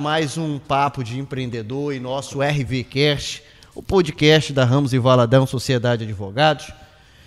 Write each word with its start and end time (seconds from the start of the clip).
mais 0.00 0.38
um 0.38 0.60
papo 0.60 1.02
de 1.02 1.18
empreendedor 1.18 1.92
em 1.92 1.98
nosso 1.98 2.38
RVcast, 2.40 3.42
o 3.74 3.82
podcast 3.82 4.52
da 4.52 4.64
Ramos 4.64 4.92
e 4.92 4.98
Valadão 4.98 5.44
Sociedade 5.44 6.06
de 6.06 6.12
Advogados. 6.12 6.70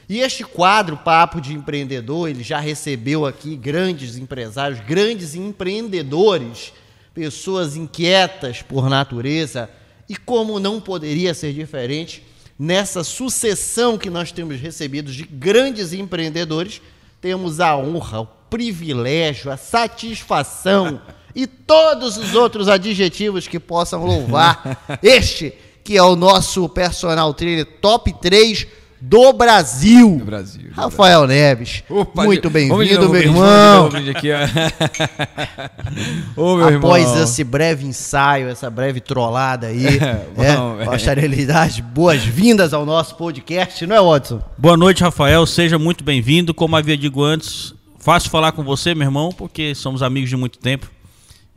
E 0.07 0.21
este 0.21 0.45
quadro 0.45 0.95
Papo 0.95 1.41
de 1.41 1.51
Empreendedor, 1.51 2.29
ele 2.29 2.41
já 2.41 2.61
recebeu 2.61 3.25
aqui 3.25 3.57
grandes 3.57 4.15
empresários, 4.15 4.79
grandes 4.79 5.35
empreendedores, 5.35 6.71
pessoas 7.13 7.75
inquietas 7.75 8.61
por 8.61 8.89
natureza, 8.89 9.69
e 10.07 10.15
como 10.15 10.57
não 10.57 10.79
poderia 10.79 11.33
ser 11.33 11.51
diferente, 11.51 12.23
nessa 12.57 13.03
sucessão 13.03 13.97
que 13.97 14.09
nós 14.09 14.31
temos 14.31 14.61
recebido 14.61 15.11
de 15.11 15.23
grandes 15.23 15.91
empreendedores, 15.91 16.81
temos 17.19 17.59
a 17.59 17.75
honra, 17.75 18.21
o 18.21 18.27
privilégio, 18.49 19.51
a 19.51 19.57
satisfação 19.57 21.01
e 21.35 21.47
todos 21.47 22.17
os 22.17 22.35
outros 22.35 22.67
adjetivos 22.67 23.47
que 23.47 23.59
possam 23.59 24.05
louvar 24.05 24.99
este 25.01 25.53
que 25.83 25.97
é 25.97 26.03
o 26.03 26.15
nosso 26.15 26.69
personal 26.69 27.33
trainer 27.33 27.65
top 27.65 28.13
3 28.21 28.67
do 29.01 29.33
Brasil. 29.33 30.17
Do 30.17 30.25
Brasil. 30.25 30.69
do 30.69 30.75
Rafael 30.75 31.25
Neves. 31.25 31.83
Opa, 31.89 32.23
muito 32.23 32.51
bem-vindo, 32.51 33.09
meu 33.09 33.21
irmão. 33.21 33.89
Ô, 36.37 36.55
meu 36.55 36.77
Após 36.77 37.07
irmão. 37.09 37.23
esse 37.23 37.43
breve 37.43 37.85
ensaio, 37.85 38.47
essa 38.47 38.69
breve 38.69 39.01
trollada 39.01 39.67
aí, 39.67 39.97
É, 40.37 40.83
é, 40.83 40.85
gostaria 40.85 41.27
de 41.27 41.35
lhe 41.35 41.45
dar 41.47 41.63
as 41.63 41.79
boas-vindas 41.79 42.75
ao 42.75 42.85
nosso 42.85 43.15
podcast, 43.15 43.87
não 43.87 43.95
é, 43.95 44.01
Watson? 44.01 44.39
Boa 44.55 44.77
noite, 44.77 45.01
Rafael. 45.01 45.47
Seja 45.47 45.79
muito 45.79 46.03
bem-vindo. 46.03 46.53
Como 46.53 46.75
havia 46.75 46.95
dito 46.95 47.23
antes, 47.23 47.73
fácil 47.97 48.29
falar 48.29 48.51
com 48.51 48.63
você, 48.63 48.93
meu 48.93 49.07
irmão, 49.07 49.31
porque 49.35 49.73
somos 49.73 50.03
amigos 50.03 50.29
de 50.29 50.37
muito 50.37 50.59
tempo. 50.59 50.87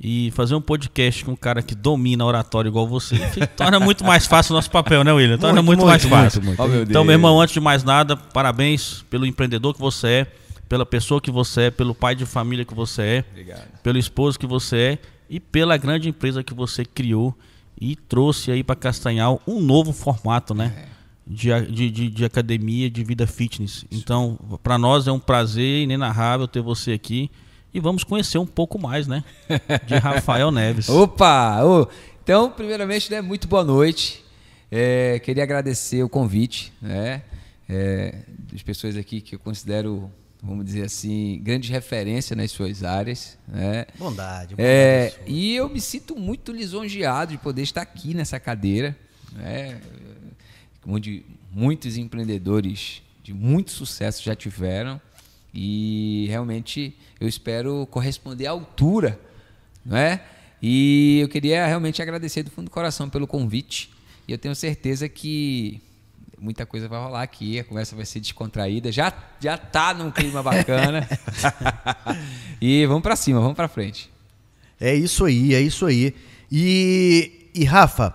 E 0.07 0.31
fazer 0.33 0.55
um 0.55 0.61
podcast 0.61 1.25
com 1.25 1.33
um 1.33 1.37
cara 1.37 1.63
que 1.63 1.75
domina 1.75 2.23
oratório 2.27 2.69
igual 2.69 2.87
você 2.87 3.17
torna 3.57 3.81
muito 3.81 4.05
mais 4.05 4.27
fácil 4.27 4.53
o 4.53 4.57
nosso 4.57 4.71
papel, 4.71 5.03
né, 5.03 5.11
William? 5.11 5.39
Torna 5.39 5.63
Muito, 5.63 5.79
muito, 5.81 5.89
mais 5.89 6.05
muito, 6.05 6.15
fácil. 6.15 6.43
muito. 6.43 6.63
Oh, 6.63 6.69
meu 6.69 6.83
então, 6.83 7.03
meu 7.05 7.15
irmão, 7.15 7.41
antes 7.41 7.55
de 7.55 7.61
mais 7.61 7.83
nada, 7.83 8.15
parabéns 8.15 9.03
pelo 9.09 9.25
empreendedor 9.25 9.73
que 9.73 9.81
você 9.81 10.07
é, 10.09 10.27
pela 10.69 10.85
pessoa 10.85 11.23
que 11.23 11.31
você 11.31 11.63
é, 11.63 11.71
pelo 11.71 11.95
pai 11.95 12.15
de 12.15 12.27
família 12.27 12.67
que 12.67 12.75
você 12.75 13.01
é, 13.03 13.25
Obrigado. 13.31 13.81
pelo 13.83 13.97
esposo 13.97 14.39
que 14.39 14.47
você 14.47 14.77
é 14.77 14.99
e 15.31 15.41
pela 15.41 15.75
grande 15.79 16.07
empresa 16.11 16.45
que 16.45 16.53
você 16.53 16.85
criou 16.85 17.35
e 17.81 17.97
trouxe 17.97 18.51
aí 18.51 18.63
para 18.63 18.77
Castanhal 18.77 19.41
um 19.47 19.59
novo 19.61 19.91
formato, 19.93 20.55
né? 20.55 20.87
De, 21.27 21.51
a- 21.51 21.61
de, 21.61 21.91
de, 21.91 22.11
de 22.11 22.25
academia, 22.27 22.91
de 22.91 23.03
vida 23.03 23.27
fitness. 23.27 23.87
Então, 23.91 24.39
para 24.63 24.77
nós 24.77 25.07
é 25.09 25.13
um 25.13 25.19
prazer 25.19 25.83
inenarrável 25.83 26.47
ter 26.47 26.61
você 26.61 26.93
aqui 26.93 27.31
e 27.75 27.81
vamos 27.81 28.05
conhecer 28.05 28.39
um 28.39 28.47
pouco 28.47 28.81
mais, 28.81 29.09
né? 29.09 29.25
De 29.85 29.97
Rafael 29.97 30.53
Neves. 30.53 30.89
Opa! 30.91 31.59
Então, 32.23 32.49
primeiramente, 32.51 33.11
né, 33.11 33.21
muito 33.21 33.49
boa 33.49 33.65
noite. 33.65 34.25
É, 34.71 35.19
queria 35.19 35.43
agradecer 35.43 36.03
o 36.03 36.09
convite, 36.09 36.73
né? 36.81 37.23
É, 37.69 38.15
das 38.53 38.63
pessoas 38.63 38.97
aqui 38.97 39.21
que 39.21 39.35
eu 39.35 39.39
considero, 39.41 40.11
vamos 40.41 40.65
dizer 40.65 40.85
assim, 40.85 41.41
grande 41.43 41.71
referência 41.73 42.37
nas 42.37 42.53
suas 42.53 42.85
áreas, 42.85 43.37
né? 43.49 43.87
Bondade, 43.99 44.55
bondade 44.55 44.55
É, 44.57 45.13
e 45.27 45.57
eu 45.57 45.69
me 45.69 45.81
sinto 45.81 46.15
muito 46.15 46.53
lisonjeado 46.53 47.33
de 47.33 47.39
poder 47.39 47.63
estar 47.63 47.83
aqui 47.83 48.15
nessa 48.15 48.39
cadeira, 48.39 48.97
né? 49.33 49.81
onde 50.87 51.25
muitos 51.51 51.97
empreendedores 51.97 53.03
de 53.23 53.33
muito 53.33 53.71
sucesso 53.71 54.23
já 54.23 54.37
tiveram 54.37 55.01
e 55.55 56.27
realmente 56.29 56.97
eu 57.21 57.29
espero 57.29 57.87
corresponder 57.91 58.47
à 58.47 58.51
altura, 58.51 59.19
não 59.85 59.97
é? 59.97 60.21
E 60.61 61.21
eu 61.21 61.29
queria 61.29 61.67
realmente 61.67 62.03
agradecer 62.03 62.43
do 62.43 62.51
fundo 62.51 62.65
do 62.65 62.71
coração 62.71 63.09
pelo 63.09 63.27
convite 63.27 63.91
e 64.27 64.33
eu 64.33 64.39
tenho 64.39 64.55
certeza 64.55 65.09
que 65.09 65.81
muita 66.41 66.67
coisa 66.67 66.89
vai 66.89 67.01
rolar 67.01 67.23
aqui, 67.23 67.59
a 67.59 67.65
conversa 67.65 67.95
vai 67.95 68.05
ser 68.05 68.21
descontraída, 68.21 68.91
já 68.91 69.13
já 69.41 69.57
tá 69.57 69.95
num 69.95 70.11
clima 70.11 70.43
bacana. 70.43 71.07
e 72.61 72.85
vamos 72.87 73.03
para 73.03 73.15
cima, 73.15 73.41
vamos 73.41 73.55
para 73.55 73.69
frente. 73.69 74.11
É 74.81 74.95
isso 74.95 75.25
aí, 75.25 75.55
é 75.55 75.61
isso 75.61 75.87
aí. 75.87 76.15
E, 76.51 77.51
e 77.55 77.65
Rafa, 77.65 78.15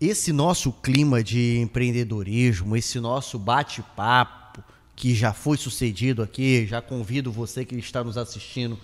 esse 0.00 0.32
nosso 0.32 0.72
clima 0.72 1.22
de 1.22 1.58
empreendedorismo, 1.58 2.76
esse 2.76 3.00
nosso 3.00 3.38
bate-papo 3.38 4.45
que 4.96 5.14
já 5.14 5.32
foi 5.32 5.58
sucedido 5.58 6.22
aqui, 6.22 6.66
já 6.66 6.80
convido 6.80 7.30
você 7.30 7.64
que 7.64 7.76
está 7.76 8.02
nos 8.02 8.16
assistindo 8.16 8.78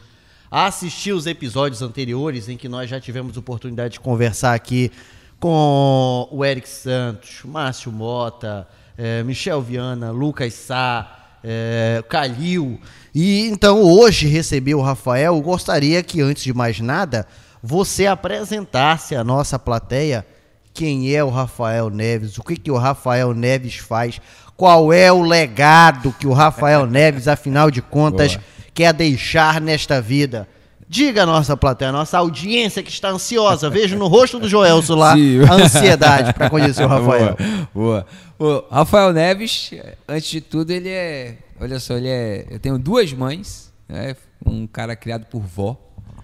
a 0.51 0.67
assistir 0.67 1.13
os 1.13 1.27
episódios 1.27 1.81
anteriores 1.81 2.47
em 2.51 2.59
que 2.59 2.69
nós 2.69 2.91
já 2.91 3.01
tivemos 3.01 3.39
oportunidade 3.39 3.95
de 3.95 4.01
conversar 4.01 4.53
aqui 4.53 4.93
com 5.41 6.29
o 6.31 6.45
Eric 6.45 6.69
Santos, 6.69 7.41
Márcio 7.47 7.91
Mota, 7.91 8.69
eh, 8.99 9.23
Michel 9.23 9.63
Viana, 9.63 10.11
Lucas 10.11 10.53
Sá, 10.53 11.39
é, 11.43 12.05
Calil. 12.09 12.79
E 13.15 13.49
então 13.49 13.83
hoje 13.83 14.29
receber 14.29 14.75
o 14.75 14.83
Rafael, 14.83 15.41
gostaria 15.41 16.03
que 16.03 16.21
antes 16.21 16.45
de 16.45 16.53
mais 16.53 16.79
nada 16.81 17.27
você 17.63 18.07
apresentasse 18.07 19.17
à 19.17 19.25
nossa 19.25 19.59
plateia 19.59 20.27
quem 20.75 21.15
é 21.15 21.23
o 21.23 21.29
Rafael 21.29 21.91
Neves, 21.91 22.39
o 22.39 22.43
que, 22.43 22.57
que 22.57 22.71
o 22.71 22.79
Rafael 22.79 23.35
Neves 23.35 23.77
faz, 23.77 24.21
qual 24.57 24.93
é 24.93 25.11
o 25.13 25.23
legado 25.23 26.15
que 26.19 26.27
o 26.27 26.33
Rafael 26.33 26.87
Neves, 26.87 27.27
afinal 27.29 27.71
de 27.71 27.83
contas, 27.83 28.35
Boa. 28.37 28.45
quer 28.75 28.93
deixar 28.93 29.61
nesta 29.61 30.01
vida. 30.01 30.49
Diga 30.89 31.23
à 31.23 31.27
nossa 31.27 31.57
plateia, 31.57 31.89
a 31.89 31.93
nossa 31.93 32.19
audiência 32.19 32.83
que 32.83 32.91
está 32.91 33.09
ansiosa, 33.09 33.71
vejo 33.71 33.97
no 33.97 34.09
rosto 34.09 34.39
do 34.39 34.47
Joelso 34.47 34.95
lá 34.95 35.15
Sim. 35.15 35.41
a 35.45 35.55
ansiedade 35.55 36.35
para 36.35 36.51
conhecer 36.51 36.85
o 36.85 36.87
Rafael. 36.89 37.35
Boa, 37.75 38.07
boa. 38.39 38.65
O 38.69 38.75
Rafael 38.75 39.13
Neves, 39.13 39.71
antes 40.07 40.31
de 40.31 40.41
tudo, 40.43 40.71
ele 40.71 40.91
é. 40.91 41.39
Olha 41.59 41.81
só, 41.81 41.95
ele 41.97 42.09
é. 42.09 42.47
Eu 42.51 42.59
tenho 42.59 42.79
duas 42.79 43.11
mães, 43.13 43.73
né? 43.89 44.15
Um 44.45 44.67
cara 44.67 44.95
criado 44.95 45.25
por 45.27 45.41
vó. 45.41 45.79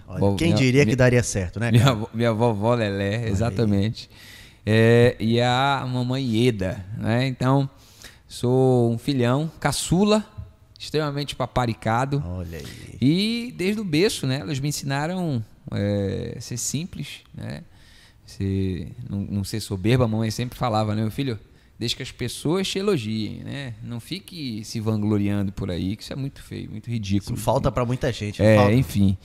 Olha, 0.06 0.37
quem 0.37 0.49
minha- 0.49 0.59
diria 0.59 0.84
que 0.84 0.97
daria 0.97 1.22
certo, 1.22 1.59
né? 1.59 1.71
Minha, 1.71 1.84
cara? 1.84 1.99
minha 2.12 2.33
vovó 2.33 2.75
Lelé, 2.75 3.27
exatamente. 3.28 4.10
É, 4.66 5.16
e 5.19 5.41
a 5.41 5.87
mamãe 5.91 6.47
Eda, 6.47 6.84
né? 6.99 7.27
Então, 7.27 7.69
sou 8.28 8.93
um 8.93 8.99
filhão, 8.99 9.50
caçula, 9.59 10.25
extremamente 10.78 11.34
paparicado. 11.34 12.22
Olha 12.25 12.59
aí. 12.59 12.99
E 13.00 13.55
desde 13.56 13.81
o 13.81 13.84
berço, 13.84 14.27
né? 14.27 14.41
Elas 14.41 14.61
me 14.61 14.69
ensinaram 14.69 15.44
é, 15.72 16.37
ser 16.39 16.56
simples, 16.56 17.22
né? 17.34 17.65
Ser, 18.25 18.93
não, 19.09 19.21
não 19.21 19.44
ser 19.44 19.61
soberba. 19.61 20.05
A 20.05 20.09
mamãe 20.09 20.31
sempre 20.31 20.59
falava, 20.59 20.94
né, 20.94 21.03
meu 21.03 21.11
filho? 21.11 21.39
Deixa 21.78 21.97
que 21.97 22.03
as 22.03 22.11
pessoas 22.12 22.69
te 22.69 22.78
elogiem, 22.78 23.43
né? 23.44 23.75
Não 23.83 24.00
fique 24.00 24.65
se 24.65 24.81
vangloriando 24.81 25.53
por 25.53 25.71
aí, 25.71 25.97
que 25.97 26.03
isso 26.03 26.12
é 26.12 26.16
muito 26.16 26.43
feio, 26.43 26.71
muito 26.71 26.91
ridículo. 26.91 27.34
Isso 27.34 27.43
falta 27.43 27.71
para 27.72 27.84
muita 27.84 28.12
gente. 28.12 28.43
É, 28.43 28.56
falta. 28.56 28.75
enfim. 28.75 29.16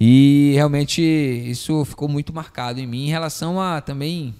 E 0.00 0.52
realmente 0.54 1.02
isso 1.02 1.84
ficou 1.84 2.08
muito 2.08 2.32
marcado 2.32 2.80
em 2.80 2.86
mim 2.86 3.04
em 3.04 3.10
relação 3.10 3.60
a 3.60 3.82
também 3.82 4.34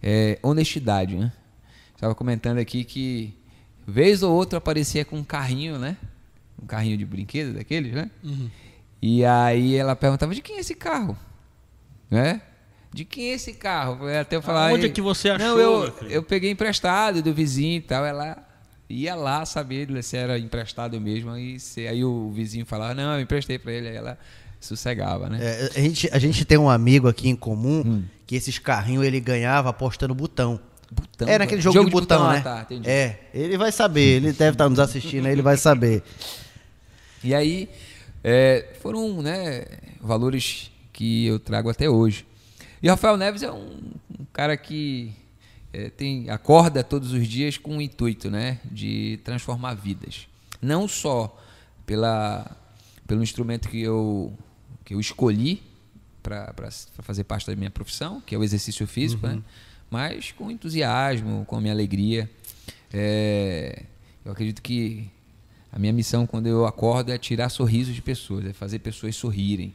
é, 0.00 0.38
honestidade, 0.40 1.16
né? 1.16 1.32
Estava 1.96 2.14
comentando 2.14 2.58
aqui 2.58 2.84
que 2.84 3.34
vez 3.90 4.22
ou 4.22 4.32
outra 4.34 4.58
aparecia 4.58 5.04
com 5.04 5.16
um 5.18 5.24
carrinho, 5.24 5.78
né? 5.78 5.96
Um 6.62 6.66
carrinho 6.66 6.96
de 6.96 7.04
brinquedo 7.04 7.54
daqueles, 7.54 7.92
né? 7.92 8.10
E 9.02 9.24
aí 9.24 9.76
ela 9.76 9.96
perguntava 9.96 10.34
de 10.34 10.42
quem 10.42 10.56
é 10.56 10.60
esse 10.60 10.74
carro, 10.74 11.16
né? 12.10 12.42
De 12.92 13.04
quem 13.04 13.30
é 13.30 13.34
esse 13.34 13.52
carro? 13.54 14.06
Até 14.08 14.36
eu 14.36 14.42
falar. 14.42 14.72
Onde 14.72 14.86
é 14.86 14.88
que 14.88 15.00
você 15.00 15.30
achou, 15.30 15.46
Não, 15.48 15.58
eu, 15.58 15.94
eu 16.08 16.22
peguei 16.22 16.50
emprestado 16.50 17.22
do 17.22 17.32
vizinho 17.32 17.76
e 17.76 17.80
tal. 17.80 18.04
Ela 18.04 18.36
ia 18.88 19.14
lá 19.14 19.46
saber 19.46 20.02
se 20.02 20.16
era 20.16 20.36
emprestado 20.38 21.00
mesmo. 21.00 21.30
Aí, 21.30 21.60
se, 21.60 21.86
aí 21.86 22.04
o 22.04 22.30
vizinho 22.32 22.66
falava, 22.66 22.92
não, 22.94 23.14
eu 23.14 23.20
emprestei 23.20 23.58
pra 23.60 23.72
ele. 23.72 23.88
Aí 23.88 23.96
ela 23.96 24.18
sossegava, 24.58 25.28
né? 25.30 25.38
É, 25.40 25.70
a, 25.76 25.80
gente, 25.80 26.10
a 26.12 26.18
gente 26.18 26.44
tem 26.44 26.58
um 26.58 26.68
amigo 26.68 27.08
aqui 27.08 27.28
em 27.28 27.36
comum 27.36 27.82
Hum. 27.86 28.04
que 28.26 28.34
esses 28.34 28.58
carrinhos 28.58 29.04
ele 29.04 29.20
ganhava 29.20 29.70
apostando 29.70 30.12
botão. 30.14 30.60
Botão, 30.90 31.28
é 31.28 31.38
naquele 31.38 31.60
jogo, 31.60 31.84
de 31.84 31.90
botão, 31.90 32.24
ah, 32.24 32.32
né? 32.32 32.40
tá, 32.40 32.62
entendi. 32.62 32.88
é, 32.88 33.28
ele 33.32 33.56
vai 33.56 33.70
saber, 33.70 34.16
ele 34.16 34.32
deve 34.32 34.52
estar 34.52 34.68
nos 34.68 34.80
assistindo, 34.80 35.26
aí 35.26 35.32
ele 35.32 35.42
vai 35.42 35.56
saber. 35.56 36.02
E 37.22 37.34
aí 37.34 37.68
é, 38.24 38.74
foram 38.80 39.22
né, 39.22 39.64
valores 40.00 40.70
que 40.92 41.26
eu 41.26 41.38
trago 41.38 41.70
até 41.70 41.88
hoje. 41.88 42.26
E 42.82 42.88
o 42.88 42.90
Rafael 42.90 43.16
Neves 43.16 43.42
é 43.42 43.52
um, 43.52 43.92
um 44.18 44.24
cara 44.32 44.56
que 44.56 45.12
é, 45.72 45.90
tem, 45.90 46.28
acorda 46.30 46.82
todos 46.82 47.12
os 47.12 47.26
dias 47.28 47.56
com 47.56 47.78
o 47.78 47.82
intuito 47.82 48.30
né, 48.30 48.58
de 48.64 49.20
transformar 49.22 49.74
vidas. 49.74 50.26
Não 50.60 50.88
só 50.88 51.38
pela, 51.86 52.50
pelo 53.06 53.22
instrumento 53.22 53.68
que 53.68 53.80
eu, 53.80 54.32
que 54.84 54.94
eu 54.94 55.00
escolhi 55.00 55.62
para 56.22 56.52
fazer 56.98 57.24
parte 57.24 57.46
da 57.46 57.56
minha 57.56 57.70
profissão, 57.70 58.20
que 58.20 58.34
é 58.34 58.38
o 58.38 58.44
exercício 58.44 58.86
físico, 58.86 59.26
né? 59.26 59.40
Mas 59.90 60.32
com 60.32 60.50
entusiasmo, 60.50 61.44
com 61.46 61.56
a 61.56 61.60
minha 61.60 61.72
alegria. 61.72 62.30
É, 62.92 63.82
eu 64.24 64.32
acredito 64.32 64.62
que 64.62 65.10
a 65.72 65.78
minha 65.78 65.92
missão 65.92 66.26
quando 66.26 66.46
eu 66.46 66.66
acordo 66.66 67.12
é 67.12 67.18
tirar 67.18 67.48
sorrisos 67.48 67.94
de 67.94 68.02
pessoas, 68.02 68.46
é 68.46 68.52
fazer 68.52 68.78
pessoas 68.78 69.16
sorrirem, 69.16 69.72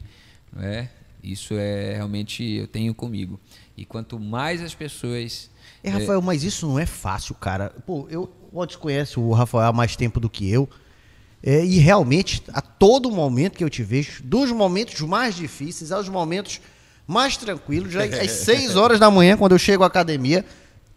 não 0.52 0.62
é? 0.62 0.90
Isso 1.22 1.54
é 1.54 1.94
realmente 1.94 2.44
eu 2.44 2.68
tenho 2.68 2.94
comigo. 2.94 3.40
E 3.76 3.84
quanto 3.84 4.18
mais 4.18 4.62
as 4.62 4.74
pessoas 4.74 5.50
É, 5.82 5.90
Rafael, 5.90 6.22
mas 6.22 6.44
isso 6.44 6.66
não 6.66 6.78
é 6.78 6.86
fácil, 6.86 7.34
cara. 7.34 7.70
Pô, 7.84 8.06
eu, 8.08 8.30
Otis 8.52 8.76
conhece 8.76 9.18
o 9.18 9.32
Rafael 9.32 9.68
há 9.68 9.72
mais 9.72 9.96
tempo 9.96 10.20
do 10.20 10.30
que 10.30 10.48
eu. 10.50 10.68
É, 11.42 11.64
e 11.64 11.78
realmente, 11.78 12.42
a 12.52 12.60
todo 12.60 13.10
momento 13.10 13.56
que 13.56 13.64
eu 13.64 13.70
te 13.70 13.82
vejo, 13.82 14.22
dos 14.22 14.50
momentos 14.50 15.00
mais 15.02 15.34
difíceis 15.34 15.92
aos 15.92 16.08
momentos 16.08 16.60
mais 17.06 17.36
tranquilos, 17.36 17.92
já 17.92 18.04
às 18.04 18.30
6 18.44 18.76
horas 18.76 18.98
da 18.98 19.10
manhã, 19.10 19.36
quando 19.36 19.52
eu 19.52 19.58
chego 19.58 19.84
à 19.84 19.86
academia, 19.86 20.44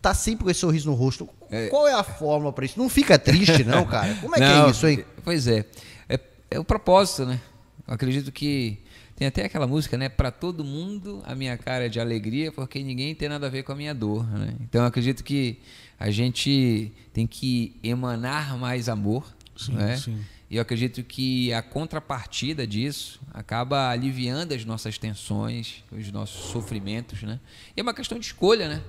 tá 0.01 0.13
sempre 0.13 0.43
com 0.45 0.49
esse 0.49 0.59
sorriso 0.59 0.89
no 0.89 0.95
rosto. 0.95 1.29
Qual 1.69 1.87
é 1.87 1.93
a 1.93 2.03
fórmula 2.03 2.53
pra 2.53 2.65
isso? 2.65 2.77
Não 2.77 2.89
fica 2.89 3.17
triste, 3.17 3.63
não, 3.63 3.85
cara? 3.85 4.13
Como 4.21 4.35
é 4.35 4.39
que 4.39 4.45
Não, 4.45 4.67
é 4.67 4.71
isso, 4.71 4.87
hein? 4.87 5.03
Pois 5.23 5.47
é. 5.47 5.65
é. 6.07 6.19
É 6.51 6.59
o 6.59 6.63
propósito, 6.63 7.25
né? 7.25 7.39
Eu 7.87 7.93
acredito 7.93 8.31
que 8.31 8.79
tem 9.15 9.27
até 9.27 9.45
aquela 9.45 9.67
música, 9.67 9.97
né? 9.97 10.07
Para 10.07 10.31
todo 10.31 10.63
mundo 10.63 11.21
a 11.25 11.35
minha 11.35 11.57
cara 11.57 11.85
é 11.85 11.89
de 11.89 11.99
alegria, 11.99 12.51
porque 12.51 12.81
ninguém 12.81 13.13
tem 13.13 13.27
nada 13.27 13.47
a 13.47 13.49
ver 13.49 13.63
com 13.63 13.71
a 13.71 13.75
minha 13.75 13.93
dor, 13.93 14.25
né? 14.31 14.53
Então 14.61 14.81
eu 14.81 14.87
acredito 14.87 15.23
que 15.23 15.59
a 15.99 16.09
gente 16.09 16.91
tem 17.13 17.27
que 17.27 17.75
emanar 17.83 18.57
mais 18.57 18.87
amor, 18.87 19.25
Sim, 19.57 19.73
né? 19.73 19.97
sim. 19.97 20.17
E 20.49 20.55
eu 20.55 20.61
acredito 20.63 21.03
que 21.03 21.53
a 21.53 21.61
contrapartida 21.61 22.65
disso 22.65 23.21
acaba 23.31 23.89
aliviando 23.89 24.53
as 24.53 24.65
nossas 24.65 24.97
tensões, 24.97 25.83
os 25.91 26.11
nossos 26.11 26.49
sofrimentos, 26.49 27.21
né? 27.21 27.39
E 27.77 27.79
é 27.79 27.83
uma 27.83 27.93
questão 27.93 28.17
de 28.17 28.25
escolha, 28.25 28.67
né? 28.67 28.81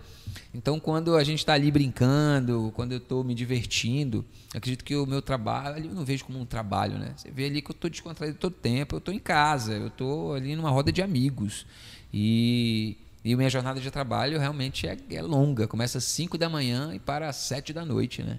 Então, 0.55 0.81
quando 0.81 1.17
a 1.17 1.23
gente 1.23 1.41
está 1.41 1.53
ali 1.53 1.71
brincando, 1.71 2.73
quando 2.75 2.93
eu 2.93 2.99
estou 2.99 3.23
me 3.23 3.35
divertindo, 3.35 4.25
acredito 4.55 4.85
que 4.85 4.97
o 4.97 5.05
meu 5.05 5.21
trabalho, 5.21 5.85
eu 5.85 5.95
não 5.95 6.05
vejo 6.05 6.25
como 6.25 6.41
um 6.41 6.47
trabalho, 6.47 6.99
né? 6.99 7.13
Você 7.15 7.31
vê 7.31 7.45
ali 7.45 7.61
que 7.61 7.71
eu 7.71 7.75
estou 7.75 7.91
descontraído 7.91 8.39
todo 8.39 8.55
tempo, 8.55 8.95
eu 8.95 8.99
estou 8.99 9.13
em 9.13 9.19
casa, 9.19 9.75
eu 9.75 9.89
estou 9.89 10.35
ali 10.35 10.57
numa 10.57 10.71
roda 10.71 10.91
de 10.91 11.03
amigos. 11.03 11.67
E, 12.13 12.97
e 13.23 13.37
minha 13.37 13.51
jornada 13.51 13.79
de 13.81 13.91
trabalho 13.91 14.39
realmente 14.39 14.87
é, 14.89 14.97
é 15.11 15.21
longa. 15.21 15.67
Começa 15.69 15.99
às 15.99 16.05
5 16.05 16.39
da 16.39 16.49
manhã 16.49 16.91
e 16.95 16.99
para 16.99 17.29
às 17.29 17.37
7 17.37 17.73
da 17.73 17.85
noite, 17.85 18.23
né? 18.23 18.39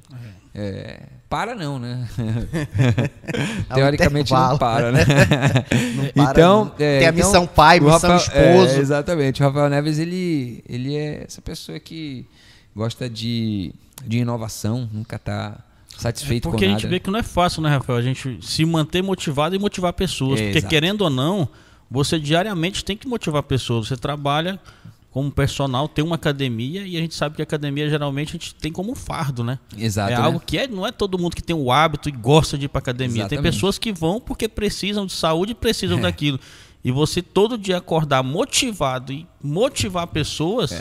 É, 0.56 1.02
para 1.30 1.54
não, 1.54 1.78
né? 1.78 2.08
É 3.70 3.74
Teoricamente 3.76 4.32
não 4.34 4.54
intervalo. 4.54 4.60
para, 4.60 4.92
né? 4.92 5.00
Não 5.96 6.06
para, 6.26 6.32
então, 6.32 6.66
não. 6.66 6.72
é, 6.74 7.00
Tem 7.00 7.08
a 7.08 7.12
então, 7.12 7.14
missão 7.14 7.48
pai, 7.48 7.80
missão 7.80 8.10
Rafael- 8.12 8.18
esposo. 8.18 8.76
é, 8.76 8.80
exatamente. 8.80 9.42
O 9.42 9.46
Rafael 9.46 9.70
Neves, 9.70 10.00
ele, 10.00 10.64
ele 10.68 10.96
é 10.96 11.24
essa 11.26 11.42
pessoa 11.42 11.80
que 11.80 12.26
gosta 12.76 13.10
de, 13.10 13.74
de 14.06 14.20
inovação, 14.20 14.90
nunca 14.92 15.16
está 15.16 15.58
satisfeito 15.98 16.50
Porque 16.50 16.66
com 16.66 16.70
a 16.72 16.74
nada. 16.74 16.82
gente 16.82 16.90
vê 16.90 17.00
que 17.00 17.10
não 17.12 17.20
é 17.20 17.24
fácil, 17.24 17.62
né, 17.62 17.70
Rafael? 17.70 18.00
A 18.00 18.02
gente 18.02 18.40
se 18.42 18.66
manter 18.66 19.02
motivado 19.04 19.56
e 19.56 19.60
motivar 19.60 19.94
pessoas. 19.94 20.40
É, 20.40 20.46
porque 20.46 20.58
exato. 20.60 20.70
querendo 20.70 21.02
ou 21.02 21.10
não, 21.10 21.48
você 21.92 22.18
diariamente 22.18 22.86
tem 22.86 22.96
que 22.96 23.06
motivar 23.06 23.44
pessoas. 23.44 23.90
Você 23.90 23.98
trabalha 23.98 24.58
como 25.12 25.30
personal, 25.30 25.90
tem 25.90 26.06
uma 26.06 26.16
academia 26.16 26.84
e 26.84 26.96
a 26.96 27.02
gente 27.02 27.14
sabe 27.14 27.36
que 27.36 27.42
a 27.42 27.44
academia 27.44 27.90
geralmente 27.90 28.30
a 28.30 28.32
gente 28.32 28.56
tem 28.56 28.72
como 28.72 28.94
um 28.94 28.96
fardo, 28.96 29.44
né? 29.44 29.60
Exato, 29.78 30.14
é 30.14 30.16
né? 30.16 30.22
algo 30.22 30.40
que 30.40 30.58
é, 30.58 30.68
não 30.70 30.88
é 30.88 30.92
todo 30.92 31.20
mundo 31.20 31.36
que 31.36 31.44
tem 31.44 31.54
o 31.54 31.70
hábito 31.70 32.08
e 32.08 32.14
gosta 32.14 32.58
de 32.58 32.66
ir 32.66 32.70
para 32.70 32.80
academia. 32.80 33.28
Tem 33.28 33.36
Exatamente. 33.36 33.54
pessoas 33.54 33.78
que 33.78 33.92
vão 33.92 34.22
porque 34.22 34.48
precisam 34.48 35.06
de 35.06 35.12
saúde 35.12 35.52
e 35.52 35.56
precisam 35.56 36.00
daquilo. 36.00 36.40
E 36.82 36.92
você 36.92 37.22
todo 37.22 37.58
dia 37.58 37.78
acordar 37.78 38.24
motivado 38.24 39.12
e 39.12 39.28
motivar 39.44 40.08
pessoas 40.08 40.72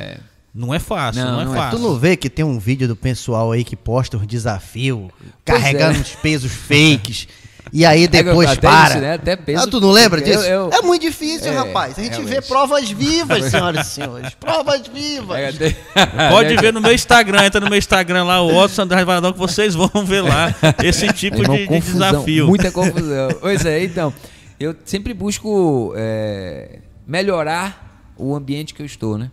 não 0.55 0.75
é 0.75 0.79
fácil, 0.79 1.25
Não, 1.25 1.33
não, 1.33 1.41
é 1.41 1.45
não 1.45 1.55
é. 1.55 1.59
fácil. 1.59 1.79
Tu 1.79 1.83
não 1.83 1.99
vê 1.99 2.17
que 2.17 2.29
tem 2.29 2.45
um 2.45 2.59
vídeo 2.59 2.89
do 2.89 2.97
pessoal 2.97 3.53
aí 3.53 3.65
que 3.65 3.77
posta 3.77 4.17
uns 4.17 4.27
desafios, 4.27 5.11
carregando 5.45 5.99
é. 5.99 6.01
uns 6.01 6.15
pesos 6.17 6.53
fakes, 6.53 7.29
e 7.73 7.85
aí 7.87 8.09
depois 8.09 8.51
até 8.51 8.61
para. 8.69 8.89
isso, 8.91 8.99
né? 8.99 9.15
Até 9.15 9.37
peso 9.37 9.63
ah, 9.65 9.67
tu 9.67 9.81
não 9.81 9.91
lembra 9.91 10.21
disso? 10.21 10.45
Eu- 10.45 10.71
eu- 10.71 10.71
É 10.73 10.83
muito 10.83 11.03
difícil, 11.03 11.53
É, 11.53 11.57
rapaz. 11.57 11.99
A 11.99 12.03
gente 12.03 12.17
vê 12.23 12.31
realmente. 12.31 12.49
provas 12.49 12.91
vivas, 12.91 13.45
senhoras 13.51 13.87
e 13.87 13.91
senhores. 13.91 14.35
Provas 14.35 14.87
vivas. 14.89 15.39
É, 15.39 15.53
Pode 16.31 16.57
ver 16.57 16.73
no 16.73 16.81
meu 16.81 16.93
Instagram, 16.93 17.45
entra 17.45 17.61
no 17.61 17.69
meu 17.69 17.79
Instagram 17.79 18.25
lá, 18.25 18.43
o 18.43 18.55
Otto 18.57 18.81
André 18.83 19.05
Valadão, 19.05 19.33
que 19.33 19.39
vocês 19.39 19.75
vão 19.75 19.89
ver 20.05 20.23
lá 20.23 20.55
esse 20.83 21.13
tipo 21.13 21.43
É 21.43 21.49
de, 21.49 21.59
de 21.59 21.67
confusão, 21.67 22.11
desafio. 22.13 22.47
Muita 22.49 22.71
confusão. 22.73 23.29
pois 23.41 23.65
é, 23.65 23.85
então, 23.85 24.13
eu 24.59 24.75
sempre 24.85 25.15
busco 25.15 25.93
é, 25.97 26.79
melhorar 27.07 28.13
o 28.17 28.35
ambiente 28.35 28.75
que 28.75 28.83
eu 28.83 28.87
estou, 28.87 29.17
né? 29.17 29.31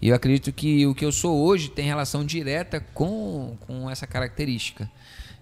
E 0.00 0.08
eu 0.10 0.14
acredito 0.14 0.52
que 0.52 0.86
o 0.86 0.94
que 0.94 1.04
eu 1.04 1.10
sou 1.12 1.42
hoje 1.44 1.70
tem 1.70 1.86
relação 1.86 2.24
direta 2.24 2.84
com, 2.92 3.56
com 3.66 3.88
essa 3.90 4.06
característica. 4.06 4.88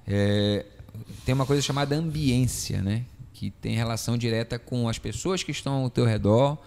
É, 0.06 0.64
tem 1.24 1.34
uma 1.34 1.46
coisa 1.46 1.62
chamada 1.62 1.94
ambiência, 1.96 2.82
né? 2.82 3.04
Que 3.32 3.50
tem 3.50 3.74
relação 3.74 4.16
direta 4.16 4.58
com 4.58 4.88
as 4.88 4.98
pessoas 4.98 5.42
que 5.42 5.50
estão 5.50 5.74
ao 5.84 5.90
teu 5.90 6.04
redor, 6.04 6.58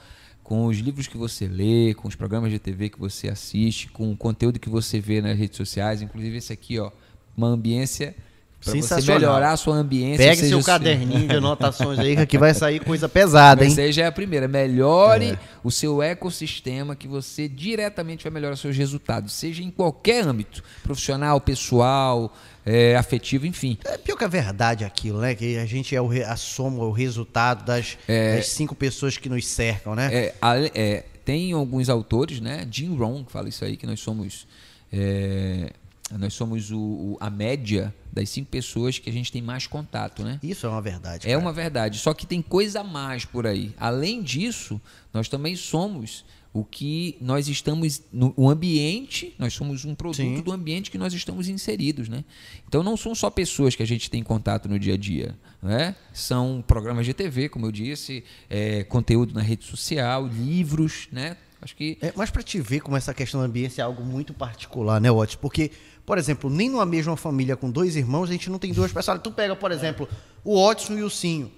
com 0.43 0.65
os 0.65 0.77
livros 0.77 1.07
que 1.07 1.17
você 1.17 1.47
lê, 1.47 1.93
com 1.93 2.07
os 2.07 2.15
programas 2.15 2.51
de 2.51 2.59
TV 2.59 2.89
que 2.89 2.99
você 2.99 3.27
assiste, 3.27 3.89
com 3.89 4.11
o 4.11 4.17
conteúdo 4.17 4.59
que 4.59 4.69
você 4.69 4.99
vê 4.99 5.21
nas 5.21 5.37
redes 5.37 5.57
sociais, 5.57 6.01
inclusive 6.01 6.37
esse 6.37 6.53
aqui, 6.53 6.77
ó, 6.79 6.91
uma 7.35 7.47
ambiência 7.47 8.15
para 8.65 8.99
você 8.99 9.13
melhorar 9.13 9.51
a 9.51 9.57
sua 9.57 9.75
ambiência. 9.75 10.25
Pegue 10.25 10.49
seu 10.49 10.59
o 10.59 10.63
caderninho 10.63 11.27
de 11.27 11.35
anotações 11.35 11.99
aí, 11.99 12.15
que 12.15 12.21
aqui 12.21 12.37
vai 12.37 12.53
sair 12.53 12.79
coisa 12.83 13.07
pesada, 13.09 13.63
hein? 13.63 13.69
Você 13.69 13.91
já 13.91 14.03
é 14.03 14.07
a 14.07 14.11
primeira. 14.11 14.47
Melhore 14.47 15.37
o 15.63 15.69
seu 15.69 16.01
ecossistema 16.01 16.95
que 16.95 17.07
você 17.07 17.47
diretamente 17.47 18.23
vai 18.23 18.33
melhorar 18.33 18.55
seus 18.55 18.75
resultados, 18.75 19.33
seja 19.33 19.63
em 19.63 19.69
qualquer 19.69 20.25
âmbito, 20.25 20.63
profissional, 20.83 21.39
pessoal, 21.39 22.33
é, 22.65 22.95
afetivo, 22.95 23.45
enfim. 23.45 23.77
É 23.85 23.97
pior 23.97 24.17
que 24.17 24.23
a 24.23 24.27
verdade 24.27 24.83
aquilo, 24.83 25.19
né? 25.19 25.35
Que 25.35 25.57
a 25.57 25.65
gente 25.65 25.95
é 25.95 26.01
o 26.01 26.09
a 26.11 26.35
soma, 26.35 26.83
o 26.83 26.91
resultado 26.91 27.63
das, 27.65 27.97
das 28.07 28.47
cinco 28.47 28.73
pessoas 28.73 29.17
que 29.17 29.29
nos 29.29 29.45
cercam, 29.45 29.93
né? 29.93 30.09
É, 30.11 30.35
é, 30.73 31.03
tem 31.23 31.53
alguns 31.53 31.89
autores, 31.89 32.39
né? 32.39 32.67
Jim 32.69 32.95
Rohn 32.95 33.25
fala 33.27 33.47
isso 33.47 33.63
aí, 33.63 33.77
que 33.77 33.85
nós 33.85 33.99
somos 33.99 34.47
é, 34.91 35.71
nós 36.11 36.33
somos 36.33 36.71
o- 36.71 36.77
o- 36.79 37.17
a 37.19 37.29
média 37.29 37.93
das 38.13 38.29
cinco 38.29 38.49
pessoas 38.51 38.99
que 38.99 39.09
a 39.09 39.13
gente 39.13 39.31
tem 39.31 39.41
mais 39.41 39.65
contato, 39.67 40.23
né? 40.23 40.39
Isso 40.43 40.65
é 40.65 40.69
uma 40.69 40.81
verdade. 40.81 41.25
É 41.27 41.31
cara. 41.31 41.39
uma 41.43 41.51
verdade. 41.51 41.97
Só 41.99 42.13
que 42.13 42.25
tem 42.27 42.41
coisa 42.41 42.81
a 42.81 42.83
mais 42.83 43.25
por 43.25 43.47
aí. 43.47 43.73
Além 43.77 44.21
disso, 44.21 44.79
nós 45.13 45.27
também 45.27 45.55
somos 45.55 46.23
o 46.53 46.63
que 46.63 47.17
nós 47.19 47.49
estamos 47.49 48.01
no 48.13 48.33
o 48.37 48.49
ambiente, 48.49 49.35
nós 49.37 49.53
somos 49.53 49.83
um 49.83 49.93
produto 49.93 50.15
Sim. 50.17 50.41
do 50.41 50.53
ambiente 50.53 50.89
que 50.89 50.97
nós 50.97 51.11
estamos 51.13 51.49
inseridos, 51.49 52.07
né? 52.07 52.23
Então 52.67 52.81
não 52.81 52.95
são 52.95 53.13
só 53.13 53.29
pessoas 53.29 53.75
que 53.75 53.83
a 53.83 53.87
gente 53.87 54.09
tem 54.09 54.23
contato 54.23 54.69
no 54.69 54.79
dia 54.79 54.93
a 54.93 54.97
dia, 54.97 55.35
né? 55.61 55.95
São 56.13 56.63
programas 56.65 57.05
de 57.05 57.13
TV, 57.13 57.49
como 57.49 57.65
eu 57.65 57.71
disse, 57.73 58.23
é, 58.49 58.85
conteúdo 58.85 59.33
na 59.33 59.41
rede 59.41 59.65
social, 59.65 60.25
livros, 60.27 61.09
né? 61.11 61.35
Acho 61.61 61.75
que 61.75 61.97
É, 62.01 62.13
mas 62.15 62.29
pra 62.29 62.43
te 62.43 62.61
ver 62.61 62.79
como 62.79 62.95
essa 62.95 63.13
questão 63.13 63.41
do 63.41 63.45
ambiente 63.45 63.81
é 63.81 63.83
algo 63.83 64.03
muito 64.05 64.33
particular, 64.33 65.01
né, 65.01 65.11
Otis? 65.11 65.35
Porque, 65.35 65.71
por 66.05 66.17
exemplo, 66.17 66.49
nem 66.49 66.69
numa 66.69 66.85
mesma 66.85 67.15
família 67.17 67.55
com 67.55 67.69
dois 67.69 67.95
irmãos 67.95 68.29
a 68.29 68.33
gente 68.33 68.49
não 68.49 68.59
tem 68.59 68.71
duas 68.73 68.91
pessoas. 68.91 69.19
Tu 69.21 69.31
pega, 69.31 69.55
por 69.55 69.71
exemplo, 69.71 70.07
o 70.43 70.57
Otson 70.63 70.93
e 70.93 71.03
o 71.03 71.09
Cinho. 71.09 71.51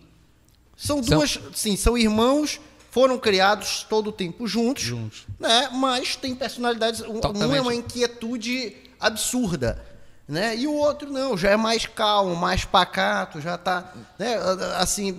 São 0.75 1.01
São- 1.03 1.17
duas, 1.19 1.39
sim, 1.53 1.75
são 1.75 1.97
irmãos, 1.97 2.59
foram 2.91 3.17
criados 3.17 3.85
todo 3.89 4.07
o 4.07 4.11
tempo 4.11 4.47
juntos, 4.47 5.25
né? 5.39 5.69
Mas 5.73 6.15
tem 6.15 6.35
personalidades. 6.35 7.01
Um, 7.01 7.13
um 7.13 7.17
é 7.17 7.21
Totalmente. 7.21 7.59
uma 7.61 7.73
inquietude 7.75 8.75
absurda. 8.99 9.83
Né? 10.27 10.57
E 10.57 10.67
o 10.67 10.73
outro 10.73 11.09
não, 11.09 11.37
já 11.37 11.51
é 11.51 11.55
mais 11.55 11.85
calmo, 11.85 12.35
mais 12.35 12.65
pacato, 12.65 13.39
já 13.39 13.57
tá, 13.57 13.93
né, 14.19 14.35
assim, 14.77 15.17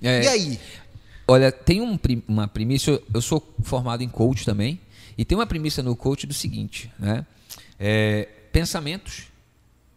É. 0.00 0.22
e 0.22 0.28
aí? 0.28 0.60
Olha, 1.26 1.50
tem 1.50 1.80
um 1.80 1.98
uma 2.28 2.46
premissa, 2.46 2.92
eu- 2.92 3.02
eu 3.12 3.20
sou 3.20 3.42
formado 3.64 4.04
em 4.04 4.08
coach 4.08 4.44
também, 4.44 4.78
e 5.18 5.24
tem 5.24 5.36
uma 5.36 5.44
premissa 5.46 5.82
no 5.82 5.96
coach 5.96 6.24
do 6.24 6.32
seguinte, 6.32 6.88
né? 7.00 7.26
É, 7.80 8.28
pensamentos 8.54 9.24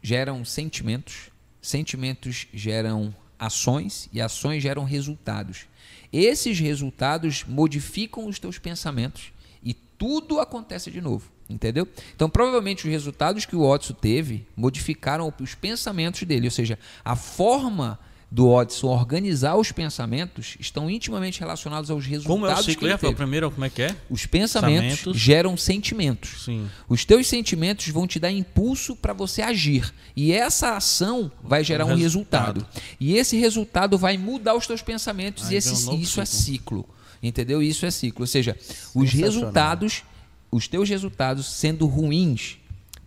geram 0.02 0.44
sentimentos, 0.44 1.30
sentimentos 1.62 2.48
geram 2.52 3.16
ações 3.38 4.10
e 4.12 4.20
ações 4.20 4.64
geram 4.64 4.84
resultados. 4.84 5.68
Esses 6.12 6.60
resultados 6.60 7.46
modificam 7.48 8.26
os 8.26 8.40
teus 8.40 8.58
pensamentos 8.58 9.32
e 9.62 9.76
tudo 9.76 10.40
acontece 10.40 10.90
de 10.90 11.00
novo, 11.00 11.30
entendeu? 11.48 11.88
Então, 12.16 12.28
provavelmente 12.28 12.86
os 12.86 12.92
resultados 12.92 13.46
que 13.46 13.56
o 13.56 13.62
Odson 13.62 13.94
teve 13.94 14.48
modificaram 14.56 15.32
os 15.40 15.54
pensamentos 15.54 16.24
dele, 16.24 16.48
ou 16.48 16.52
seja, 16.52 16.80
a 17.06 17.16
forma 17.16 18.00
do 18.30 18.50
Odson 18.50 18.88
organizar 18.88 19.56
os 19.56 19.72
pensamentos 19.72 20.58
estão 20.60 20.90
intimamente 20.90 21.40
relacionados 21.40 21.90
aos 21.90 22.06
resultados 22.06 22.28
Como 22.42 22.46
é 22.46 22.54
o 22.54 22.58
que 22.58 22.64
ciclo, 22.64 22.86
ele 22.88 22.92
Rafael? 22.94 23.12
teve. 23.14 23.18
Primeiro, 23.18 23.50
como 23.50 23.64
é 23.66 23.70
que 23.70 23.82
é? 23.84 23.96
Os 24.10 24.26
pensamentos, 24.26 24.90
Pensamentos. 24.98 25.22
geram 25.22 25.56
sentimentos. 25.56 26.44
Sim. 26.44 26.68
Os 26.90 27.06
teus 27.06 27.26
sentimentos 27.28 27.88
vão 27.88 28.06
te 28.06 28.20
dar 28.20 28.30
impulso 28.30 28.96
para 28.98 29.14
você 29.14 29.42
agir. 29.42 29.94
E 30.16 30.34
essa 30.34 30.76
ação 30.76 31.32
vai 31.42 31.64
gerar 31.64 31.86
um 31.86 31.92
Um 31.94 31.96
resultado. 31.96 32.60
resultado. 32.62 32.84
E 33.00 33.16
esse 33.16 33.38
resultado 33.38 33.98
vai 33.98 34.18
mudar 34.18 34.56
os 34.56 34.68
teus 34.68 34.82
pensamentos. 34.82 35.46
Aí 35.48 35.54
e 35.54 35.56
esse, 35.58 35.90
um 35.90 35.96
isso 35.96 36.20
é 36.20 36.26
ciclo. 36.26 36.82
ciclo. 36.82 36.90
Entendeu? 37.24 37.64
Isso 37.64 37.86
é 37.86 37.92
ciclo. 37.92 38.24
Ou 38.24 38.28
seja, 38.28 38.58
os 38.94 39.10
resultados, 39.14 40.04
os 40.52 40.68
teus 40.68 40.90
resultados 40.90 41.46
sendo 41.46 41.86
ruins, 41.88 42.58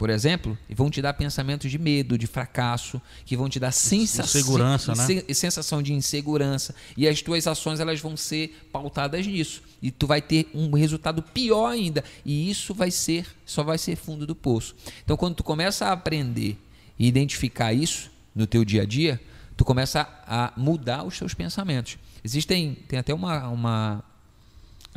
por 0.00 0.08
exemplo, 0.08 0.56
e 0.66 0.74
vão 0.74 0.88
te 0.88 1.02
dar 1.02 1.12
pensamentos 1.12 1.70
de 1.70 1.78
medo, 1.78 2.16
de 2.16 2.26
fracasso, 2.26 2.98
que 3.26 3.36
vão 3.36 3.50
te 3.50 3.60
dar 3.60 3.70
sensação, 3.70 4.40
Insegurança, 4.40 4.94
né? 4.94 5.04
se- 5.06 5.34
sensação 5.34 5.82
de 5.82 5.92
insegurança. 5.92 6.74
E 6.96 7.06
as 7.06 7.20
tuas 7.20 7.46
ações 7.46 7.80
elas 7.80 8.00
vão 8.00 8.16
ser 8.16 8.66
pautadas 8.72 9.26
nisso. 9.26 9.62
E 9.82 9.90
tu 9.90 10.06
vai 10.06 10.22
ter 10.22 10.48
um 10.54 10.74
resultado 10.74 11.20
pior 11.22 11.68
ainda. 11.68 12.02
E 12.24 12.48
isso 12.50 12.72
vai 12.72 12.90
ser, 12.90 13.26
só 13.44 13.62
vai 13.62 13.76
ser 13.76 13.94
fundo 13.94 14.26
do 14.26 14.34
poço. 14.34 14.74
Então, 15.04 15.18
quando 15.18 15.34
tu 15.34 15.44
começa 15.44 15.84
a 15.84 15.92
aprender 15.92 16.56
e 16.98 17.06
identificar 17.06 17.74
isso 17.74 18.10
no 18.34 18.46
teu 18.46 18.64
dia 18.64 18.80
a 18.80 18.86
dia, 18.86 19.20
tu 19.54 19.66
começa 19.66 20.08
a 20.26 20.50
mudar 20.56 21.04
os 21.04 21.18
teus 21.18 21.34
pensamentos. 21.34 21.98
Existem, 22.24 22.74
tem 22.88 22.98
até 22.98 23.12
uma, 23.12 23.48
uma, 23.48 24.02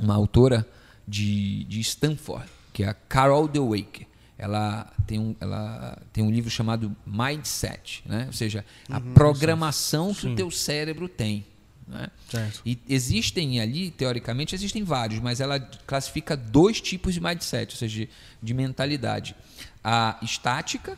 uma 0.02 0.16
autora 0.16 0.66
de, 1.06 1.66
de 1.66 1.82
Stanford, 1.82 2.50
que 2.72 2.84
é 2.86 2.88
a 2.88 2.94
Carol 2.94 3.50
Dweck. 3.50 4.08
Ela 4.44 4.92
tem 5.08 5.18
um, 5.20 5.34
ela 5.40 5.98
tem 6.12 6.22
um 6.22 6.30
livro 6.30 6.50
chamado 6.50 6.94
Mindset, 7.08 8.04
né? 8.06 8.26
ou 8.28 8.34
seja, 8.34 8.66
a 8.90 9.00
programação 9.00 10.14
que 10.14 10.26
o 10.28 10.30
Sim. 10.32 10.36
teu 10.36 10.52
cérebro 10.52 11.08
tem. 11.08 11.46
Né? 11.88 12.08
Certo. 12.30 12.62
E 12.66 12.78
existem 12.90 13.62
ali, 13.62 13.90
teoricamente, 13.90 14.54
existem 14.54 14.84
vários, 14.84 15.22
mas 15.22 15.40
ela 15.40 15.60
classifica 15.88 16.36
dois 16.36 16.82
tipos 16.82 17.14
de 17.14 17.22
mindset, 17.22 17.74
ou 17.74 17.78
seja, 17.78 18.00
de, 18.02 18.10
de 18.42 18.54
mentalidade. 18.54 19.34
A 19.82 20.18
estática, 20.22 20.98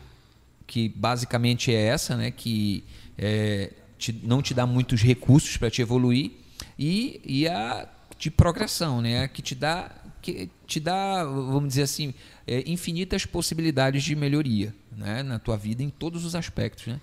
que 0.65 0.89
basicamente 0.89 1.71
é 1.71 1.85
essa, 1.85 2.17
né, 2.17 2.31
que 2.31 2.83
é, 3.15 3.71
te- 3.99 4.19
não 4.23 4.41
te 4.41 4.55
dá 4.55 4.65
muitos 4.65 5.03
recursos 5.03 5.55
para 5.57 5.69
te 5.69 5.83
evoluir, 5.83 6.31
e, 6.79 7.21
e 7.23 7.47
a 7.47 7.87
de 8.17 8.31
progressão, 8.31 9.01
né, 9.01 9.23
a 9.23 9.27
que 9.27 9.41
te 9.41 9.53
dá, 9.53 9.91
que 10.25 10.49
te 10.65 10.79
dá, 10.79 11.23
vamos 11.23 11.69
dizer 11.69 11.83
assim, 11.83 12.13
é, 12.47 12.63
infinitas 12.69 13.25
possibilidades 13.25 14.03
de 14.03 14.15
melhoria 14.15 14.73
né, 14.91 15.21
na 15.21 15.37
tua 15.37 15.55
vida 15.55 15.83
em 15.83 15.89
todos 15.89 16.25
os 16.25 16.35
aspectos. 16.35 16.87
Né? 16.87 16.99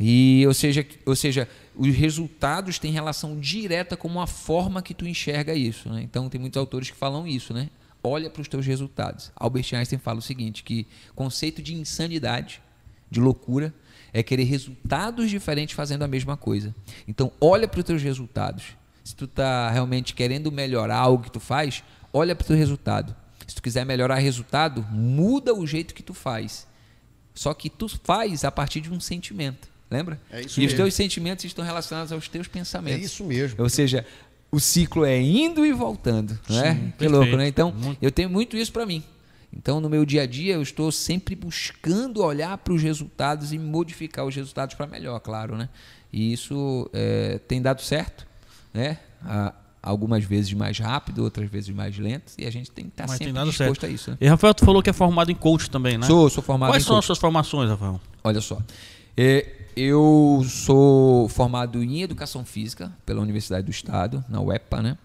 E, 0.00 0.44
ou 0.46 0.54
seja, 0.54 0.86
ou 1.04 1.14
seja, 1.14 1.48
os 1.76 1.94
resultados 1.94 2.78
têm 2.78 2.92
relação 2.92 3.38
direta 3.38 3.96
com 3.96 4.20
a 4.20 4.26
forma 4.26 4.80
que 4.80 4.94
tu 4.94 5.06
enxerga 5.06 5.54
isso. 5.54 5.88
Né? 5.90 6.02
Então, 6.02 6.28
tem 6.28 6.40
muitos 6.40 6.58
autores 6.58 6.90
que 6.90 6.96
falam 6.96 7.26
isso, 7.26 7.52
né? 7.52 7.68
Olha 8.02 8.30
para 8.30 8.40
os 8.40 8.48
teus 8.48 8.64
resultados. 8.64 9.32
Albert 9.34 9.74
Einstein 9.74 9.98
fala 9.98 10.20
o 10.20 10.22
seguinte, 10.22 10.62
que 10.62 10.86
conceito 11.16 11.60
de 11.60 11.74
insanidade, 11.74 12.62
de 13.10 13.20
loucura, 13.20 13.74
é 14.12 14.22
querer 14.22 14.44
resultados 14.44 15.28
diferentes 15.28 15.74
fazendo 15.74 16.04
a 16.04 16.08
mesma 16.08 16.36
coisa. 16.36 16.74
Então, 17.06 17.32
olha 17.40 17.66
para 17.66 17.80
os 17.80 17.84
teus 17.84 18.00
resultados. 18.00 18.76
Se 19.02 19.16
tu 19.16 19.24
está 19.24 19.70
realmente 19.70 20.14
querendo 20.14 20.52
melhorar 20.52 20.98
algo 20.98 21.24
que 21.24 21.32
tu 21.32 21.40
faz, 21.40 21.82
olha 22.12 22.34
para 22.34 22.44
o 22.44 22.46
teu 22.46 22.56
resultado. 22.56 23.14
Se 23.46 23.54
tu 23.54 23.62
quiser 23.62 23.84
melhorar 23.86 24.16
resultado, 24.16 24.82
muda 24.90 25.54
o 25.54 25.66
jeito 25.66 25.94
que 25.94 26.02
tu 26.02 26.12
faz. 26.14 26.66
Só 27.34 27.54
que 27.54 27.70
tu 27.70 27.88
faz 28.04 28.44
a 28.44 28.50
partir 28.50 28.80
de 28.80 28.90
um 28.92 29.00
sentimento. 29.00 29.68
Lembra? 29.90 30.20
É 30.30 30.40
isso 30.40 30.60
e 30.60 30.66
os 30.66 30.72
mesmo. 30.72 30.76
teus 30.76 30.94
sentimentos 30.94 31.44
estão 31.46 31.64
relacionados 31.64 32.12
aos 32.12 32.28
teus 32.28 32.46
É 32.46 32.50
pensamentos. 32.50 33.04
isso 33.06 33.24
mesmo. 33.24 33.62
Ou 33.62 33.70
seja, 33.70 34.04
o 34.50 34.60
ciclo 34.60 35.04
é 35.04 35.18
indo 35.18 35.64
e 35.64 35.72
voltando, 35.72 36.38
né? 36.48 36.74
Sim, 36.74 36.80
Que 36.90 36.90
perfeito. 36.98 37.10
louco, 37.12 37.36
né? 37.36 37.48
Então, 37.48 37.72
Muito. 37.72 37.98
eu 38.02 38.10
tenho 38.10 38.28
muito 38.28 38.54
isso 38.56 38.70
para 38.72 38.84
mim. 38.84 39.02
Então, 39.50 39.80
no 39.80 39.88
meu 39.88 40.04
dia 40.04 40.22
a 40.22 40.26
dia, 40.26 40.54
eu 40.54 40.62
estou 40.62 40.92
sempre 40.92 41.34
buscando 41.34 42.22
olhar 42.22 42.58
para 42.58 42.74
os 42.74 42.82
resultados 42.82 43.50
e 43.50 43.58
modificar 43.58 44.26
os 44.26 44.34
resultados 44.36 44.74
para 44.74 44.86
melhor, 44.86 45.18
claro, 45.20 45.56
né? 45.56 45.70
E 46.12 46.34
isso 46.34 46.90
é, 46.92 47.38
tem 47.48 47.62
dado 47.62 47.80
certo, 47.80 48.26
né? 48.74 48.98
A- 49.24 49.54
algumas 49.82 50.24
vezes 50.24 50.52
mais 50.52 50.78
rápido, 50.78 51.22
outras 51.24 51.48
vezes 51.50 51.74
mais 51.74 51.96
lento, 51.98 52.32
e 52.38 52.46
a 52.46 52.50
gente 52.50 52.70
tem 52.70 52.84
que 52.86 52.90
estar 52.90 53.06
tem 53.06 53.16
sempre 53.16 53.32
disposto 53.44 53.56
certo. 53.56 53.86
a 53.86 53.88
isso, 53.88 54.10
né? 54.10 54.18
E 54.20 54.26
Rafael, 54.26 54.54
tu 54.54 54.64
falou 54.64 54.82
que 54.82 54.90
é 54.90 54.92
formado 54.92 55.30
em 55.30 55.34
coach 55.34 55.70
também, 55.70 55.96
né? 55.98 56.06
Sou, 56.06 56.28
sou 56.28 56.42
formado 56.42 56.70
Quais 56.72 56.82
em 56.82 56.86
são 56.86 56.96
coach. 56.96 57.00
as 57.00 57.06
suas 57.06 57.18
formações, 57.18 57.70
Rafael? 57.70 58.00
Olha 58.22 58.40
só. 58.40 58.58
É, 59.16 59.46
eu 59.76 60.42
sou 60.46 61.28
formado 61.28 61.82
em 61.82 62.02
Educação 62.02 62.44
Física 62.44 62.92
pela 63.06 63.20
Universidade 63.20 63.64
do 63.64 63.70
Estado, 63.70 64.24
na 64.28 64.40
UEPA, 64.40 64.82
né? 64.82 64.98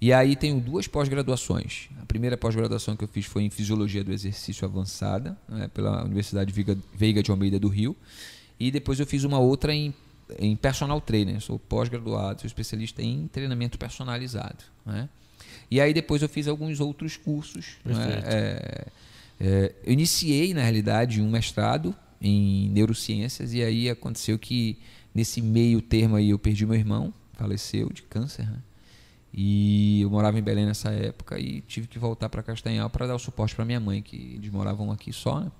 E 0.00 0.12
aí 0.12 0.34
tenho 0.34 0.58
duas 0.58 0.88
pós-graduações. 0.88 1.90
A 2.00 2.06
primeira 2.06 2.36
pós-graduação 2.36 2.96
que 2.96 3.04
eu 3.04 3.08
fiz 3.08 3.26
foi 3.26 3.42
em 3.42 3.50
Fisiologia 3.50 4.02
do 4.02 4.12
Exercício 4.12 4.64
Avançada, 4.64 5.36
né, 5.46 5.68
pela 5.68 6.02
Universidade 6.04 6.52
Veiga 6.94 7.22
de 7.22 7.30
Almeida 7.30 7.58
do 7.58 7.68
Rio. 7.68 7.94
E 8.58 8.70
depois 8.70 8.98
eu 8.98 9.06
fiz 9.06 9.24
uma 9.24 9.38
outra 9.38 9.74
em, 9.74 9.92
em 10.38 10.54
Personal 10.56 11.00
Trainer. 11.00 11.40
Sou 11.40 11.58
pós-graduado, 11.58 12.40
sou 12.40 12.46
especialista 12.46 13.02
em 13.02 13.26
treinamento 13.28 13.78
personalizado. 13.78 14.64
Né? 14.86 15.08
E 15.70 15.80
aí 15.80 15.92
depois 15.94 16.22
eu 16.22 16.28
fiz 16.28 16.46
alguns 16.48 16.80
outros 16.80 17.16
cursos. 17.16 17.76
né, 17.98 18.04
é, 18.26 18.86
é, 19.40 19.74
eu 19.84 19.92
iniciei, 19.92 20.52
na 20.54 20.62
realidade, 20.62 21.20
um 21.22 21.30
mestrado 21.30 21.94
em 22.20 22.68
neurociências 22.70 23.54
e 23.54 23.62
aí 23.62 23.88
aconteceu 23.88 24.38
que 24.38 24.76
nesse 25.14 25.40
meio 25.40 25.80
termo 25.80 26.16
aí 26.16 26.30
eu 26.30 26.38
perdi 26.38 26.66
meu 26.66 26.76
irmão, 26.76 27.12
faleceu 27.34 27.88
de 27.92 28.02
câncer, 28.02 28.46
né? 28.46 28.58
E 29.32 30.00
eu 30.02 30.10
morava 30.10 30.38
em 30.38 30.42
Belém 30.42 30.66
nessa 30.66 30.90
época 30.90 31.38
e 31.38 31.60
tive 31.62 31.86
que 31.86 31.98
voltar 32.00 32.28
para 32.28 32.42
Castanhal 32.42 32.90
para 32.90 33.06
dar 33.06 33.14
o 33.14 33.18
suporte 33.18 33.54
para 33.54 33.64
minha 33.64 33.78
mãe, 33.78 34.02
que 34.02 34.34
eles 34.36 34.50
moravam 34.50 34.90
aqui 34.90 35.12
só, 35.12 35.40
né? 35.40 35.52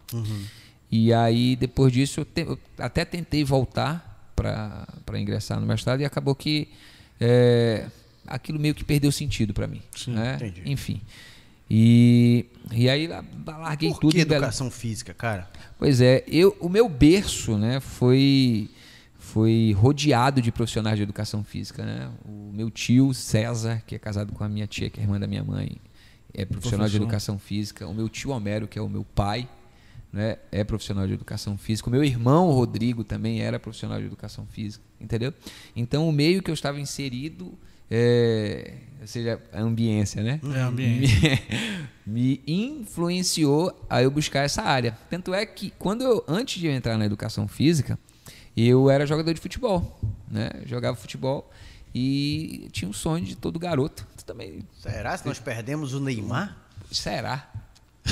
E 0.90 1.12
aí 1.12 1.54
depois 1.54 1.92
disso 1.92 2.20
eu, 2.20 2.24
te- 2.24 2.40
eu 2.42 2.58
até 2.76 3.04
tentei 3.04 3.44
voltar 3.44 4.09
para 4.42 5.18
ingressar 5.20 5.60
no 5.60 5.66
mestrado 5.66 6.00
e 6.00 6.04
acabou 6.04 6.34
que 6.34 6.68
é, 7.20 7.86
aquilo 8.26 8.58
meio 8.58 8.74
que 8.74 8.82
perdeu 8.84 9.12
sentido 9.12 9.52
para 9.52 9.66
mim, 9.66 9.82
Sim, 9.94 10.12
né? 10.12 10.36
entendi. 10.36 10.62
Enfim. 10.64 11.00
E, 11.72 12.46
e 12.72 12.88
aí 12.90 13.06
la- 13.06 13.24
larguei 13.46 13.90
Por 13.90 14.00
tudo 14.00 14.10
que 14.12 14.20
em 14.20 14.24
Belém. 14.24 14.38
educação 14.38 14.70
física, 14.70 15.14
cara? 15.14 15.48
Pois 15.78 16.00
é, 16.00 16.24
eu, 16.26 16.56
o 16.60 16.68
meu 16.68 16.88
berço, 16.88 17.56
né, 17.56 17.78
foi 17.80 18.68
foi 19.18 19.72
rodeado 19.78 20.42
de 20.42 20.50
profissionais 20.50 20.96
de 20.96 21.04
educação 21.04 21.44
física, 21.44 21.84
né? 21.84 22.10
O 22.24 22.50
meu 22.52 22.68
tio 22.68 23.14
César, 23.14 23.80
que 23.86 23.94
é 23.94 23.98
casado 23.98 24.32
com 24.32 24.42
a 24.42 24.48
minha 24.48 24.66
tia, 24.66 24.90
que 24.90 24.98
é 24.98 25.04
irmã 25.04 25.20
da 25.20 25.26
minha 25.28 25.44
mãe, 25.44 25.76
é 26.34 26.44
profissional 26.44 26.86
de 26.88 26.92
Professor. 26.96 27.02
educação 27.04 27.38
física. 27.38 27.86
O 27.86 27.94
meu 27.94 28.08
tio 28.08 28.30
Homero, 28.30 28.66
que 28.66 28.76
é 28.76 28.82
o 28.82 28.88
meu 28.88 29.04
pai, 29.04 29.48
né, 30.12 30.38
é 30.50 30.64
profissional 30.64 31.06
de 31.06 31.12
educação 31.12 31.56
física. 31.56 31.88
O 31.88 31.92
meu 31.92 32.02
irmão 32.02 32.50
Rodrigo 32.50 33.04
também 33.04 33.40
era 33.40 33.58
profissional 33.58 33.98
de 33.98 34.06
educação 34.06 34.46
física, 34.46 34.84
entendeu? 35.00 35.32
Então 35.74 36.08
o 36.08 36.12
meio 36.12 36.42
que 36.42 36.50
eu 36.50 36.54
estava 36.54 36.80
inserido, 36.80 37.56
é, 37.90 38.74
ou 39.00 39.06
seja, 39.06 39.40
a 39.52 39.60
ambiência, 39.60 40.22
né? 40.22 40.40
É, 40.54 40.60
ambiente. 40.60 41.12
me, 42.04 42.42
me 42.46 42.80
influenciou 42.80 43.86
a 43.88 44.02
eu 44.02 44.10
buscar 44.10 44.40
essa 44.40 44.62
área. 44.62 44.98
Tanto 45.08 45.32
é 45.32 45.46
que 45.46 45.72
quando 45.78 46.02
eu 46.02 46.24
antes 46.26 46.60
de 46.60 46.66
eu 46.66 46.72
entrar 46.72 46.98
na 46.98 47.06
educação 47.06 47.46
física, 47.46 47.98
eu 48.56 48.90
era 48.90 49.06
jogador 49.06 49.32
de 49.32 49.40
futebol, 49.40 50.00
né? 50.28 50.50
Jogava 50.66 50.96
futebol 50.96 51.50
e 51.94 52.68
tinha 52.72 52.88
um 52.88 52.92
sonho 52.92 53.24
de 53.24 53.36
todo 53.36 53.58
garoto. 53.58 54.06
Também 54.26 54.64
Será 54.78 55.18
que 55.18 55.26
nós 55.26 55.40
perdemos 55.40 55.92
o 55.92 55.98
Neymar? 55.98 56.56
será? 56.92 57.50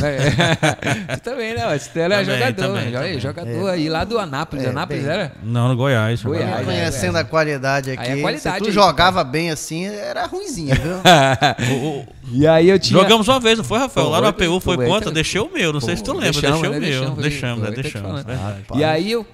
É. 0.01 1.17
tu 1.17 1.21
também, 1.23 1.55
né? 1.55 1.65
Mas 1.65 1.89
Tu 1.89 1.99
era 1.99 2.19
Também, 2.21 2.35
jogador, 2.37 2.55
também, 2.63 2.85
joga- 2.93 2.99
também. 3.01 3.21
jogador 3.21 3.69
aí 3.71 3.89
lá 3.89 4.05
do 4.05 4.19
Anápolis. 4.19 4.65
É, 4.65 4.69
Anápolis 4.69 5.03
bem. 5.03 5.13
era? 5.13 5.33
Não, 5.43 5.69
no 5.69 5.77
Goiás. 5.77 6.23
Goiás. 6.23 6.61
Ah, 6.61 6.65
Conhecendo 6.65 7.17
é. 7.19 7.21
a 7.23 7.25
qualidade 7.25 7.91
aqui, 7.93 8.03
Aí 8.03 8.19
a 8.19 8.23
qualidade 8.23 8.57
se 8.57 8.63
tu 8.63 8.67
aí, 8.69 8.73
jogava 8.73 9.25
bem 9.25 9.51
assim, 9.51 9.87
era 9.87 10.27
ruimzinho, 10.27 10.75
viu? 10.77 10.95
O- 11.83 11.99
o- 12.01 12.07
E 12.31 12.47
aí 12.47 12.69
eu 12.69 12.79
tinha 12.79 13.01
Jogamos 13.01 13.27
uma 13.27 13.41
vez, 13.41 13.57
não 13.59 13.65
foi, 13.65 13.79
Rafael? 13.79 14.09
Lá 14.09 14.21
no 14.21 14.27
APU 14.29 14.61
foi 14.61 14.77
quanto? 14.77 15.05
foi. 15.05 15.13
Deixei 15.15 15.41
o 15.41 15.51
meu, 15.53 15.73
não 15.73 15.81
sei 15.81 15.97
se 15.97 16.03
tu 16.03 16.13
Pô, 16.13 16.19
lembra. 16.21 16.33
deixamos, 16.41 16.61
Deixei 16.61 16.69
o 16.69 16.73
né? 16.73 17.11
meu. 17.11 17.17
Deixamos, 17.23 17.63
né? 17.65 17.71
Deixamos. 17.71 18.25
E 18.75 18.85
aí 18.85 19.11
eu, 19.11 19.27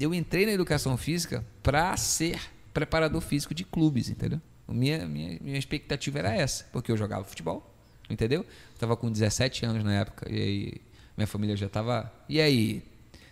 eu 0.00 0.14
entrei 0.14 0.46
na 0.46 0.52
educação 0.52 0.96
física 0.96 1.44
para 1.62 1.96
ser 1.96 2.38
preparador 2.72 3.20
físico 3.20 3.54
de 3.54 3.64
clubes, 3.64 4.08
entendeu? 4.08 4.40
Minha, 4.66 5.06
minha, 5.06 5.38
minha 5.40 5.58
expectativa 5.58 6.18
era 6.18 6.34
essa, 6.34 6.64
porque 6.72 6.90
eu 6.92 6.96
jogava 6.96 7.24
futebol, 7.24 7.74
entendeu? 8.10 8.44
Estava 8.74 8.96
com 8.96 9.10
17 9.10 9.64
anos 9.66 9.84
na 9.84 9.94
época, 9.94 10.26
e 10.30 10.40
aí 10.40 10.72
minha 11.16 11.26
família 11.26 11.56
já 11.56 11.66
estava. 11.66 12.10
E 12.28 12.40
aí? 12.40 12.82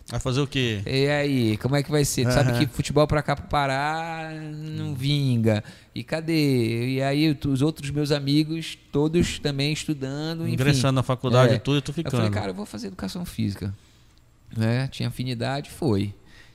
Vai 0.09 0.21
fazer 0.21 0.39
o 0.39 0.47
quê? 0.47 0.81
E 0.85 1.07
aí, 1.09 1.57
como 1.57 1.75
é 1.75 1.83
que 1.83 1.91
vai 1.91 2.05
ser? 2.05 2.25
Tu 2.25 2.31
sabe 2.31 2.57
que 2.57 2.65
futebol 2.73 3.05
pra 3.05 3.21
cá 3.21 3.35
pro 3.35 3.47
Pará 3.47 4.31
não 4.33 4.95
vinga. 4.95 5.61
E 5.93 6.01
cadê? 6.01 6.93
E 6.95 7.01
aí 7.01 7.37
os 7.45 7.61
outros 7.61 7.89
meus 7.91 8.09
amigos, 8.11 8.77
todos 8.89 9.37
também 9.39 9.73
estudando, 9.73 10.43
enfim. 10.43 10.53
Ingressando 10.53 10.93
na 10.93 11.03
faculdade 11.03 11.55
É. 11.55 11.59
tudo, 11.59 11.79
e 11.79 11.81
tu 11.81 11.89
Eu 11.89 11.93
ficando. 11.93 12.11
falei, 12.15 12.29
cara, 12.31 12.51
eu 12.51 12.53
vou 12.53 12.65
fazer 12.65 12.87
educação 12.87 13.25
física. 13.25 13.75
Né? 14.55 14.87
Tinha 14.87 15.09
afinidade, 15.09 15.69
foi. 15.69 16.13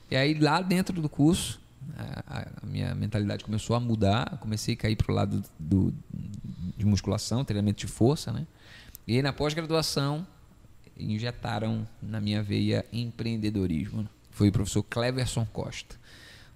E 0.09 0.15
aí 0.15 0.33
lá 0.33 0.59
dentro 0.59 0.99
do 0.99 1.07
curso, 1.07 1.61
a, 1.95 2.23
a- 2.39 2.47
a 2.63 2.65
minha 2.65 2.95
mentalidade 2.95 3.43
começou 3.43 3.75
a 3.75 3.79
mudar, 3.79 4.37
comecei 4.39 4.73
a 4.73 4.77
cair 4.77 4.95
pro 4.95 5.13
lado 5.13 5.43
do, 5.59 5.93
de 6.77 6.85
musculação, 6.85 7.43
treinamento 7.43 7.79
de 7.79 7.87
força, 7.87 8.31
né? 8.31 8.45
E 9.07 9.15
aí 9.15 9.21
na 9.21 9.33
pós-graduação 9.33 10.25
injetaram 10.97 11.87
na 12.01 12.21
minha 12.21 12.41
veia 12.41 12.85
empreendedorismo. 12.91 14.07
Foi 14.31 14.49
o 14.49 14.51
professor 14.51 14.83
Cleverson 14.83 15.45
Costa, 15.45 15.95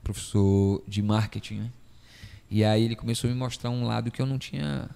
professor 0.04 0.82
de 0.88 1.02
marketing, 1.02 1.56
né? 1.56 1.72
E 2.50 2.64
aí 2.64 2.84
ele 2.84 2.96
começou 2.96 3.30
a 3.30 3.34
me 3.34 3.38
mostrar 3.38 3.70
um 3.70 3.86
lado 3.86 4.10
que 4.10 4.22
eu 4.22 4.26
não 4.26 4.40
tinha 4.40 4.90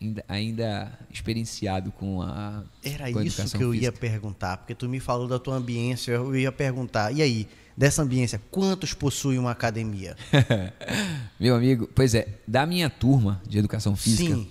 ainda, 0.00 0.24
ainda 0.28 0.98
experienciado 1.10 1.92
com 1.92 2.22
a 2.22 2.64
Era 2.82 3.10
com 3.12 3.18
a 3.18 3.24
isso 3.24 3.56
que 3.56 3.62
eu 3.62 3.74
ia 3.74 3.80
física. 3.92 3.98
perguntar, 3.98 4.56
porque 4.58 4.74
tu 4.74 4.88
me 4.88 4.98
falou 5.00 5.28
da 5.28 5.38
tua 5.38 5.56
ambiência, 5.56 6.12
eu 6.12 6.34
ia 6.36 6.50
perguntar, 6.50 7.12
e 7.12 7.22
aí, 7.22 7.48
dessa 7.76 8.02
ambiência, 8.02 8.40
quantos 8.50 8.94
possuem 8.94 9.38
uma 9.38 9.52
academia? 9.52 10.16
Meu 11.38 11.54
amigo, 11.54 11.88
pois 11.94 12.14
é, 12.14 12.28
da 12.46 12.66
minha 12.66 12.90
turma 12.90 13.40
de 13.46 13.58
educação 13.58 13.94
física, 13.94 14.34
Sim, 14.34 14.48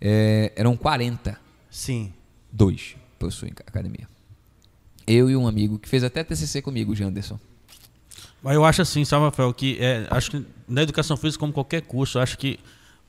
é, 0.00 0.52
eram 0.56 0.76
40 0.76 1.38
sim. 1.70 2.12
dois 2.52 2.96
possuem 3.18 3.52
academia. 3.66 4.08
Eu 5.06 5.30
e 5.30 5.36
um 5.36 5.46
amigo 5.48 5.78
que 5.78 5.88
fez 5.88 6.04
até 6.04 6.22
TCC 6.22 6.60
comigo, 6.62 6.94
Janderson. 6.94 7.38
Mas 8.42 8.54
eu 8.54 8.64
acho 8.64 8.82
assim, 8.82 9.04
sabe, 9.04 9.24
Rafael, 9.24 9.52
que 9.52 9.76
é, 9.80 10.06
acho 10.10 10.30
que 10.30 10.46
na 10.68 10.82
educação 10.82 11.16
física, 11.16 11.40
como 11.40 11.52
qualquer 11.52 11.82
curso, 11.82 12.18
eu 12.18 12.22
acho 12.22 12.38
que 12.38 12.60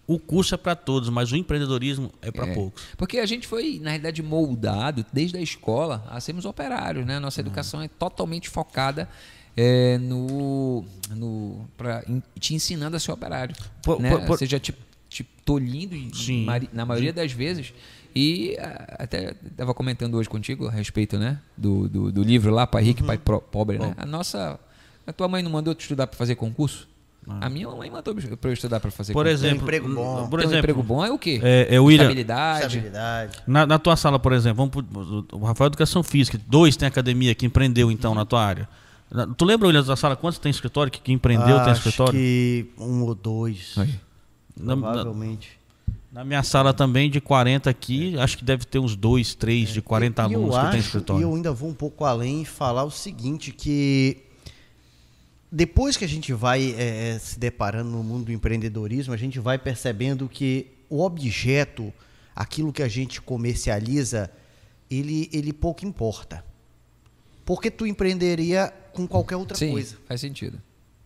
o 0.08 0.17
curso 0.17 0.55
é 0.55 0.58
para 0.58 0.75
todos, 0.75 1.08
mas 1.10 1.31
o 1.31 1.36
empreendedorismo 1.36 2.12
é 2.22 2.31
para 2.31 2.48
É. 2.48 2.53
poucos. 2.55 2.81
Porque 2.98 3.19
a 3.19 3.25
gente 3.27 3.46
foi, 3.46 3.77
na 3.79 3.91
realidade, 3.91 4.24
moldado 4.24 5.05
desde 5.13 5.38
a 5.38 5.41
escola 5.41 6.03
a 6.10 6.19
sermos 6.19 6.46
operários, 6.46 7.05
né? 7.05 7.15
Uhum. 7.17 7.22
Nossa 7.22 7.39
educação 7.41 7.79
é 7.81 7.88
totalmente 7.88 8.50
focada 8.50 9.08
é, 9.55 9.98
no, 10.00 10.84
no 11.12 11.67
pra, 11.77 12.03
em- 12.08 12.24
te 12.39 12.55
ensinando 12.55 12.96
a 12.96 13.00
ser 13.00 13.12
operário, 13.12 13.55
Por- 13.84 14.00
né? 14.00 14.10
por- 14.10 14.22
por- 14.22 14.31
Ou 14.31 14.38
seja, 14.38 14.60
te, 14.60 14.74
te 15.10 15.24
tolhindo 15.44 15.96
Sim. 16.16 16.46
na 16.72 16.86
maioria 16.86 17.12
das 17.12 17.32
vezes. 17.32 17.74
E 18.16 18.56
ah, 18.60 18.96
até 19.00 19.36
estava 19.46 19.74
comentando 19.74 20.16
hoje 20.16 20.28
contigo 20.30 20.68
a 20.68 20.72
respeito, 20.72 21.18
né? 21.18 21.39
Do, 21.58 21.88
do, 21.89 22.12
do 22.12 22.24
livro 22.24 22.51
lá, 22.51 22.66
Pai 22.66 22.82
Uhum. 22.82 22.88
Rico 22.88 23.04
e 23.04 23.06
Pai 23.06 23.18
Pro- 23.18 23.42
Pobre, 23.42 23.78
né? 23.78 23.94
A 23.98 24.06
nossa... 24.06 24.60
A 25.06 25.12
tua 25.13 25.28
mãe 25.28 25.42
não 25.42 25.50
mandou 25.51 25.74
te 25.74 25.82
estudar 25.82 26.06
para 26.08 26.18
fazer 26.18 26.36
concurso? 26.36 26.88
Ah. 27.28 27.48
A 27.48 27.50
minha 27.50 27.68
mãe 27.70 27.89
mandou 27.89 28.13
para 28.39 28.50
eu 28.50 28.54
estudar 28.54 28.80
para 28.80 28.89
fazer 28.92 29.13
Por 29.13 29.25
concurso. 29.25 29.46
exemplo, 29.46 29.63
emprego 29.63 29.88
bom. 29.94 30.28
por 30.30 30.39
Ter 30.39 30.46
um 30.46 30.50
exemplo, 30.50 30.58
emprego 30.60 30.84
bom 30.84 31.06
é 31.06 31.12
o 31.12 31.18
quê? 31.20 31.39
é, 31.44 31.68
é, 31.75 31.80
William, 31.80 32.04
Estabilidade. 32.04 32.66
Estabilidade. 32.68 33.38
na, 33.48 33.66
na 33.68 33.78
tua 33.80 33.96
sala, 33.96 34.18
por 34.20 34.34
exemplo, 34.34 34.58
vamos 34.70 34.72
pro, 34.92 35.25
o 35.38 35.46
Rafael 35.46 35.68
é 35.68 35.70
Educação 35.70 36.01
Física, 36.04 36.39
dois 36.48 36.75
tem 36.75 36.88
academia 36.88 37.34
que 37.36 37.46
empreendeu 37.46 37.92
então 37.92 38.13
na 38.16 38.24
tua 38.25 38.44
área. 38.44 38.68
Tu 39.38 39.44
lembra, 39.46 39.68
William, 39.68 39.84
da 39.84 39.96
sala, 39.96 40.16
quantos 40.16 40.38
tem 40.39 40.50
escritório 40.51 40.92
que, 40.92 41.00
que 41.01 41.12
empreendeu, 41.12 41.58
tem 41.62 41.72
Acho 41.72 41.88
escritório? 41.88 42.13
que 42.13 42.68
um 42.78 43.01
ou 43.04 43.16
dois, 43.16 43.74
Aí. 43.78 43.94
Na, 44.60 44.75
na- 44.75 44.82
provavelmente. 44.82 45.58
na 46.12 46.24
minha 46.25 46.44
sala 46.44 46.74
também, 46.74 47.10
de 47.10 47.20
40 47.22 47.70
aqui, 47.70 48.18
acho 48.20 48.38
que 48.38 48.44
deve 48.44 48.66
ter 48.66 48.80
uns 48.80 48.96
dois, 48.96 49.34
três, 49.36 49.70
de 49.70 49.82
40 49.82 50.22
É. 50.24 50.25
E 50.28 50.34
eu 50.34 50.39
alunos 50.39 50.56
que 50.56 50.62
tem 50.62 50.70
acho, 50.70 50.88
escritório. 50.88 51.22
E 51.22 51.24
eu 51.24 51.36
ainda 51.36 51.51
vou 51.51 51.70
um 51.70 51.74
pouco 51.74 52.04
além 52.06 52.42
e 52.42 52.46
falar 52.46 52.84
o 52.84 52.92
seguinte, 52.92 53.51
que 53.51 54.18
depois 55.51 55.98
que 55.98 56.06
a 56.06 56.08
gente 56.08 56.32
vai 56.34 56.74
é, 56.78 57.10
é, 57.16 57.20
se 57.20 57.39
deparando 57.39 57.89
no 57.89 58.04
mundo 58.04 58.25
do 58.25 58.32
empreendedorismo, 58.32 59.13
a 59.13 59.18
gente 59.18 59.39
vai 59.39 59.58
percebendo 59.58 60.28
que 60.30 60.68
o 60.89 61.01
objeto, 61.04 61.92
aquilo 62.36 62.72
que 62.74 62.84
a 62.84 62.88
gente 62.88 63.22
comercializa, 63.22 64.30
ele, 64.89 65.30
ele 65.34 65.54
pouco 65.54 65.86
importa. 65.86 66.44
Porque 67.46 67.72
tu 67.72 67.86
empreenderia 67.88 68.72
com 68.94 69.08
qualquer 69.08 69.36
outra 69.38 69.58
Sim, 69.58 69.72
coisa. 69.72 69.98
faz 70.08 70.22
sentido. 70.22 70.62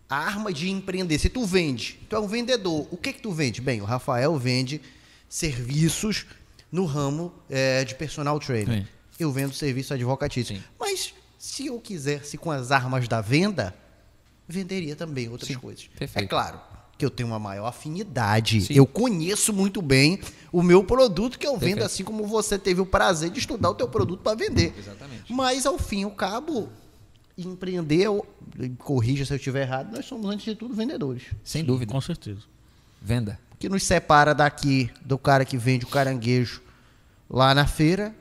A 0.08 0.16
arma 0.16 0.52
de 0.52 0.70
empreender, 0.70 1.18
se 1.18 1.28
tu 1.28 1.44
vende, 1.46 1.98
tu 2.08 2.14
é 2.14 2.20
um 2.20 2.26
vendedor, 2.28 2.86
o 2.90 2.96
que 2.96 3.12
que 3.12 3.20
tu 3.22 3.32
vende? 3.32 3.60
Bem, 3.60 3.80
o 3.80 3.84
Rafael 3.84 4.36
vende 4.38 4.80
serviços 5.28 6.26
no 6.70 6.84
ramo 6.84 7.32
eh, 7.48 7.84
de 7.84 7.94
personal 7.94 8.38
trainer. 8.38 8.82
Sim. 8.82 8.88
Eu 9.18 9.32
vendo 9.32 9.54
serviço 9.54 9.94
advocatício. 9.94 10.56
Sim. 10.56 10.62
Mas 10.78 11.14
se 11.38 11.66
eu 11.66 11.80
quisesse 11.80 12.36
com 12.36 12.50
as 12.50 12.70
armas 12.70 13.08
da 13.08 13.20
venda, 13.20 13.74
venderia 14.46 14.94
também 14.94 15.28
outras 15.28 15.48
Sim, 15.48 15.54
coisas. 15.58 15.88
perfeito. 15.96 16.24
É 16.24 16.28
claro 16.28 16.60
que 16.96 17.04
eu 17.04 17.10
tenho 17.10 17.28
uma 17.28 17.38
maior 17.38 17.66
afinidade. 17.66 18.66
Eu 18.70 18.86
conheço 18.86 19.52
muito 19.52 19.82
bem 19.82 20.20
o 20.52 20.62
meu 20.62 20.84
produto 20.84 21.38
que 21.38 21.46
eu 21.46 21.52
vendo, 21.52 21.60
Perfeito. 21.60 21.86
assim 21.86 22.04
como 22.04 22.26
você 22.26 22.58
teve 22.58 22.80
o 22.80 22.86
prazer 22.86 23.30
de 23.30 23.38
estudar 23.40 23.70
o 23.70 23.74
teu 23.74 23.88
produto 23.88 24.22
para 24.22 24.36
vender. 24.36 24.72
Exatamente. 24.78 25.32
Mas 25.32 25.66
ao 25.66 25.78
fim 25.78 26.02
e 26.02 26.04
ao 26.04 26.10
cabo, 26.12 26.70
empreender, 27.36 28.02
eu- 28.02 28.26
corrija 28.78 29.24
se 29.24 29.32
eu 29.32 29.36
estiver 29.36 29.62
errado, 29.62 29.92
nós 29.92 30.04
somos 30.06 30.26
antes 30.30 30.44
de 30.44 30.54
tudo 30.54 30.74
vendedores. 30.74 31.22
Sem 31.42 31.64
dúvida. 31.64 31.92
Com 31.92 32.00
certeza. 32.00 32.40
Venda. 33.02 33.38
O 33.52 33.56
que 33.56 33.68
nos 33.68 33.82
separa 33.82 34.34
daqui 34.34 34.90
do 35.04 35.18
cara 35.18 35.44
que 35.44 35.56
vende 35.56 35.84
o 35.84 35.88
caranguejo 35.88 36.60
lá 37.28 37.54
na 37.54 37.66
feira, 37.66 38.14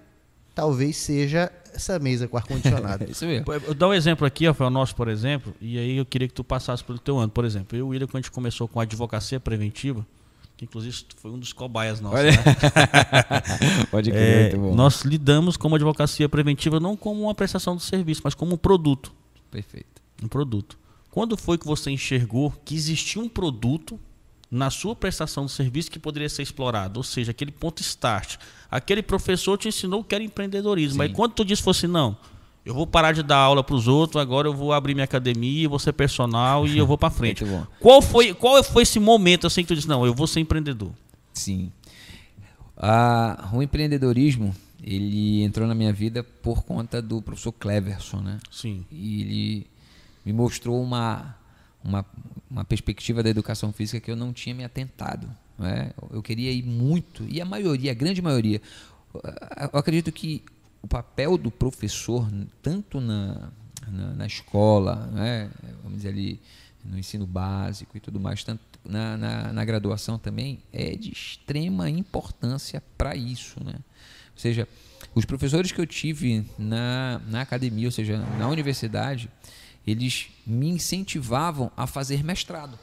talvez 0.55 0.98
seja 0.98 1.51
essa 1.74 1.98
mesa 2.00 2.27
com 2.27 2.38
ar-condicionado. 2.38 3.06
Isso 3.10 3.26
mesmo. 3.26 3.52
Eu 3.52 3.73
dar 3.73 3.88
um 3.89 3.93
exemplo 3.93 4.26
aqui, 4.26 4.45
Rafael, 4.45 4.69
nosso, 4.69 4.95
por 4.95 5.08
exemplo, 5.08 5.54
e 5.60 5.78
aí 5.78 5.97
eu 5.97 6.06
queria 6.06 6.28
que 6.28 6.34
tu 6.34 6.43
passasse 6.43 6.84
pelo 6.84 6.99
teu 6.99 7.17
ano. 7.17 7.30
Por 7.32 7.45
exemplo, 7.45 7.76
eu 7.76 7.80
e 7.80 7.82
o 7.84 7.88
William, 7.89 8.08
quando 8.08 8.17
a 8.17 8.21
gente 8.21 8.32
começou 8.32 8.67
com 8.67 8.80
a 8.80 8.84
advocacia 8.84 9.39
preventiva, 9.39 10.06
que 10.56 10.66
inclusive 10.66 11.06
foi 11.18 11.32
um 11.32 11.39
dos 11.39 11.52
cobaias 11.52 12.00
nossos, 12.00 12.22
né? 12.24 12.32
Pode 13.89 14.12
É, 14.12 14.42
muito 14.42 14.58
bom. 14.58 14.76
nós 14.76 15.02
lidamos 15.02 15.58
com 15.58 15.68
a 15.74 15.76
advocacia 15.76 16.30
preventiva 16.30 16.80
não 16.80 16.96
como 16.96 17.24
uma 17.24 17.36
prestação 17.36 17.76
de 17.76 17.84
serviço, 17.84 18.22
mas 18.24 18.34
como 18.34 18.54
um 18.54 18.58
produto. 18.58 19.12
Perfeito. 19.50 20.02
Um 20.22 20.28
produto. 20.28 20.78
Quando 21.12 21.38
foi 21.38 21.58
que 21.58 21.66
você 21.66 21.92
enxergou 21.92 22.52
que 22.66 22.76
existia 22.76 23.22
um 23.22 23.30
produto 23.30 24.00
na 24.50 24.70
sua 24.70 24.96
prestação 24.96 25.46
de 25.46 25.52
serviço 25.52 25.89
que 25.89 26.00
poderia 26.00 26.30
ser 26.30 26.44
explorado? 26.44 27.00
Ou 27.00 27.04
seja, 27.04 27.32
aquele 27.32 27.52
ponto 27.52 27.82
start. 27.82 28.38
Aquele 28.70 29.02
professor 29.02 29.58
te 29.58 29.68
ensinou 29.68 30.04
que 30.04 30.13
era 30.16 30.24
empreendedorismo. 30.24 31.00
Mas 31.00 31.12
quando 31.12 31.34
tu 31.34 31.44
disse 31.44 31.62
fosse 31.62 31.88
não, 31.88 32.18
eu 32.65 32.73
vou 32.73 32.88
parar 32.88 33.12
de 33.12 33.21
dar 33.21 33.38
aula 33.38 33.63
para 33.63 33.76
os 33.76 33.88
outros, 33.88 34.21
agora 34.21 34.47
eu 34.47 34.54
vou 34.54 34.71
abrir 34.71 34.93
minha 34.93 35.04
academia, 35.04 35.67
vou 35.67 35.80
ser 35.80 35.91
personal 35.91 36.65
e 36.65 36.78
eu 36.78 36.88
vou 36.88 36.97
para 36.97 37.10
frente. 37.12 37.43
Qual 37.80 38.02
foi, 38.02 38.34
qual 38.34 38.63
foi 38.63 38.84
esse 38.84 38.99
momento 38.99 39.47
assim 39.47 39.62
que 39.62 39.67
tu 39.67 39.76
disse, 39.76 39.88
não, 39.88 40.06
eu 40.06 40.13
vou 40.13 40.28
ser 40.28 40.39
empreendedor? 40.39 40.91
Sim. 41.34 41.71
Ah, 42.78 43.49
o 43.54 43.62
empreendedorismo, 43.62 44.56
ele 44.82 45.43
entrou 45.43 45.67
na 45.67 45.76
minha 45.76 45.91
vida 45.91 46.23
por 46.23 46.63
conta 46.63 47.02
do 47.02 47.21
professor 47.21 47.52
Cleverson, 47.52 48.21
né? 48.21 48.39
Sim. 48.49 48.86
E 48.91 49.21
ele 49.21 49.67
me 50.26 50.32
mostrou 50.32 50.82
uma, 50.82 51.36
uma, 51.84 52.06
uma 52.49 52.63
perspectiva 52.63 53.21
da 53.21 53.30
educação 53.30 53.73
física 53.73 53.99
que 53.99 54.10
eu 54.10 54.15
não 54.15 54.32
tinha 54.32 54.56
me 54.56 54.63
atentado. 54.63 55.30
Né? 55.58 55.91
Eu 56.12 56.23
queria 56.23 56.52
ir 56.52 56.63
muito, 56.63 57.26
e 57.28 57.41
a 57.41 57.45
maioria, 57.45 57.91
a 57.91 57.95
grande 57.95 58.21
maioria, 58.21 58.62
eu 59.13 59.80
acredito 59.80 60.12
que 60.12 60.43
o 60.84 60.88
papel 60.88 61.38
do 61.38 61.50
professor, 61.50 62.30
tanto 62.62 63.00
na, 63.00 63.50
na, 63.88 64.13
na 64.13 64.28
escola, 64.28 65.08
né? 65.13 65.50
vamos 65.82 65.98
dizer 65.98 66.10
ali, 66.10 66.41
no 66.84 67.00
ensino 67.00 67.26
básico 67.26 67.96
e 67.96 68.02
tudo 68.02 68.19
mais, 68.19 68.43
tanto 68.43 68.62
na, 68.84 69.15
na, 69.15 69.54
na 69.54 69.65
graduação 69.65 70.19
também, 70.19 70.62
é 70.74 70.93
de 70.96 71.12
extrema 71.12 71.89
importância 71.89 72.84
para 72.98 73.15
isso. 73.15 73.63
Né? 73.63 73.76
Ou 73.76 74.39
seja, 74.39 74.67
os 75.15 75.24
professores 75.24 75.72
que 75.72 75.80
eu 75.80 75.88
tive 75.88 76.46
na, 76.60 77.22
na 77.30 77.41
academia, 77.41 77.88
ou 77.88 77.91
seja, 77.91 78.17
na 78.38 78.50
universidade, 78.50 79.30
eles 79.88 80.28
me 80.46 80.69
incentivavam 80.69 81.72
a 81.78 81.88
fazer 81.88 82.26
mestrado. 82.26 82.78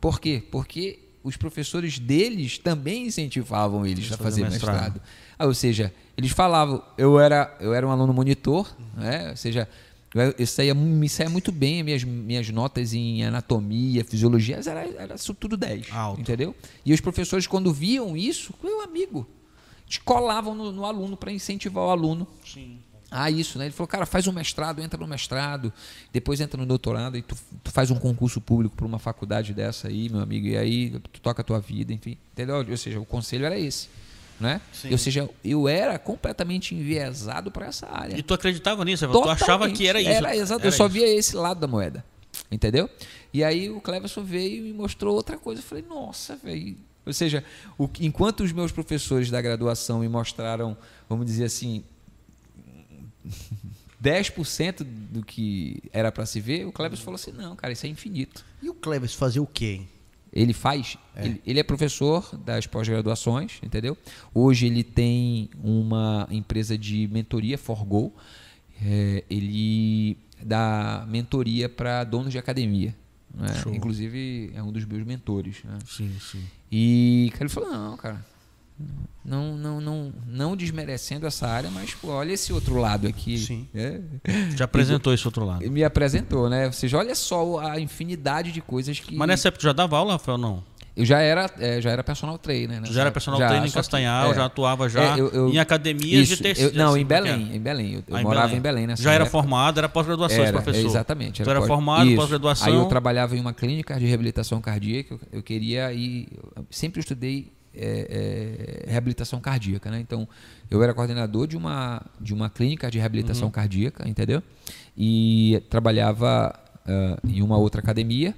Por 0.00 0.20
quê? 0.20 0.42
Porque 0.50 0.98
os 1.26 1.36
professores 1.36 1.98
deles 1.98 2.56
também 2.56 3.06
incentivavam 3.06 3.84
eles 3.84 4.12
a 4.12 4.16
fazer 4.16 4.42
mestrado. 4.42 4.74
mestrado. 4.74 5.02
Ah, 5.36 5.46
ou 5.46 5.52
seja, 5.52 5.92
eles 6.16 6.30
falavam, 6.30 6.80
eu 6.96 7.18
era, 7.18 7.52
eu 7.58 7.74
era 7.74 7.84
um 7.84 7.90
aluno 7.90 8.14
monitor, 8.14 8.72
né? 8.96 9.30
ou 9.30 9.36
seja, 9.36 9.68
eu, 10.14 10.34
eu 10.38 10.46
saía, 10.46 10.72
me 10.72 11.08
saía 11.08 11.28
muito 11.28 11.50
bem, 11.50 11.82
minhas, 11.82 12.04
minhas 12.04 12.48
notas 12.50 12.94
em 12.94 13.24
anatomia, 13.24 14.04
fisiologia, 14.04 14.60
era, 14.64 14.86
era 14.96 15.16
tudo 15.38 15.56
10. 15.56 15.88
Alto. 15.90 16.20
Entendeu? 16.20 16.54
E 16.84 16.94
os 16.94 17.00
professores, 17.00 17.44
quando 17.48 17.72
viam 17.72 18.16
isso, 18.16 18.54
meu 18.62 18.82
amigo, 18.82 19.26
eles 19.84 19.98
colavam 19.98 20.54
no, 20.54 20.70
no 20.70 20.84
aluno 20.84 21.16
para 21.16 21.32
incentivar 21.32 21.86
o 21.86 21.90
aluno 21.90 22.24
Sim. 22.44 22.78
A 23.10 23.30
isso, 23.30 23.58
né? 23.58 23.66
Ele 23.66 23.72
falou, 23.72 23.88
cara, 23.88 24.04
faz 24.04 24.26
um 24.26 24.32
mestrado, 24.32 24.82
entra 24.82 24.98
no 24.98 25.06
mestrado, 25.06 25.72
depois 26.12 26.40
entra 26.40 26.60
no 26.60 26.66
doutorado 26.66 27.16
e 27.16 27.22
tu, 27.22 27.36
tu 27.62 27.70
faz 27.70 27.90
um 27.90 27.96
concurso 27.96 28.40
público 28.40 28.74
para 28.74 28.86
uma 28.86 28.98
faculdade 28.98 29.54
dessa 29.54 29.88
aí, 29.88 30.08
meu 30.08 30.20
amigo, 30.20 30.46
e 30.46 30.56
aí 30.56 30.90
tu 31.12 31.20
toca 31.20 31.42
a 31.42 31.44
tua 31.44 31.60
vida, 31.60 31.92
enfim. 31.92 32.16
Entendeu? 32.32 32.56
Ou 32.68 32.76
seja, 32.76 33.00
o 33.00 33.06
conselho 33.06 33.46
era 33.46 33.58
esse. 33.58 33.88
Né? 34.38 34.60
Sim. 34.70 34.92
Ou 34.92 34.98
seja, 34.98 35.30
eu 35.42 35.66
era 35.66 35.98
completamente 35.98 36.74
enviesado 36.74 37.50
para 37.50 37.66
essa 37.66 37.88
área. 37.90 38.18
E 38.18 38.22
tu 38.22 38.34
acreditava 38.34 38.84
nisso? 38.84 39.06
Rafael? 39.06 39.24
Tu 39.24 39.30
achava 39.30 39.70
que 39.70 39.86
era 39.86 39.98
isso? 39.98 40.10
Era 40.10 40.36
exato, 40.36 40.60
eu 40.60 40.68
Era 40.68 40.76
só 40.76 40.86
isso. 40.86 40.92
via 40.92 41.08
esse 41.08 41.34
lado 41.34 41.58
da 41.58 41.66
moeda. 41.66 42.04
Entendeu? 42.50 42.90
E 43.32 43.42
aí 43.42 43.70
o 43.70 43.80
Cleverson 43.80 44.22
veio 44.22 44.58
e 44.58 44.60
me 44.60 44.72
mostrou 44.74 45.14
outra 45.14 45.38
coisa. 45.38 45.62
Eu 45.62 45.64
falei, 45.64 45.84
nossa, 45.88 46.36
velho. 46.36 46.76
Ou 47.06 47.12
seja, 47.14 47.42
o, 47.78 47.88
enquanto 48.00 48.40
os 48.40 48.52
meus 48.52 48.72
professores 48.72 49.30
da 49.30 49.40
graduação 49.40 50.00
me 50.00 50.08
mostraram, 50.08 50.76
vamos 51.08 51.24
dizer 51.24 51.44
assim, 51.44 51.82
10% 54.02 54.84
do 54.84 55.24
que 55.24 55.82
era 55.92 56.12
para 56.12 56.26
se 56.26 56.40
ver, 56.40 56.66
o 56.66 56.72
Cleverson 56.72 57.04
falou 57.04 57.16
assim: 57.16 57.32
não, 57.32 57.56
cara, 57.56 57.72
isso 57.72 57.86
é 57.86 57.88
infinito. 57.88 58.44
E 58.62 58.68
o 58.68 58.74
Cleves 58.74 59.14
fazia 59.14 59.42
o 59.42 59.46
quê? 59.46 59.80
hein? 59.80 59.88
Ele 60.32 60.52
faz, 60.52 60.98
Ele, 61.16 61.40
ele 61.46 61.60
é 61.60 61.62
professor 61.62 62.36
das 62.44 62.66
pós-graduações, 62.66 63.52
entendeu? 63.62 63.96
Hoje 64.34 64.66
ele 64.66 64.84
tem 64.84 65.48
uma 65.64 66.28
empresa 66.30 66.76
de 66.76 67.08
mentoria, 67.08 67.56
Forgo. 67.56 68.12
É, 68.84 69.24
ele 69.30 70.18
dá 70.42 71.06
mentoria 71.08 71.70
para 71.70 72.04
donos 72.04 72.30
de 72.32 72.38
academia. 72.38 72.94
né? 73.32 73.48
Inclusive 73.74 74.50
é 74.54 74.62
um 74.62 74.70
dos 74.70 74.84
meus 74.84 75.06
mentores. 75.06 75.62
né? 75.64 75.78
Sim, 75.88 76.14
sim. 76.20 76.44
E 76.70 77.30
cara, 77.32 77.44
ele 77.44 77.48
falou: 77.50 77.70
não, 77.70 77.96
cara, 77.96 78.22
Não, 79.24 79.56
não, 79.56 79.80
não, 79.80 80.12
não 80.26 80.56
desmerecendo 80.56 81.26
essa 81.26 81.48
área, 81.48 81.68
mas 81.70 81.94
pô, 81.94 82.08
olha 82.08 82.32
esse 82.32 82.52
outro 82.52 82.76
lado 82.76 83.08
aqui. 83.08 83.36
Sim. 83.38 83.66
É. 83.74 84.00
Já 84.56 84.66
apresentou 84.66 85.12
esse 85.12 85.26
outro 85.26 85.44
lado. 85.44 85.68
Me 85.70 85.82
apresentou, 85.82 86.48
né? 86.48 86.66
Ou 86.66 86.72
seja, 86.72 86.96
olha 86.98 87.14
só 87.14 87.58
a 87.58 87.80
infinidade 87.80 88.52
de 88.52 88.60
coisas 88.60 89.00
que. 89.00 89.16
Mas 89.16 89.26
nessa 89.28 89.48
época 89.48 89.60
tu 89.60 89.64
já 89.64 89.72
dava 89.72 89.96
aula, 89.96 90.12
Rafael, 90.12 90.38
não? 90.38 90.62
Eu 90.94 91.04
já 91.04 91.18
era, 91.20 91.50
é, 91.58 91.78
já 91.78 91.90
era 91.90 92.02
personal 92.02 92.38
trainer, 92.38 92.80
né? 92.80 92.86
Tu 92.86 92.92
já 92.94 93.02
era 93.02 93.10
personal 93.10 93.38
Já, 93.38 93.48
trainer 93.48 93.66
em 93.66 93.70
só 93.70 93.74
que- 93.74 93.78
Castanhal, 93.80 94.30
é. 94.30 94.34
já 94.34 94.44
atuava 94.46 94.88
já 94.88 95.02
É, 95.16 95.20
eu- 95.20 95.28
eu- 95.28 95.48
em 95.50 95.58
academias 95.58 96.26
Isso, 96.30 96.36
de 96.36 96.42
terceiro. 96.42 96.72
eu- 96.74 96.78
Não, 96.78 96.90
assim, 96.92 97.00
em 97.00 97.02
é 97.02 97.04
Belém. 97.04 97.48
é? 97.52 97.56
Em 97.56 97.60
Belém. 97.60 97.94
Eu, 97.94 98.02
eu 98.08 98.16
Ah, 98.16 98.20
em 98.20 98.24
morava 98.24 98.46
Belém. 98.46 98.58
em 98.58 98.62
Belém 98.62 98.86
nessa 98.86 99.02
Já 99.02 99.12
era 99.12 99.24
época. 99.24 99.30
formado, 99.42 99.76
era 99.76 99.90
pós-graduação 99.90 100.38
esse 100.38 100.48
Era, 100.48 100.62
professor. 100.62 100.86
Exatamente. 100.86 101.42
Tu 101.42 101.50
era 101.50 101.58
pós- 101.58 101.68
formado, 101.68 102.06
Isso. 102.06 102.16
pós-graduação. 102.16 102.68
Aí 102.68 102.74
eu 102.74 102.86
trabalhava 102.86 103.36
em 103.36 103.40
uma 103.40 103.52
clínica 103.52 103.98
de 103.98 104.06
reabilitação 104.06 104.58
cardíaca. 104.62 105.14
Eu, 105.14 105.20
eu 105.32 105.42
queria 105.42 105.92
ir. 105.92 106.28
eu 106.56 106.64
sempre 106.70 107.00
estudei 107.00 107.52
é, 107.76 108.84
é, 108.86 108.90
reabilitação 108.90 109.40
cardíaca, 109.40 109.90
né? 109.90 110.00
Então 110.00 110.28
eu 110.70 110.82
era 110.82 110.94
coordenador 110.94 111.46
de 111.46 111.56
uma 111.56 112.02
de 112.20 112.32
uma 112.34 112.48
clínica 112.50 112.90
de 112.90 112.98
Uhum. 112.98 113.02
reabilitação 113.02 113.50
cardíaca, 113.50 114.08
entendeu? 114.08 114.42
E 114.96 115.62
trabalhava 115.70 116.58
ah, 116.86 117.18
em 117.26 117.42
uma 117.42 117.56
outra 117.56 117.80
academia 117.80 118.34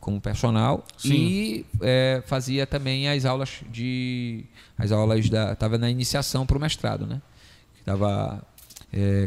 como 0.00 0.20
personal 0.20 0.84
Sim. 0.96 1.14
e 1.14 1.66
é, 1.80 2.22
fazia 2.26 2.66
também 2.66 3.08
as 3.08 3.24
aulas 3.24 3.60
de 3.70 4.44
as 4.76 4.90
aulas 4.92 5.28
da 5.30 5.52
estava 5.52 5.78
na 5.78 5.88
iniciação 5.90 6.44
para 6.46 6.58
o 6.58 6.60
mestrado, 6.60 7.06
né? 7.06 7.20
Estava 7.78 8.44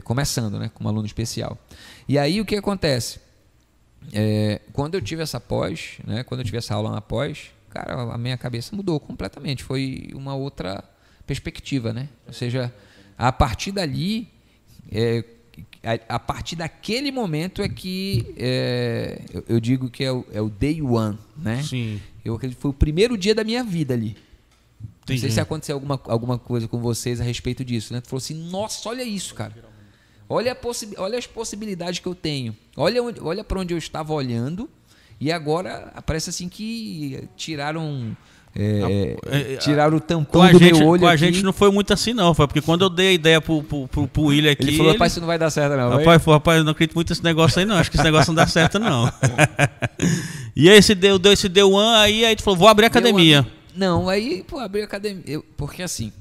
começando, 0.03 0.57
né? 0.57 0.71
Como 0.73 0.89
aluno 0.89 1.05
especial. 1.05 1.57
E 2.07 2.17
aí 2.17 2.41
o 2.41 2.45
que 2.45 2.55
acontece? 2.55 3.19
É, 4.13 4.62
quando 4.73 4.95
eu 4.95 5.01
tive 5.01 5.21
essa 5.21 5.39
pós, 5.39 5.97
né, 6.05 6.23
quando 6.23 6.39
eu 6.41 6.45
tive 6.45 6.57
essa 6.57 6.73
aula 6.73 6.91
na 6.91 7.01
pós, 7.01 7.51
cara, 7.69 8.01
a 8.13 8.17
minha 8.17 8.38
cabeça 8.38 8.75
mudou 8.75 8.99
completamente. 8.99 9.63
Foi 9.63 10.10
uma 10.13 10.36
outra 10.36 10.84
perspectiva, 11.25 11.93
né? 11.93 12.10
Ou 12.27 12.34
seja, 12.34 12.73
a 13.17 13.32
partir 13.32 13.71
dali, 13.71 14.27
é, 14.91 15.23
a, 15.84 16.15
a 16.15 16.19
partir 16.19 16.55
daquele 16.55 17.12
momento 17.12 17.62
é 17.62 17.69
que 17.69 18.34
é, 18.38 19.21
eu, 19.34 19.43
eu 19.49 19.60
digo 19.60 19.89
que 19.89 20.03
é 20.03 20.12
o, 20.12 20.25
é 20.32 20.41
o 20.41 20.49
day 20.49 20.82
one, 20.82 21.17
né? 21.38 21.62
Sim. 21.63 22.01
Eu 22.23 22.36
acredito 22.36 22.58
que 22.58 22.62
foi 22.62 22.71
o 22.71 22.73
primeiro 22.73 23.17
dia 23.17 23.34
da 23.36 23.43
minha 23.43 23.63
vida 23.63 23.93
ali. 23.93 24.17
Não 24.82 24.88
sei 25.08 25.17
Entendi. 25.17 25.34
se 25.34 25.39
aconteceu 25.39 25.75
alguma, 25.75 25.99
alguma 26.05 26.38
coisa 26.38 26.67
com 26.67 26.79
vocês 26.79 27.19
a 27.19 27.23
respeito 27.23 27.65
disso, 27.65 27.93
né? 27.93 28.01
Tu 28.01 28.08
falou 28.10 28.19
assim, 28.19 28.36
nossa, 28.49 28.88
olha 28.89 29.03
isso, 29.03 29.34
cara. 29.34 29.53
Olha, 30.27 30.51
a 30.53 31.01
olha 31.01 31.17
as 31.17 31.25
possibilidades 31.25 31.99
que 31.99 32.08
eu 32.08 32.13
tenho. 32.13 32.55
Olha, 32.77 33.01
onde- 33.01 33.19
olha 33.19 33.43
para 33.43 33.60
onde 33.60 33.73
eu 33.73 33.77
estava 33.79 34.13
olhando 34.13 34.69
e 35.19 35.32
agora 35.32 35.93
parece 36.05 36.29
assim 36.29 36.47
que 36.49 37.27
tiraram 37.36 38.15
é, 38.55 39.15
é, 39.27 39.55
tiraram 39.58 39.97
o 39.97 39.99
tampão 39.99 40.49
do 40.51 40.58
gente, 40.58 40.79
meu 40.79 40.88
olho 40.88 41.01
com 41.01 41.08
a 41.08 41.12
aqui. 41.13 41.19
gente 41.25 41.43
não 41.43 41.53
foi 41.53 41.71
muito 41.71 41.93
assim, 41.93 42.13
não. 42.13 42.34
Foi 42.34 42.47
porque 42.47 42.62
quando 42.62 42.82
eu 42.84 42.89
dei 42.89 43.10
a 43.10 43.12
ideia 43.13 43.39
pro, 43.39 43.62
pro, 43.62 43.88
pro, 43.88 44.08
pro 44.08 44.23
William 44.23 44.51
aqui. 44.51 44.63
Ele 44.63 44.71
falou, 44.71 44.88
ele- 44.91 44.97
rapaz, 44.97 45.12
isso 45.13 45.19
não 45.21 45.27
vai 45.27 45.38
dar 45.38 45.49
certo 45.51 45.77
não. 45.77 45.89
vai?" 45.89 45.99
Rapaz, 45.99 46.23
foi, 46.23 46.34
rapaz, 46.34 46.58
eu 46.58 46.63
não 46.63 46.71
acredito 46.71 46.95
muito 46.95 47.10
nesse 47.10 47.23
negócio 47.23 47.60
aí, 47.60 47.65
não. 47.65 47.75
Acho 47.75 47.91
que 47.91 47.97
esse 47.97 48.03
negócio 48.03 48.29
não 48.32 48.36
dá 48.36 48.47
certo, 48.47 48.79
não. 48.79 49.12
e 50.55 50.69
aí 50.69 50.77
esse 50.77 50.95
deu, 50.95 51.19
deu 51.19 51.32
esse 51.34 51.47
deu 51.47 51.71
one, 51.71 51.97
aí, 51.97 52.25
aí 52.25 52.36
tu 52.36 52.43
falou, 52.43 52.58
vou 52.58 52.67
abrir 52.67 52.86
a 52.86 52.88
academia. 52.88 53.45
Não, 53.75 54.10
aí, 54.10 54.43
pô, 54.47 54.58
abri 54.60 54.82
a 54.82 54.86
academia. 54.86 55.23
eu- 55.27 55.45
porque 55.55 55.84
assim, 55.84 56.12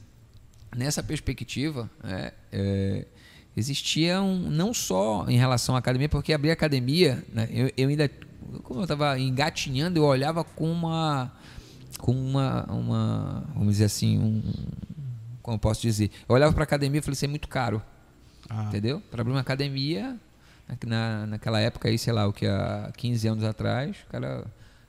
nessa 0.77 1.03
perspectiva, 1.03 1.89
né, 2.05 2.33
é, 2.53 3.07
existia 3.57 4.21
um. 4.21 4.51
Não 4.51 4.75
só 4.75 5.25
em 5.29 5.39
relação 5.39 5.75
à 5.75 5.79
academia, 5.79 6.09
porque 6.09 6.33
abrir 6.33 6.51
academia, 6.51 7.25
né, 7.33 7.49
eu, 7.51 7.71
eu 7.77 7.89
ainda. 7.89 8.11
Como 8.63 8.81
eu 8.81 8.85
estava 8.85 9.19
engatinhando, 9.19 9.99
eu 9.99 10.05
olhava 10.05 10.45
com 10.45 10.71
uma. 10.71 11.33
Com 11.99 12.13
uma. 12.13 12.65
uma 12.73 13.45
vamos 13.55 13.75
dizer 13.75 13.85
assim, 13.87 14.19
um. 14.19 14.43
Como 15.43 15.55
eu 15.57 15.59
posso 15.59 15.81
dizer? 15.81 16.11
Eu 16.29 16.35
olhava 16.35 16.53
para 16.53 16.63
a 16.63 16.65
academia 16.65 16.99
e 16.99 17.03
falei, 17.03 17.15
isso 17.15 17.25
é 17.25 17.29
muito 17.29 17.49
caro. 17.49 17.83
Ah. 18.49 18.65
Entendeu? 18.65 19.03
Para 19.11 19.21
abrir 19.23 19.33
uma 19.33 19.41
academia, 19.41 20.17
na, 20.69 20.77
na- 20.87 21.27
naquela 21.27 21.61
época 21.61 21.89
aí, 21.89 21.99
sei 21.99 22.13
lá, 22.13 22.27
o 22.27 22.33
que 22.33 22.47
há 22.47 22.91
15 22.97 23.29
anos 23.29 23.45
atrás, 23.45 23.97
o 24.07 24.11
cara 24.11 24.45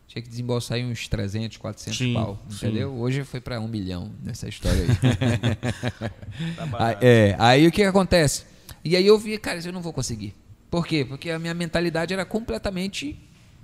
tinha 0.08 0.22
que 0.22 0.28
desembolsar 0.30 0.78
aí 0.78 0.84
uns 0.86 1.08
300, 1.08 1.58
400 1.58 1.98
Sim, 1.98 2.14
pau, 2.14 2.40
sim. 2.50 2.56
entendeu? 2.68 2.92
Hoje 2.96 3.24
foi 3.24 3.40
para 3.40 3.60
um 3.60 3.68
milhão 3.68 4.12
nessa 4.24 4.50
história 4.50 4.82
aí. 4.82 4.90
aí, 6.80 6.98
é, 7.02 7.36
aí 7.38 7.68
o 7.68 7.72
que, 7.72 7.82
que 7.82 7.88
acontece? 7.88 8.44
E 8.84 8.96
aí 8.96 9.06
eu 9.06 9.18
vi, 9.20 9.38
cara, 9.38 9.60
eu 9.64 9.72
não 9.74 9.82
vou 9.82 9.94
conseguir. 9.94 10.34
Por 10.70 10.86
quê? 10.86 11.06
Porque 11.08 11.30
a 11.30 11.38
minha 11.40 11.54
mentalidade 11.54 12.14
era 12.14 12.26
completamente 12.26 13.20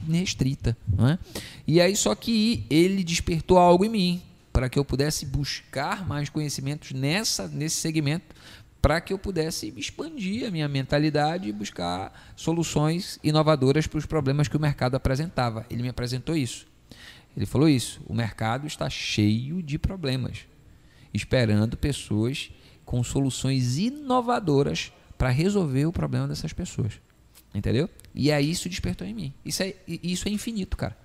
restrita. 0.10 0.77
Não 0.88 1.10
é? 1.10 1.19
E 1.67 1.81
aí 1.81 1.95
só 1.95 2.13
que 2.15 2.65
ele 2.69 3.03
despertou 3.03 3.58
algo 3.58 3.86
em 3.86 3.89
mim 3.89 4.21
para 4.51 4.69
que 4.69 4.79
eu 4.79 4.86
pudesse 4.86 5.25
buscar 5.25 6.08
mais 6.08 6.29
conhecimentos 6.29 6.91
nessa, 6.91 7.47
nesse 7.47 7.75
segmento 7.77 8.36
para 8.86 9.01
que 9.01 9.12
eu 9.12 9.17
pudesse 9.17 9.73
expandir 9.75 10.47
a 10.47 10.51
minha 10.51 10.67
mentalidade 10.67 11.49
e 11.49 11.51
buscar 11.51 12.13
soluções 12.36 13.19
inovadoras 13.23 13.88
para 13.88 13.97
os 13.97 14.05
problemas 14.05 14.47
que 14.47 14.55
o 14.55 14.60
mercado 14.60 14.93
apresentava. 14.93 15.65
Ele 15.71 15.81
me 15.81 15.89
apresentou 15.89 16.38
isso. 16.38 16.67
Ele 17.36 17.47
falou 17.47 17.67
isso. 17.67 17.99
O 18.05 18.13
mercado 18.13 18.67
está 18.67 18.88
cheio 18.88 19.63
de 19.63 19.79
problemas, 19.79 20.45
esperando 21.12 21.75
pessoas 21.75 22.51
com 22.86 23.03
soluções 23.03 23.79
inovadoras 23.79 24.93
para 25.17 25.29
resolver 25.29 25.88
o 25.88 25.91
problema 25.91 26.27
dessas 26.27 26.53
pessoas. 26.53 26.93
Entendeu? 27.55 27.89
E 28.13 28.31
aí 28.31 28.51
isso 28.51 28.67
despertou 28.69 29.07
em 29.07 29.13
mim. 29.13 29.33
Isso 29.45 29.63
é, 29.63 29.73
isso 29.87 30.27
é 30.27 30.31
infinito, 30.31 30.75
cara. 30.75 30.95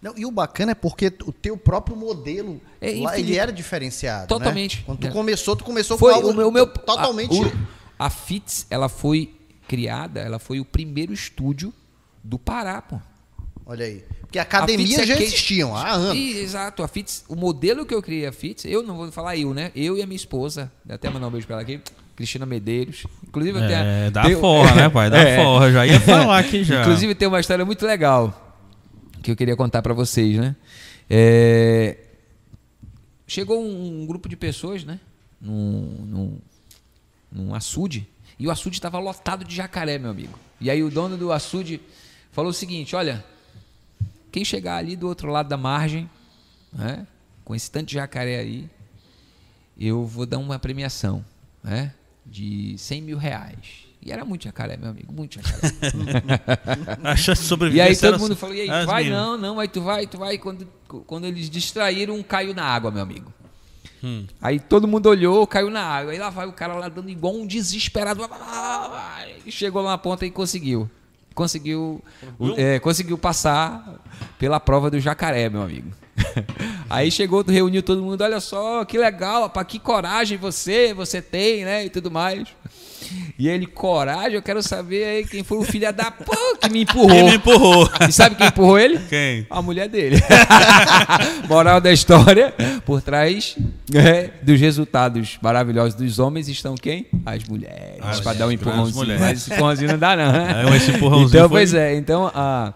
Não, 0.00 0.14
e 0.16 0.24
o 0.24 0.30
bacana 0.30 0.72
é 0.72 0.74
porque 0.74 1.12
o 1.24 1.32
teu 1.32 1.56
próprio 1.56 1.96
modelo 1.96 2.60
É 2.80 2.92
lá, 3.00 3.18
ele 3.18 3.36
era 3.36 3.52
diferenciado. 3.52 4.22
né? 4.22 4.26
Totalmente. 4.26 4.82
Quando 4.86 5.00
tu 5.00 5.06
É. 5.08 5.10
começou, 5.10 5.54
tu 5.56 5.64
começou 5.64 5.98
Foi 5.98 6.10
com 6.12 6.16
algo 6.16 6.30
o 6.30 6.34
meu, 6.34 6.50
meu 6.50 6.66
totalmente. 6.66 7.34
A, 7.36 7.46
o- 7.46 7.52
a 7.98 8.08
FITS, 8.10 8.66
ela 8.70 8.88
foi 8.88 9.34
criada, 9.66 10.20
ela 10.20 10.38
foi 10.38 10.60
o 10.60 10.64
primeiro 10.64 11.12
estúdio 11.12 11.74
do 12.24 12.38
Pará, 12.38 12.80
pô. 12.80 12.98
Olha 13.66 13.84
aí. 13.84 14.02
Porque 14.22 14.38
academias 14.38 14.98
é 15.00 15.06
já 15.06 15.16
quem- 15.16 15.26
existiam 15.26 15.76
há 15.76 15.90
anos. 15.90 16.16
E, 16.16 16.38
exato, 16.38 16.82
a 16.82 16.88
FITS, 16.88 17.24
o 17.28 17.34
modelo 17.36 17.84
que 17.84 17.94
eu 17.94 18.00
criei 18.02 18.24
a 18.26 18.32
FITS, 18.32 18.64
eu 18.66 18.82
não 18.82 18.96
vou 18.96 19.12
falar 19.12 19.36
eu, 19.36 19.52
né? 19.52 19.72
Eu 19.74 19.96
e 19.98 20.02
a 20.02 20.06
minha 20.06 20.16
esposa, 20.16 20.70
até 20.88 21.10
mandar 21.10 21.26
um 21.26 21.30
beijo 21.30 21.46
pra 21.46 21.56
ela 21.56 21.62
aqui, 21.62 21.80
Cristina 22.18 22.44
Medeiros. 22.44 23.04
Inclusive, 23.28 23.60
tenho, 23.60 23.70
É, 23.72 24.10
dá 24.10 24.22
tenho- 24.22 24.40
forra, 24.40 24.74
né, 24.74 24.88
pai? 24.88 25.08
Dá 25.08 25.18
É. 25.22 25.36
forra. 25.36 25.70
Já 25.70 25.86
ia 25.86 26.00
falar 26.00 26.38
aqui 26.40 26.64
já. 26.64 26.80
Inclusive 26.80 27.14
tem 27.14 27.28
uma 27.28 27.38
história 27.38 27.64
muito 27.64 27.86
legal 27.86 28.58
que 29.22 29.30
eu 29.30 29.36
queria 29.36 29.54
contar 29.54 29.82
para 29.82 29.94
vocês, 29.94 30.36
né? 30.36 30.56
É, 31.08 31.96
Chegou 33.24 33.62
um, 33.62 34.02
um 34.02 34.06
grupo 34.06 34.28
de 34.28 34.34
pessoas, 34.36 34.82
né? 34.84 34.98
Num, 35.40 35.80
num, 36.06 36.38
num 37.30 37.54
açude 37.54 38.08
e 38.36 38.48
o 38.48 38.50
açude 38.50 38.76
estava 38.76 38.98
lotado 38.98 39.44
de 39.44 39.54
jacaré, 39.54 39.96
meu 39.96 40.10
amigo. 40.10 40.36
E 40.60 40.68
aí 40.68 40.82
o 40.82 40.90
dono 40.90 41.16
do 41.16 41.30
açude 41.30 41.80
falou 42.32 42.50
o 42.50 42.54
seguinte: 42.54 42.96
olha, 42.96 43.24
quem 44.32 44.44
chegar 44.44 44.76
ali 44.78 44.96
do 44.96 45.06
outro 45.06 45.30
lado 45.30 45.48
da 45.48 45.56
margem, 45.56 46.10
né? 46.72 47.06
Com 47.44 47.54
esse 47.54 47.70
tanto 47.70 47.86
de 47.86 47.94
jacaré 47.94 48.38
aí, 48.40 48.68
eu 49.78 50.04
vou 50.04 50.26
dar 50.26 50.38
uma 50.38 50.58
premiação, 50.58 51.24
né? 51.62 51.92
De 52.30 52.76
100 52.78 53.02
mil 53.02 53.18
reais. 53.18 53.88
E 54.00 54.12
era 54.12 54.24
muito 54.24 54.44
jacaré, 54.44 54.76
meu 54.76 54.90
amigo, 54.90 55.12
muito 55.12 55.40
jacaré. 55.40 55.74
A 57.02 57.16
chance 57.16 57.56
de 57.56 57.76
E 57.76 57.80
aí 57.80 57.96
todo 57.96 58.18
mundo 58.18 58.36
falou, 58.36 58.54
e 58.54 58.60
aí, 58.60 58.86
vai? 58.86 59.04
minhas. 59.04 59.18
Não, 59.18 59.36
não, 59.36 59.60
aí 59.60 59.68
tu 59.68 59.82
vai, 59.82 60.06
tu 60.06 60.18
vai. 60.18 60.38
Quando, 60.38 60.68
quando 61.06 61.26
eles 61.26 61.50
distraíram, 61.50 62.14
um 62.14 62.22
caiu 62.22 62.54
na 62.54 62.64
água, 62.64 62.90
meu 62.90 63.02
amigo. 63.02 63.32
Hum. 64.02 64.26
Aí 64.40 64.60
todo 64.60 64.86
mundo 64.86 65.08
olhou, 65.08 65.46
caiu 65.46 65.70
na 65.70 65.82
água. 65.82 66.12
Aí 66.12 66.18
lá 66.18 66.30
vai 66.30 66.46
o 66.46 66.52
cara 66.52 66.74
lá 66.74 66.88
dando 66.88 67.10
igual 67.10 67.34
um 67.34 67.46
desesperado. 67.46 68.28
E 69.44 69.50
chegou 69.50 69.82
lá 69.82 69.90
na 69.90 69.98
ponta 69.98 70.24
e 70.24 70.30
conseguiu. 70.30 70.88
Conseguiu, 71.34 72.02
é, 72.56 72.78
conseguiu 72.80 73.16
passar 73.16 74.00
pela 74.38 74.58
prova 74.58 74.90
do 74.90 74.98
jacaré, 74.98 75.48
meu 75.48 75.62
amigo. 75.62 75.90
Aí 76.90 77.10
chegou, 77.10 77.42
reuniu 77.46 77.82
todo 77.82 78.02
mundo, 78.02 78.22
olha 78.22 78.40
só, 78.40 78.84
que 78.84 78.96
legal, 78.98 79.42
rapaz, 79.42 79.66
que 79.66 79.78
coragem 79.78 80.38
você, 80.38 80.94
você 80.94 81.20
tem, 81.20 81.64
né, 81.64 81.84
e 81.84 81.90
tudo 81.90 82.10
mais. 82.10 82.48
E 83.38 83.48
ele, 83.48 83.66
coragem, 83.66 84.34
eu 84.34 84.42
quero 84.42 84.62
saber 84.62 85.04
aí 85.04 85.24
quem 85.26 85.42
foi 85.42 85.58
o 85.58 85.62
filho 85.62 85.90
da 85.92 86.10
pô 86.10 86.34
que 86.60 86.68
me 86.68 86.82
empurrou. 86.82 87.08
Quem 87.08 87.24
me 87.24 87.36
empurrou? 87.36 87.88
E 88.08 88.12
sabe 88.12 88.34
quem 88.36 88.48
empurrou 88.48 88.78
ele? 88.78 88.98
Quem? 89.08 89.46
A 89.48 89.62
mulher 89.62 89.88
dele. 89.88 90.16
Moral 91.48 91.80
da 91.80 91.92
história, 91.92 92.52
por 92.84 93.00
trás 93.00 93.56
né, 93.90 94.30
dos 94.42 94.60
resultados 94.60 95.38
maravilhosos 95.40 95.94
dos 95.94 96.18
homens 96.18 96.48
estão 96.48 96.74
quem? 96.74 97.06
As 97.24 97.44
mulheres. 97.44 97.98
As 98.02 98.20
Para 98.20 98.38
dar 98.38 98.44
um 98.44 98.48
mulheres, 98.48 98.60
empurrãozinho. 98.66 99.20
Mas 99.20 99.38
esse 99.38 99.52
empurrãozinho 99.52 99.90
não 99.92 99.98
dá, 99.98 100.16
não. 100.16 100.32
Né? 100.32 100.64
É, 100.72 100.76
esse 100.76 100.90
empurrãozinho 100.90 101.28
Então, 101.28 101.48
foi- 101.48 101.58
pois 101.58 101.74
é. 101.74 101.94
Então, 101.94 102.30
a, 102.34 102.72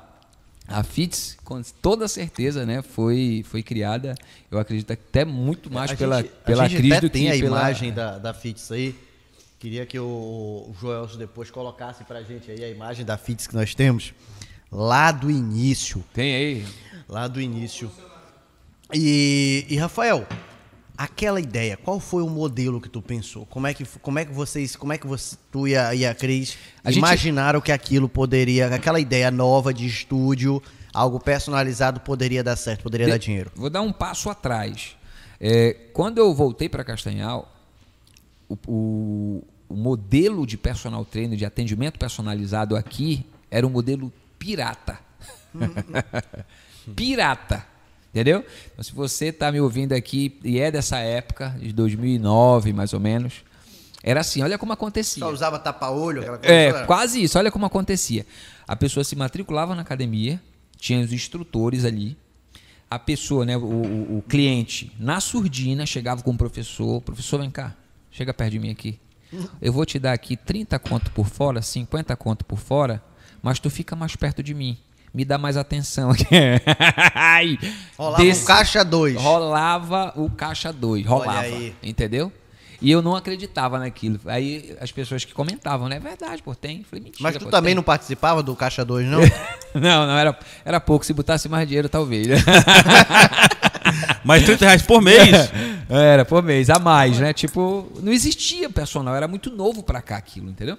a 0.72 0.82
FITS, 0.82 1.36
com 1.44 1.60
toda 1.80 2.08
certeza, 2.08 2.64
né, 2.66 2.82
foi, 2.82 3.44
foi 3.48 3.62
criada, 3.62 4.14
eu 4.50 4.58
acredito 4.58 4.92
até 4.92 5.24
muito 5.24 5.72
mais 5.72 5.90
A 5.90 5.96
pela, 5.96 6.22
gente- 6.22 6.32
pela 6.44 6.64
a 6.64 6.68
gente 6.68 6.78
crise 6.78 6.92
até 6.94 7.00
do 7.00 7.10
que 7.10 7.18
tem 7.18 7.28
a 7.30 7.32
pela... 7.34 7.46
imagem 7.46 7.92
da, 7.92 8.18
da 8.18 8.34
FITS 8.34 8.72
aí. 8.72 8.94
Queria 9.58 9.86
que 9.86 9.98
o, 9.98 10.74
Joelso 10.80 11.16
depois 11.16 11.50
colocasse 11.50 12.02
pra 12.02 12.22
gente 12.22 12.50
aí 12.50 12.64
a 12.64 12.68
imagem 12.68 13.04
da 13.04 13.16
FITS 13.16 13.46
que 13.46 13.54
nós 13.54 13.74
temos. 13.74 14.12
Lá 14.70 15.12
do 15.12 15.30
início. 15.30 16.02
Tem 16.12 16.34
aí. 16.34 16.66
Lá 17.08 17.28
do 17.28 17.40
início. 17.40 17.88
E, 18.92 19.64
e 19.68 19.76
Rafael, 19.76 20.26
Aquela 20.96 21.40
ideia, 21.40 21.76
qual 21.76 21.98
foi 21.98 22.22
o 22.22 22.28
modelo 22.28 22.80
que 22.80 22.88
tu 22.88 23.00
pensou? 23.00 23.46
Como 23.46 23.66
é 23.66 23.72
que, 23.74 23.84
como 24.00 24.18
é 24.18 24.24
que 24.24 24.32
vocês, 24.32 24.76
como 24.76 24.92
é 24.92 24.98
que 24.98 25.06
você, 25.06 25.36
tu 25.50 25.66
e 25.66 25.74
a, 25.76 25.94
e 25.94 26.04
a 26.06 26.14
Cris 26.14 26.56
A 26.84 26.90
gente- 26.90 26.98
imaginaram 26.98 27.60
que 27.60 27.72
aquilo 27.72 28.08
poderia, 28.08 28.66
aquela 28.74 29.00
ideia 29.00 29.30
nova 29.30 29.72
de 29.72 29.86
estúdio, 29.86 30.62
algo 30.92 31.18
personalizado 31.18 32.00
poderia 32.00 32.44
dar 32.44 32.56
certo, 32.56 32.82
poderia 32.82 33.08
dar 33.08 33.16
dinheiro? 33.18 33.50
Vou 33.56 33.70
dar 33.70 33.80
um 33.80 33.92
passo 33.92 34.28
atrás. 34.28 34.96
É, 35.40 35.72
quando 35.92 36.18
eu 36.18 36.32
voltei 36.34 36.68
para 36.68 36.84
Castanhal, 36.84 37.50
o, 38.48 38.56
o- 38.68 39.44
o 39.70 39.74
modelo 39.74 40.46
de 40.46 40.58
personal 40.58 41.02
trainer, 41.04 41.36
de 41.38 41.46
atendimento 41.46 41.98
personalizado 41.98 42.76
aqui, 42.76 43.24
era 43.50 43.66
um 43.66 43.70
modelo 43.70 44.12
pirata. 44.38 44.98
pirata. 46.94 47.66
Entendeu? 48.12 48.44
Então, 48.72 48.84
se 48.84 48.92
você 48.92 49.26
está 49.26 49.50
me 49.50 49.60
ouvindo 49.60 49.92
aqui 49.94 50.38
e 50.44 50.58
é 50.60 50.70
dessa 50.70 50.98
época, 50.98 51.56
de 51.58 51.72
2009 51.72 52.72
mais 52.72 52.92
ou 52.92 53.00
menos, 53.00 53.36
era 54.02 54.20
assim: 54.20 54.42
olha 54.42 54.58
como 54.58 54.72
acontecia. 54.72 55.22
Só 55.24 55.32
usava 55.32 55.58
tapa-olho, 55.58 56.20
aquela 56.20 56.38
coisa 56.38 56.52
É, 56.54 56.84
quase 56.86 57.22
isso. 57.22 57.38
Olha 57.38 57.50
como 57.50 57.64
acontecia. 57.64 58.26
A 58.68 58.76
pessoa 58.76 59.02
se 59.02 59.16
matriculava 59.16 59.74
na 59.74 59.80
academia, 59.82 60.40
tinha 60.78 61.02
os 61.02 61.12
instrutores 61.12 61.84
ali. 61.86 62.16
A 62.90 62.98
pessoa, 62.98 63.46
né, 63.46 63.56
o, 63.56 63.60
o- 63.62 64.18
o 64.18 64.22
cliente, 64.28 64.92
na 65.00 65.18
surdina, 65.18 65.86
chegava 65.86 66.22
com 66.22 66.32
o 66.32 66.36
professor. 66.36 67.00
Professor, 67.00 67.40
vem 67.40 67.50
cá, 67.50 67.74
chega 68.10 68.34
perto 68.34 68.50
de 68.52 68.58
mim 68.58 68.70
aqui. 68.70 68.98
Eu 69.62 69.72
vou 69.72 69.86
te 69.86 69.98
dar 69.98 70.12
aqui 70.12 70.36
30 70.36 70.78
conto 70.78 71.10
por 71.12 71.26
fora, 71.26 71.62
50 71.62 72.14
conto 72.16 72.44
por 72.44 72.58
fora, 72.58 73.02
mas 73.42 73.58
tu 73.58 73.70
fica 73.70 73.96
mais 73.96 74.14
perto 74.14 74.42
de 74.42 74.52
mim. 74.52 74.76
Me 75.14 75.24
dá 75.24 75.36
mais 75.36 75.56
atenção 75.56 76.10
aqui. 76.10 76.24
Ai, 77.14 77.58
Rolava 77.98 78.22
desse- 78.22 78.42
um 78.42 78.46
caixa 78.46 78.82
2. 78.84 79.16
Rolava 79.20 80.12
o 80.16 80.30
caixa 80.30 80.72
2, 80.72 81.04
Olha 81.06 81.10
rolava, 81.12 81.40
aí. 81.40 81.74
entendeu? 81.82 82.32
E 82.80 82.90
eu 82.90 83.00
não 83.00 83.14
acreditava 83.14 83.78
naquilo. 83.78 84.18
Aí 84.26 84.74
as 84.80 84.90
pessoas 84.90 85.24
que 85.24 85.32
comentavam, 85.32 85.88
né? 85.88 85.96
É 85.96 86.00
verdade, 86.00 86.42
pô, 86.42 86.52
tem. 86.52 86.82
Falei, 86.82 87.04
mentira. 87.04 87.22
Mas 87.22 87.36
tu 87.36 87.44
pô, 87.44 87.50
também 87.50 87.68
tem. 87.70 87.74
não 87.76 87.82
participava 87.82 88.42
do 88.42 88.56
caixa 88.56 88.84
2, 88.84 89.06
não? 89.06 89.20
Não, 89.74 90.06
não, 90.06 90.18
era, 90.18 90.38
era 90.66 90.78
pouco. 90.78 91.02
Se 91.06 91.14
botasse 91.14 91.48
mais 91.48 91.66
dinheiro, 91.66 91.88
talvez. 91.88 92.26
Mas 94.24 94.44
30 94.44 94.64
reais 94.66 94.82
por 94.82 95.00
mês. 95.00 95.30
era, 95.88 96.24
por 96.24 96.42
mês, 96.42 96.68
a 96.70 96.78
mais, 96.78 97.18
né? 97.18 97.32
Tipo, 97.32 97.90
não 98.02 98.12
existia 98.12 98.68
personal, 98.70 99.14
era 99.14 99.26
muito 99.26 99.50
novo 99.50 99.82
pra 99.82 100.00
cá 100.02 100.16
aquilo, 100.16 100.50
entendeu? 100.50 100.76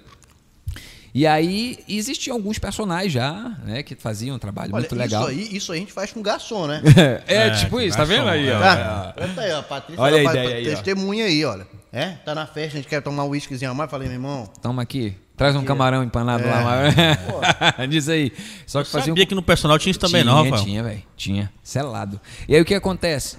E 1.14 1.28
aí 1.28 1.78
existiam 1.88 2.34
alguns 2.36 2.58
personagens 2.58 3.12
já, 3.12 3.56
né, 3.64 3.84
que 3.84 3.94
faziam 3.94 4.34
um 4.34 4.38
trabalho 4.38 4.70
Olha, 4.74 4.80
muito 4.80 4.96
legal. 4.96 5.30
Isso 5.30 5.30
aí, 5.30 5.56
isso 5.56 5.72
aí 5.72 5.78
a 5.78 5.80
gente 5.80 5.92
faz 5.92 6.12
com 6.12 6.20
garçom, 6.20 6.66
né? 6.66 6.82
é, 7.28 7.46
É, 7.46 7.50
tipo 7.50 7.80
isso, 7.80 7.96
tá 7.96 8.04
garçom, 8.04 8.18
vendo 8.24 8.28
aí, 8.30 8.48
é. 8.48 8.56
ó? 8.56 8.58
Tá? 8.60 9.14
Conta 9.16 9.40
aí, 9.42 9.52
ó. 9.52 9.62
Patrícia 9.62 10.02
Olha 10.02 10.16
a 10.16 10.22
ideia 10.24 10.34
faz- 10.34 10.52
aí, 10.56 10.66
ó. 10.66 10.70
Testemunha 10.74 11.24
aí, 11.26 11.44
olha. 11.44 11.66
É? 11.92 12.10
Tá 12.24 12.34
na 12.34 12.44
festa, 12.48 12.76
a 12.76 12.80
gente 12.80 12.88
quer 12.88 13.00
tomar 13.00 13.22
um 13.22 13.28
whiskyzinho 13.28 13.70
a 13.70 13.74
mais. 13.74 13.88
Falei, 13.88 14.08
meu 14.08 14.16
irmão. 14.16 14.50
Toma 14.60 14.82
aqui. 14.82 15.14
Traz 15.36 15.54
um 15.54 15.64
camarão 15.64 16.02
empanado 16.02 16.42
É. 16.44 16.50
lá. 16.50 17.86
Diz 17.86 18.08
aí. 18.08 18.32
Só 18.66 18.82
que 18.82 18.88
Eu 18.88 18.92
fazia 18.92 19.12
um 19.12 19.16
sabia 19.16 19.26
que 19.26 19.34
no 19.36 19.42
personal 19.42 19.78
tinha 19.78 19.92
isso 19.92 20.00
também, 20.00 20.22
tinha, 20.22 20.34
não, 20.34 20.42
Rafael? 20.42 20.64
Tinha, 20.64 20.82
velho. 20.82 21.02
Tinha. 21.16 21.52
Selado. 21.62 22.20
E 22.48 22.56
aí 22.56 22.60
o 22.60 22.64
que 22.64 22.74
acontece? 22.74 23.36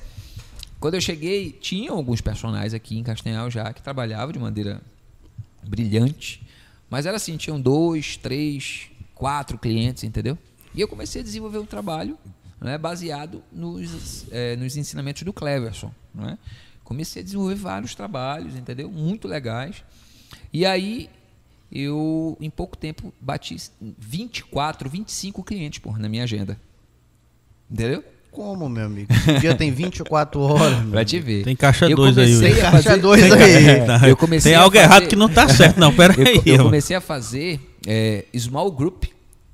Quando 0.80 0.94
eu 0.94 1.02
cheguei, 1.02 1.52
tinham 1.52 1.96
alguns 1.98 2.22
personagens 2.22 2.74
aqui 2.74 2.98
em 2.98 3.04
Castanhal 3.04 3.52
já 3.52 3.74
que 3.74 3.82
trabalhavam 3.82 4.32
de 4.32 4.40
maneira 4.40 4.80
brilhante. 5.64 6.45
Mas 6.96 7.06
era 7.06 7.18
assim, 7.18 7.36
tinham 7.36 7.60
dois, 7.60 8.16
três, 8.16 8.90
quatro 9.14 9.58
clientes, 9.58 10.06
entendeu? 10.06 10.38
E 10.74 10.80
eu 10.80 10.88
comecei 10.88 11.20
a 11.20 11.24
desenvolver 11.26 11.58
um 11.58 11.66
trabalho 11.66 12.18
né, 12.62 12.78
baseado 12.78 13.44
nos, 13.52 14.26
eh, 14.32 14.56
nos 14.56 14.78
ensinamentos 14.78 15.24
do 15.24 15.34
Cleverson. 15.34 15.92
Né? 16.14 16.40
Comecei 16.86 17.22
a 17.22 17.26
desenvolver 17.26 17.56
vários 17.56 17.94
trabalhos, 17.96 18.56
entendeu? 18.56 18.90
Muito 18.90 19.28
legais. 19.28 19.84
E 20.54 20.66
aí 20.66 21.10
eu, 21.70 22.38
em 22.40 22.50
pouco 22.50 22.78
tempo, 22.78 23.14
bati 23.20 23.58
24, 23.82 24.90
25 24.90 25.44
clientes 25.44 25.80
por, 25.80 26.00
na 26.00 26.08
minha 26.08 26.24
agenda. 26.24 26.58
Entendeu? 27.70 28.06
Como, 28.36 28.68
meu 28.70 28.86
amigo? 28.86 29.08
O 29.14 29.40
dia 29.40 29.56
tem 29.56 29.72
24 29.72 30.40
horas. 30.42 30.80
meu 30.82 30.92
Pra 30.92 31.06
te 31.06 31.20
ver. 31.20 31.44
Tem 31.44 31.56
caixa 31.56 31.86
Eu 31.90 31.96
dois 31.96 32.18
aí, 32.18 32.34
comecei 32.34 32.52
Will. 32.54 32.68
a 32.68 32.72
Caixa 32.72 32.90
fazer- 32.90 33.02
dois 33.02 33.24
aí. 33.32 33.86
Tá, 33.86 34.10
Eu 34.10 34.18
comecei 34.18 34.52
Tem 34.52 34.60
algo 34.60 34.76
fazer- 34.76 34.86
errado 34.86 35.08
que 35.08 35.16
não 35.16 35.30
tá 35.30 35.48
certo, 35.50 35.80
não. 35.80 35.94
Pera 35.96 36.14
eu, 36.20 36.28
aí. 36.28 36.42
eu 36.46 36.52
mano. 36.58 36.64
comecei 36.66 36.96
a 36.96 37.02
fazer 37.02 37.60
é, 37.88 38.26
small 38.38 38.72
group, 38.72 39.06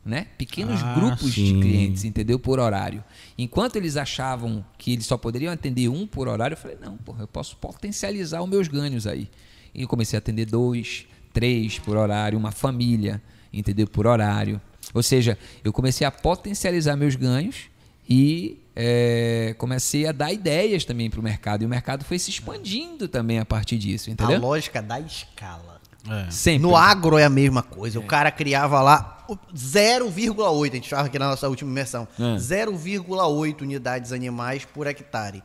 né? 0.06 0.26
Pequenos 0.38 0.82
Ah, 0.84 0.94
grupos 0.96 1.32
de 1.34 1.48
sim. 1.48 1.60
clientes, 1.60 2.04
entendeu? 2.04 2.40
Por 2.40 2.60
horário. 2.60 3.04
Enquanto 3.38 3.76
eles 3.76 3.98
achavam 3.98 4.66
que 4.78 4.94
eles 4.94 5.06
só 5.06 5.16
poderiam 5.18 5.54
atender 5.54 5.88
um 5.88 6.08
por 6.08 6.28
horário, 6.28 6.56
eu 6.56 6.58
falei, 6.58 6.78
não, 6.84 6.98
porra, 6.98 7.22
eu 7.24 7.28
posso 7.28 7.56
potencializar 7.58 8.42
os 8.42 8.50
meus 8.50 8.68
ganhos 8.68 9.06
aí. 9.06 9.28
E 9.76 9.84
eu 9.84 9.88
comecei 9.88 10.18
a 10.18 10.20
atender 10.20 10.46
dois, 10.46 11.06
três 11.32 11.78
por 11.80 11.96
horário, 11.98 12.38
uma 12.38 12.52
família, 12.52 13.22
entendeu? 13.54 13.88
Por 13.88 14.06
horário. 14.08 14.60
Ou 14.94 15.02
seja, 15.04 15.38
eu 15.64 15.72
comecei 15.72 16.06
a 16.06 16.12
potencializar 16.12 16.96
meus 16.98 17.16
ganhos 17.16 17.56
e 18.10 18.58
é, 18.84 19.54
comecei 19.60 20.08
a 20.08 20.12
dar 20.12 20.34
ideias 20.34 20.84
também 20.84 21.08
para 21.10 21.20
o 21.20 21.24
mercado. 21.24 21.62
E 21.62 21.66
o 21.66 21.70
mercado 21.70 22.04
foi 22.04 22.18
se 22.18 22.32
expandindo 22.32 23.08
também 23.08 23.38
a 23.38 23.46
partir 23.46 23.78
disso, 23.78 24.10
A 24.10 24.14
entendeu? 24.14 24.40
lógica 24.40 24.82
da 24.82 25.00
escala. 25.00 25.80
É. 26.10 26.32
Sempre. 26.32 26.64
No 26.64 26.76
agro 26.76 27.16
é 27.20 27.24
a 27.24 27.30
mesma 27.30 27.62
coisa. 27.62 28.00
O 28.00 28.04
cara 28.04 28.32
criava 28.32 28.82
lá 28.82 29.24
o 29.30 29.38
0,8, 29.56 30.72
a 30.72 30.76
gente 30.76 30.84
estava 30.86 31.06
aqui 31.08 31.20
na 31.20 31.30
nossa 31.30 31.48
última 31.48 31.70
imersão, 31.70 32.08
É. 32.20 32.38
0,8 32.38 33.62
unidades 33.62 34.12
animais 34.12 34.66
por 34.66 34.88
hectare. 34.88 35.44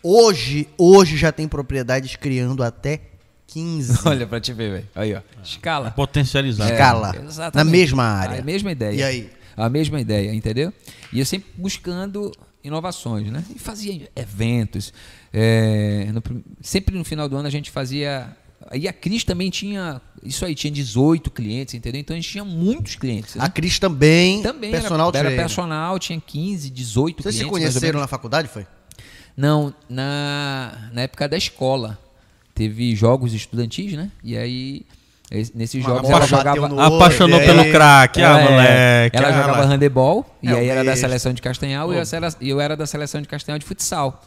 Hoje, 0.00 0.68
hoje 0.78 1.16
já 1.16 1.32
tem 1.32 1.48
propriedades 1.48 2.14
criando 2.14 2.62
até 2.62 3.00
15 3.48 4.02
Olha 4.06 4.24
pra 4.26 4.40
te 4.40 4.52
ver, 4.52 4.70
velho. 4.70 4.88
Aí, 4.94 5.14
ó. 5.14 5.20
Escala. 5.42 5.92
É, 5.98 6.72
escala. 6.72 7.16
exatamente. 7.26 7.54
na 7.56 7.64
mesma 7.64 8.04
área. 8.04 8.38
A 8.40 8.44
mesma 8.44 8.70
ideia. 8.70 8.94
E 8.94 9.02
aí? 9.02 9.30
A 9.56 9.68
mesma 9.68 10.00
ideia, 10.00 10.32
entendeu? 10.32 10.72
E 11.12 11.18
eu 11.18 11.26
sempre 11.26 11.50
buscando 11.56 12.30
inovações, 12.62 13.30
né? 13.30 13.44
E 13.54 13.58
fazia 13.58 14.10
eventos. 14.14 14.92
é, 15.32 16.08
no 16.12 16.22
sempre 16.60 16.96
no 16.96 17.04
final 17.04 17.28
do 17.28 17.36
ano 17.36 17.46
a 17.46 17.50
gente 17.50 17.70
fazia. 17.70 18.36
E 18.72 18.88
a 18.88 18.92
Cris 18.92 19.24
também 19.24 19.50
tinha. 19.50 20.00
Isso 20.22 20.44
aí, 20.44 20.54
tinha 20.54 20.70
18 20.70 21.30
clientes, 21.30 21.74
entendeu? 21.74 22.00
Então 22.00 22.14
a 22.14 22.18
gente 22.18 22.28
tinha 22.28 22.44
muitos 22.44 22.96
clientes. 22.96 23.36
né? 23.36 23.44
A 23.44 23.48
Cris 23.48 23.78
também, 23.78 24.42
também 24.42 24.70
personal 24.70 25.08
era, 25.08 25.18
era 25.18 25.28
trainer. 25.28 25.44
personal, 25.46 25.98
tinha 25.98 26.20
15, 26.20 26.68
18 26.70 27.22
Vocês 27.22 27.34
se 27.34 27.40
clientes. 27.40 27.52
mais 27.52 27.64
ou 27.64 27.80
conheceram 27.80 28.00
na 28.00 28.08
faculdade, 28.08 28.48
foi? 28.48 28.66
Não, 29.36 29.72
na, 29.88 30.90
na 30.92 31.02
época 31.02 31.28
da 31.28 31.36
escola. 31.36 31.98
Teve 32.52 32.92
jogos 32.96 33.32
estudantis, 33.32 33.92
né? 33.92 34.10
E 34.24 34.36
aí, 34.36 34.84
nesses 35.54 35.82
jogos 35.84 36.08
ela 36.08 36.26
jogava. 36.26 36.68
no 36.68 36.80
Apaixonou 36.80 37.38
pelo 37.40 37.60
aí- 37.60 37.70
craque, 37.72 38.22
ah, 38.22 38.28
Ela, 38.28 38.40
é, 38.40 38.50
moleque. 38.50 39.16
ela 39.16 39.28
ah, 39.28 39.32
jogava 39.32 39.64
handebol 39.64 40.26
e 40.42 40.48
É, 40.48 40.52
aí 40.52 40.68
era 40.68 40.82
da 40.82 40.96
seleção 40.96 41.32
de 41.32 41.42
Castanhal 41.42 41.92
e 41.92 41.96
eu 41.96 42.02
era, 42.12 42.28
e 42.40 42.48
eu 42.48 42.60
era 42.60 42.76
da 42.76 42.86
seleção 42.86 43.20
de 43.20 43.28
Castanhal 43.28 43.58
de 43.58 43.64
futsal. 43.66 44.22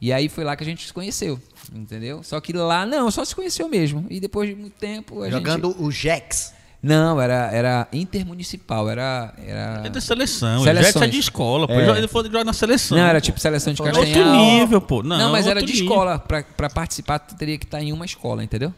E 0.00 0.12
aí 0.12 0.28
foi 0.28 0.44
lá 0.44 0.54
que 0.54 0.62
a 0.62 0.66
gente 0.66 0.86
se 0.86 0.92
conheceu, 0.92 1.40
entendeu? 1.74 2.22
Só 2.22 2.40
que 2.40 2.52
lá 2.52 2.84
não, 2.84 3.10
só 3.10 3.24
se 3.24 3.34
conheceu 3.34 3.68
mesmo. 3.68 4.06
E 4.10 4.20
depois 4.20 4.48
de 4.48 4.54
muito 4.54 4.74
tempo 4.78 5.22
a 5.22 5.30
Jogando 5.30 5.68
gente... 5.68 5.82
o 5.82 5.90
Jex. 5.90 6.52
Não, 6.84 7.20
era, 7.20 7.50
era 7.50 7.88
intermunicipal, 7.92 8.90
era... 8.90 9.32
era... 9.46 9.82
É 9.84 9.88
da 9.88 10.00
seleção. 10.00 10.60
O 10.60 10.64
Seleções. 10.64 10.92
Jet 10.94 11.04
é 11.04 11.06
de 11.06 11.18
escola, 11.18 11.66
pô. 11.66 11.72
É. 11.72 11.98
Ele 11.98 12.06
foi 12.08 12.24
jogar 12.24 12.44
na 12.44 12.52
seleção. 12.52 12.98
Não, 12.98 13.04
era 13.04 13.18
pô. 13.18 13.24
tipo 13.24 13.40
seleção 13.40 13.72
de 13.72 13.80
Outro 13.80 13.96
Castanhal. 14.00 14.34
nível, 14.36 14.80
pô. 14.80 15.02
Não, 15.02 15.32
mas 15.32 15.46
era 15.46 15.60
outro 15.60 15.72
de 15.72 15.80
nível. 15.80 15.94
escola. 15.96 16.18
Pra, 16.18 16.42
pra 16.56 16.68
participar, 16.68 17.18
tu 17.20 17.34
teria 17.36 17.56
que 17.56 17.64
estar 17.64 17.80
em 17.82 17.92
uma 17.92 18.04
escola, 18.04 18.44
entendeu? 18.44 18.72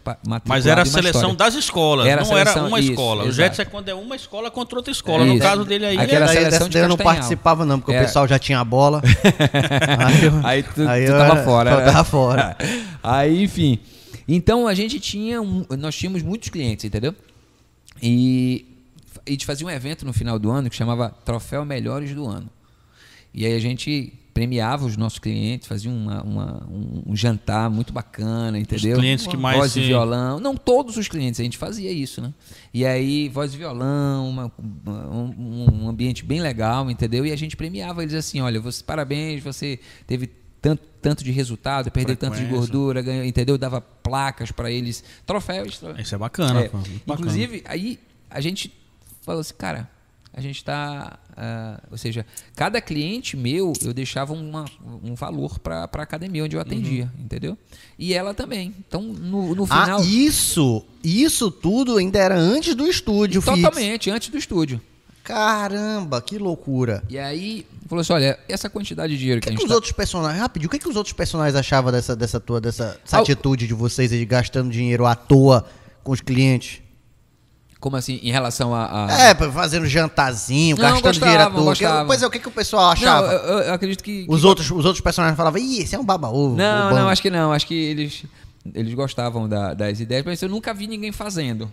Mas 0.46 0.66
era 0.66 0.82
a 0.82 0.84
seleção 0.84 1.30
história. 1.32 1.36
das 1.36 1.54
escolas, 1.54 2.06
Era 2.06 2.22
não 2.24 2.36
era 2.38 2.50
seleção- 2.50 2.68
uma 2.68 2.80
isso, 2.80 2.90
escola. 2.92 3.24
O 3.24 3.26
exato. 3.28 3.34
Jets 3.36 3.58
é 3.58 3.64
quando 3.64 3.88
é 3.88 3.94
uma 3.94 4.14
escola 4.16 4.50
contra 4.50 4.78
outra 4.78 4.92
escola. 4.92 5.24
No 5.24 5.38
caso 5.38 5.64
dele 5.64 5.86
aí, 5.86 5.96
Aqui 5.98 6.04
ele 6.06 6.14
era 6.16 6.28
seleção 6.28 6.68
de 6.68 6.78
eu 6.78 6.88
não 6.88 6.96
participava 6.96 7.64
não, 7.64 7.80
porque 7.80 7.92
Era- 7.92 8.04
o 8.04 8.06
pessoal 8.06 8.28
já 8.28 8.38
tinha 8.38 8.60
a 8.60 8.64
bola. 8.64 9.02
aí, 10.06 10.24
eu- 10.24 10.40
Aí 10.44 10.62
tu, 10.62 10.74
tu 10.74 10.88
aí 10.88 11.06
tava 11.06 11.40
eu- 11.40 11.44
fora. 11.44 11.70
Eu 11.70 11.76
né? 11.78 11.84
tava 11.84 12.04
fora. 12.04 12.56
Aí, 13.02 13.42
enfim. 13.44 13.78
Então 14.28 14.66
a 14.66 14.74
gente 14.74 14.98
tinha. 14.98 15.40
um- 15.40 15.64
nós 15.78 15.94
tínhamos 15.94 16.22
muitos 16.22 16.48
clientes, 16.48 16.84
entendeu? 16.84 17.14
E 18.02 18.66
a 19.26 19.30
gente 19.30 19.46
fazia 19.46 19.66
um 19.66 19.70
evento 19.70 20.04
no 20.04 20.12
final 20.12 20.38
do 20.38 20.50
ano 20.50 20.68
que 20.70 20.76
chamava 20.76 21.10
Troféu 21.24 21.64
Melhores 21.64 22.14
do 22.14 22.26
Ano. 22.26 22.48
E 23.34 23.44
aí 23.44 23.54
a 23.54 23.58
gente 23.60 24.12
premiava 24.32 24.84
os 24.84 24.96
nossos 24.98 25.18
clientes, 25.18 25.66
fazia 25.66 25.90
uma, 25.90 26.22
uma- 26.22 26.66
um, 26.70 27.02
um 27.12 27.16
jantar 27.16 27.70
muito 27.70 27.90
bacana, 27.92 28.58
entendeu? 28.58 28.96
clientes 28.98 29.26
que 29.26 29.36
mais 29.36 29.56
Voz 29.58 29.76
e 29.76 29.80
violão. 29.86 30.38
Não 30.38 30.54
todos 30.54 30.96
os 30.98 31.08
clientes, 31.08 31.40
a 31.40 31.42
gente 31.42 31.56
fazia 31.56 31.90
isso, 31.90 32.20
né? 32.20 32.32
E 32.72 32.84
aí, 32.84 33.28
voz 33.30 33.54
e 33.54 33.56
violão, 33.56 34.28
uma- 34.28 34.52
um, 34.86 35.84
um 35.84 35.88
ambiente 35.88 36.22
bem 36.24 36.40
legal, 36.40 36.90
entendeu? 36.90 37.24
E 37.24 37.32
a 37.32 37.36
gente 37.36 37.56
premiava 37.56 38.02
eles 38.02 38.14
assim: 38.14 38.40
olha, 38.42 38.60
você, 38.60 38.84
parabéns, 38.84 39.42
você 39.42 39.80
teve 40.06 40.30
tanto, 40.66 40.82
tanto 41.00 41.24
de 41.24 41.30
resultado, 41.30 41.90
perdeu 41.92 42.16
tanto 42.16 42.36
de 42.36 42.44
gordura, 42.46 43.00
ganhou, 43.00 43.24
entendeu? 43.24 43.56
Dava 43.56 43.80
placas 43.80 44.50
para 44.50 44.68
eles, 44.68 45.04
troféus. 45.24 45.80
Isso 45.96 46.14
é 46.14 46.18
bacana, 46.18 46.60
É, 46.60 46.70
muito 46.70 46.74
bacana. 47.06 47.28
Inclusive, 47.28 47.62
aí 47.66 48.00
a 48.28 48.40
gente 48.40 48.72
falou 49.22 49.40
assim, 49.40 49.54
cara, 49.56 49.88
a 50.34 50.40
gente 50.40 50.56
está. 50.56 51.20
ou 51.88 51.96
seja, 51.96 52.26
cada 52.56 52.80
cliente 52.80 53.36
meu, 53.36 53.72
eu 53.80 53.94
deixava 53.94 54.32
uma, 54.32 54.64
um 55.04 55.14
valor 55.14 55.60
para 55.60 55.88
a 55.90 56.02
academia 56.02 56.42
onde 56.42 56.56
eu 56.56 56.60
atendia, 56.60 57.04
uhum. 57.16 57.24
entendeu? 57.24 57.58
E 57.96 58.12
ela 58.12 58.34
também. 58.34 58.74
Então, 58.80 59.02
no, 59.02 59.54
no 59.54 59.64
ah, 59.70 59.84
final. 59.84 60.00
Ah, 60.00 60.04
isso! 60.04 60.84
Isso 61.04 61.48
tudo 61.48 61.96
ainda 61.96 62.18
era 62.18 62.36
antes 62.36 62.74
do 62.74 62.88
estúdio, 62.88 63.40
Totalmente, 63.40 64.10
antes 64.10 64.28
do 64.28 64.36
estúdio. 64.36 64.80
Caramba, 65.26 66.22
que 66.22 66.38
loucura. 66.38 67.02
E 67.08 67.18
aí, 67.18 67.66
falou 67.88 68.00
assim: 68.00 68.12
olha, 68.12 68.38
essa 68.48 68.70
quantidade 68.70 69.12
de 69.12 69.18
dinheiro 69.18 69.40
que, 69.40 69.48
que, 69.48 69.50
a 69.50 69.52
gente. 69.52 69.58
O 69.58 69.60
que 69.60 69.66
os 69.66 69.70
tá... 69.70 69.74
outros 69.74 69.92
personagens. 69.92 70.40
Rapidinho, 70.40 70.68
o 70.68 70.70
que, 70.70 70.78
que 70.78 70.88
os 70.88 70.94
outros 70.94 71.12
personagens 71.12 71.56
achavam 71.56 71.90
dessa, 71.90 72.14
dessa 72.14 72.38
tua, 72.38 72.60
dessa, 72.60 72.96
dessa 73.02 73.18
atitude 73.18 73.66
de 73.66 73.74
vocês 73.74 74.10
de 74.10 74.24
gastando 74.24 74.70
dinheiro 74.70 75.04
à 75.04 75.16
toa 75.16 75.66
com 76.04 76.12
os 76.12 76.20
clientes? 76.20 76.80
Como 77.80 77.96
assim, 77.96 78.20
em 78.22 78.30
relação 78.30 78.72
a. 78.72 79.06
a... 79.06 79.20
É, 79.20 79.34
fazendo 79.34 79.86
jantarzinho, 79.86 80.76
não, 80.76 80.92
gastando 80.92 81.14
dinheiro 81.14 81.42
à 81.42 81.50
toa. 81.50 82.04
Pois 82.06 82.22
é, 82.22 82.26
o 82.26 82.30
que, 82.30 82.38
que 82.38 82.48
o 82.48 82.52
pessoal 82.52 82.92
achava? 82.92 83.26
Não, 83.26 83.32
eu, 83.32 83.58
eu 83.62 83.74
acredito 83.74 84.04
que. 84.04 84.26
Os, 84.28 84.44
outros, 84.44 84.70
os 84.70 84.84
outros 84.84 85.00
personagens 85.00 85.36
falavam, 85.36 85.60
ih, 85.60 85.80
esse 85.80 85.96
é 85.96 85.98
um 85.98 86.04
baba-ovo. 86.04 86.54
Não, 86.54 86.94
não, 86.94 87.08
acho 87.08 87.20
que 87.20 87.30
não. 87.30 87.52
Acho 87.52 87.66
que 87.66 87.74
eles, 87.74 88.22
eles 88.72 88.94
gostavam 88.94 89.48
da, 89.48 89.74
das 89.74 89.98
ideias, 89.98 90.24
mas 90.24 90.40
eu 90.40 90.48
nunca 90.48 90.72
vi 90.72 90.86
ninguém 90.86 91.10
fazendo. 91.10 91.68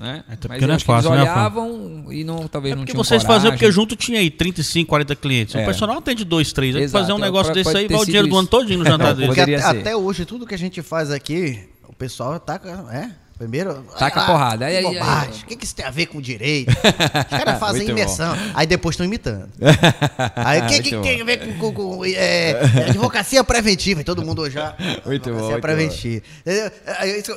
Né? 0.00 0.24
É, 0.28 0.36
porque 0.36 0.66
não 0.66 0.74
é 0.74 0.78
fácil, 0.78 1.12
eles 1.12 1.24
né, 1.24 1.30
olhavam 1.30 2.06
e 2.10 2.24
não, 2.24 2.48
talvez 2.48 2.72
é 2.72 2.76
não 2.76 2.84
tinham 2.84 2.96
vocês 2.96 3.22
coragem. 3.22 3.50
faziam 3.50 3.52
porque 3.52 3.70
junto 3.70 3.94
tinha 3.94 4.18
aí 4.18 4.30
35, 4.30 4.88
40 4.88 5.16
clientes. 5.16 5.54
É. 5.54 5.62
O 5.62 5.64
personal 5.64 5.98
atende 5.98 6.24
dois, 6.24 6.52
três. 6.52 6.74
Aí 6.74 6.88
fazer 6.88 7.12
um 7.12 7.18
negócio 7.18 7.52
desse 7.52 7.76
aí, 7.76 7.86
vai 7.86 8.00
o 8.00 8.04
dinheiro 8.04 8.26
do 8.26 8.36
ano 8.36 8.48
todinho 8.48 8.80
no 8.80 8.84
jantar 8.88 9.14
dele. 9.14 9.40
Até, 9.40 9.56
até, 9.56 9.96
hoje, 9.96 10.24
tudo 10.24 10.46
que 10.46 10.54
a 10.54 10.58
gente 10.58 10.82
faz 10.82 11.10
aqui, 11.10 11.68
o 11.86 11.92
pessoal 11.94 12.40
tá... 12.40 12.60
É, 12.92 13.10
Primeiro. 13.38 13.84
Taca 13.98 14.22
a 14.22 14.26
porrada. 14.26 14.66
Aí, 14.66 14.76
aí, 14.76 14.86
aí, 14.86 15.28
O 15.28 15.46
que, 15.46 15.56
que 15.56 15.64
isso 15.64 15.74
tem 15.74 15.84
a 15.84 15.90
ver 15.90 16.06
com 16.06 16.20
direito? 16.20 16.70
Os 16.70 17.28
caras 17.30 17.58
fazem 17.58 17.88
imersão. 17.88 18.36
Bom. 18.36 18.42
Aí 18.54 18.66
depois 18.66 18.94
estão 18.94 19.06
imitando. 19.06 19.48
Aí 20.36 20.60
o 20.60 20.66
que, 20.66 20.82
que, 20.82 20.90
que, 20.90 21.02
tem 21.02 21.20
a 21.20 21.24
ver 21.24 21.38
com, 21.38 21.72
com, 21.72 21.96
com 21.96 22.04
é, 22.04 22.52
advocacia 22.88 23.42
preventiva? 23.42 24.00
E 24.00 24.04
todo 24.04 24.24
mundo 24.24 24.48
já. 24.48 24.76
Muito 25.04 25.28
advocacia 25.28 25.56
bom. 25.56 25.60
preventiva. 25.60 26.22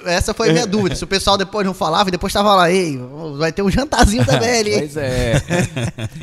Essa 0.06 0.34
foi 0.34 0.50
a 0.50 0.54
minha 0.54 0.68
dúvida. 0.68 0.96
Se 0.96 1.04
o 1.04 1.08
pessoal 1.08 1.38
depois 1.38 1.66
não 1.66 1.74
falava 1.74 2.10
e 2.10 2.12
depois 2.12 2.32
estava 2.32 2.54
lá, 2.54 2.72
ei, 2.72 3.00
vai 3.38 3.52
ter 3.52 3.62
um 3.62 3.72
jantarzinho 3.72 4.26
também 4.26 4.60
ali. 4.60 4.78
Pois 4.78 4.98
é. 4.98 5.42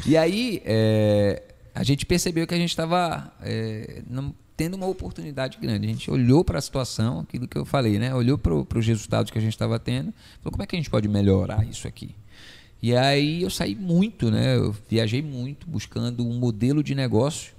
e 0.07 0.17
aí, 0.17 0.63
é, 0.65 1.43
a 1.75 1.83
gente 1.83 2.05
percebeu 2.05 2.47
que 2.47 2.55
a 2.55 2.59
gente 2.59 2.71
estava. 2.71 3.33
É, 3.43 4.03
tendo 4.63 4.75
uma 4.75 4.87
oportunidade 4.87 5.59
grande. 5.61 5.89
A 5.89 5.91
gente 5.91 6.09
olhou 6.09 6.45
para 6.45 6.57
a 6.57 6.63
situação, 6.63 7.19
aquilo 7.19 7.49
que 7.49 7.59
eu 7.59 7.65
falei, 7.65 7.99
né? 7.99 8.15
Olhou 8.15 8.39
para 8.39 8.79
os 8.79 8.87
resultados 8.87 9.33
que 9.33 9.37
a 9.37 9.41
gente 9.41 9.55
estava 9.55 9.77
tendo, 9.77 10.15
falou 10.41 10.53
como 10.53 10.63
é 10.63 10.67
que 10.67 10.77
a 10.77 10.79
gente 10.79 10.89
pode 10.89 11.09
melhorar 11.09 11.67
isso 11.69 11.89
aqui. 11.89 12.15
E 12.81 12.95
aí 12.95 13.43
eu 13.43 13.51
saí 13.51 13.75
muito, 13.75 14.31
né? 14.31 14.57
Eu 14.57 14.73
viajei 14.89 15.21
muito 15.21 15.67
buscando 15.69 16.25
um 16.25 16.39
modelo 16.39 16.81
de 16.81 16.95
negócio 16.95 17.53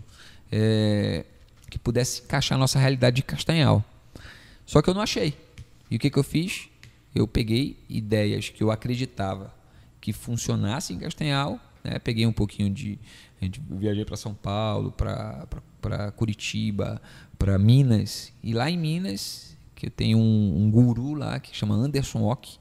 é, 0.50 1.26
que 1.70 1.78
pudesse 1.78 2.22
encaixar 2.22 2.58
a 2.58 2.60
nossa 2.60 2.80
realidade 2.80 3.18
de 3.18 3.24
Castanhal. 3.24 3.84
Só 4.66 4.82
que 4.82 4.90
eu 4.90 4.94
não 4.94 5.02
achei. 5.02 5.34
E 5.92 5.98
o 5.98 6.00
que, 6.00 6.10
que 6.10 6.18
eu 6.18 6.24
fiz? 6.24 6.70
Eu 7.14 7.28
peguei 7.28 7.78
ideias 7.90 8.48
que 8.48 8.64
eu 8.64 8.72
acreditava 8.72 9.54
que 10.00 10.14
funcionassem 10.14 10.96
em 10.96 11.00
Castanhal, 11.00 11.60
né? 11.84 12.00
Peguei 12.00 12.26
um 12.26 12.34
pouquinho 12.34 12.70
de, 12.70 12.98
viajei 13.70 14.06
para 14.06 14.16
São 14.18 14.34
Paulo, 14.34 14.92
para 14.92 16.12
Curitiba, 16.16 17.02
para 17.38 17.58
Minas. 17.58 18.32
E 18.44 18.54
lá 18.54 18.70
em 18.70 18.78
Minas, 18.78 19.58
que 19.76 19.88
eu 19.88 19.92
tenho 19.92 20.18
um, 20.18 20.64
um 20.64 20.72
guru 20.72 21.14
lá 21.14 21.40
que 21.40 21.56
chama 21.56 21.76
Anderson 21.76 22.24
Ock. 22.24 22.58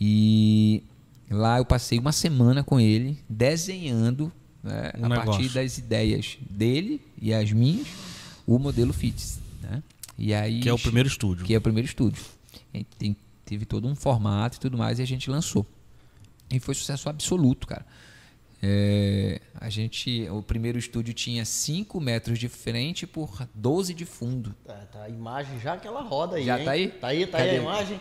E 0.00 0.82
lá 1.30 1.58
eu 1.58 1.64
passei 1.64 1.98
uma 1.98 2.12
semana 2.12 2.62
com 2.62 2.78
ele 2.78 3.18
desenhando 3.28 4.30
né, 4.62 4.92
um 4.98 5.06
a 5.06 5.08
negócio. 5.08 5.32
partir 5.32 5.48
das 5.48 5.78
ideias 5.78 6.38
dele 6.48 7.00
e 7.20 7.32
as 7.32 7.50
minhas 7.52 7.88
o 8.46 8.58
modelo 8.58 8.92
FITS. 8.92 9.40
Né? 9.60 9.82
E 10.16 10.32
aí, 10.32 10.60
que 10.60 10.68
é 10.68 10.72
o 10.72 10.78
primeiro 10.78 11.08
estúdio. 11.08 11.44
Que 11.44 11.54
é 11.54 11.58
o 11.58 11.60
primeiro 11.60 11.86
estúdio. 11.86 12.22
Tem, 12.98 13.16
teve 13.44 13.64
todo 13.64 13.88
um 13.88 13.94
formato 13.94 14.56
e 14.56 14.60
tudo 14.60 14.78
mais 14.78 14.98
e 14.98 15.02
a 15.02 15.06
gente 15.06 15.28
lançou. 15.30 15.66
E 16.50 16.60
foi 16.60 16.74
sucesso 16.74 17.08
absoluto, 17.08 17.66
cara. 17.66 17.84
É, 18.68 19.40
a 19.60 19.70
gente, 19.70 20.28
o 20.28 20.42
primeiro 20.42 20.76
estúdio 20.76 21.14
tinha 21.14 21.44
5 21.44 22.00
metros 22.00 22.36
de 22.36 22.48
frente 22.48 23.06
por 23.06 23.46
12 23.54 23.94
de 23.94 24.04
fundo. 24.04 24.56
Tá, 24.64 24.74
tá, 24.90 25.02
a 25.04 25.08
imagem 25.08 25.60
já 25.60 25.76
que 25.76 25.86
ela 25.86 26.02
roda 26.02 26.36
aí. 26.36 26.44
Já 26.44 26.58
hein? 26.58 26.64
tá 26.64 26.70
aí? 26.72 26.88
Tá 26.88 27.06
aí, 27.06 27.26
tá 27.26 27.38
Cadê? 27.38 27.50
aí 27.50 27.58
a 27.58 27.62
imagem? 27.62 28.00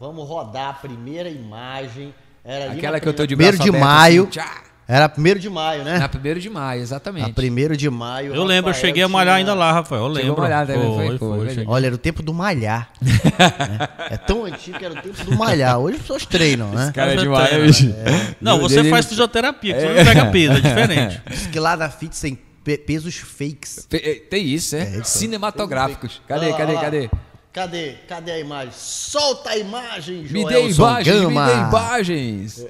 Vamos 0.00 0.26
rodar 0.26 0.70
a 0.70 0.72
primeira 0.72 1.28
imagem. 1.28 2.14
Era 2.42 2.72
Aquela 2.72 2.98
que 2.98 3.06
eu 3.06 3.12
tô 3.12 3.26
de 3.26 3.36
Primeiro 3.36 3.58
de 3.58 3.70
maio. 3.70 4.28
Assim, 4.30 4.71
era 4.92 5.08
primeiro 5.08 5.40
de 5.40 5.48
maio, 5.48 5.84
né? 5.84 5.98
Na 5.98 6.06
primeiro 6.06 6.38
de 6.38 6.50
maio, 6.50 6.82
exatamente. 6.82 7.26
Na 7.26 7.32
primeiro 7.32 7.74
de 7.74 7.88
maio. 7.88 8.34
Eu 8.34 8.44
lembro, 8.44 8.70
eu 8.70 8.74
cheguei 8.74 9.02
a 9.02 9.08
malhar 9.08 9.36
ainda 9.36 9.54
lá, 9.54 9.72
Rafael. 9.72 10.02
Eu 10.02 10.08
lembro. 10.08 10.42
Malhar 10.42 10.66
também, 10.66 10.94
foi, 10.94 11.18
foi, 11.18 11.54
foi, 11.54 11.64
Olha, 11.66 11.86
era 11.86 11.94
o 11.94 11.98
tempo 11.98 12.22
do 12.22 12.34
malhar. 12.34 12.90
né? 13.00 13.88
É 14.10 14.18
tão 14.18 14.44
antigo 14.44 14.78
que 14.78 14.84
era 14.84 14.92
o 14.92 15.00
tempo 15.00 15.24
do 15.24 15.34
malhar. 15.34 15.78
Hoje 15.78 15.96
as 15.96 16.02
pessoas 16.02 16.26
treinam, 16.26 16.68
né? 16.72 16.84
Esse 16.84 16.92
cara 16.92 17.14
é 17.14 17.16
demais, 17.16 17.80
né? 17.80 17.94
é. 18.04 18.34
Não, 18.38 18.58
você 18.60 18.84
faz 18.84 19.06
fisioterapia, 19.06 19.72
que 19.72 19.80
você 19.80 19.88
não 19.88 20.04
pega 20.04 20.26
peso, 20.26 20.52
é 20.52 20.60
diferente. 20.60 21.22
Diz 21.26 21.46
que 21.46 21.58
lá 21.58 21.74
na 21.74 21.88
FIT 21.88 22.20
tem 22.20 22.38
pesos 22.76 23.16
fakes. 23.16 23.88
Eh, 23.90 24.22
tem 24.28 24.46
isso, 24.46 24.76
é? 24.76 24.98
é 24.98 25.02
Cinematográficos. 25.04 26.20
Cadê, 26.28 26.50
lá, 26.50 26.58
cadê, 26.58 26.72
lá. 26.74 26.80
cadê? 26.82 27.10
Cadê? 27.50 27.92
Cadê 28.06 28.32
a 28.32 28.38
imagem? 28.38 28.72
Solta 28.74 29.50
a 29.50 29.56
imagem, 29.56 30.26
Joelson 30.26 30.34
Me 30.34 30.44
dê 30.44 30.70
imagens, 30.70 31.20
Gama. 31.22 31.46
me 31.46 31.52
dê 31.52 31.60
imagens. 31.60 32.66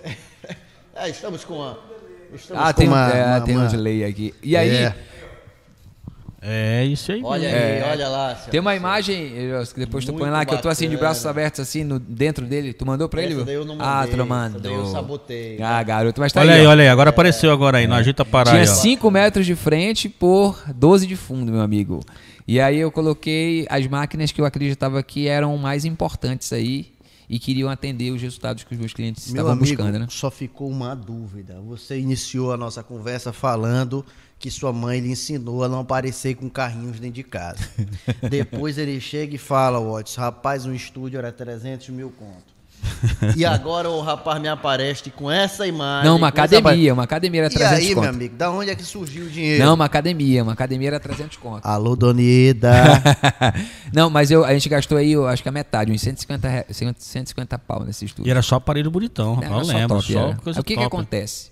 É, 0.95 1.09
estamos 1.09 1.43
com 1.43 1.61
a 1.63 1.92
Estamos 2.35 2.63
ah, 2.63 2.73
tem, 2.73 2.89
uma, 2.89 3.11
é, 3.11 3.27
uma, 3.27 3.41
tem 3.41 3.57
uma... 3.57 3.67
um 3.67 3.69
delay 3.69 4.05
aqui. 4.05 4.35
E 4.43 4.57
aí. 4.57 4.71
É. 4.71 4.95
É 6.45 6.85
isso 6.85 7.13
aí. 7.13 7.23
Olha 7.23 7.49
aí, 7.49 7.55
é. 7.55 7.89
olha 7.89 8.09
lá. 8.09 8.35
Tem 8.35 8.59
uma 8.59 8.75
imagem, 8.75 9.33
depois 9.77 10.05
tu 10.05 10.13
põe 10.13 10.29
lá, 10.29 10.45
que 10.45 10.53
eu 10.53 10.61
tô 10.61 10.69
assim 10.69 10.89
de 10.89 10.97
braços 10.97 11.25
abertos, 11.25 11.61
assim, 11.61 11.85
no, 11.85 12.01
dentro 12.01 12.45
dele. 12.45 12.73
Tu 12.73 12.85
mandou 12.85 13.09
pra 13.09 13.23
essa 13.23 13.33
ele? 13.33 13.45
Daí 13.45 13.55
eu 13.55 13.65
não 13.65 13.77
mandei, 13.77 13.89
ah, 13.89 14.09
tu 14.11 14.27
mandou. 14.27 14.73
eu 14.73 14.87
sabotei. 14.87 15.63
Ah, 15.63 15.81
garoto, 15.85 16.21
mas 16.21 16.33
tá 16.33 16.41
olha 16.41 16.55
aí. 16.55 16.61
aí, 16.63 16.67
olha 16.67 16.83
aí, 16.83 16.89
agora 16.89 17.11
é. 17.11 17.13
apareceu 17.13 17.53
agora 17.53 17.79
aí, 17.79 17.87
não 17.87 17.95
ajeita 17.95 18.25
parar 18.25 18.51
Tinha 18.51 18.63
aí, 18.63 18.67
5 18.67 19.09
metros 19.09 19.47
de 19.47 19.55
frente 19.55 20.09
por 20.09 20.61
12 20.75 21.07
de 21.07 21.15
fundo, 21.15 21.53
meu 21.53 21.61
amigo. 21.61 22.01
E 22.47 22.61
aí 22.61 22.81
eu 22.81 22.91
coloquei 22.91 23.65
as 23.71 23.87
máquinas 23.87 24.33
que 24.33 24.41
eu 24.41 24.45
acreditava 24.45 25.01
que 25.01 25.29
eram 25.29 25.57
mais 25.57 25.85
importantes 25.85 26.53
aí 26.53 26.92
e 27.33 27.39
queriam 27.39 27.71
atender 27.71 28.11
os 28.11 28.21
resultados 28.21 28.63
que 28.63 28.75
os 28.75 28.79
meus 28.79 28.93
clientes 28.93 29.29
Meu 29.29 29.41
estavam 29.41 29.53
amigo, 29.53 29.67
buscando. 29.67 29.99
Né? 29.99 30.07
Só 30.11 30.31
ficou 30.31 30.69
uma 30.69 30.95
dúvida. 30.95 31.59
Você 31.63 31.99
iniciou 31.99 32.53
a 32.53 32.59
nossa 32.59 32.83
conversa 32.83 33.33
falando 33.33 34.05
que 34.39 34.51
sua 34.51 34.71
mãe 34.71 35.01
lhe 35.01 35.11
ensinou 35.11 35.65
a 35.65 35.69
não 35.69 35.81
aparecer 35.81 36.35
com 36.35 36.51
carrinhos 36.51 37.01
dentro 37.01 37.15
de 37.15 37.23
casa. 37.23 37.67
Depois 38.29 38.77
ele 38.77 39.01
chega 39.01 39.35
e 39.35 39.39
fala, 39.39 39.81
Watts, 39.81 40.15
rapaz, 40.17 40.67
um 40.67 40.75
estúdio 40.75 41.17
era 41.17 41.33
300 41.33 41.89
mil 41.89 42.11
conto. 42.11 42.52
e 43.37 43.45
agora 43.45 43.89
o 43.89 44.01
rapaz 44.01 44.41
me 44.41 44.49
aparece 44.49 45.11
com 45.11 45.31
essa 45.31 45.67
imagem. 45.67 46.09
Não, 46.09 46.17
uma 46.17 46.29
academia, 46.29 46.91
essa... 46.91 46.95
uma 46.95 47.05
academia 47.05 47.41
era 47.43 47.51
300 47.51 47.79
E 47.79 47.81
aí, 47.81 47.95
conto. 47.95 48.01
meu 48.03 48.11
amigo, 48.11 48.37
da 48.37 48.51
onde 48.51 48.71
é 48.71 48.75
que 48.75 48.83
surgiu 48.83 49.27
o 49.27 49.31
dinheiro? 49.31 49.65
Não, 49.65 49.75
uma 49.75 49.85
academia, 49.85 50.43
uma 50.43 50.53
academia 50.53 50.89
era 50.89 51.01
300 51.01 51.37
conto. 51.37 51.65
Alô, 51.67 51.97
Donida. 51.97 52.73
Não, 53.93 54.11
mas 54.11 54.31
eu, 54.31 54.45
a 54.45 54.53
gente 54.53 54.69
gastou 54.69 54.99
aí, 54.99 55.13
eu 55.13 55.27
acho 55.27 55.43
que 55.43 55.49
a 55.49 55.53
metade, 55.53 55.93
uns 55.93 56.01
150, 56.01 56.67
150 56.99 57.59
pau 57.59 57.85
nesse 57.85 58.05
estúdio. 58.05 58.29
E 58.29 58.31
era 58.31 58.43
só 58.43 58.57
aparelho 58.57 58.91
bonitão, 58.91 59.35
rapaz, 59.35 59.69
eu 59.69 59.75
lembro. 59.75 59.97
Top, 59.97 60.13
só 60.13 60.35
coisa 60.35 60.61
o 60.61 60.65
que, 60.65 60.77
que 60.77 60.83
acontece? 60.83 61.51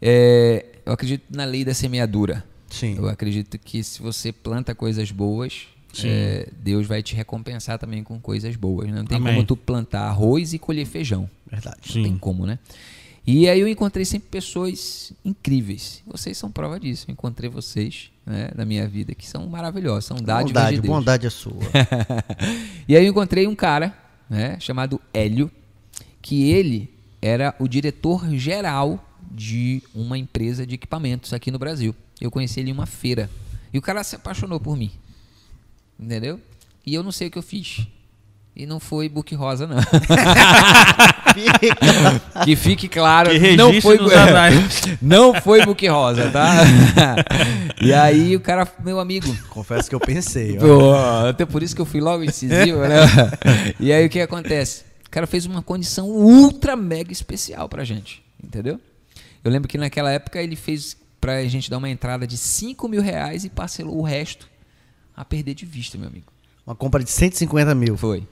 É, 0.00 0.66
eu 0.84 0.92
acredito 0.92 1.24
na 1.30 1.44
lei 1.44 1.64
da 1.64 1.74
semeadura. 1.74 2.44
Sim. 2.68 2.96
Eu 2.98 3.08
acredito 3.08 3.58
que 3.58 3.84
se 3.84 4.02
você 4.02 4.32
planta 4.32 4.74
coisas 4.74 5.10
boas, 5.10 5.66
é, 6.04 6.48
Deus 6.62 6.86
vai 6.86 7.02
te 7.02 7.14
recompensar 7.14 7.78
também 7.78 8.02
com 8.02 8.18
coisas 8.20 8.56
boas. 8.56 8.88
Né? 8.88 8.96
Não 8.96 9.04
tem 9.04 9.18
Amém. 9.18 9.34
como 9.34 9.46
tu 9.46 9.56
plantar 9.56 10.02
arroz 10.02 10.52
e 10.52 10.58
colher 10.58 10.86
feijão. 10.86 11.28
Verdade. 11.50 11.78
Não 11.86 11.92
Sim. 11.92 12.02
tem 12.02 12.18
como, 12.18 12.46
né? 12.46 12.58
E 13.24 13.48
aí 13.48 13.60
eu 13.60 13.68
encontrei 13.68 14.04
sempre 14.04 14.28
pessoas 14.28 15.12
incríveis. 15.24 16.02
Vocês 16.06 16.36
são 16.36 16.50
prova 16.50 16.80
disso. 16.80 17.06
Eu 17.08 17.12
encontrei 17.12 17.48
vocês 17.48 18.10
né, 18.26 18.50
na 18.54 18.64
minha 18.64 18.86
vida 18.88 19.14
que 19.14 19.26
são 19.28 19.46
maravilhosos, 19.46 20.06
são 20.06 20.16
dádivas 20.16 20.52
bondade, 20.52 20.76
de 20.76 20.82
Deus. 20.82 20.94
Bondade 20.94 21.26
é 21.26 21.30
sua. 21.30 21.60
e 22.88 22.96
aí 22.96 23.04
eu 23.04 23.10
encontrei 23.10 23.46
um 23.46 23.54
cara 23.54 23.96
né, 24.28 24.58
chamado 24.58 25.00
Hélio, 25.14 25.50
que 26.20 26.50
ele 26.50 26.90
era 27.20 27.54
o 27.60 27.68
diretor 27.68 28.28
geral 28.34 29.08
de 29.30 29.82
uma 29.94 30.18
empresa 30.18 30.66
de 30.66 30.74
equipamentos 30.74 31.32
aqui 31.32 31.50
no 31.50 31.58
Brasil. 31.58 31.94
Eu 32.20 32.30
conheci 32.30 32.60
ele 32.60 32.70
em 32.70 32.72
uma 32.72 32.86
feira. 32.86 33.30
E 33.72 33.78
o 33.78 33.82
cara 33.82 34.02
se 34.02 34.16
apaixonou 34.16 34.58
por 34.58 34.76
mim. 34.76 34.90
Entendeu? 36.02 36.40
E 36.84 36.94
eu 36.94 37.02
não 37.02 37.12
sei 37.12 37.28
o 37.28 37.30
que 37.30 37.38
eu 37.38 37.42
fiz. 37.42 37.86
E 38.54 38.66
não 38.66 38.78
foi 38.80 39.08
book 39.08 39.34
rosa, 39.34 39.66
não. 39.66 39.78
que 42.44 42.56
fique 42.56 42.88
claro. 42.88 43.30
Que 43.30 43.56
não 43.56 43.80
foi, 43.80 43.98
não 45.00 45.32
foi 45.40 45.64
book 45.64 45.88
rosa, 45.88 46.30
tá? 46.30 46.56
e 47.80 47.94
aí 47.94 48.36
o 48.36 48.40
cara, 48.40 48.68
meu 48.84 49.00
amigo. 49.00 49.34
Confesso 49.48 49.88
que 49.88 49.94
eu 49.94 50.00
pensei. 50.00 50.58
Pô, 50.58 50.92
até 51.26 51.46
por 51.46 51.62
isso 51.62 51.74
que 51.74 51.80
eu 51.80 51.86
fui 51.86 52.00
logo 52.00 52.22
incisivo, 52.24 52.80
né? 52.80 53.06
E 53.80 53.90
aí 53.92 54.04
o 54.04 54.10
que 54.10 54.20
acontece? 54.20 54.84
O 55.06 55.10
cara 55.10 55.26
fez 55.26 55.46
uma 55.46 55.62
condição 55.62 56.10
ultra 56.10 56.76
mega 56.76 57.12
especial 57.12 57.70
pra 57.70 57.84
gente. 57.84 58.22
Entendeu? 58.42 58.78
Eu 59.42 59.50
lembro 59.50 59.66
que 59.68 59.78
naquela 59.78 60.10
época 60.10 60.42
ele 60.42 60.56
fez 60.56 60.94
pra 61.20 61.42
gente 61.44 61.70
dar 61.70 61.78
uma 61.78 61.88
entrada 61.88 62.26
de 62.26 62.36
5 62.36 62.86
mil 62.88 63.00
reais 63.00 63.44
e 63.44 63.48
parcelou 63.48 63.98
o 63.98 64.02
resto 64.02 64.51
a 65.16 65.24
perder 65.24 65.54
de 65.54 65.64
vista, 65.66 65.96
meu 65.98 66.08
amigo. 66.08 66.26
Uma 66.66 66.74
compra 66.74 67.02
de 67.02 67.10
150 67.10 67.74
mil. 67.74 67.96
Foi. 67.96 68.26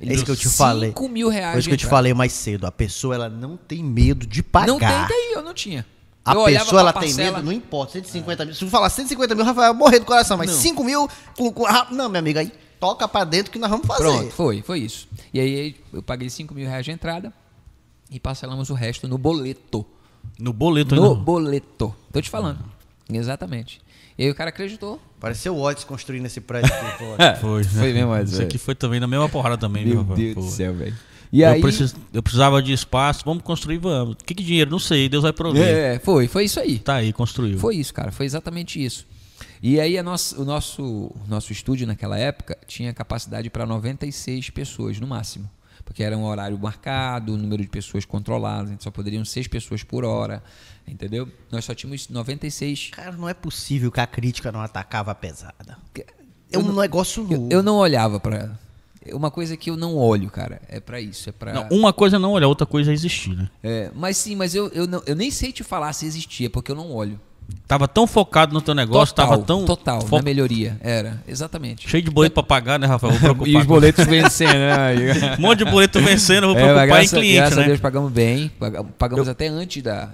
É 0.00 0.12
isso 0.12 0.24
que 0.24 0.30
eu 0.30 0.36
te 0.36 0.48
falei. 0.48 0.90
5 0.90 1.08
mil 1.08 1.28
reais. 1.28 1.52
Foi 1.52 1.60
isso 1.60 1.68
que 1.68 1.74
eu 1.74 1.78
te 1.78 1.86
falei 1.86 2.12
mais 2.14 2.32
cedo. 2.32 2.66
A 2.66 2.72
pessoa 2.72 3.14
ela 3.14 3.28
não 3.28 3.56
tem 3.56 3.82
medo 3.84 4.26
de 4.26 4.42
pagar. 4.42 4.66
Não 4.66 4.78
tem 4.78 4.88
daí, 4.88 5.32
eu 5.34 5.42
não 5.42 5.54
tinha. 5.54 5.86
A 6.24 6.34
Eu 6.34 6.44
pessoa 6.44 6.80
ela 6.80 6.92
pra 6.92 7.02
tem 7.02 7.10
parcela- 7.14 7.36
medo, 7.38 7.46
não 7.46 7.52
importa, 7.52 7.92
150 7.94 8.44
mil. 8.44 8.54
Se 8.54 8.60
tu 8.60 8.68
falar 8.70 8.88
150 8.90 9.34
mil, 9.34 9.44
Rafael 9.44 9.72
vai 9.72 9.78
morrer 9.78 9.98
do 9.98 10.04
coração, 10.06 10.36
mas 10.36 10.50
Não. 10.50 10.56
5 10.56 10.84
mil 10.84 11.08
com, 11.36 11.52
com- 11.52 11.66
ah, 11.66 11.88
Não, 11.90 12.08
minha 12.08 12.20
amiga, 12.20 12.40
aí 12.40 12.52
toca 12.78 13.06
pra 13.08 13.24
dentro 13.24 13.50
que 13.50 13.58
nós 13.58 13.68
vamos 13.70 13.86
fazer. 13.86 14.02
Pronto, 14.02 14.30
foi, 14.32 14.62
foi 14.62 14.78
isso. 14.80 15.08
E 15.34 15.40
aí 15.40 15.76
eu 15.92 16.02
paguei 16.02 16.30
5 16.30 16.54
mil 16.54 16.66
reais 16.68 16.84
de 16.84 16.92
entrada 16.92 17.32
e 18.10 18.20
parcelamos 18.20 18.70
o 18.70 18.74
resto 18.74 19.08
no 19.08 19.18
boleto. 19.18 19.84
No 20.38 20.52
boleto 20.52 20.94
No 20.94 21.02
ainda. 21.10 21.14
boleto. 21.20 21.94
Tô 22.12 22.20
te 22.20 22.30
falando. 22.30 22.60
Exatamente. 23.12 23.80
E 24.22 24.26
aí 24.26 24.30
o 24.30 24.34
cara 24.36 24.50
acreditou. 24.50 25.00
Pareceu 25.18 25.52
o 25.56 25.60
Otis 25.60 25.82
construindo 25.82 26.26
esse 26.26 26.40
prédio 26.40 26.72
aqui 26.72 26.98
fora. 26.98 27.34
Foi. 27.42 27.64
Foi 27.64 27.92
mesmo, 27.92 28.14
Edson, 28.16 28.32
Isso 28.34 28.42
aqui 28.42 28.56
foi 28.56 28.74
também 28.76 29.00
na 29.00 29.08
mesma 29.08 29.28
porrada 29.28 29.58
também, 29.58 29.84
Meu 29.84 29.94
viu, 29.94 30.00
Rafael? 30.02 30.16
Deus 30.18 30.34
do 30.36 30.42
Foi. 30.42 30.50
céu, 30.50 30.74
velho. 30.74 30.94
E 31.32 31.40
eu, 31.40 31.48
aí. 31.50 31.60
precis- 31.60 31.96
eu 32.14 32.22
precisava 32.22 32.62
de 32.62 32.72
espaço, 32.72 33.24
vamos 33.24 33.42
construir, 33.42 33.78
vamos. 33.78 34.14
O 34.14 34.16
que, 34.24 34.32
que 34.32 34.44
dinheiro? 34.44 34.70
Não 34.70 34.78
sei, 34.78 35.08
Deus 35.08 35.24
vai 35.24 35.32
prover. 35.32 35.66
É, 35.66 35.98
foi, 35.98 36.28
foi 36.28 36.44
isso 36.44 36.60
aí. 36.60 36.78
Tá 36.78 36.96
aí, 36.96 37.12
construiu. 37.12 37.58
Foi 37.58 37.74
isso, 37.74 37.92
cara. 37.92 38.12
Foi 38.12 38.24
exatamente 38.24 38.80
isso. 38.84 39.06
E 39.60 39.80
aí 39.80 39.98
a 39.98 40.04
nossa, 40.04 40.40
o 40.40 40.44
nosso, 40.44 40.82
o 40.84 41.16
nosso 41.28 41.50
estúdio 41.50 41.84
naquela 41.84 42.16
época 42.16 42.56
tinha 42.68 42.92
capacidade 42.94 43.50
para 43.50 43.66
96 43.66 44.50
pessoas 44.50 45.00
no 45.00 45.06
máximo. 45.08 45.50
Porque 45.84 46.02
era 46.02 46.16
um 46.16 46.24
horário 46.24 46.58
marcado, 46.58 47.34
o 47.34 47.36
número 47.36 47.62
de 47.62 47.68
pessoas 47.68 48.04
controladas, 48.04 48.70
então 48.70 48.82
só 48.84 48.90
poderiam 48.90 49.24
6 49.24 49.46
pessoas 49.48 49.82
por 49.82 50.04
hora, 50.04 50.42
entendeu? 50.86 51.28
Nós 51.50 51.64
só 51.64 51.74
tínhamos 51.74 52.08
96. 52.08 52.90
Cara, 52.92 53.12
não 53.12 53.28
é 53.28 53.34
possível 53.34 53.90
que 53.90 54.00
a 54.00 54.06
crítica 54.06 54.50
não 54.52 54.60
atacava 54.60 55.10
a 55.10 55.14
pesada. 55.14 55.76
É 55.96 56.04
Eu 56.50 56.60
um 56.60 56.64
não- 56.64 56.80
negócio 56.80 57.22
Eu, 57.30 57.38
novo. 57.38 57.52
eu 57.52 57.62
não 57.62 57.76
olhava 57.76 58.20
para 58.20 58.58
uma 59.12 59.30
coisa 59.30 59.56
que 59.56 59.68
eu 59.70 59.76
não 59.76 59.96
olho, 59.96 60.30
cara. 60.30 60.62
É 60.68 60.78
para 60.78 61.00
isso, 61.00 61.28
é 61.28 61.32
para 61.32 61.66
uma 61.72 61.92
coisa 61.92 62.16
é 62.16 62.18
não 62.18 62.32
olhar, 62.32 62.46
outra 62.46 62.66
coisa 62.66 62.90
é 62.90 62.94
existir, 62.94 63.34
né? 63.36 63.50
É, 63.62 63.90
mas 63.94 64.16
sim, 64.16 64.36
mas 64.36 64.54
eu, 64.54 64.68
eu, 64.68 64.86
não, 64.86 65.02
eu 65.06 65.16
nem 65.16 65.30
sei 65.30 65.50
te 65.52 65.64
falar 65.64 65.92
se 65.92 66.06
existia, 66.06 66.48
porque 66.48 66.70
eu 66.70 66.76
não 66.76 66.92
olho. 66.92 67.20
Tava 67.66 67.88
tão 67.88 68.06
focado 68.06 68.52
no 68.52 68.60
teu 68.60 68.74
negócio, 68.74 69.14
total, 69.14 69.30
tava 69.30 69.42
tão 69.44 69.64
total, 69.64 70.00
fo- 70.02 70.16
na 70.16 70.22
melhoria. 70.22 70.76
Era, 70.82 71.22
exatamente. 71.26 71.88
cheio 71.88 72.02
de 72.02 72.10
boleto 72.10 72.34
pra 72.34 72.42
pagar, 72.42 72.78
né, 72.78 72.86
Rafael? 72.86 73.14
E 73.46 73.56
os 73.56 73.64
boletos 73.64 74.04
vencendo, 74.04 74.52
né? 74.52 74.94
Um 75.38 75.42
monte 75.42 75.64
de 75.64 75.64
boleto 75.70 75.98
vencendo, 76.00 76.44
eu 76.44 76.48
vou 76.50 76.56
É, 76.58 76.60
preocupar 76.60 76.86
graças, 76.86 77.12
em 77.12 77.16
cliente, 77.16 77.36
graças 77.36 77.58
a 77.58 77.60
né? 77.62 77.66
Deus 77.68 77.80
pagamos 77.80 78.12
bem, 78.12 78.48
paga- 78.58 78.84
pagamos 78.84 79.26
até 79.28 79.48
antes 79.48 79.82
da, 79.82 80.10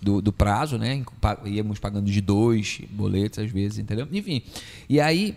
do, 0.00 0.22
do 0.22 0.32
prazo, 0.32 0.78
né? 0.78 1.02
Íamos 1.44 1.78
pagando 1.78 2.10
de 2.10 2.20
dois 2.22 2.80
boletos 2.90 3.40
às 3.40 3.50
vezes, 3.50 3.78
entendeu? 3.78 4.08
Enfim, 4.10 4.40
e 4.88 4.98
aí, 4.98 5.36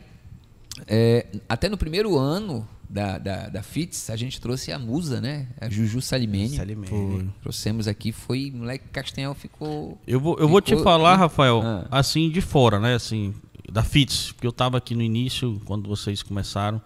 é, 0.88 1.26
até 1.50 1.68
no 1.68 1.78
primeiro 1.78 2.18
ano 2.18 2.66
da, 2.90 3.18
da, 3.20 3.50
da 3.50 3.62
FITS, 3.64 4.10
a 4.10 4.16
gente 4.16 4.42
trouxe 4.42 4.72
a 4.72 4.80
musa, 4.80 5.22
né? 5.22 5.48
A 5.62 5.70
Juju 5.70 6.02
Salimene. 6.02 6.56
Salimene. 6.58 7.30
Trouxemos 7.42 7.88
aqui, 7.88 8.12
foi, 8.12 8.52
moleque 8.52 8.88
Castanhal 8.92 9.36
ficou... 9.36 9.98
Eu 10.08 10.20
vou, 10.20 10.38
eu 10.40 10.48
vou 10.50 10.60
te 10.60 10.70
ficou- 10.72 10.84
falar, 10.84 11.16
Rafael, 11.16 11.62
Ah. 11.64 11.88
assim, 11.92 12.30
de 12.32 12.42
fora, 12.42 12.80
né? 12.80 12.96
Assim, 12.96 13.34
da 13.72 13.84
FITS, 13.84 14.32
porque 14.32 14.48
eu 14.48 14.52
tava 14.52 14.78
aqui 14.80 14.96
no 14.96 15.04
início, 15.04 15.62
quando 15.66 15.88
vocês 15.88 16.24
começaram, 16.24 16.82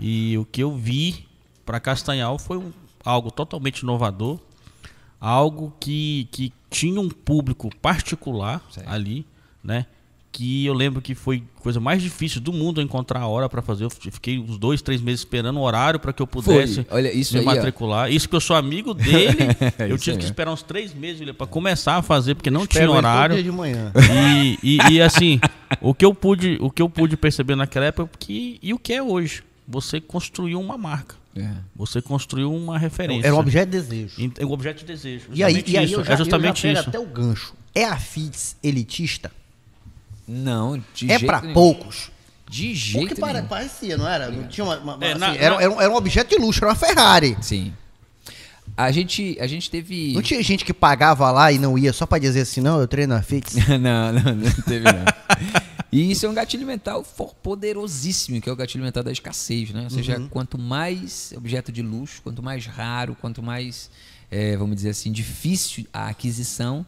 e 0.00 0.36
o 0.36 0.44
que 0.44 0.60
eu 0.62 0.74
vi 0.76 1.26
para 1.64 1.78
Castanhal 1.78 2.36
foi 2.36 2.58
um- 2.58 2.72
algo 3.04 3.30
totalmente 3.30 3.80
inovador, 3.80 4.40
algo 5.20 5.72
que, 5.78 6.28
que 6.32 6.52
tinha 6.68 7.00
um 7.00 7.08
público 7.08 7.70
particular 7.76 8.60
Certo. 8.70 8.88
ali, 8.88 9.24
né? 9.62 9.86
Que 10.32 10.64
eu 10.64 10.72
lembro 10.74 11.02
que 11.02 11.12
foi 11.14 11.42
a 11.58 11.60
coisa 11.60 11.80
mais 11.80 12.00
difícil 12.00 12.40
do 12.40 12.52
mundo 12.52 12.80
encontrar 12.80 13.20
a 13.20 13.26
hora 13.26 13.48
para 13.48 13.60
fazer. 13.60 13.84
Eu 13.84 13.90
fiquei 13.90 14.38
uns 14.38 14.56
dois, 14.58 14.80
três 14.80 15.00
meses 15.00 15.22
esperando 15.22 15.58
o 15.58 15.62
horário 15.62 15.98
para 15.98 16.12
que 16.12 16.22
eu 16.22 16.26
pudesse 16.26 16.84
Foi. 16.84 16.86
Olha, 16.98 17.12
isso 17.12 17.34
me 17.34 17.40
aí, 17.40 17.46
ó. 17.46 17.54
matricular. 17.54 18.12
Isso 18.12 18.28
que 18.28 18.36
eu 18.36 18.40
sou 18.40 18.54
amigo 18.54 18.94
dele, 18.94 19.36
eu 19.88 19.98
tive 19.98 20.12
aí, 20.12 20.18
que 20.18 20.24
é. 20.24 20.28
esperar 20.28 20.52
uns 20.52 20.62
três 20.62 20.94
meses 20.94 21.28
para 21.32 21.46
começar 21.48 21.96
a 21.96 22.02
fazer, 22.02 22.36
porque 22.36 22.48
não 22.50 22.62
Espero 22.62 22.86
tinha 22.86 22.96
horário. 22.96 23.34
dia 23.34 23.42
de 23.44 23.50
manhã. 23.50 23.92
E, 24.62 24.76
e, 24.76 24.78
e, 24.92 25.02
assim, 25.02 25.40
o 25.80 25.92
que 25.92 26.04
eu 26.04 26.14
pude, 26.14 26.58
o 26.60 26.70
que 26.70 26.80
eu 26.80 26.88
pude 26.88 27.16
perceber 27.16 27.56
naquela 27.56 27.86
época 27.86 28.08
é 28.14 28.16
que, 28.18 28.58
e 28.62 28.72
o 28.72 28.78
que 28.78 28.92
é 28.92 29.02
hoje, 29.02 29.42
você 29.66 30.00
construiu 30.00 30.60
uma 30.60 30.78
marca, 30.78 31.16
É. 31.36 31.48
você 31.74 32.00
construiu 32.00 32.54
uma 32.54 32.78
referência. 32.78 33.26
Era 33.26 33.34
um 33.34 33.40
objeto 33.40 33.70
de 33.70 33.80
desejo. 33.80 34.32
É 34.38 34.46
um 34.46 34.52
objeto 34.52 34.78
de 34.78 34.84
desejo. 34.84 35.26
E 35.32 35.42
aí, 35.42 35.54
justamente 35.54 35.72
e 35.72 35.76
aí 35.76 35.84
isso, 35.86 35.94
eu 36.00 36.04
já, 36.04 36.12
é 36.12 36.16
justamente 36.16 36.66
eu 36.68 36.72
já 36.74 36.80
isso. 36.80 36.88
até 36.88 36.98
o 37.00 37.06
gancho. 37.06 37.54
É 37.74 37.84
a 37.84 37.96
FITS 37.96 38.56
elitista? 38.62 39.30
Não, 40.32 40.82
de 40.94 41.10
é 41.10 41.18
nenhum. 41.18 41.52
poucos? 41.54 42.10
De 42.48 42.74
jeito 42.74 43.08
Porque 43.08 43.20
nenhum. 43.20 43.46
parecia, 43.46 43.96
não 43.96 44.08
era? 44.08 44.30
Não 44.30 44.46
tinha 44.48 44.64
uma, 44.64 44.78
uma- 44.78 44.94
uma- 44.96 45.04
É, 45.06 45.14
na- 45.14 45.30
assim, 45.30 45.38
era, 45.38 45.54
na- 45.56 45.62
era 45.62 45.72
um, 45.72 45.80
era 45.80 45.90
um 45.92 45.96
objeto 45.96 46.30
de 46.30 46.36
luxo, 46.40 46.60
era 46.64 46.68
uma 46.72 46.74
Ferrari. 46.76 47.36
Sim. 47.40 47.72
A 48.76 48.90
gente, 48.92 49.36
a 49.40 49.46
gente 49.46 49.68
teve... 49.70 50.12
Não 50.14 50.22
tinha 50.22 50.42
gente 50.42 50.64
que 50.64 50.72
pagava 50.72 51.30
lá 51.30 51.52
e 51.52 51.58
não 51.58 51.76
ia 51.76 51.92
só 51.92 52.06
pra 52.06 52.18
dizer 52.18 52.42
assim, 52.42 52.60
não, 52.60 52.80
eu 52.80 52.86
treino 52.88 53.14
na 53.14 53.22
FITS. 53.22 53.54
não, 53.80 54.12
não, 54.12 54.34
não 54.36 54.50
teve 54.66 54.84
não. 54.84 55.04
E 55.92 56.10
isso 56.12 56.24
é 56.24 56.28
um 56.28 56.34
gatilho 56.34 56.66
mental 56.66 57.02
for- 57.04 57.34
poderosíssimo, 57.42 58.40
que 58.40 58.48
é 58.48 58.52
o 58.52 58.56
gatilho 58.56 58.82
mental 58.84 59.02
da 59.02 59.10
escassez, 59.12 59.70
né? 59.70 59.82
Ou 59.84 59.90
seja, 59.90 60.18
Uhum. 60.18 60.28
quanto 60.28 60.56
mais 60.56 61.32
objeto 61.36 61.70
de 61.72 61.82
luxo, 61.82 62.22
quanto 62.22 62.42
mais 62.42 62.64
raro, 62.64 63.16
quanto 63.20 63.42
mais, 63.42 63.90
eh, 64.30 64.56
vamos 64.56 64.76
dizer 64.76 64.90
assim, 64.90 65.10
difícil 65.10 65.84
a 65.92 66.06
aquisição, 66.08 66.86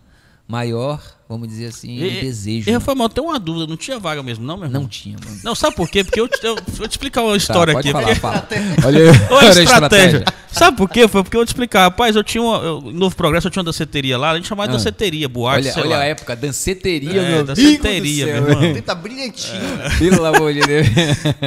maior, 0.52 1.00
vamos 1.26 1.48
dizer 1.48 1.66
assim, 1.68 1.96
o 1.96 2.20
desejo. 2.20 2.68
E? 2.68 2.72
Rafael, 2.74 3.08
tenho 3.08 3.26
uma 3.28 3.38
dúvida, 3.38 3.66
não 3.66 3.76
tinha 3.76 3.98
vaga 3.98 4.22
mesmo, 4.22 4.44
não, 4.44 4.56
meu 4.58 4.66
irmão? 4.66 4.82
Não 4.82 4.88
tinha, 4.88 5.16
mano. 5.24 5.40
Não, 5.42 5.54
sabe 5.54 5.74
por 5.74 5.88
quê? 5.88 6.04
Porque 6.04 6.20
eu, 6.20 6.28
eu, 6.42 6.56
vou 6.68 6.86
te 6.86 6.90
explicar 6.90 7.22
uma 7.22 7.30
Tá, 7.30 7.36
história 7.38 7.72
pode 7.72 7.88
aqui. 7.88 7.92
falar, 8.20 8.42
porque- 8.42 8.60
fala. 8.60 8.76
Olha, 8.86 9.10
aí, 9.10 9.18
Olha 9.30 9.48
a 9.60 9.62
estratégia. 9.62 10.24
Sabe 10.50 10.76
por 10.76 10.90
quê? 10.90 11.08
Foi 11.08 11.22
porque 11.22 11.34
eu 11.36 11.38
vou 11.40 11.46
te 11.46 11.48
explicar. 11.48 11.84
Rapaz, 11.84 12.14
eu 12.14 12.22
tinha 12.22 12.42
uma. 12.42 12.58
Eu, 12.58 12.80
no 12.82 12.92
Novo 12.92 13.16
Progresso 13.16 13.46
eu 13.46 13.50
tinha 13.50 13.60
uma 13.60 13.64
danceteria 13.64 14.18
lá, 14.18 14.32
a 14.32 14.36
gente 14.36 14.46
chamava 14.46 14.68
de 14.68 14.74
Ah. 14.74 14.76
danceteria, 14.76 15.26
boate, 15.26 15.62
Olha, 15.64 15.72
sei 15.72 15.82
olha 15.84 15.96
lá. 15.96 16.02
a 16.02 16.04
época, 16.04 16.36
danceteria, 16.36 17.22
É, 17.22 17.28
meu 17.36 17.44
danceteria, 17.44 18.24
amigo 18.24 18.40
do 18.46 18.50
meu 18.50 18.58
céu. 18.60 18.62
irmão. 18.68 18.82
Tá 18.82 18.94
brilhantinho. 18.94 19.60
Pelo 19.98 20.26
amor 20.26 20.52
de 20.52 20.60
Deus. 20.60 20.86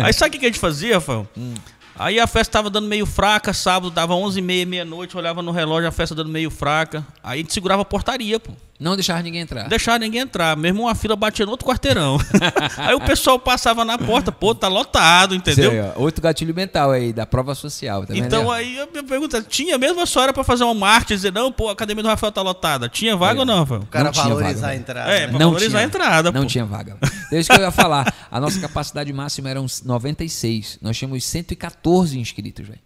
Aí 0.03 0.11
sabe 0.13 0.29
o 0.29 0.31
que 0.31 0.39
que 0.39 0.45
a 0.45 0.49
gente 0.49 0.59
fazia, 0.59 0.95
Rafael? 0.95 1.27
Hum. 1.37 1.53
Aí 1.97 2.19
a 2.19 2.27
festa 2.27 2.51
tava 2.53 2.69
dando 2.69 2.87
meio 2.87 3.05
fraca, 3.05 3.53
sábado 3.53 3.89
dava 3.89 4.13
11h30, 4.13 4.65
meia-noite, 4.65 5.17
olhava 5.17 5.41
no 5.41 5.51
relógio, 5.51 5.87
a 5.87 5.91
festa 5.91 6.13
dando 6.13 6.29
meio 6.29 6.51
fraca. 6.51 7.05
Aí 7.23 7.39
a 7.39 7.41
gente 7.41 7.53
segurava 7.53 7.81
a 7.81 7.85
portaria, 7.85 8.39
pô. 8.39 8.51
Não 8.77 8.95
deixar 8.95 9.23
ninguém 9.23 9.39
entrar. 9.39 9.61
Não 9.61 9.69
deixava 9.69 9.99
ninguém 9.99 10.19
entrar. 10.19 10.57
Mesmo 10.57 10.81
uma 10.81 10.93
fila 10.93 11.15
batia 11.15 11.45
no 11.45 11.51
outro 11.53 11.65
quarteirão. 11.65 12.17
aí 12.75 12.93
o 12.93 12.99
pessoal 12.99 13.39
passava 13.39 13.85
na 13.85 13.97
porta, 13.97 14.33
pô, 14.33 14.53
tá 14.53 14.67
lotado, 14.67 15.33
entendeu? 15.33 15.71
Sei, 15.71 15.81
ó, 15.81 15.93
Outro 15.95 16.21
gatilho 16.21 16.53
mental 16.53 16.91
aí, 16.91 17.13
da 17.13 17.25
prova 17.25 17.55
social. 17.55 18.05
Tá 18.05 18.13
Então 18.13 18.51
aí, 18.51 18.77
aí 18.77 18.79
a 18.81 18.87
minha 18.91 19.03
pergunta, 19.03 19.41
tinha 19.41 19.77
mesmo 19.77 20.01
a 20.01 20.05
senhora 20.05 20.33
pra 20.33 20.43
fazer 20.43 20.65
uma 20.65 20.73
marcha 20.73 21.13
e 21.13 21.15
dizer, 21.15 21.31
não, 21.31 21.53
pô, 21.53 21.69
a 21.69 21.71
academia 21.71 22.03
do 22.03 22.09
Rafael 22.09 22.33
tá 22.33 22.41
lotada. 22.41 22.89
Tinha 22.89 23.15
vaga 23.15 23.39
ou 23.39 23.45
não, 23.45 23.59
Rafael? 23.59 23.81
O 23.81 23.85
cara 23.85 24.03
Não 24.05 24.11
tinha 24.11 24.23
valorizar 24.25 24.61
vaga, 24.61 24.67
a 24.67 24.75
entrada. 24.75 25.11
É, 25.11 25.19
né? 25.21 25.27
pra 25.29 25.37
valorizar 25.37 25.79
a 25.79 25.83
entrada, 25.83 26.31
Não 26.33 26.41
pô. 26.41 26.47
tinha 26.47 26.65
vaga. 26.65 26.97
Isso 27.31 27.49
que 27.49 27.55
eu 27.57 27.63
ia 27.63 27.71
falar. 27.71 28.13
A 28.29 28.41
nossa 28.41 28.59
capacidade 28.59 29.11
máxima 29.13 29.49
era 29.49 29.61
uns 29.61 29.83
96. 29.83 30.79
Nós 30.81 30.97
tínhamos 30.97 31.23
114 31.23 31.84
inscritos, 32.13 32.67
velho. 32.67 32.79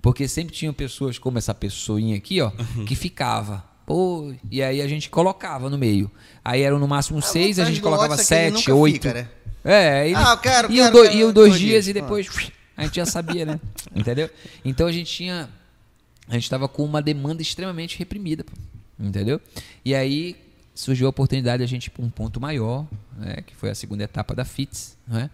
Porque 0.00 0.28
sempre 0.28 0.54
tinham 0.54 0.72
pessoas 0.72 1.18
como 1.18 1.38
essa 1.38 1.54
pessoinha 1.54 2.16
aqui, 2.16 2.40
ó, 2.40 2.50
Uhum. 2.76 2.84
que 2.84 2.94
ficava. 2.94 3.64
Pô, 3.84 4.32
e 4.50 4.62
aí 4.62 4.80
a 4.82 4.86
gente 4.88 5.08
colocava 5.10 5.68
no 5.70 5.76
meio. 5.78 6.10
Aí 6.44 6.62
eram 6.62 6.78
no 6.78 6.86
máximo 6.86 7.20
seis, 7.22 7.58
a 7.58 7.64
gente 7.64 7.80
colocava 7.80 8.14
Otis 8.14 8.30
é 8.30 8.50
sete, 8.50 8.70
oito. 8.70 8.94
fica, 8.94 9.14
né? 9.14 9.28
É, 9.64 10.06
ele, 10.06 10.14
Ah, 10.16 10.30
eu 10.32 10.38
quero, 10.38 10.72
iam 10.72 10.86
quero, 10.86 10.96
do- 10.96 11.02
quero, 11.04 11.16
iam 11.18 11.32
dois 11.32 11.50
dois 11.50 11.60
dias 11.60 11.84
dias. 11.84 11.88
e 11.88 11.92
depois 11.92 12.28
a 12.76 12.84
gente 12.84 12.96
já 12.96 13.06
sabia, 13.06 13.44
né? 13.44 13.60
Entendeu? 13.94 14.30
Então 14.64 14.86
a 14.86 14.92
gente 14.92 15.10
tinha. 15.12 15.48
A 16.28 16.34
gente 16.34 16.44
estava 16.44 16.68
com 16.68 16.84
uma 16.84 17.00
demanda 17.02 17.40
extremamente 17.42 17.98
reprimida, 17.98 18.44
pô. 18.44 18.52
entendeu? 19.00 19.40
E 19.84 19.94
aí 19.94 20.36
surgiu 20.74 21.06
a 21.06 21.10
oportunidade 21.10 21.58
de 21.58 21.64
a 21.64 21.66
gente 21.66 21.86
ir 21.86 21.90
para 21.90 22.04
um 22.04 22.10
ponto 22.10 22.40
maior, 22.40 22.86
né? 23.16 23.42
que 23.46 23.54
foi 23.56 23.70
a 23.70 23.74
segunda 23.74 24.04
etapa 24.04 24.34
da 24.34 24.44
FITS, 24.44 24.96
né? 25.08 25.28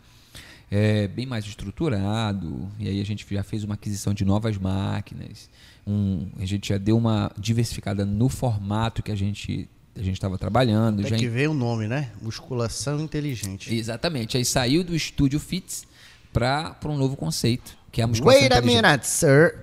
É, 0.70 1.06
bem 1.06 1.26
mais 1.26 1.44
estruturado, 1.44 2.68
e 2.78 2.88
aí 2.88 3.00
a 3.00 3.04
gente 3.04 3.26
já 3.30 3.42
fez 3.42 3.62
uma 3.62 3.74
aquisição 3.74 4.12
de 4.12 4.24
novas 4.24 4.56
máquinas, 4.58 5.48
um, 5.86 6.26
a 6.40 6.44
gente 6.44 6.68
já 6.68 6.78
deu 6.78 6.96
uma 6.96 7.30
diversificada 7.38 8.04
no 8.04 8.28
formato 8.28 9.02
que 9.02 9.12
a 9.12 9.16
gente 9.16 9.68
a 9.96 10.02
gente 10.02 10.14
estava 10.14 10.36
trabalhando. 10.36 11.00
Até 11.00 11.10
já 11.10 11.16
que 11.16 11.28
veio 11.28 11.52
o 11.52 11.54
nome, 11.54 11.86
né? 11.86 12.10
Musculação 12.20 13.00
inteligente. 13.00 13.72
Exatamente. 13.72 14.36
Aí 14.36 14.44
saiu 14.44 14.82
do 14.82 14.94
estúdio 14.94 15.38
Fits 15.38 15.86
para 16.32 16.76
um 16.86 16.96
novo 16.96 17.16
conceito, 17.16 17.76
que 17.92 18.00
é 18.00 18.04
a 18.04 18.06
musculação 18.08 18.40
Wait 18.40 18.52
a 18.52 18.58
inteligente. 18.58 18.82
minute, 18.82 19.06
sir. 19.06 19.54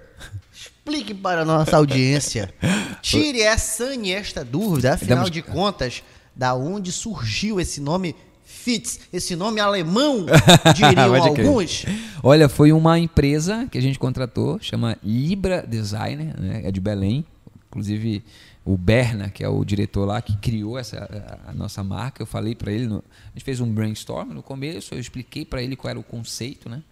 Explique 0.53 1.13
para 1.13 1.41
a 1.41 1.45
nossa 1.45 1.75
audiência. 1.75 2.53
Tire 3.01 3.41
essa 3.41 3.93
e 3.93 4.11
esta 4.13 4.45
dúvida. 4.45 4.93
Afinal 4.93 5.29
de 5.29 5.41
contas, 5.41 6.01
da 6.33 6.55
onde 6.55 6.91
surgiu 6.91 7.59
esse 7.59 7.81
nome 7.81 8.15
Fitz? 8.51 8.99
Esse 9.11 9.35
nome 9.35 9.59
alemão, 9.59 10.25
diriam 10.75 11.15
alguns. 11.15 11.85
Olha, 12.21 12.47
foi 12.47 12.71
uma 12.71 12.99
empresa 12.99 13.67
que 13.71 13.77
a 13.77 13.81
gente 13.81 13.97
contratou, 13.97 14.59
chama 14.61 14.97
Libra 15.03 15.65
Designer, 15.67 16.39
né? 16.39 16.61
é 16.65 16.71
de 16.71 16.79
Belém. 16.79 17.25
Inclusive 17.69 18.23
o 18.63 18.77
Berna, 18.77 19.29
que 19.29 19.43
é 19.43 19.49
o 19.49 19.63
diretor 19.65 20.05
lá 20.05 20.21
que 20.21 20.37
criou 20.37 20.77
essa 20.77 21.39
a, 21.45 21.49
a 21.49 21.53
nossa 21.53 21.83
marca, 21.83 22.21
eu 22.21 22.27
falei 22.27 22.53
para 22.53 22.71
ele, 22.71 22.85
no, 22.85 22.97
a 22.97 23.33
gente 23.33 23.43
fez 23.43 23.59
um 23.59 23.71
brainstorm 23.71 24.31
no 24.31 24.43
começo, 24.43 24.93
eu 24.93 24.99
expliquei 24.99 25.43
para 25.43 25.63
ele 25.63 25.75
qual 25.75 25.89
era 25.89 25.99
o 25.99 26.03
conceito, 26.03 26.69
né? 26.69 26.83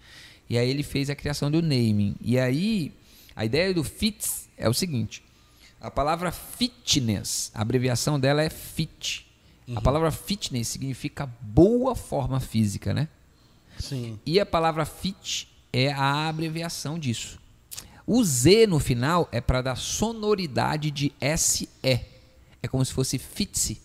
E 0.49 0.57
aí 0.57 0.68
ele 0.68 0.82
fez 0.82 1.10
a 1.10 1.16
criação 1.16 1.51
do 1.51 1.62
naming. 1.62 2.16
E 2.20 2.39
aí 2.39 2.91
a 3.36 3.45
ideia 3.45 3.74
do 3.74 3.84
FITS 3.84 4.49
é 4.57 4.68
o 4.68 4.74
seguinte: 4.74 5.24
a 5.80 5.91
palavra 5.91 6.32
fitness, 6.32 7.51
a 7.53 7.62
abreviação 7.62 8.20
dela 8.20 8.41
é 8.41 8.49
fit. 8.49 9.28
Uhum. 9.70 9.78
A 9.78 9.82
palavra 9.82 10.11
fitness 10.11 10.67
significa 10.67 11.28
boa 11.41 11.95
forma 11.95 12.39
física, 12.39 12.91
né? 12.91 13.07
Sim. 13.78 14.20
E 14.26 14.39
a 14.39 14.45
palavra 14.45 14.84
fit 14.84 15.47
é 15.72 15.91
a 15.91 16.28
abreviação 16.28 16.97
disso. 16.97 17.39
O 18.05 18.24
Z 18.24 18.65
no 18.65 18.80
final 18.80 19.30
é 19.32 19.39
para 19.39 19.61
dar 19.61 19.76
sonoridade 19.76 20.89
de 20.89 21.13
SE. 21.38 21.70
É 21.84 22.67
como 22.67 22.84
se 22.84 22.91
fosse 22.91 23.20
fitse. 23.20 23.80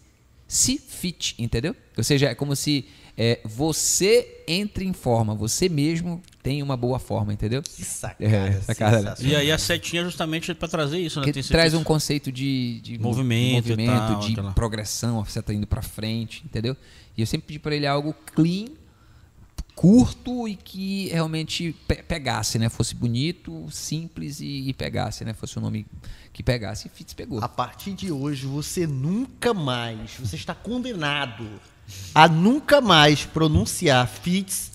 Se 0.48 0.78
fit, 0.78 1.34
entendeu? 1.38 1.76
Ou 1.96 2.02
seja, 2.02 2.30
é 2.30 2.34
como 2.34 2.56
se 2.56 2.86
é, 3.16 3.40
você 3.44 4.42
entre 4.46 4.84
em 4.84 4.92
forma, 4.92 5.34
você 5.34 5.68
mesmo 5.68 6.20
tem 6.42 6.62
uma 6.62 6.76
boa 6.76 6.98
forma, 6.98 7.32
entendeu? 7.32 7.62
Que 7.62 7.84
sacada. 7.84 8.24
É, 8.24 8.60
sacada 8.60 9.00
né? 9.02 9.14
E 9.20 9.36
aí 9.36 9.52
a 9.52 9.56
setinha 9.56 10.02
é 10.02 10.04
justamente 10.04 10.52
para 10.54 10.68
trazer 10.68 10.98
isso, 10.98 11.20
né? 11.20 11.32
Que 11.32 11.42
traz 11.42 11.74
um 11.74 11.84
conceito 11.84 12.32
de, 12.32 12.80
de 12.80 12.98
movimento, 12.98 13.64
de, 13.64 13.70
movimento, 13.70 13.96
tal, 13.96 14.20
de 14.20 14.32
aquela... 14.32 14.52
progressão, 14.52 15.24
você 15.24 15.38
está 15.38 15.54
indo 15.54 15.66
para 15.66 15.80
frente, 15.80 16.42
entendeu? 16.44 16.76
E 17.16 17.22
eu 17.22 17.26
sempre 17.26 17.46
pedi 17.46 17.58
para 17.60 17.76
ele 17.76 17.86
algo 17.86 18.14
clean, 18.34 18.66
curto 19.76 20.48
e 20.48 20.56
que 20.56 21.08
realmente 21.08 21.74
pe 21.86 22.02
pegasse, 22.02 22.58
né? 22.58 22.68
Fosse 22.68 22.94
bonito, 22.94 23.68
simples 23.70 24.40
e, 24.40 24.68
e, 24.68 24.74
pegasse, 24.74 25.24
né? 25.24 25.32
Fosse 25.32 25.58
um 25.58 25.62
nome 25.62 25.86
que 26.32 26.42
pegasse. 26.42 26.88
E 26.88 26.90
Fitz 26.90 27.14
pegou. 27.14 27.42
A 27.42 27.48
partir 27.48 27.92
de 27.92 28.10
hoje, 28.10 28.44
você 28.44 28.86
nunca 28.86 29.54
mais, 29.54 30.16
você 30.18 30.34
está 30.34 30.54
condenado 30.54 31.48
a 32.14 32.28
nunca 32.28 32.80
mais 32.80 33.24
pronunciar 33.24 34.06
Fitz 34.08 34.72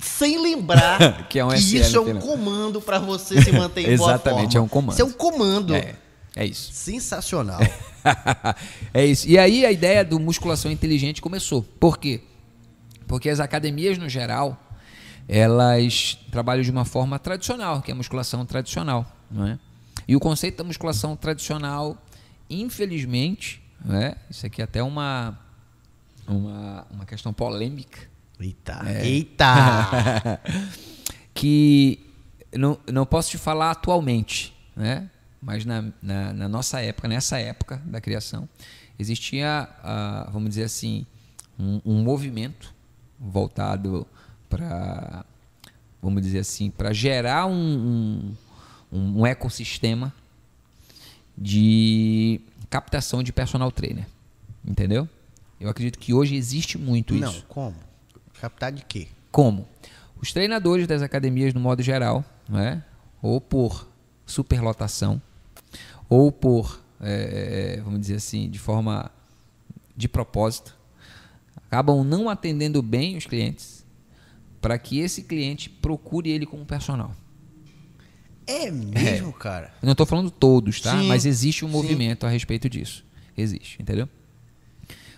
sem 0.00 0.40
lembrar 0.40 1.26
que, 1.28 1.38
é 1.38 1.44
um 1.44 1.48
que 1.48 1.56
isso 1.56 1.96
é 1.96 2.00
um 2.00 2.20
comando 2.20 2.80
para 2.80 2.98
você 2.98 3.42
se 3.42 3.50
manter 3.52 3.92
em 3.92 3.96
boa 3.98 4.12
Exatamente, 4.12 4.56
é 4.56 4.60
um 4.60 4.68
comando. 4.68 4.92
Isso 4.92 5.02
é 5.02 5.04
um 5.04 5.12
comando. 5.12 5.74
É, 5.74 5.94
é 6.36 6.46
isso. 6.46 6.72
Sensacional. 6.72 7.60
é 8.94 9.04
isso. 9.04 9.28
E 9.28 9.38
aí 9.38 9.66
a 9.66 9.72
ideia 9.72 10.04
do 10.04 10.20
musculação 10.20 10.70
inteligente 10.70 11.20
começou. 11.20 11.62
Por 11.62 11.98
quê? 11.98 12.20
Porque 13.06 13.28
as 13.28 13.40
academias, 13.40 13.98
no 13.98 14.08
geral, 14.08 14.56
elas 15.28 16.18
trabalham 16.30 16.62
de 16.62 16.70
uma 16.70 16.84
forma 16.84 17.18
tradicional, 17.18 17.82
que 17.82 17.90
é 17.90 17.94
a 17.94 17.96
musculação 17.96 18.46
tradicional. 18.46 19.04
Não 19.30 19.46
é? 19.46 19.58
E 20.06 20.16
o 20.16 20.20
conceito 20.20 20.58
da 20.58 20.64
musculação 20.64 21.16
tradicional, 21.16 21.96
infelizmente, 22.48 23.62
é? 23.88 24.16
isso 24.28 24.44
aqui 24.46 24.60
é 24.60 24.64
até 24.64 24.82
uma, 24.82 25.38
uma, 26.30 26.86
uma 26.90 27.06
questão 27.06 27.32
polêmica. 27.32 27.98
Eita! 28.38 28.82
É. 28.86 29.06
Eita! 29.06 30.40
que 31.34 32.00
não, 32.52 32.78
não 32.90 33.04
posso 33.04 33.30
te 33.30 33.38
falar 33.38 33.70
atualmente, 33.70 34.56
né? 34.74 35.10
mas 35.40 35.64
na, 35.64 35.84
na, 36.02 36.32
na 36.32 36.48
nossa 36.48 36.80
época, 36.80 37.08
nessa 37.08 37.38
época 37.38 37.80
da 37.86 38.00
criação, 38.00 38.48
existia, 38.98 39.68
uh, 39.80 40.30
vamos 40.30 40.50
dizer 40.50 40.64
assim, 40.64 41.06
um, 41.58 41.80
um 41.84 42.02
movimento 42.02 42.74
voltado 43.18 44.06
para, 44.48 45.24
vamos 46.02 46.22
dizer 46.22 46.40
assim, 46.40 46.70
para 46.70 46.92
gerar 46.92 47.46
um, 47.46 48.34
um, 48.92 49.20
um, 49.20 49.26
ecossistema 49.26 50.12
de 51.36 52.40
captação 52.68 53.22
de 53.22 53.32
personal 53.32 53.72
trainer. 53.72 54.06
Entendeu? 54.64 55.08
Eu 55.60 55.68
acredito 55.68 55.98
que 55.98 56.14
hoje 56.14 56.34
existe 56.34 56.78
muito 56.78 57.14
Não, 57.14 57.28
isso. 57.28 57.40
Não, 57.40 57.46
como? 57.46 57.76
Captar 58.40 58.72
de 58.72 58.82
quê? 58.84 59.08
Como? 59.30 59.68
Os 60.20 60.32
treinadores 60.32 60.86
das 60.86 61.02
academias, 61.02 61.52
no 61.52 61.60
modo 61.60 61.82
geral, 61.82 62.24
né? 62.48 62.82
ou 63.22 63.40
por 63.40 63.88
superlotação, 64.24 65.20
ou 66.08 66.32
por, 66.32 66.82
é, 67.00 67.80
vamos 67.84 68.00
dizer 68.00 68.16
assim, 68.16 68.48
de 68.48 68.58
forma 68.58 69.10
de 69.96 70.08
propósito, 70.08 70.76
acabam 71.56 72.02
não 72.02 72.28
atendendo 72.28 72.82
bem 72.82 73.16
os 73.16 73.26
clientes 73.26 73.84
para 74.60 74.78
que 74.78 74.98
esse 74.98 75.24
cliente 75.24 75.68
procure 75.68 76.30
ele 76.30 76.46
como 76.46 76.64
personal. 76.64 77.14
É 78.46 78.70
mesmo, 78.70 79.30
é. 79.30 79.32
cara? 79.38 79.74
Eu 79.80 79.86
não 79.86 79.92
estou 79.92 80.06
falando 80.06 80.30
todos, 80.30 80.80
tá? 80.80 80.98
Sim, 80.98 81.06
Mas 81.06 81.24
existe 81.24 81.64
um 81.64 81.68
sim. 81.68 81.74
movimento 81.74 82.26
a 82.26 82.28
respeito 82.28 82.68
disso. 82.68 83.04
Existe, 83.36 83.80
entendeu? 83.80 84.08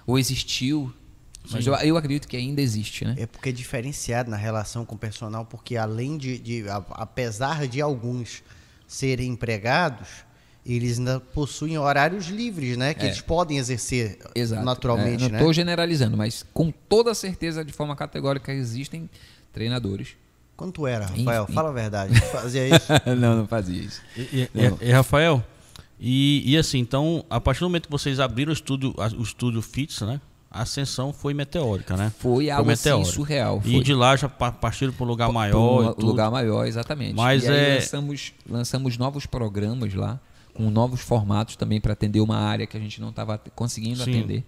Ou 0.07 0.18
existiu, 0.18 0.92
mas 1.50 1.66
eu, 1.66 1.74
eu, 1.74 1.96
acredito 1.96 2.28
que 2.28 2.36
ainda 2.36 2.61
existe, 2.61 3.05
né? 3.05 3.16
É 3.18 3.26
porque 3.26 3.48
é 3.48 3.53
diferenciado 3.53 4.30
na 4.30 4.36
relação 4.36 4.84
com 4.84 4.94
o 4.94 4.98
personal, 4.98 5.44
porque 5.44 5.76
além 5.76 6.16
de, 6.16 6.38
de 6.38 6.64
apesar 6.90 7.66
de 7.66 7.80
alguns 7.80 8.42
serem 8.86 9.30
empregados, 9.30 10.09
eles 10.64 10.98
ainda 10.98 11.18
possuem 11.18 11.76
horários 11.76 12.26
livres, 12.26 12.76
né? 12.76 12.94
Que 12.94 13.03
é. 13.03 13.07
eles 13.07 13.20
podem 13.20 13.59
exercer 13.59 14.18
Exato. 14.34 14.64
naturalmente. 14.64 15.24
É, 15.24 15.26
não 15.26 15.32
né? 15.32 15.38
estou 15.38 15.53
generalizando, 15.53 16.16
mas 16.16 16.44
com 16.55 16.70
toda 16.70 17.14
certeza, 17.14 17.64
de 17.64 17.72
forma 17.72 17.96
categórica, 17.96 18.53
existem 18.53 19.11
treinadores. 19.53 20.16
Quanto 20.57 20.86
era, 20.86 21.07
Rafael? 21.07 21.46
Fala 21.48 21.70
a 21.70 21.72
verdade. 21.72 22.20
Fazia 22.20 22.68
isso? 22.68 22.86
não, 23.18 23.36
não 23.38 23.46
fazia 23.48 23.82
isso. 23.82 24.00
E, 24.16 24.20
e, 24.20 24.50
não. 24.55 24.78
e, 24.80 24.88
e 24.88 24.92
Rafael, 24.92 25.44
e, 26.05 26.42
e, 26.44 26.57
assim, 26.57 26.80
então, 26.80 27.24
a 27.30 27.40
partir 27.40 27.61
do 27.61 27.66
momento 27.66 27.84
que 27.84 27.90
vocês 27.92 28.18
abriram 28.18 28.50
o 28.50 28.53
estúdio, 28.53 28.92
o 29.16 29.22
estúdio 29.22 29.62
Fits, 29.62 30.00
né? 30.00 30.20
A 30.50 30.62
ascensão 30.62 31.12
foi 31.12 31.32
meteórica, 31.32 31.96
né? 31.96 32.12
Foi 32.18 32.50
algo 32.50 32.64
foi 32.64 32.92
assim, 32.92 33.05
surreal. 33.05 33.61
Foi. 33.61 33.70
E 33.70 33.82
de 33.82 33.94
lá 33.94 34.16
já 34.16 34.28
partiram 34.28 34.92
para 34.92 35.05
um 35.05 35.07
lugar 35.07 35.32
maior. 35.32 35.94
Um 35.96 36.05
lugar 36.05 36.28
maior, 36.28 36.66
exatamente. 36.66 37.14
Mas 37.14 37.44
é... 37.44 37.76
lançamos, 37.76 38.32
lançamos 38.50 38.98
novos 38.98 39.26
programas 39.26 39.94
lá 39.94 40.20
com 40.53 40.70
novos 40.70 41.00
formatos 41.00 41.55
também 41.55 41.80
para 41.80 41.92
atender 41.92 42.20
uma 42.20 42.36
área 42.36 42.66
que 42.66 42.76
a 42.76 42.80
gente 42.80 43.00
não 43.00 43.11
estava 43.11 43.40
conseguindo 43.55 44.03
Sim. 44.03 44.11
atender. 44.11 44.44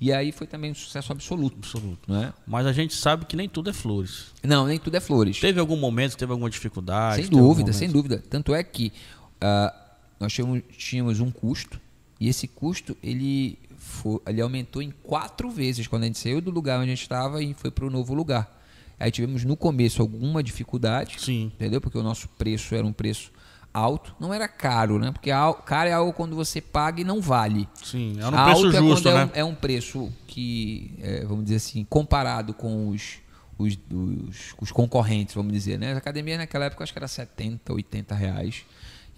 E 0.00 0.10
aí 0.10 0.32
foi 0.32 0.46
também 0.46 0.70
um 0.70 0.74
sucesso 0.74 1.12
absoluto. 1.12 1.56
Absoluto. 1.58 2.10
Né? 2.10 2.32
Mas 2.46 2.66
a 2.66 2.72
gente 2.72 2.94
sabe 2.94 3.26
que 3.26 3.36
nem 3.36 3.50
tudo 3.50 3.68
é 3.68 3.72
flores. 3.72 4.28
Não, 4.42 4.66
nem 4.66 4.78
tudo 4.78 4.96
é 4.96 5.00
flores. 5.00 5.38
Teve 5.38 5.60
algum 5.60 5.76
momento, 5.76 6.16
teve 6.16 6.32
alguma 6.32 6.48
dificuldade? 6.48 7.22
Sem 7.22 7.30
dúvida, 7.30 7.72
sem 7.74 7.90
dúvida. 7.90 8.24
Tanto 8.30 8.54
é 8.54 8.62
que 8.64 8.90
uh, 9.36 9.79
nós 10.20 10.32
tínhamos, 10.32 10.62
tínhamos, 10.76 11.20
um 11.20 11.30
custo 11.30 11.80
e 12.20 12.28
esse 12.28 12.46
custo 12.46 12.96
ele, 13.02 13.58
foi, 13.78 14.20
ele 14.26 14.40
aumentou 14.40 14.82
em 14.82 14.92
quatro 15.02 15.50
vezes 15.50 15.86
quando 15.86 16.02
a 16.02 16.06
gente 16.06 16.18
saiu 16.18 16.40
do 16.40 16.50
lugar 16.50 16.78
onde 16.78 16.92
a 16.92 16.94
gente 16.94 17.02
estava 17.02 17.42
e 17.42 17.54
foi 17.54 17.70
para 17.70 17.86
o 17.86 17.90
novo 17.90 18.14
lugar. 18.14 18.58
Aí 18.98 19.10
tivemos 19.10 19.44
no 19.44 19.56
começo 19.56 20.02
alguma 20.02 20.42
dificuldade, 20.42 21.16
Sim. 21.18 21.50
entendeu? 21.54 21.80
Porque 21.80 21.96
o 21.96 22.02
nosso 22.02 22.28
preço 22.28 22.74
era 22.74 22.86
um 22.86 22.92
preço 22.92 23.32
alto, 23.72 24.14
não 24.20 24.34
era 24.34 24.46
caro, 24.46 24.98
né? 24.98 25.10
Porque 25.10 25.30
caro 25.64 25.88
é 25.88 25.92
algo 25.92 26.12
quando 26.12 26.36
você 26.36 26.60
paga 26.60 27.00
e 27.00 27.04
não 27.04 27.20
vale. 27.20 27.68
Sim, 27.82 28.18
é 28.20 28.26
um 28.26 28.30
preço 28.30 28.66
alto 28.66 28.72
justo, 28.72 29.08
é 29.08 29.14
né? 29.14 29.20
É 29.20 29.44
um, 29.44 29.48
é 29.48 29.52
um 29.52 29.54
preço 29.54 30.12
que, 30.26 30.92
é, 31.00 31.24
vamos 31.24 31.44
dizer 31.44 31.56
assim, 31.56 31.86
comparado 31.88 32.52
com 32.52 32.88
os, 32.88 33.18
os, 33.56 33.78
os, 33.90 34.54
os, 34.60 34.72
concorrentes, 34.72 35.34
vamos 35.34 35.52
dizer, 35.52 35.78
né? 35.78 35.92
As 35.92 35.98
academias 35.98 36.38
naquela 36.38 36.66
época 36.66 36.84
acho 36.84 36.92
que 36.92 36.98
era 36.98 37.08
70, 37.08 37.72
80 37.72 38.14
reais. 38.14 38.64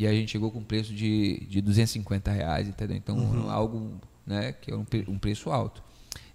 E 0.03 0.07
a 0.07 0.13
gente 0.13 0.33
chegou 0.33 0.51
com 0.51 0.59
um 0.59 0.65
preço 0.65 0.93
de, 0.93 1.47
de 1.49 1.61
250 1.61 2.29
reais, 2.33 2.67
entendeu? 2.67 2.97
Então, 2.97 3.17
uhum. 3.17 3.49
algo 3.49 4.01
né, 4.27 4.53
que 4.53 4.73
é 4.73 4.75
um, 4.75 4.85
um 5.07 5.17
preço 5.17 5.49
alto. 5.49 5.81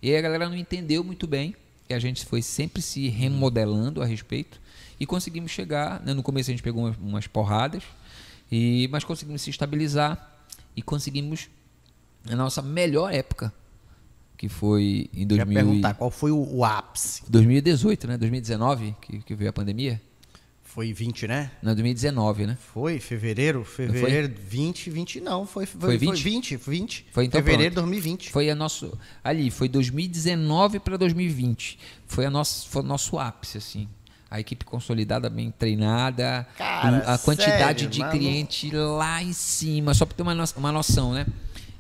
E 0.02 0.16
a 0.16 0.22
galera 0.22 0.48
não 0.48 0.56
entendeu 0.56 1.04
muito 1.04 1.28
bem, 1.28 1.54
e 1.90 1.94
a 1.94 2.00
gente 2.00 2.26
foi 2.26 2.42
sempre 2.42 2.82
se 2.82 3.10
remodelando 3.10 4.02
a 4.02 4.06
respeito, 4.06 4.62
e 4.98 5.06
conseguimos 5.06 5.52
chegar, 5.52 6.02
né? 6.02 6.14
no 6.14 6.24
começo 6.24 6.50
a 6.50 6.54
gente 6.54 6.64
pegou 6.64 6.86
umas, 6.86 6.96
umas 6.96 7.28
porradas, 7.28 7.84
e, 8.50 8.88
mas 8.90 9.04
conseguimos 9.04 9.42
se 9.42 9.50
estabilizar 9.50 10.40
e 10.74 10.82
conseguimos 10.82 11.50
a 12.26 12.38
nossa 12.38 12.62
melhor 12.62 13.14
época, 13.14 13.54
que 14.38 14.48
foi 14.48 15.10
em 15.14 15.28
2000 15.28 15.54
perguntar 15.54 15.94
qual 15.96 16.10
foi 16.10 16.32
o, 16.32 16.42
o, 16.42 16.64
ápice. 16.64 17.22
2018, 17.28 18.08
né? 18.08 18.18
2019, 18.18 18.96
que, 19.02 19.20
que 19.20 19.36
veio 19.36 19.50
a 19.50 19.54
pandemia. 19.54 20.02
Foi 20.78 20.94
20, 20.94 21.28
né? 21.28 21.50
Não, 21.60 21.74
2019, 21.74 22.46
né? 22.46 22.56
Foi, 22.72 23.00
fevereiro, 23.00 23.64
fevereiro 23.64 24.32
20, 24.40 24.92
20 24.92 25.22
não, 25.22 25.44
foi, 25.44 25.66
foi, 25.66 25.80
foi 25.82 25.98
20? 25.98 26.22
Foi 26.22 26.32
20, 26.32 26.56
20. 26.58 27.06
Foi 27.12 27.26
então 27.26 27.42
fevereiro 27.42 27.72
de 27.72 27.76
pronto. 27.78 27.90
2020. 27.90 28.30
Foi 28.30 28.48
a 28.48 28.54
nosso 28.54 28.96
ali, 29.24 29.50
foi 29.50 29.68
2019 29.68 30.80
para 30.80 30.96
2020. 30.96 31.80
Foi 32.06 32.28
a 32.28 32.30
nosso 32.30 32.70
foi 32.70 32.84
o 32.84 32.86
nosso 32.86 33.18
ápice 33.18 33.58
assim 33.58 33.90
a 34.30 34.40
equipe 34.40 34.66
consolidada, 34.66 35.32
bem 35.32 35.50
treinada, 35.50 36.48
Cara, 36.56 36.98
a 37.12 37.18
quantidade 37.18 37.80
sério, 37.80 37.90
de 37.90 38.00
mano? 38.00 38.12
cliente 38.12 38.70
lá 38.70 39.24
em 39.24 39.34
cima, 39.34 39.96
só 39.96 40.06
para 40.06 40.16
ter 40.16 40.22
uma, 40.22 40.36
no 40.36 40.44
uma 40.58 40.72
noção, 40.72 41.12
né? 41.12 41.26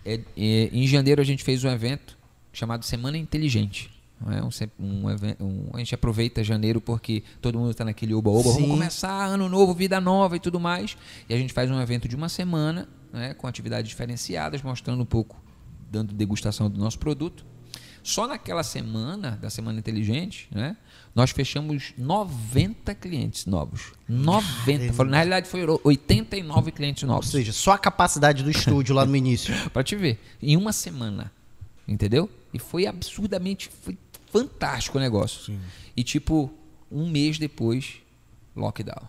É, 0.03 0.15
é, 0.35 0.69
em 0.73 0.87
janeiro 0.87 1.21
a 1.21 1.25
gente 1.25 1.43
fez 1.43 1.63
um 1.63 1.69
evento 1.69 2.17
chamado 2.51 2.83
Semana 2.83 3.15
Inteligente. 3.15 3.91
Não 4.19 4.33
é? 4.33 4.41
um, 4.43 4.49
um, 4.79 5.09
evento, 5.09 5.43
um, 5.43 5.69
a 5.73 5.77
gente 5.77 5.93
aproveita 5.93 6.43
janeiro 6.43 6.81
porque 6.81 7.23
todo 7.39 7.57
mundo 7.59 7.71
está 7.71 7.85
naquele 7.85 8.13
oba-oba, 8.13 8.51
vamos 8.51 8.69
começar 8.69 9.25
ano 9.25 9.47
novo, 9.47 9.73
vida 9.73 10.01
nova 10.01 10.35
e 10.35 10.39
tudo 10.39 10.59
mais. 10.59 10.97
E 11.29 11.33
a 11.33 11.37
gente 11.37 11.53
faz 11.53 11.69
um 11.69 11.79
evento 11.79 12.07
de 12.07 12.15
uma 12.15 12.27
semana 12.27 12.89
né, 13.13 13.33
com 13.33 13.47
atividades 13.47 13.89
diferenciadas, 13.89 14.61
mostrando 14.61 15.01
um 15.01 15.05
pouco, 15.05 15.41
dando 15.91 16.13
degustação 16.13 16.69
do 16.69 16.79
nosso 16.79 16.97
produto. 16.97 17.45
Só 18.01 18.25
naquela 18.25 18.63
semana, 18.63 19.31
da 19.31 19.49
Semana 19.49 19.79
Inteligente, 19.79 20.47
né, 20.49 20.77
nós 21.13 21.31
fechamos 21.31 21.93
90 21.97 22.95
clientes 22.95 23.45
novos. 23.45 23.91
90. 24.07 24.93
Foi, 24.93 25.05
na 25.07 25.17
realidade, 25.17 25.49
foram 25.49 25.79
89 25.83 26.71
clientes 26.71 27.03
Ou 27.03 27.09
novos. 27.09 27.29
seja, 27.29 27.51
só 27.51 27.73
a 27.73 27.77
capacidade 27.77 28.43
do 28.43 28.49
estúdio 28.49 28.95
lá 28.95 29.05
no 29.05 29.13
início. 29.17 29.53
Pra 29.71 29.83
te 29.83 29.95
ver. 29.95 30.21
Em 30.41 30.55
uma 30.55 30.71
semana. 30.71 31.33
Entendeu? 31.85 32.29
E 32.53 32.59
foi 32.59 32.85
absurdamente. 32.85 33.69
Foi 33.81 33.97
fantástico 34.31 34.97
o 34.97 35.01
negócio. 35.01 35.57
E 35.95 36.03
tipo, 36.03 36.51
um 36.91 37.09
mês 37.09 37.37
depois, 37.37 37.95
lockdown. 38.55 39.07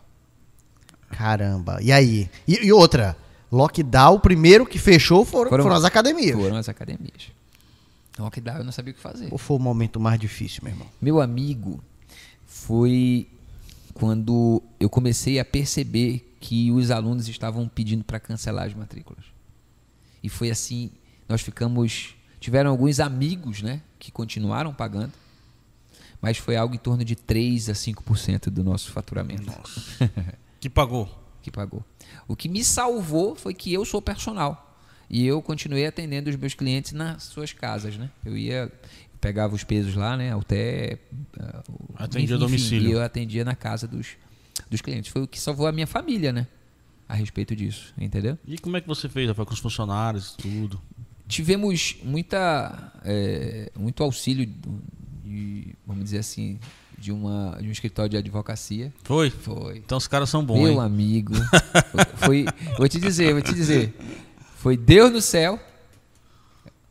Caramba. 1.11 1.79
E 1.83 1.91
aí? 1.93 2.29
E, 2.47 2.67
e 2.67 2.73
outra, 2.73 3.17
lockdown, 3.51 4.15
o 4.17 4.21
primeiro 4.21 4.67
que 4.67 4.79
fechou 4.79 5.25
foram, 5.25 5.51
Foram- 5.51 5.65
foram 5.65 5.77
as 5.77 5.85
academias. 5.85 6.37
Foram 6.37 6.57
as 6.57 6.69
academias. 6.69 7.31
Lockdown, 8.19 8.59
eu 8.59 8.65
não 8.65 8.73
sabia 8.73 8.93
o 8.93 8.95
que 8.95 9.01
fazer. 9.01 9.29
Ou 9.31 9.39
foi 9.39 9.57
o 9.57 9.61
momento 9.61 10.01
mais 10.01 10.19
difícil, 10.19 10.61
meu 10.65 10.73
irmão? 10.73 10.87
Meu 11.01 11.21
amigo, 11.21 11.81
foi 12.47 13.29
quando 13.95 14.63
eu 14.79 14.89
comecei 14.91 15.39
a 15.39 15.45
perceber 15.45 16.25
que 16.41 16.71
os 16.71 16.91
alunos 16.91 17.29
estavam 17.29 17.67
pedindo 17.69 18.05
para 18.05 18.21
cancelar 18.21 18.67
as 18.67 18.75
matrículas. 18.75 19.25
E 20.23 20.29
foi 20.29 20.51
assim, 20.51 20.91
nós 21.29 21.41
ficamos, 21.41 22.15
tiveram 22.41 22.71
alguns 22.71 23.01
amigos, 23.01 23.63
né, 23.63 23.81
que 23.99 24.11
continuaram 24.13 24.73
pagando, 24.73 25.13
mas 26.21 26.37
foi 26.39 26.57
algo 26.57 26.75
em 26.75 26.79
torno 26.79 27.05
de 27.05 27.15
3 27.15 27.69
a 27.71 27.73
5% 27.73 28.51
do 28.51 28.65
nosso 28.65 28.91
faturamento 28.91 29.53
Que 30.61 30.69
pagou. 30.69 31.09
que 31.43 31.51
pagou. 31.51 31.85
O 32.27 32.35
que 32.35 32.49
me 32.49 32.65
salvou 32.65 33.37
foi 33.37 33.55
que 33.55 33.73
eu 33.73 33.85
sou 33.85 34.03
personal. 34.03 34.77
E 35.09 35.27
eu 35.27 35.41
continuei 35.41 35.87
atendendo 35.87 36.29
os 36.29 36.37
meus 36.37 36.53
clientes 36.55 36.93
nas 36.93 37.23
suas 37.23 37.53
casas, 37.53 37.97
né? 37.97 38.11
Eu 38.25 38.37
ia, 38.37 38.71
pegava 39.21 39.55
os 39.55 39.65
pesos 39.65 39.95
lá, 39.95 40.17
né? 40.17 40.35
Até. 40.35 40.99
Atendia 41.97 42.37
a 42.37 42.39
domicílio. 42.39 42.89
E 42.91 42.93
eu 42.93 43.03
atendia 43.03 43.45
na 43.45 43.55
casa 43.55 43.87
dos, 43.89 44.09
dos 44.69 44.81
clientes. 44.83 45.11
Foi 45.11 45.23
o 45.23 45.27
que 45.29 45.41
salvou 45.41 45.67
a 45.67 45.73
minha 45.73 45.87
família, 45.87 46.33
né? 46.33 46.47
A 47.09 47.15
respeito 47.15 47.57
disso, 47.57 47.95
entendeu? 47.97 48.37
E 48.47 48.59
como 48.59 48.77
é 48.77 48.83
que 48.83 48.87
você 48.89 49.09
fez, 49.09 49.27
Rafael, 49.29 49.47
com 49.47 49.55
os 49.55 49.61
funcionários 49.61 50.33
tudo? 50.33 50.79
Tivemos 51.29 51.97
muita, 52.03 52.93
é, 53.05 53.71
muito 53.79 54.03
auxílio, 54.03 54.47
de, 55.25 55.75
vamos 55.87 56.05
dizer 56.05 56.19
assim, 56.19 56.59
de, 56.99 57.13
uma, 57.13 57.57
de 57.61 57.69
um 57.69 57.71
escritório 57.71 58.09
de 58.11 58.17
advocacia. 58.17 58.93
Foi? 59.05 59.29
Foi. 59.31 59.77
Então 59.77 59.99
os 59.99 60.09
caras 60.09 60.31
são 60.31 60.43
bons, 60.45 60.63
Meu 60.63 60.73
hein? 60.73 60.81
amigo. 60.81 61.35
Foi, 62.17 62.47
vou 62.79 62.89
te 62.89 62.99
dizer, 62.99 63.33
vou 63.35 63.43
te 63.43 63.53
dizer. 63.55 63.95
Foi 64.57 64.77
Deus 64.77 65.13
no 65.13 65.21
céu 65.21 65.61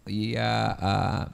e 0.08 0.38
a, 0.38 0.78
a- 0.80 1.32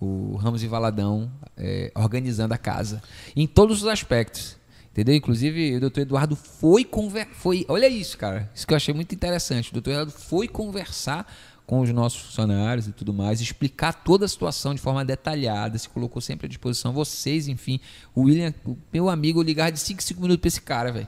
o 0.00 0.36
Ramos 0.36 0.62
e 0.62 0.66
Valadão 0.68 1.30
é, 1.56 1.90
organizando 1.94 2.54
a 2.54 2.58
casa. 2.58 3.02
Em 3.36 3.46
todos 3.46 3.82
os 3.82 3.88
aspectos. 3.88 4.56
Entendeu? 4.90 5.14
Inclusive, 5.14 5.76
o 5.76 5.80
doutor 5.80 6.00
Eduardo 6.00 6.34
foi 6.34 6.84
conversar. 6.84 7.32
Foi, 7.34 7.64
olha 7.68 7.88
isso, 7.88 8.18
cara. 8.18 8.50
Isso 8.52 8.66
que 8.66 8.72
eu 8.72 8.76
achei 8.76 8.92
muito 8.92 9.14
interessante. 9.14 9.70
O 9.70 9.72
doutor 9.74 9.90
Eduardo 9.90 10.10
foi 10.12 10.48
conversar 10.48 11.32
com 11.68 11.80
os 11.80 11.92
nossos 11.92 12.22
funcionários 12.22 12.88
e 12.88 12.92
tudo 12.92 13.12
mais, 13.12 13.42
explicar 13.42 13.92
toda 13.92 14.24
a 14.24 14.28
situação 14.28 14.74
de 14.74 14.80
forma 14.80 15.04
detalhada, 15.04 15.76
se 15.76 15.86
colocou 15.86 16.22
sempre 16.22 16.46
à 16.46 16.48
disposição. 16.48 16.94
Vocês, 16.94 17.46
enfim. 17.46 17.78
O 18.14 18.22
William, 18.22 18.54
meu 18.90 19.10
amigo, 19.10 19.40
eu 19.40 19.44
ligar 19.44 19.70
de 19.70 19.78
5 19.78 20.02
5 20.02 20.18
minutos 20.18 20.40
pra 20.40 20.48
esse 20.48 20.62
cara, 20.62 20.90
velho. 20.90 21.06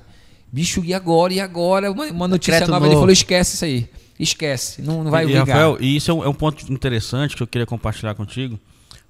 Bicho, 0.52 0.84
e 0.84 0.92
agora? 0.92 1.32
E 1.32 1.40
agora? 1.40 1.90
Uma, 1.90 2.04
uma 2.08 2.28
notícia 2.28 2.52
Decreto 2.52 2.70
nova. 2.72 2.84
Ele 2.84 2.92
novo. 2.92 3.04
falou: 3.04 3.12
esquece 3.12 3.54
isso 3.54 3.64
aí. 3.64 3.88
Esquece. 4.18 4.82
Não, 4.82 5.02
não 5.02 5.10
vai 5.10 5.24
e, 5.24 5.28
ligar. 5.28 5.46
Rafael, 5.46 5.78
e 5.80 5.96
isso 5.96 6.10
é 6.10 6.14
um, 6.14 6.24
é 6.24 6.28
um 6.28 6.34
ponto 6.34 6.70
interessante 6.70 7.34
que 7.34 7.42
eu 7.42 7.46
queria 7.46 7.64
compartilhar 7.64 8.14
contigo, 8.14 8.60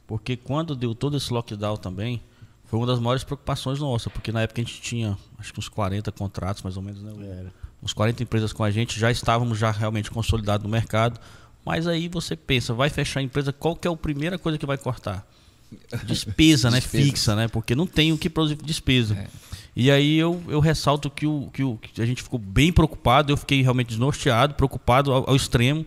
porque 0.06 0.36
quando 0.36 0.76
deu 0.76 0.94
todo 0.94 1.16
esse 1.16 1.32
lockdown 1.32 1.78
também, 1.78 2.22
foi 2.66 2.78
uma 2.78 2.86
das 2.86 3.00
maiores 3.00 3.24
preocupações 3.24 3.80
nossas, 3.80 4.12
porque 4.12 4.30
na 4.30 4.42
época 4.42 4.62
a 4.62 4.64
gente 4.64 4.80
tinha, 4.80 5.18
acho 5.36 5.52
que 5.52 5.58
uns 5.58 5.68
40 5.68 6.12
contratos, 6.12 6.62
mais 6.62 6.76
ou 6.76 6.82
menos, 6.84 7.02
né? 7.02 7.12
Era. 7.26 7.52
Uns 7.82 7.92
40 7.92 8.22
empresas 8.22 8.52
com 8.52 8.62
a 8.62 8.70
gente, 8.70 8.98
já 8.98 9.10
estávamos 9.10 9.58
já 9.58 9.70
realmente 9.70 10.10
consolidados 10.10 10.64
no 10.64 10.70
mercado, 10.70 11.18
mas 11.64 11.86
aí 11.86 12.08
você 12.08 12.36
pensa, 12.36 12.74
vai 12.74 12.90
fechar 12.90 13.20
a 13.20 13.22
empresa, 13.22 13.52
qual 13.52 13.74
que 13.74 13.88
é 13.88 13.90
a 13.90 13.96
primeira 13.96 14.38
coisa 14.38 14.58
que 14.58 14.66
vai 14.66 14.76
cortar? 14.76 15.26
Despesa, 16.04 16.70
né? 16.70 16.80
Despesa. 16.80 17.04
Fixa, 17.04 17.36
né? 17.36 17.48
Porque 17.48 17.74
não 17.74 17.86
tem 17.86 18.12
o 18.12 18.18
que 18.18 18.28
produzir 18.28 18.56
despesa. 18.56 19.14
É. 19.14 19.28
E 19.74 19.90
aí 19.90 20.18
eu, 20.18 20.42
eu 20.48 20.60
ressalto 20.60 21.08
que, 21.08 21.26
o, 21.26 21.48
que, 21.52 21.62
o, 21.62 21.76
que 21.76 22.02
a 22.02 22.06
gente 22.06 22.22
ficou 22.22 22.38
bem 22.38 22.72
preocupado, 22.72 23.32
eu 23.32 23.36
fiquei 23.36 23.62
realmente 23.62 23.88
desnorteado, 23.88 24.54
preocupado 24.54 25.12
ao, 25.12 25.30
ao 25.30 25.36
extremo. 25.36 25.86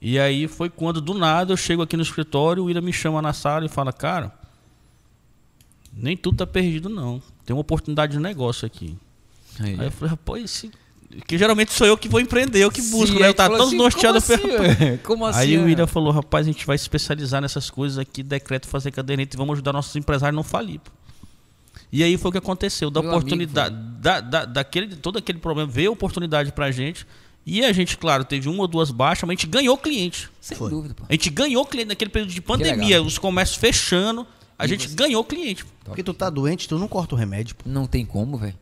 E 0.00 0.18
aí 0.18 0.46
foi 0.46 0.68
quando, 0.68 1.00
do 1.00 1.14
nada, 1.14 1.52
eu 1.52 1.56
chego 1.56 1.82
aqui 1.82 1.96
no 1.96 2.02
escritório, 2.02 2.64
o 2.64 2.70
Ira 2.70 2.80
me 2.80 2.92
chama 2.92 3.22
na 3.22 3.32
sala 3.32 3.64
e 3.64 3.68
fala, 3.68 3.92
cara, 3.92 4.32
nem 5.92 6.16
tudo 6.16 6.36
tá 6.36 6.46
perdido 6.46 6.88
não. 6.88 7.22
Tem 7.44 7.56
uma 7.56 7.62
oportunidade 7.62 8.12
de 8.12 8.18
negócio 8.18 8.66
aqui. 8.66 8.96
Aí. 9.58 9.80
Aí 9.80 9.86
eu 9.86 9.90
falei, 9.90 10.10
rapaz, 10.10 10.44
esse... 10.44 10.70
que 11.26 11.38
geralmente 11.38 11.72
sou 11.72 11.86
eu 11.86 11.96
que 11.96 12.08
vou 12.08 12.20
empreender, 12.20 12.58
eu 12.62 12.70
que 12.70 12.82
busco, 12.82 13.16
Sim, 13.16 13.20
né? 13.22 13.28
Eu 13.28 13.34
tava 13.34 13.56
tão 13.56 13.66
assim, 13.66 13.76
desnorteado. 13.76 14.20
Como 14.22 14.34
assim? 14.34 14.48
"Rapaz, 14.48 14.80
ué? 14.80 14.96
Como 15.02 15.26
assim? 15.26 15.38
Aí 15.40 15.56
o 15.56 15.60
ué? 15.60 15.66
William 15.66 15.86
falou, 15.86 16.12
rapaz, 16.12 16.46
a 16.46 16.50
gente 16.52 16.66
vai 16.66 16.76
se 16.76 16.82
especializar 16.84 17.40
nessas 17.40 17.70
coisas 17.70 17.98
aqui, 17.98 18.22
decreto 18.22 18.66
fazer 18.66 18.90
caderneta 18.90 19.36
e 19.36 19.38
vamos 19.38 19.54
ajudar 19.54 19.72
nossos 19.72 19.94
empresários 19.96 20.34
a 20.34 20.36
não 20.36 20.42
falir. 20.42 20.80
pô. 20.80 20.90
E 21.92 22.02
aí 22.02 22.16
foi 22.16 22.28
o 22.30 22.32
que 22.32 22.38
aconteceu, 22.38 22.90
da 22.90 23.00
Meu 23.00 23.10
oportunidade, 23.10 23.76
da, 24.00 24.20
da, 24.20 24.44
daquele, 24.44 24.96
todo 24.96 25.18
aquele 25.18 25.38
problema, 25.38 25.70
veio 25.70 25.90
a 25.90 25.92
oportunidade 25.92 26.52
pra 26.52 26.70
gente. 26.70 27.06
E 27.48 27.64
a 27.64 27.72
gente, 27.72 27.96
claro, 27.96 28.24
teve 28.24 28.48
uma 28.48 28.62
ou 28.62 28.66
duas 28.68 28.90
baixas, 28.90 29.22
mas 29.22 29.30
a 29.30 29.40
gente 29.40 29.46
ganhou 29.46 29.78
cliente. 29.78 30.28
Sem 30.40 30.56
Foi. 30.58 30.68
dúvida, 30.68 30.94
pô. 30.94 31.04
A 31.08 31.12
gente 31.12 31.30
ganhou 31.30 31.64
cliente 31.64 31.88
naquele 31.88 32.10
período 32.10 32.32
de 32.32 32.40
pandemia, 32.40 32.96
legal. 32.96 33.06
os 33.06 33.18
comércios 33.18 33.56
fechando, 33.56 34.26
a 34.58 34.64
E 34.64 34.68
gente 34.68 34.88
você- 34.88 34.96
ganhou 34.96 35.22
cliente. 35.22 35.64
Porque 35.84 36.02
tu 36.02 36.12
tá 36.12 36.28
doente, 36.28 36.68
tu 36.68 36.76
não 36.76 36.88
corta 36.88 37.14
o 37.14 37.18
remédio. 37.18 37.54
pô. 37.54 37.62
Não 37.70 37.86
tem 37.86 38.04
como, 38.04 38.36
velho. 38.36 38.54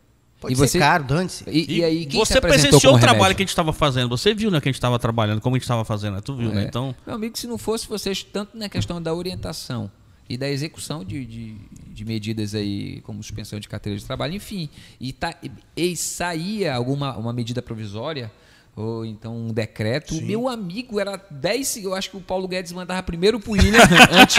Pode 0.45 0.53
E 0.53 0.57
ser 0.57 0.69
você- 0.69 0.79
caro, 0.79 1.05
dane-se. 1.05 1.43
E, 1.49 1.79
e 1.79 1.85
aí, 1.85 2.05
quem 2.07 2.21
você 2.21 2.35
se 2.35 2.39
apresentou 2.39 2.69
presenciou 2.69 2.95
o 2.97 2.99
trabalho 3.01 3.35
que 3.35 3.43
a 3.43 3.45
gente 3.45 3.49
estava 3.51 3.73
fazendo, 3.73 4.09
você 4.11 4.35
viu 4.35 4.51
né, 4.51 4.61
que 4.61 4.69
a 4.69 4.71
gente 4.71 4.77
estava 4.77 4.99
trabalhando, 4.99 5.41
como 5.41 5.57
a 5.57 5.59
gente 5.59 5.65
estava 5.65 5.85
fazendo, 5.85 6.15
né? 6.17 6.21
tu 6.23 6.37
viu, 6.37 6.51
né? 6.53 6.65
É. 6.65 6.67
Então, 6.67 6.95
Meu 7.07 7.15
amigo, 7.15 7.39
se 7.39 7.47
não 7.47 7.57
fosse 7.57 7.89
vocês, 7.89 8.23
tanto 8.23 8.57
na 8.57 8.69
questão 8.69 9.01
da 9.01 9.15
orientação 9.15 9.91
e 10.29 10.37
da 10.37 10.49
execução 10.49 11.03
de, 11.05 11.25
de, 11.25 11.57
de 11.93 12.05
medidas 12.05 12.55
aí, 12.55 13.01
como 13.03 13.23
suspensão 13.23 13.59
de 13.59 13.69
carteira 13.69 13.99
de 13.99 14.05
trabalho, 14.05 14.35
enfim, 14.35 14.69
e, 15.01 15.13
tá, 15.13 15.35
e 15.77 15.97
saía 15.97 16.75
alguma 16.75 17.17
uma 17.17 17.33
medida 17.33 17.63
provisória, 17.63 18.31
ou 18.77 19.05
então 19.07 19.37
um 19.37 19.53
decreto, 19.53 20.15
meu 20.23 20.49
amigo, 20.49 20.99
era 20.99 21.21
10, 21.31 21.77
eu 21.85 21.95
acho 21.95 22.11
que 22.11 22.17
o 22.17 22.21
Paulo 22.21 22.49
Guedes 22.49 22.73
mandava 22.73 23.03
primeiro 23.05 23.39
pro 23.39 23.53
William 23.53 23.79
antes, 24.11 24.37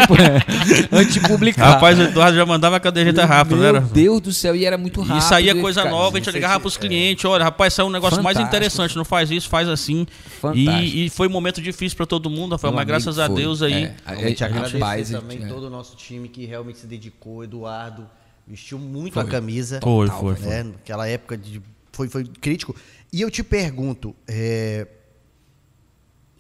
antes 0.91 1.13
de 1.13 1.19
publicar. 1.21 1.65
rapaz, 1.75 1.97
o 1.97 2.01
Eduardo 2.03 2.35
já 2.37 2.45
mandava 2.45 2.75
a 2.75 2.79
caderneta 2.79 3.25
rápido, 3.25 3.57
né? 3.57 3.71
Meu? 3.71 3.81
Deus 3.81 4.19
do 4.21 4.33
céu, 4.33 4.55
e 4.55 4.65
era 4.65 4.77
muito 4.77 5.01
rápido. 5.01 5.23
E 5.23 5.27
saía 5.27 5.55
coisa 5.55 5.81
eficaz. 5.81 5.95
nova, 5.97 6.17
a 6.17 6.19
gente 6.19 6.31
ligava 6.33 6.59
pros 6.59 6.75
clientes, 6.75 7.23
olha, 7.25 7.45
rapaz, 7.45 7.73
saiu 7.73 7.87
um 7.87 7.91
negócio 7.91 8.21
mais 8.21 8.35
Fantástico. 8.37 8.55
interessante, 8.57 8.95
não 8.97 9.05
faz 9.05 9.31
isso, 9.31 9.47
faz 9.47 9.69
assim. 9.69 10.05
E, 10.53 11.05
e 11.05 11.09
foi 11.09 11.27
um 11.27 11.31
momento 11.31 11.61
difícil 11.61 11.95
para 11.95 12.05
todo 12.05 12.29
mundo, 12.29 12.53
Rafael, 12.53 12.71
Meu 12.73 12.77
mas 12.79 12.87
graças 12.87 13.17
amigo, 13.17 13.33
a 13.33 13.35
foi. 13.35 13.43
Deus 13.43 13.61
aí. 13.61 13.83
É, 13.85 13.95
a- 14.05 14.11
A 14.11 14.15
gente 14.15 14.43
a- 14.43 14.47
agradecer 14.47 14.77
rapaz, 14.79 15.09
também 15.11 15.43
é. 15.43 15.47
todo 15.47 15.63
o 15.67 15.69
nosso 15.69 15.95
time 15.95 16.27
que 16.27 16.45
realmente 16.45 16.79
se 16.79 16.87
dedicou. 16.87 17.43
Eduardo 17.43 18.05
vestiu 18.47 18.77
muito 18.77 19.13
Foi. 19.13 19.23
a 19.23 19.25
camisa. 19.25 19.79
Foi, 19.81 20.07
foi, 20.07 20.35
foi. 20.35 20.49
né? 20.49 20.63
Naquela 20.63 21.07
época 21.07 21.37
de, 21.37 21.61
foi, 21.91 22.07
foi 22.09 22.25
crítico. 22.25 22.75
E 23.11 23.21
eu 23.21 23.31
te 23.31 23.43
pergunto, 23.43 24.15
é, 24.27 24.87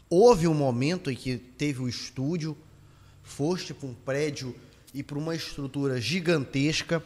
houve 0.09 0.47
um 0.47 0.53
momento 0.53 1.09
em 1.09 1.15
que 1.15 1.37
teve 1.37 1.81
o 1.81 1.87
estúdio, 1.87 2.57
foste 3.23 3.73
para 3.73 3.87
um 3.87 3.93
prédio 3.93 4.55
e 4.93 5.01
para 5.01 5.17
uma 5.17 5.35
estrutura 5.35 5.99
gigantesca, 5.99 7.03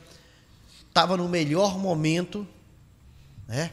estava 0.88 1.16
no 1.16 1.28
melhor 1.30 1.78
momento, 1.78 2.48
né? 3.48 3.72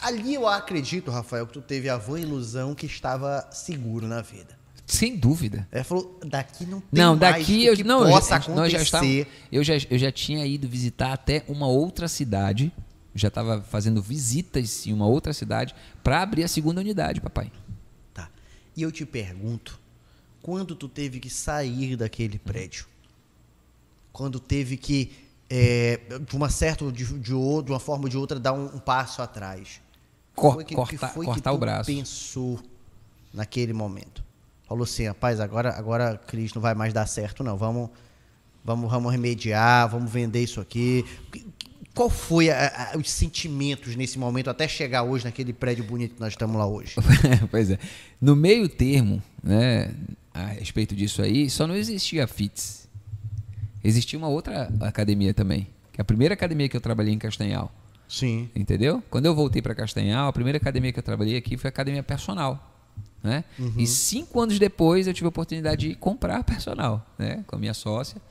Ali 0.00 0.34
eu 0.34 0.48
acredito, 0.48 1.10
Rafael, 1.10 1.46
que 1.46 1.52
tu 1.52 1.60
teve 1.60 1.88
a 1.88 1.98
vã 1.98 2.18
ilusão 2.18 2.74
que 2.74 2.86
estava 2.86 3.46
seguro 3.52 4.06
na 4.06 4.22
vida. 4.22 4.56
Sem 4.86 5.18
dúvida. 5.18 5.68
É, 5.70 5.82
falou, 5.82 6.18
daqui 6.24 6.64
não 6.64 6.80
tem 6.80 6.88
Não, 6.92 7.14
daqui 7.14 7.62
eu 7.66 7.76
que 7.76 7.84
não, 7.84 8.04
eu 8.04 8.08
possa 8.08 8.40
já- 8.40 8.54
nós 8.54 8.72
já 8.72 8.78
acontecer. 8.80 9.28
eu 9.52 9.62
já 9.62 9.74
eu 9.90 9.98
já 9.98 10.10
tinha 10.10 10.46
ido 10.46 10.66
visitar 10.66 11.12
até 11.12 11.44
uma 11.46 11.66
outra 11.68 12.08
cidade, 12.08 12.72
já 13.18 13.28
estava 13.28 13.60
fazendo 13.62 14.00
visitas 14.02 14.86
em 14.86 14.92
uma 14.92 15.06
outra 15.06 15.32
cidade 15.32 15.74
para 16.02 16.22
abrir 16.22 16.44
a 16.44 16.48
segunda 16.48 16.80
unidade, 16.80 17.20
papai. 17.20 17.50
Tá. 18.14 18.30
E 18.76 18.82
eu 18.82 18.90
te 18.92 19.04
pergunto, 19.04 19.78
quando 20.42 20.74
tu 20.76 20.88
teve 20.88 21.18
que 21.20 21.28
sair 21.30 21.96
daquele 21.96 22.38
prédio? 22.38 22.86
Quando 24.12 24.40
teve 24.40 24.76
que, 24.76 25.12
é, 25.48 26.00
de 26.28 26.34
uma 26.36 26.48
certa, 26.50 26.90
de, 26.90 27.04
de, 27.04 27.20
de 27.20 27.32
uma 27.34 27.78
forma 27.80 28.04
ou 28.04 28.08
de 28.08 28.16
outra, 28.16 28.38
dar 28.40 28.52
um, 28.52 28.64
um 28.66 28.78
passo 28.78 29.22
atrás? 29.22 29.80
Cor- 30.34 30.54
Foi 30.54 30.64
que- 30.64 30.70
que 30.70 30.74
cortar- 30.76 31.12
que 31.14 31.24
cortar 31.24 31.52
o 31.52 31.58
braço. 31.58 31.86
pensou 31.90 32.60
naquele 33.32 33.72
momento? 33.72 34.24
Falou 34.66 34.84
assim, 34.84 35.06
rapaz, 35.06 35.40
agora, 35.40 35.70
agora 35.74 36.16
Cris 36.26 36.52
não 36.52 36.60
vai 36.60 36.74
mais 36.74 36.92
dar 36.92 37.06
certo, 37.06 37.42
não. 37.42 37.56
Vamos, 37.56 37.90
vamos, 38.64 38.90
vamos 38.90 39.10
remediar, 39.10 39.88
vamos 39.88 40.10
vender 40.10 40.42
isso 40.42 40.60
aqui. 40.60 41.04
Qual 41.98 42.08
foi 42.08 42.48
a, 42.48 42.92
a, 42.94 42.96
os 42.96 43.10
sentimentos 43.10 43.96
nesse 43.96 44.20
momento 44.20 44.48
até 44.48 44.68
chegar 44.68 45.02
hoje 45.02 45.24
naquele 45.24 45.52
prédio 45.52 45.82
bonito 45.82 46.14
que 46.14 46.20
nós 46.20 46.32
estamos 46.32 46.56
lá 46.56 46.64
hoje? 46.64 46.94
pois 47.50 47.72
é. 47.72 47.78
No 48.20 48.36
meio 48.36 48.68
termo, 48.68 49.20
né, 49.42 49.92
a 50.32 50.46
respeito 50.46 50.94
disso 50.94 51.20
aí, 51.20 51.50
só 51.50 51.66
não 51.66 51.74
existia 51.74 52.22
a 52.22 52.28
FITS. 52.28 52.88
Existia 53.82 54.16
uma 54.16 54.28
outra 54.28 54.72
academia 54.80 55.34
também, 55.34 55.66
que 55.92 56.00
é 56.00 56.02
a 56.02 56.04
primeira 56.04 56.34
academia 56.34 56.68
que 56.68 56.76
eu 56.76 56.80
trabalhei 56.80 57.12
em 57.12 57.18
Castanhal. 57.18 57.74
Sim. 58.08 58.48
Entendeu? 58.54 59.02
Quando 59.10 59.26
eu 59.26 59.34
voltei 59.34 59.60
para 59.60 59.74
Castanhal, 59.74 60.28
a 60.28 60.32
primeira 60.32 60.56
academia 60.56 60.92
que 60.92 61.00
eu 61.00 61.02
trabalhei 61.02 61.36
aqui 61.36 61.56
foi 61.56 61.66
a 61.66 61.70
academia 61.70 62.04
personal. 62.04 62.76
Né? 63.20 63.42
Uhum. 63.58 63.74
E 63.76 63.88
cinco 63.88 64.40
anos 64.40 64.56
depois 64.56 65.08
eu 65.08 65.12
tive 65.12 65.26
a 65.26 65.30
oportunidade 65.30 65.88
de 65.88 65.94
comprar 65.96 66.44
personal 66.44 67.04
né? 67.18 67.42
com 67.44 67.56
a 67.56 67.58
minha 67.58 67.74
sócia. 67.74 68.22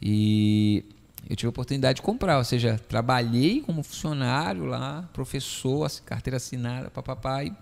E 0.00 0.84
eu 1.28 1.36
tive 1.36 1.48
a 1.48 1.50
oportunidade 1.50 1.96
de 1.96 2.02
comprar, 2.02 2.38
ou 2.38 2.44
seja, 2.44 2.80
trabalhei 2.88 3.60
como 3.60 3.82
funcionário 3.82 4.64
lá, 4.64 5.08
professor, 5.12 5.90
carteira 6.04 6.38
assinada, 6.38 6.88
papapá, 6.90 7.44
e, 7.44 7.52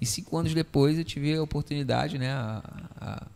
e 0.00 0.04
cinco 0.04 0.36
anos 0.36 0.52
depois 0.52 0.98
eu 0.98 1.04
tive 1.04 1.34
a 1.34 1.42
oportunidade, 1.42 2.18
né, 2.18 2.30
a, 2.30 2.62
a, 3.00 3.26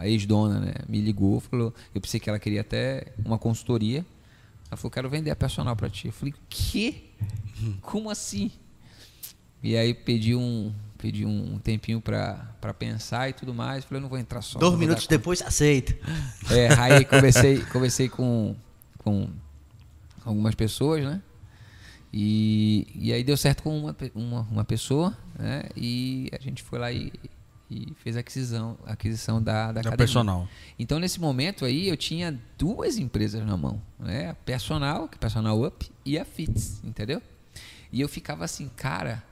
a 0.00 0.08
ex-dona 0.08 0.58
né, 0.58 0.74
me 0.88 1.00
ligou, 1.00 1.38
falou, 1.38 1.72
eu 1.94 2.00
pensei 2.00 2.18
que 2.18 2.28
ela 2.28 2.40
queria 2.40 2.62
até 2.62 3.12
uma 3.24 3.38
consultoria, 3.38 4.04
ela 4.70 4.76
falou, 4.76 4.90
quero 4.90 5.10
vender 5.10 5.30
a 5.30 5.36
personal 5.36 5.74
para 5.74 5.90
ti. 5.90 6.06
Eu 6.06 6.12
falei, 6.12 6.32
que? 6.48 7.10
Como 7.82 8.08
assim? 8.08 8.52
E 9.62 9.76
aí 9.76 9.92
pedi 9.92 10.34
um, 10.34 10.72
pedi 10.96 11.26
um 11.26 11.58
tempinho 11.58 12.00
para 12.00 12.74
pensar 12.78 13.28
e 13.28 13.32
tudo 13.32 13.52
mais. 13.52 13.84
Falei, 13.84 13.98
eu 13.98 14.02
não 14.02 14.08
vou 14.08 14.18
entrar 14.18 14.40
só. 14.42 14.60
Dois 14.60 14.78
minutos 14.78 15.08
depois, 15.08 15.42
aceita. 15.42 15.96
É, 16.50 16.72
aí 16.74 17.04
conversei, 17.04 17.58
conversei 17.66 18.08
com, 18.08 18.54
com 19.02 19.28
algumas 20.24 20.54
pessoas, 20.54 21.04
né? 21.04 21.22
E, 22.12 22.86
e 22.94 23.12
aí 23.12 23.22
deu 23.22 23.36
certo 23.36 23.62
com 23.62 23.78
uma, 23.78 23.96
uma, 24.14 24.40
uma 24.42 24.64
pessoa, 24.64 25.16
né? 25.38 25.64
E 25.76 26.28
a 26.32 26.42
gente 26.42 26.62
foi 26.62 26.78
lá 26.78 26.90
e, 26.90 27.12
e 27.70 27.94
fez 27.96 28.16
a 28.16 28.20
aquisição, 28.20 28.76
a 28.84 28.92
aquisição 28.92 29.40
da, 29.42 29.70
da, 29.70 29.82
da 29.82 29.96
personal. 29.96 30.48
Então, 30.78 30.98
nesse 30.98 31.20
momento 31.20 31.64
aí, 31.64 31.88
eu 31.88 31.96
tinha 31.96 32.38
duas 32.58 32.98
empresas 32.98 33.44
na 33.46 33.56
mão, 33.56 33.80
né? 33.98 34.30
A 34.30 34.34
Personal, 34.34 35.08
que 35.08 35.16
é 35.16 35.18
Personal 35.18 35.62
Up, 35.64 35.90
e 36.04 36.18
a 36.18 36.24
Fits, 36.24 36.82
entendeu? 36.82 37.22
E 37.92 38.00
eu 38.00 38.08
ficava 38.08 38.44
assim, 38.44 38.68
cara, 38.76 39.22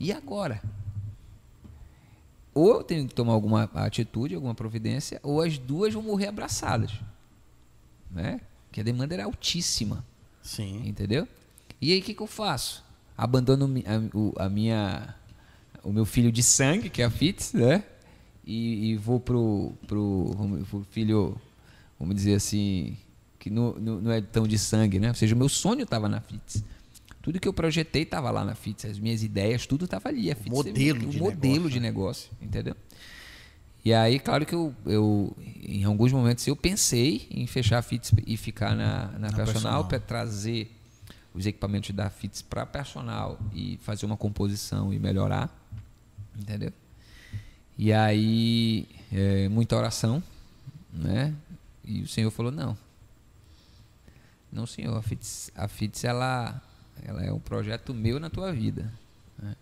e 0.00 0.12
agora? 0.12 0.62
Ou 2.54 2.76
eu 2.76 2.84
tenho 2.84 3.06
que 3.06 3.14
tomar 3.14 3.32
alguma 3.32 3.64
atitude, 3.74 4.34
alguma 4.34 4.54
providência, 4.54 5.20
ou 5.22 5.42
as 5.42 5.58
duas 5.58 5.92
vão 5.92 6.02
morrer 6.02 6.28
abraçadas, 6.28 6.92
né? 8.10 8.40
Porque 8.74 8.80
a 8.80 8.84
demanda 8.84 9.14
era 9.14 9.24
altíssima. 9.24 10.04
Sim. 10.42 10.82
Entendeu? 10.84 11.28
E 11.80 11.92
aí, 11.92 12.00
o 12.00 12.02
que, 12.02 12.12
que 12.12 12.20
eu 12.20 12.26
faço? 12.26 12.84
Abandono 13.16 13.70
a, 14.36 14.46
a 14.46 14.48
minha 14.48 15.14
o 15.84 15.92
meu 15.92 16.04
filho 16.04 16.32
de 16.32 16.42
sangue, 16.42 16.90
que 16.90 17.00
é 17.00 17.04
a 17.04 17.10
Fitz, 17.10 17.52
né? 17.52 17.84
E, 18.44 18.90
e 18.90 18.96
vou 18.96 19.20
pro, 19.20 19.74
pro, 19.86 20.34
pro, 20.68 20.86
filho, 20.90 21.40
vamos 22.00 22.16
dizer 22.16 22.34
assim, 22.34 22.96
que 23.38 23.48
não, 23.48 23.74
não, 23.74 24.10
é 24.10 24.20
tão 24.20 24.44
de 24.44 24.58
sangue, 24.58 24.98
né? 24.98 25.10
Ou 25.10 25.14
seja, 25.14 25.36
o 25.36 25.38
meu 25.38 25.48
sonho 25.48 25.84
estava 25.84 26.08
na 26.08 26.20
Fitz. 26.20 26.64
Tudo 27.22 27.38
que 27.38 27.46
eu 27.46 27.52
projetei 27.52 28.02
estava 28.02 28.28
lá 28.32 28.44
na 28.44 28.56
Fitz, 28.56 28.86
as 28.86 28.98
minhas 28.98 29.22
ideias, 29.22 29.68
tudo 29.68 29.84
estava 29.84 30.08
ali. 30.08 30.32
A 30.32 30.34
Fitz, 30.34 30.50
modelo 30.50 31.06
o 31.06 31.10
de 31.12 31.18
modelo 31.20 31.52
negócio, 31.52 31.70
de 31.70 31.80
negócio, 31.80 32.30
entendeu? 32.42 32.74
E 33.84 33.92
aí, 33.92 34.18
claro 34.18 34.46
que 34.46 34.54
eu, 34.54 34.74
eu, 34.86 35.36
em 35.62 35.84
alguns 35.84 36.10
momentos, 36.10 36.46
eu 36.46 36.56
pensei 36.56 37.28
em 37.30 37.46
fechar 37.46 37.78
a 37.78 37.82
Fitz 37.82 38.12
e 38.26 38.34
ficar 38.36 38.74
na, 38.74 39.08
na, 39.08 39.30
na 39.30 39.32
personal 39.32 39.84
para 39.84 40.00
trazer 40.00 40.74
os 41.34 41.44
equipamentos 41.44 41.90
da 41.90 42.08
Fitz 42.08 42.40
para 42.40 42.64
personal 42.64 43.38
e 43.52 43.78
fazer 43.82 44.06
uma 44.06 44.16
composição 44.16 44.90
e 44.90 44.98
melhorar. 44.98 45.50
Entendeu? 46.34 46.72
E 47.76 47.92
aí, 47.92 48.88
é, 49.12 49.48
muita 49.50 49.76
oração, 49.76 50.22
né? 50.90 51.34
E 51.84 52.00
o 52.00 52.08
Senhor 52.08 52.30
falou: 52.30 52.50
não. 52.50 52.78
Não, 54.50 54.66
Senhor, 54.66 54.96
a 54.96 55.02
FITS, 55.02 55.50
a 55.54 55.68
FITS 55.68 56.04
ela, 56.04 56.62
ela 57.02 57.22
é 57.22 57.32
um 57.32 57.40
projeto 57.40 57.92
meu 57.92 58.18
na 58.18 58.30
tua 58.30 58.50
vida. 58.52 58.90
Né? 59.36 59.54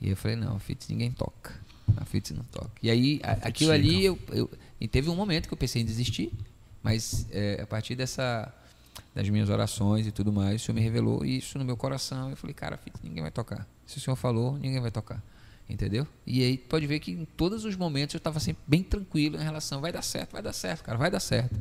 E 0.00 0.10
eu 0.10 0.16
falei: 0.16 0.36
não, 0.36 0.56
a 0.56 0.58
FITS 0.58 0.88
ninguém 0.88 1.12
toca. 1.12 1.54
A 1.96 2.04
FITS 2.04 2.32
não 2.32 2.44
toca. 2.44 2.70
E 2.82 2.90
aí, 2.90 3.20
a, 3.22 3.32
aquilo 3.48 3.72
ali, 3.72 4.04
eu, 4.04 4.18
eu, 4.30 4.50
e 4.80 4.88
teve 4.88 5.08
um 5.08 5.16
momento 5.16 5.48
que 5.48 5.54
eu 5.54 5.58
pensei 5.58 5.82
em 5.82 5.84
desistir, 5.84 6.32
mas 6.82 7.26
é, 7.30 7.60
a 7.62 7.66
partir 7.66 7.94
dessa 7.94 8.52
das 9.14 9.28
minhas 9.28 9.48
orações 9.48 10.06
e 10.06 10.12
tudo 10.12 10.32
mais, 10.32 10.62
o 10.62 10.64
Senhor 10.64 10.74
me 10.74 10.80
revelou 10.80 11.24
isso 11.24 11.58
no 11.58 11.64
meu 11.64 11.76
coração. 11.76 12.30
Eu 12.30 12.36
falei, 12.36 12.54
cara, 12.54 12.76
FITS 12.76 13.00
ninguém 13.02 13.22
vai 13.22 13.30
tocar. 13.30 13.66
Se 13.86 13.98
o 13.98 14.00
Senhor 14.00 14.16
falou, 14.16 14.58
ninguém 14.58 14.80
vai 14.80 14.90
tocar. 14.90 15.22
Entendeu? 15.68 16.06
E 16.26 16.42
aí 16.42 16.58
pode 16.58 16.86
ver 16.86 17.00
que 17.00 17.10
em 17.10 17.24
todos 17.24 17.64
os 17.64 17.74
momentos 17.74 18.14
eu 18.14 18.18
estava 18.18 18.38
sempre 18.38 18.62
bem 18.66 18.82
tranquilo 18.82 19.36
em 19.36 19.42
relação, 19.42 19.80
vai 19.80 19.90
dar 19.90 20.02
certo, 20.02 20.32
vai 20.32 20.42
dar 20.42 20.52
certo, 20.52 20.82
cara, 20.82 20.98
vai 20.98 21.10
dar 21.10 21.20
certo. 21.20 21.58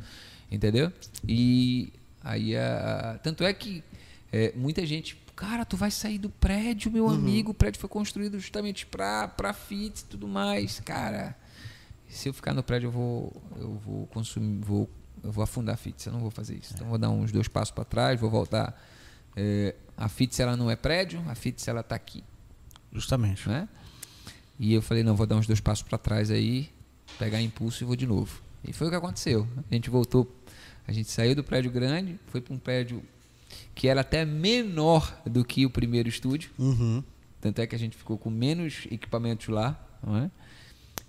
Entendeu? 0.52 0.92
E 1.28 1.94
aí, 2.22 2.56
a, 2.56 3.20
tanto 3.24 3.44
é 3.44 3.54
que 3.54 3.84
é, 4.32 4.52
muita 4.56 4.86
gente, 4.86 5.16
cara, 5.36 5.66
tu 5.66 5.76
vai 5.76 5.92
sair 5.92 6.18
do 6.18 6.30
prédio, 6.30 6.92
meu 6.92 7.06
uhum. 7.06 7.14
amigo, 7.14 7.52
o 7.52 7.54
prédio 7.54 7.80
foi 7.80 7.90
construído 7.90 8.40
justamente 8.40 8.86
para 8.86 9.28
para 9.28 9.54
fit 9.54 10.02
e 10.02 10.06
tudo 10.06 10.28
mais. 10.28 10.80
Cara, 10.80 11.36
se 12.08 12.30
eu 12.30 12.34
ficar 12.34 12.54
no 12.54 12.64
prédio 12.64 12.88
eu 12.88 12.92
vou 12.92 13.42
eu 13.58 13.74
vou 13.78 14.08
consumir, 14.08 14.64
vou 14.64 14.90
eu 15.24 15.32
vou 15.32 15.44
afundar 15.44 15.76
a 15.76 15.78
FITS, 15.78 16.06
eu 16.06 16.12
não 16.12 16.20
vou 16.20 16.30
fazer 16.30 16.56
isso. 16.56 16.74
Então 16.74 16.88
vou 16.88 16.98
dar 16.98 17.10
uns 17.10 17.32
dois 17.32 17.48
passos 17.48 17.72
para 17.72 17.86
trás, 17.86 18.20
vou 18.20 18.30
voltar. 18.30 18.78
É, 19.36 19.74
a 19.98 20.10
FITS 20.10 20.40
ela 20.40 20.58
não 20.58 20.70
é 20.70 20.76
prédio, 20.76 21.24
a 21.28 21.34
FITS 21.36 21.68
ela 21.68 21.80
está 21.80 21.96
aqui. 21.96 22.24
Justamente. 22.92 23.48
Né? 23.48 23.68
E 24.60 24.74
eu 24.74 24.82
falei, 24.82 25.02
não, 25.02 25.16
vou 25.16 25.26
dar 25.26 25.38
uns 25.38 25.48
dois 25.48 25.62
passos 25.62 25.84
para 25.84 25.98
trás 25.98 26.30
aí, 26.30 26.70
pegar 27.18 27.42
impulso 27.42 27.84
e 27.84 27.86
vou 27.86 27.96
de 27.96 28.06
novo. 28.06 28.42
E 28.64 28.74
foi 28.74 28.88
o 28.88 28.90
que 28.90 28.96
aconteceu. 28.96 29.48
A 29.70 29.74
gente 29.74 29.90
voltou, 29.90 30.30
a 30.86 30.92
gente 30.92 31.10
saiu 31.10 31.36
do 31.36 31.44
prédio 31.44 31.72
grande, 31.72 32.20
foi 32.28 32.42
para 32.42 32.54
um 32.54 32.60
prédio 32.60 33.02
que 33.76 33.88
era 33.88 34.02
até 34.02 34.26
menor 34.26 35.22
do 35.26 35.44
que 35.44 35.66
o 35.66 35.70
primeiro 35.70 36.08
estúdio. 36.08 36.52
Uhum. 36.58 37.04
Tanto 37.42 37.60
é 37.60 37.68
que 37.68 37.76
a 37.76 37.80
gente 37.80 37.98
ficou 37.98 38.18
com 38.18 38.30
menos 38.30 38.88
equipamentos 38.92 39.48
lá. 39.48 39.80
Não 40.02 40.18
é? 40.18 40.32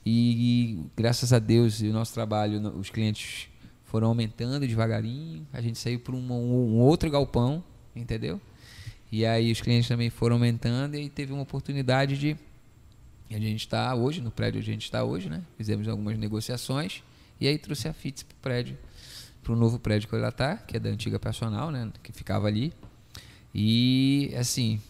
E, 0.04 0.74
e 0.74 0.86
graças 0.96 1.32
a 1.32 1.38
Deus 1.38 1.80
e 1.80 1.88
o 1.88 1.92
nosso 1.92 2.12
trabalho, 2.12 2.60
os 2.78 2.90
clientes 2.90 3.48
foram 3.84 4.08
aumentando 4.08 4.66
devagarinho. 4.66 5.46
A 5.52 5.60
gente 5.60 5.78
saiu 5.78 6.00
para 6.00 6.14
um, 6.14 6.32
um, 6.32 6.78
outro 6.78 7.10
galpão, 7.10 7.62
entendeu? 7.94 8.40
E 9.10 9.24
aí 9.24 9.52
os 9.52 9.60
clientes 9.60 9.88
também 9.88 10.10
foram 10.10 10.36
aumentando 10.36 10.96
e 10.96 11.08
teve 11.08 11.32
uma 11.32 11.42
oportunidade 11.42 12.18
de 12.18 12.36
a 13.30 13.38
gente 13.38 13.60
está 13.60 13.94
hoje, 13.94 14.20
no 14.20 14.30
prédio 14.30 14.60
onde 14.60 14.70
a 14.70 14.72
gente 14.72 14.84
está 14.84 15.02
hoje, 15.02 15.28
né? 15.28 15.42
Fizemos 15.56 15.88
algumas 15.88 16.16
negociações 16.18 17.02
e 17.40 17.48
aí 17.48 17.58
trouxe 17.58 17.88
a 17.88 17.92
FITS 17.92 18.22
para 18.22 18.34
o 18.34 18.38
prédio, 18.40 18.78
para 19.44 19.52
o 19.52 19.56
novo 19.56 19.78
prédio 19.78 20.08
que 20.08 20.16
ela 20.16 20.30
está, 20.30 20.56
que 20.56 20.76
é 20.76 20.80
da 20.80 20.88
antiga 20.88 21.18
personal, 21.18 21.70
né? 21.70 21.92
Que 22.02 22.12
ficava 22.12 22.48
ali. 22.48 22.72
E 23.54 24.34
assim, 24.36 24.80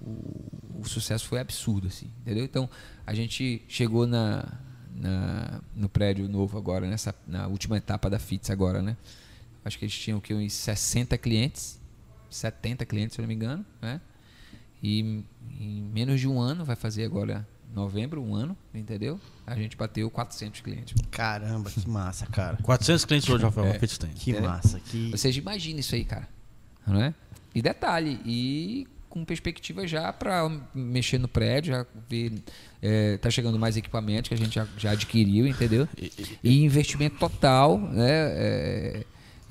o, 0.00 0.80
o 0.80 0.84
sucesso 0.84 1.26
foi 1.26 1.40
absurdo, 1.40 1.88
assim, 1.88 2.10
entendeu? 2.20 2.44
Então 2.44 2.68
a 3.06 3.14
gente 3.14 3.64
chegou 3.66 4.06
na, 4.06 4.46
na, 4.94 5.60
no 5.74 5.88
prédio 5.88 6.28
novo 6.28 6.58
agora, 6.58 6.86
nessa, 6.86 7.14
na 7.26 7.48
última 7.48 7.78
etapa 7.78 8.08
da 8.08 8.18
FITS 8.18 8.50
agora, 8.50 8.82
né? 8.82 8.96
Acho 9.64 9.78
que 9.78 9.86
eles 9.86 9.98
tinham 9.98 10.20
que 10.20 10.32
uns 10.32 10.52
60 10.52 11.18
clientes, 11.18 11.80
70 12.30 12.84
clientes, 12.86 13.14
se 13.14 13.20
eu 13.20 13.24
não 13.24 13.28
me 13.28 13.34
engano, 13.34 13.64
né? 13.80 14.00
E 14.82 15.24
em 15.58 15.82
menos 15.92 16.20
de 16.20 16.28
um 16.28 16.38
ano 16.38 16.64
vai 16.64 16.76
fazer 16.76 17.04
agora 17.04 17.48
novembro, 17.76 18.22
um 18.22 18.34
ano, 18.34 18.56
entendeu? 18.74 19.20
A 19.46 19.54
gente 19.54 19.76
bateu 19.76 20.10
400 20.10 20.62
clientes. 20.62 20.94
Caramba, 21.10 21.70
que 21.70 21.86
massa, 21.86 22.26
cara. 22.26 22.56
400 22.62 23.04
clientes 23.04 23.28
hoje, 23.28 23.44
Rafael, 23.44 23.66
é, 23.66 23.78
tem. 23.78 24.10
Que 24.14 24.34
é. 24.34 24.40
massa. 24.40 24.80
Que... 24.80 25.10
Ou 25.12 25.18
seja, 25.18 25.38
imagina 25.38 25.78
isso 25.78 25.94
aí, 25.94 26.04
cara. 26.04 26.26
Não 26.86 27.02
é? 27.02 27.14
E 27.54 27.60
detalhe, 27.60 28.18
e 28.24 28.88
com 29.10 29.24
perspectiva 29.24 29.86
já 29.86 30.10
para 30.10 30.48
mexer 30.74 31.18
no 31.18 31.28
prédio, 31.28 31.74
já 31.74 31.86
ver, 32.08 32.32
é, 32.80 33.18
tá 33.18 33.28
chegando 33.30 33.58
mais 33.58 33.76
equipamentos 33.76 34.28
que 34.28 34.34
a 34.34 34.38
gente 34.38 34.54
já, 34.54 34.66
já 34.78 34.90
adquiriu, 34.92 35.46
entendeu? 35.46 35.86
E 36.42 36.64
investimento 36.64 37.18
total, 37.18 37.78
né? 37.78 38.10
É, 38.10 39.04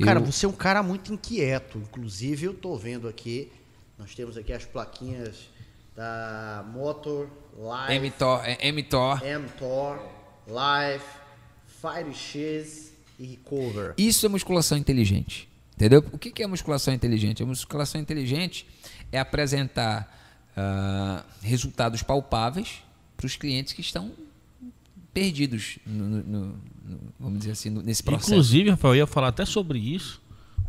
cara, 0.04 0.20
eu... 0.20 0.26
você 0.26 0.48
é 0.48 0.50
um 0.50 0.54
cara 0.54 0.82
muito 0.82 1.14
inquieto. 1.14 1.78
Inclusive, 1.78 2.46
eu 2.46 2.54
tô 2.56 2.76
vendo 2.76 3.08
aqui, 3.08 3.52
nós 4.00 4.16
temos 4.16 4.36
aqui 4.36 4.52
as 4.52 4.66
plaquinhas 4.66 5.50
da 5.96 6.66
Motor, 6.74 7.30
Live, 7.58 8.10
MTOR, 8.10 8.42
é, 8.44 8.72
MTOR, 8.72 9.22
MTOR 9.24 10.00
Live, 10.48 11.04
Fire 11.66 12.14
X 12.14 12.94
e 13.18 13.26
Recover. 13.26 13.94
Isso 13.98 14.26
é 14.26 14.30
musculação 14.30 14.78
inteligente. 14.78 15.48
Entendeu? 15.76 16.04
O 16.12 16.18
que 16.18 16.42
é 16.42 16.48
musculação 16.48 16.94
inteligente? 16.94 17.44
A 17.44 17.46
musculação 17.46 18.00
inteligente 18.00 18.66
é 19.12 19.20
apresentar 19.20 20.10
uh, 20.56 21.24
resultados 21.42 22.02
palpáveis 22.02 22.82
para 23.18 23.26
os 23.26 23.36
clientes 23.36 23.74
que 23.74 23.82
estão 23.82 24.12
perdidos, 25.14 25.80
no, 25.86 26.06
no, 26.06 26.24
no, 26.24 26.56
vamos 27.18 27.40
dizer 27.40 27.52
assim, 27.52 27.70
nesse 27.70 28.04
processo. 28.04 28.32
Inclusive, 28.32 28.70
Rafael, 28.70 28.96
eu 28.96 28.98
ia 29.00 29.08
falar 29.08 29.30
até 29.30 29.46
sobre 29.46 29.80
isso, 29.80 30.22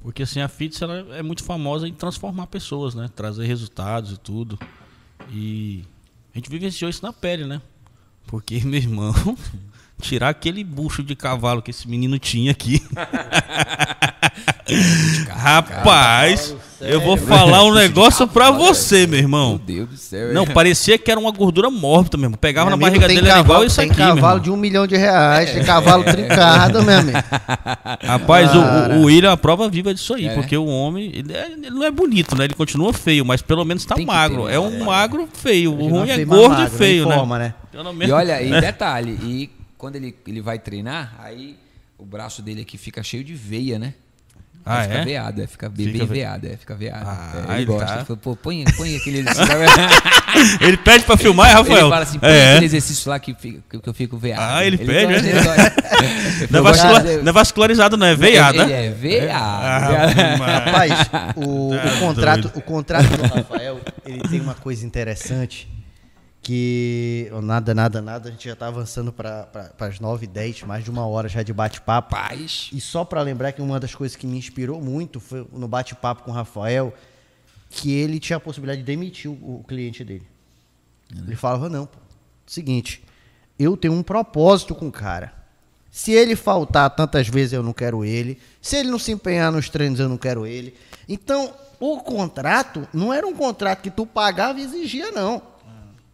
Porque 0.02 0.22
assim, 0.22 0.40
a 0.40 0.46
FITS 0.46 0.82
ela 0.82 1.16
é 1.16 1.22
muito 1.22 1.42
famosa 1.42 1.88
em 1.88 1.92
transformar 1.92 2.46
pessoas, 2.46 2.94
né? 2.94 3.10
Trazer 3.14 3.44
resultados 3.44 4.12
e 4.12 4.16
tudo. 4.16 4.56
E 5.32 5.84
a 6.36 6.38
gente 6.38 6.50
vivenciou 6.50 6.90
isso 6.90 7.02
na 7.02 7.14
pele, 7.14 7.46
né? 7.46 7.62
Porque, 8.26 8.60
meu 8.64 8.78
irmão, 8.78 9.14
tirar 10.02 10.28
aquele 10.28 10.62
bucho 10.62 11.02
de 11.02 11.16
cavalo 11.16 11.62
que 11.62 11.70
esse 11.70 11.88
menino 11.88 12.18
tinha 12.18 12.52
aqui. 12.52 12.82
Rapaz, 15.28 16.54
eu 16.80 17.00
vou 17.00 17.16
falar 17.16 17.64
um 17.64 17.72
negócio 17.72 18.26
pra 18.28 18.50
você, 18.50 19.06
meu 19.06 19.18
irmão. 19.18 19.50
Meu 19.50 19.58
Deus 19.58 19.88
do 19.88 19.96
céu. 19.96 20.32
Não, 20.32 20.42
é. 20.42 20.46
parecia 20.46 20.98
que 20.98 21.10
era 21.10 21.18
uma 21.18 21.30
gordura 21.30 21.70
mórbida 21.70 22.16
mesmo. 22.16 22.36
Pegava 22.36 22.68
Meu 22.70 22.76
na 22.76 22.82
barriga 22.86 23.06
tem 23.06 23.16
dele, 23.16 23.28
era 23.28 23.40
igual 23.40 23.46
cavalo- 23.60 23.64
isso 23.66 23.76
tem 23.76 23.90
aqui, 23.90 24.02
meu 24.02 24.14
cavalo 24.16 24.40
de 24.40 24.50
um 24.50 24.56
milhão 24.56 24.86
de 24.86 24.96
reais, 24.96 25.50
tem 25.52 25.64
cavalo 25.64 26.04
trincado, 26.10 26.82
meu 26.82 26.98
amigo. 26.98 27.18
Rapaz, 28.02 28.50
o- 28.54 28.58
o, 28.58 28.96
o 28.98 29.04
William 29.04 29.30
é 29.30 29.32
a 29.32 29.36
prova 29.36 29.68
viva 29.68 29.92
disso 29.94 30.14
aí, 30.14 30.26
É, 30.28 30.34
porque 30.34 30.56
o 30.56 30.66
homem, 30.66 31.10
ele, 31.14 31.32
é- 31.32 31.52
ele 31.52 31.70
não 31.70 31.84
é 31.84 31.90
bonito, 31.90 32.36
né? 32.36 32.44
Ele 32.44 32.54
continua 32.54 32.92
feio, 32.92 33.24
mas 33.24 33.42
pelo 33.42 33.64
menos 33.64 33.84
tá 33.84 33.94
Tem 33.94 34.06
magro. 34.06 34.46
ter, 34.46 34.54
é 34.54 34.60
um 34.60 34.70
né? 34.70 34.84
magro 34.84 35.28
feio. 35.32 35.72
O 35.72 35.88
ruim 35.88 36.10
é 36.10 36.24
gordo 36.24 36.44
e 36.44 36.48
magro, 36.48 36.62
né? 36.64 36.70
feio, 36.70 37.08
né? 37.08 37.14
forma, 37.14 37.38
né? 37.38 37.54
Pelo 37.72 37.90
E 37.90 37.94
menos- 37.94 38.14
olha, 38.14 38.42
e 38.42 38.60
detalhe, 38.60 39.12
e 39.22 39.50
quando 39.78 39.96
ele, 39.96 40.14
ele 40.26 40.40
vai 40.40 40.58
treinar, 40.58 41.14
aí 41.22 41.56
o 41.98 42.04
braço 42.04 42.42
dele 42.42 42.62
aqui 42.62 42.76
fica 42.76 43.02
cheio 43.02 43.24
de 43.24 43.34
veia, 43.34 43.78
né? 43.78 43.94
Ah, 44.68 44.82
fica 44.82 44.94
é? 44.96 45.04
veado, 45.04 45.42
é, 45.42 45.46
fica 45.46 45.68
bem, 45.68 45.86
Fica 45.86 45.98
bem 45.98 46.06
ve- 46.08 46.14
veado, 46.14 46.46
é, 46.48 46.56
fica 46.56 46.74
veado. 46.74 47.04
Ah, 47.06 47.32
é, 47.34 47.38
ele 47.52 47.54
ele 47.58 47.64
gosta. 47.66 47.86
tá. 47.86 47.94
Ele 47.96 48.04
falou, 48.04 48.16
pô, 48.20 48.36
põe, 48.36 48.64
põe 48.76 48.96
aquele 48.96 49.24
Ele 50.60 50.76
pede 50.76 51.04
pra 51.04 51.16
filmar, 51.16 51.50
é, 51.50 51.52
Rafael? 51.54 51.78
Ele 51.78 51.88
fala 51.90 52.02
assim, 52.02 52.18
põe 52.18 52.28
é. 52.30 52.50
aquele 52.52 52.66
exercício 52.66 53.08
lá 53.08 53.18
que, 53.20 53.32
fica- 53.34 53.60
que, 53.80 53.88
eu 53.88 53.94
fico 53.94 54.16
veado. 54.18 54.42
Ah, 54.42 54.64
ele 54.64 54.76
pede, 54.76 55.12
gosta, 55.12 55.22
né? 55.22 55.30
ele 55.30 55.42
gosta. 55.44 55.76
Não 56.50 56.58
é, 56.58 56.62
vascular- 56.62 57.02
de- 57.02 57.16
não 57.22 57.28
é 57.28 57.32
vascularizado, 57.32 57.96
não, 57.96 58.06
é 58.06 58.14
veiado, 58.14 58.60
Ele 58.60 58.72
é 58.72 58.90
veado. 58.90 59.32
Ah, 59.32 60.36
mas- 60.38 60.64
Rapaz, 60.66 60.92
o, 61.36 61.70
Tá 61.74 61.94
o 61.94 61.98
contrato, 62.00 62.40
doido. 62.42 62.56
o 62.58 62.60
contrato 62.60 63.06
do 63.16 63.22
Rafael, 63.34 63.80
ele 64.04 64.20
tem 64.28 64.40
uma 64.40 64.54
coisa 64.54 64.84
interessante 64.84 65.68
que 66.46 67.28
nada, 67.42 67.74
nada, 67.74 68.00
nada, 68.00 68.28
a 68.28 68.30
gente 68.30 68.48
já 68.48 68.54
tá 68.54 68.68
avançando 68.68 69.12
para 69.12 69.72
as 69.80 69.98
9 69.98 70.28
10 70.28 70.62
mais 70.62 70.84
de 70.84 70.90
uma 70.92 71.04
hora 71.04 71.28
já 71.28 71.42
de 71.42 71.52
bate-papo. 71.52 72.14
E 72.72 72.80
só 72.80 73.04
para 73.04 73.20
lembrar 73.20 73.50
que 73.50 73.60
uma 73.60 73.80
das 73.80 73.96
coisas 73.96 74.16
que 74.16 74.28
me 74.28 74.38
inspirou 74.38 74.80
muito 74.80 75.18
foi 75.18 75.44
no 75.52 75.66
bate-papo 75.66 76.22
com 76.22 76.30
o 76.30 76.34
Rafael, 76.34 76.94
que 77.68 77.92
ele 77.92 78.20
tinha 78.20 78.36
a 78.36 78.40
possibilidade 78.40 78.82
de 78.82 78.86
demitir 78.86 79.28
o, 79.28 79.34
o 79.34 79.64
cliente 79.66 80.04
dele. 80.04 80.24
Ele 81.12 81.34
falava, 81.34 81.68
não, 81.68 81.84
pô, 81.84 81.98
seguinte, 82.46 83.02
eu 83.58 83.76
tenho 83.76 83.94
um 83.94 84.02
propósito 84.04 84.72
com 84.72 84.86
o 84.86 84.92
cara. 84.92 85.34
Se 85.90 86.12
ele 86.12 86.36
faltar 86.36 86.90
tantas 86.90 87.26
vezes, 87.26 87.54
eu 87.54 87.62
não 87.64 87.72
quero 87.72 88.04
ele. 88.04 88.38
Se 88.62 88.76
ele 88.76 88.88
não 88.88 89.00
se 89.00 89.10
empenhar 89.10 89.50
nos 89.50 89.68
treinos, 89.68 89.98
eu 89.98 90.08
não 90.08 90.16
quero 90.16 90.46
ele. 90.46 90.76
Então, 91.08 91.52
o 91.80 91.98
contrato 91.98 92.86
não 92.94 93.12
era 93.12 93.26
um 93.26 93.34
contrato 93.34 93.82
que 93.82 93.90
tu 93.90 94.06
pagava 94.06 94.60
e 94.60 94.62
exigia, 94.62 95.10
não. 95.10 95.55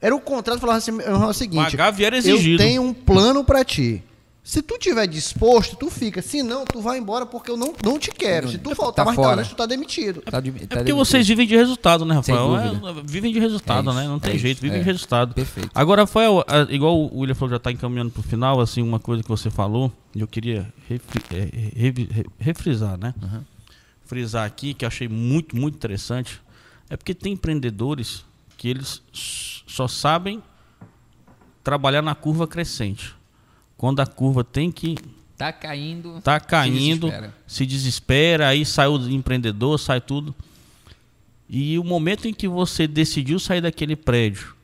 Era 0.03 0.15
o 0.17 0.21
contrato 0.21 0.57
que 0.57 0.61
falava 0.63 0.79
assim, 0.79 1.01
é 1.01 1.11
o 1.15 1.33
seguinte, 1.33 1.71
Pagava 1.71 2.03
e 2.03 2.05
era 2.05 2.17
eu 2.17 2.19
exigido. 2.19 2.59
tenho 2.59 2.83
um 2.83 2.93
plano 2.93 3.45
pra 3.45 3.65
ti. 3.65 4.03
Se 4.45 4.61
tu 4.61 4.77
tiver 4.77 5.07
disposto, 5.07 5.77
tu 5.77 5.89
fica. 5.89 6.21
Se 6.21 6.43
não, 6.43 6.65
tu 6.65 6.81
vai 6.81 6.99
embora 6.99 7.25
porque 7.25 7.49
eu 7.49 7.57
não, 7.57 7.73
não 7.85 7.97
te 7.97 8.11
quero. 8.11 8.49
Se 8.49 8.59
tu 8.59 8.71
Tá 8.71 8.75
faltar 8.75 9.05
mais 9.07 9.15
fora. 9.15 9.29
talento, 9.37 9.51
tu 9.51 9.55
tá 9.55 9.67
demitido. 9.67 10.21
Tá 10.23 10.41
de- 10.41 10.49
É 10.49 10.53
tá 10.53 10.59
porque 10.59 10.75
demitido. 10.79 10.97
vocês 10.97 11.29
vivem 11.29 11.47
de 11.47 11.55
resultado, 11.55 12.05
né, 12.05 12.17
Rafael? 12.17 12.57
É, 12.59 12.73
vivem 13.05 13.33
de 13.33 13.39
resultado, 13.39 13.89
É 13.91 13.95
né? 13.95 14.01
isso, 14.03 14.11
Não 14.11 14.19
tem 14.19 14.35
é 14.35 14.39
jeito, 14.39 14.57
isso, 14.57 14.63
vivem 14.63 14.79
é. 14.81 14.83
de 14.83 14.87
resultado. 14.91 15.33
Perfeito. 15.33 15.71
Agora, 15.73 16.03
Rafael, 16.03 16.45
igual 16.71 16.99
o 16.99 17.21
William 17.21 17.37
falou, 17.37 17.51
já 17.51 17.57
está 17.59 17.71
encaminhando 17.71 18.11
pro 18.11 18.21
final, 18.25 18.61
assim, 18.61 18.83
uma 18.83 18.99
coisa 18.99 19.23
que 19.23 19.29
você 19.29 19.49
falou, 19.49 19.93
e 20.13 20.21
eu 20.21 20.27
queria 20.27 20.67
refri- 20.89 21.23
é, 21.31 21.49
revi- 21.81 22.09
re- 22.11 22.27
refrisar, 22.41 22.99
né? 22.99 23.15
Frisar 24.05 24.45
aqui, 24.45 24.75
que 24.75 24.85
eu 24.85 24.89
achei 24.89 25.07
muito, 25.09 25.55
muito 25.57 25.77
interessante, 25.77 26.41
é 26.91 26.97
porque 26.97 27.15
tem 27.15 27.35
empreendedores 27.35 28.25
que 28.63 28.69
eles 28.69 29.03
só 29.67 29.89
sabem 29.89 30.41
trabalhar 31.65 32.01
na 32.01 32.15
curva 32.15 32.47
crescente. 32.47 33.13
Quando 33.77 33.99
a 33.99 34.07
curva 34.07 34.45
tem 34.45 34.71
que 34.71 34.95
Tá 35.37 35.53
caindo. 35.53 36.21
tá 36.21 36.39
se 36.39 36.47
caindo, 36.47 37.07
desespera. 37.09 37.35
se 37.45 37.67
desespera, 37.67 38.47
aí 38.47 38.65
sai 38.65 38.87
o 38.87 39.11
empreendedor, 39.11 39.81
sai 39.81 40.01
tudo. 40.01 40.33
E 41.49 41.77
o 41.77 41.83
momento 41.83 42.29
em 42.29 42.33
que 42.33 42.47
você 42.47 42.87
decidiu 42.87 43.41
sair 43.41 43.61
daquele 43.61 43.97
prédio 43.97 44.55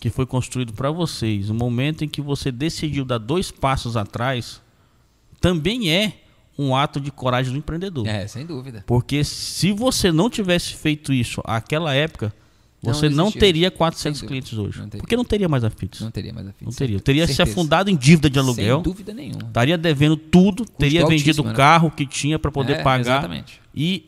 que 0.00 0.08
foi 0.08 0.24
construído 0.24 0.72
para 0.72 0.90
vocês, 0.90 1.50
o 1.50 1.54
momento 1.54 2.04
em 2.04 2.08
que 2.08 2.22
você 2.22 2.50
decidiu 2.50 3.04
dar 3.04 3.18
dois 3.18 3.50
passos 3.50 3.94
atrás, 3.94 4.62
também 5.38 5.90
é 5.92 6.22
um 6.58 6.74
ato 6.74 6.98
de 6.98 7.10
coragem 7.10 7.52
do 7.52 7.58
empreendedor. 7.58 8.06
É, 8.06 8.26
sem 8.26 8.46
dúvida. 8.46 8.82
Porque 8.86 9.22
se 9.22 9.70
você 9.70 10.10
não 10.10 10.30
tivesse 10.30 10.72
feito 10.72 11.12
isso 11.12 11.42
naquela 11.46 11.92
época, 11.94 12.32
você 12.82 13.08
não, 13.08 13.24
existia. 13.24 13.40
teria 13.40 13.70
400 13.70 14.20
Sem 14.20 14.28
clientes 14.28 14.56
hoje. 14.56 14.80
Não. 14.80 14.88
Porque 14.88 15.16
não 15.16 15.24
teria 15.24 15.48
mais 15.48 15.64
a 15.64 15.70
Fitz. 15.70 16.00
Não 16.00 16.06
Não, 16.06 16.12
teria 16.12 16.32
mais 16.32 16.46
a 16.46 16.52
fita. 16.52 16.70
teria. 16.76 17.00
Teria 17.00 17.26
se 17.26 17.42
afundado 17.42 17.90
em 17.90 17.96
dívida 17.96 18.30
de 18.30 18.38
aluguel. 18.38 18.76
Sem 18.76 18.82
dúvida 18.84 19.12
nenhuma. 19.12 19.42
Estaria 19.46 19.76
devendo 19.76 20.16
tudo, 20.16 20.64
teria 20.64 21.04
vendido 21.06 21.42
o 21.42 21.46
né? 21.46 21.54
carro 21.54 21.90
que 21.90 22.06
tinha 22.06 22.38
para 22.38 22.50
poder 22.52 22.74
É, 22.74 22.82
pagar. 22.82 23.00
Exatamente. 23.18 23.60
E 23.74 24.04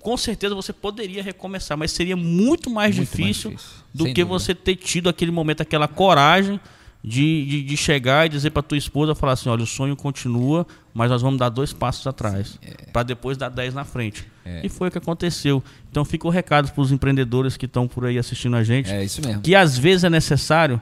com 0.00 0.16
certeza 0.16 0.54
você 0.54 0.72
poderia 0.72 1.22
recomeçar, 1.22 1.78
mas 1.78 1.90
seria 1.92 2.16
muito 2.16 2.68
mais, 2.68 2.94
Muito 2.96 3.08
mais 3.08 3.18
difícil, 3.26 3.50
difícil, 3.52 3.72
do 3.94 4.04
sem 4.04 4.12
que 4.14 4.22
dúvida. 4.22 4.38
você 4.38 4.54
ter 4.54 4.76
tido 4.76 5.08
aquele 5.08 5.30
momento, 5.30 5.60
aquela 5.62 5.88
coragem 5.88 6.60
de, 7.04 7.44
de, 7.44 7.62
de 7.62 7.76
chegar 7.76 8.24
e 8.24 8.30
dizer 8.30 8.50
para 8.50 8.62
tua 8.62 8.78
esposa, 8.78 9.14
falar 9.14 9.34
assim, 9.34 9.50
olha, 9.50 9.62
o 9.62 9.66
sonho 9.66 9.94
continua, 9.94 10.66
mas 10.94 11.10
nós 11.10 11.20
vamos 11.20 11.38
dar 11.38 11.50
dois 11.50 11.70
passos 11.70 12.06
atrás, 12.06 12.58
para 12.94 13.02
depois 13.02 13.36
dar 13.36 13.50
dez 13.50 13.74
na 13.74 13.84
frente. 13.84 14.26
É. 14.42 14.64
E 14.64 14.70
foi 14.70 14.88
o 14.88 14.90
que 14.90 14.96
aconteceu. 14.96 15.62
Então 15.90 16.02
fica 16.02 16.26
o 16.26 16.30
recado 16.30 16.72
para 16.72 16.80
os 16.80 16.90
empreendedores 16.90 17.58
que 17.58 17.66
estão 17.66 17.86
por 17.86 18.06
aí 18.06 18.16
assistindo 18.18 18.56
a 18.56 18.64
gente, 18.64 18.90
É 18.90 19.04
isso 19.04 19.20
mesmo. 19.20 19.42
que 19.42 19.54
às 19.54 19.76
vezes 19.76 20.04
é 20.04 20.10
necessário 20.10 20.80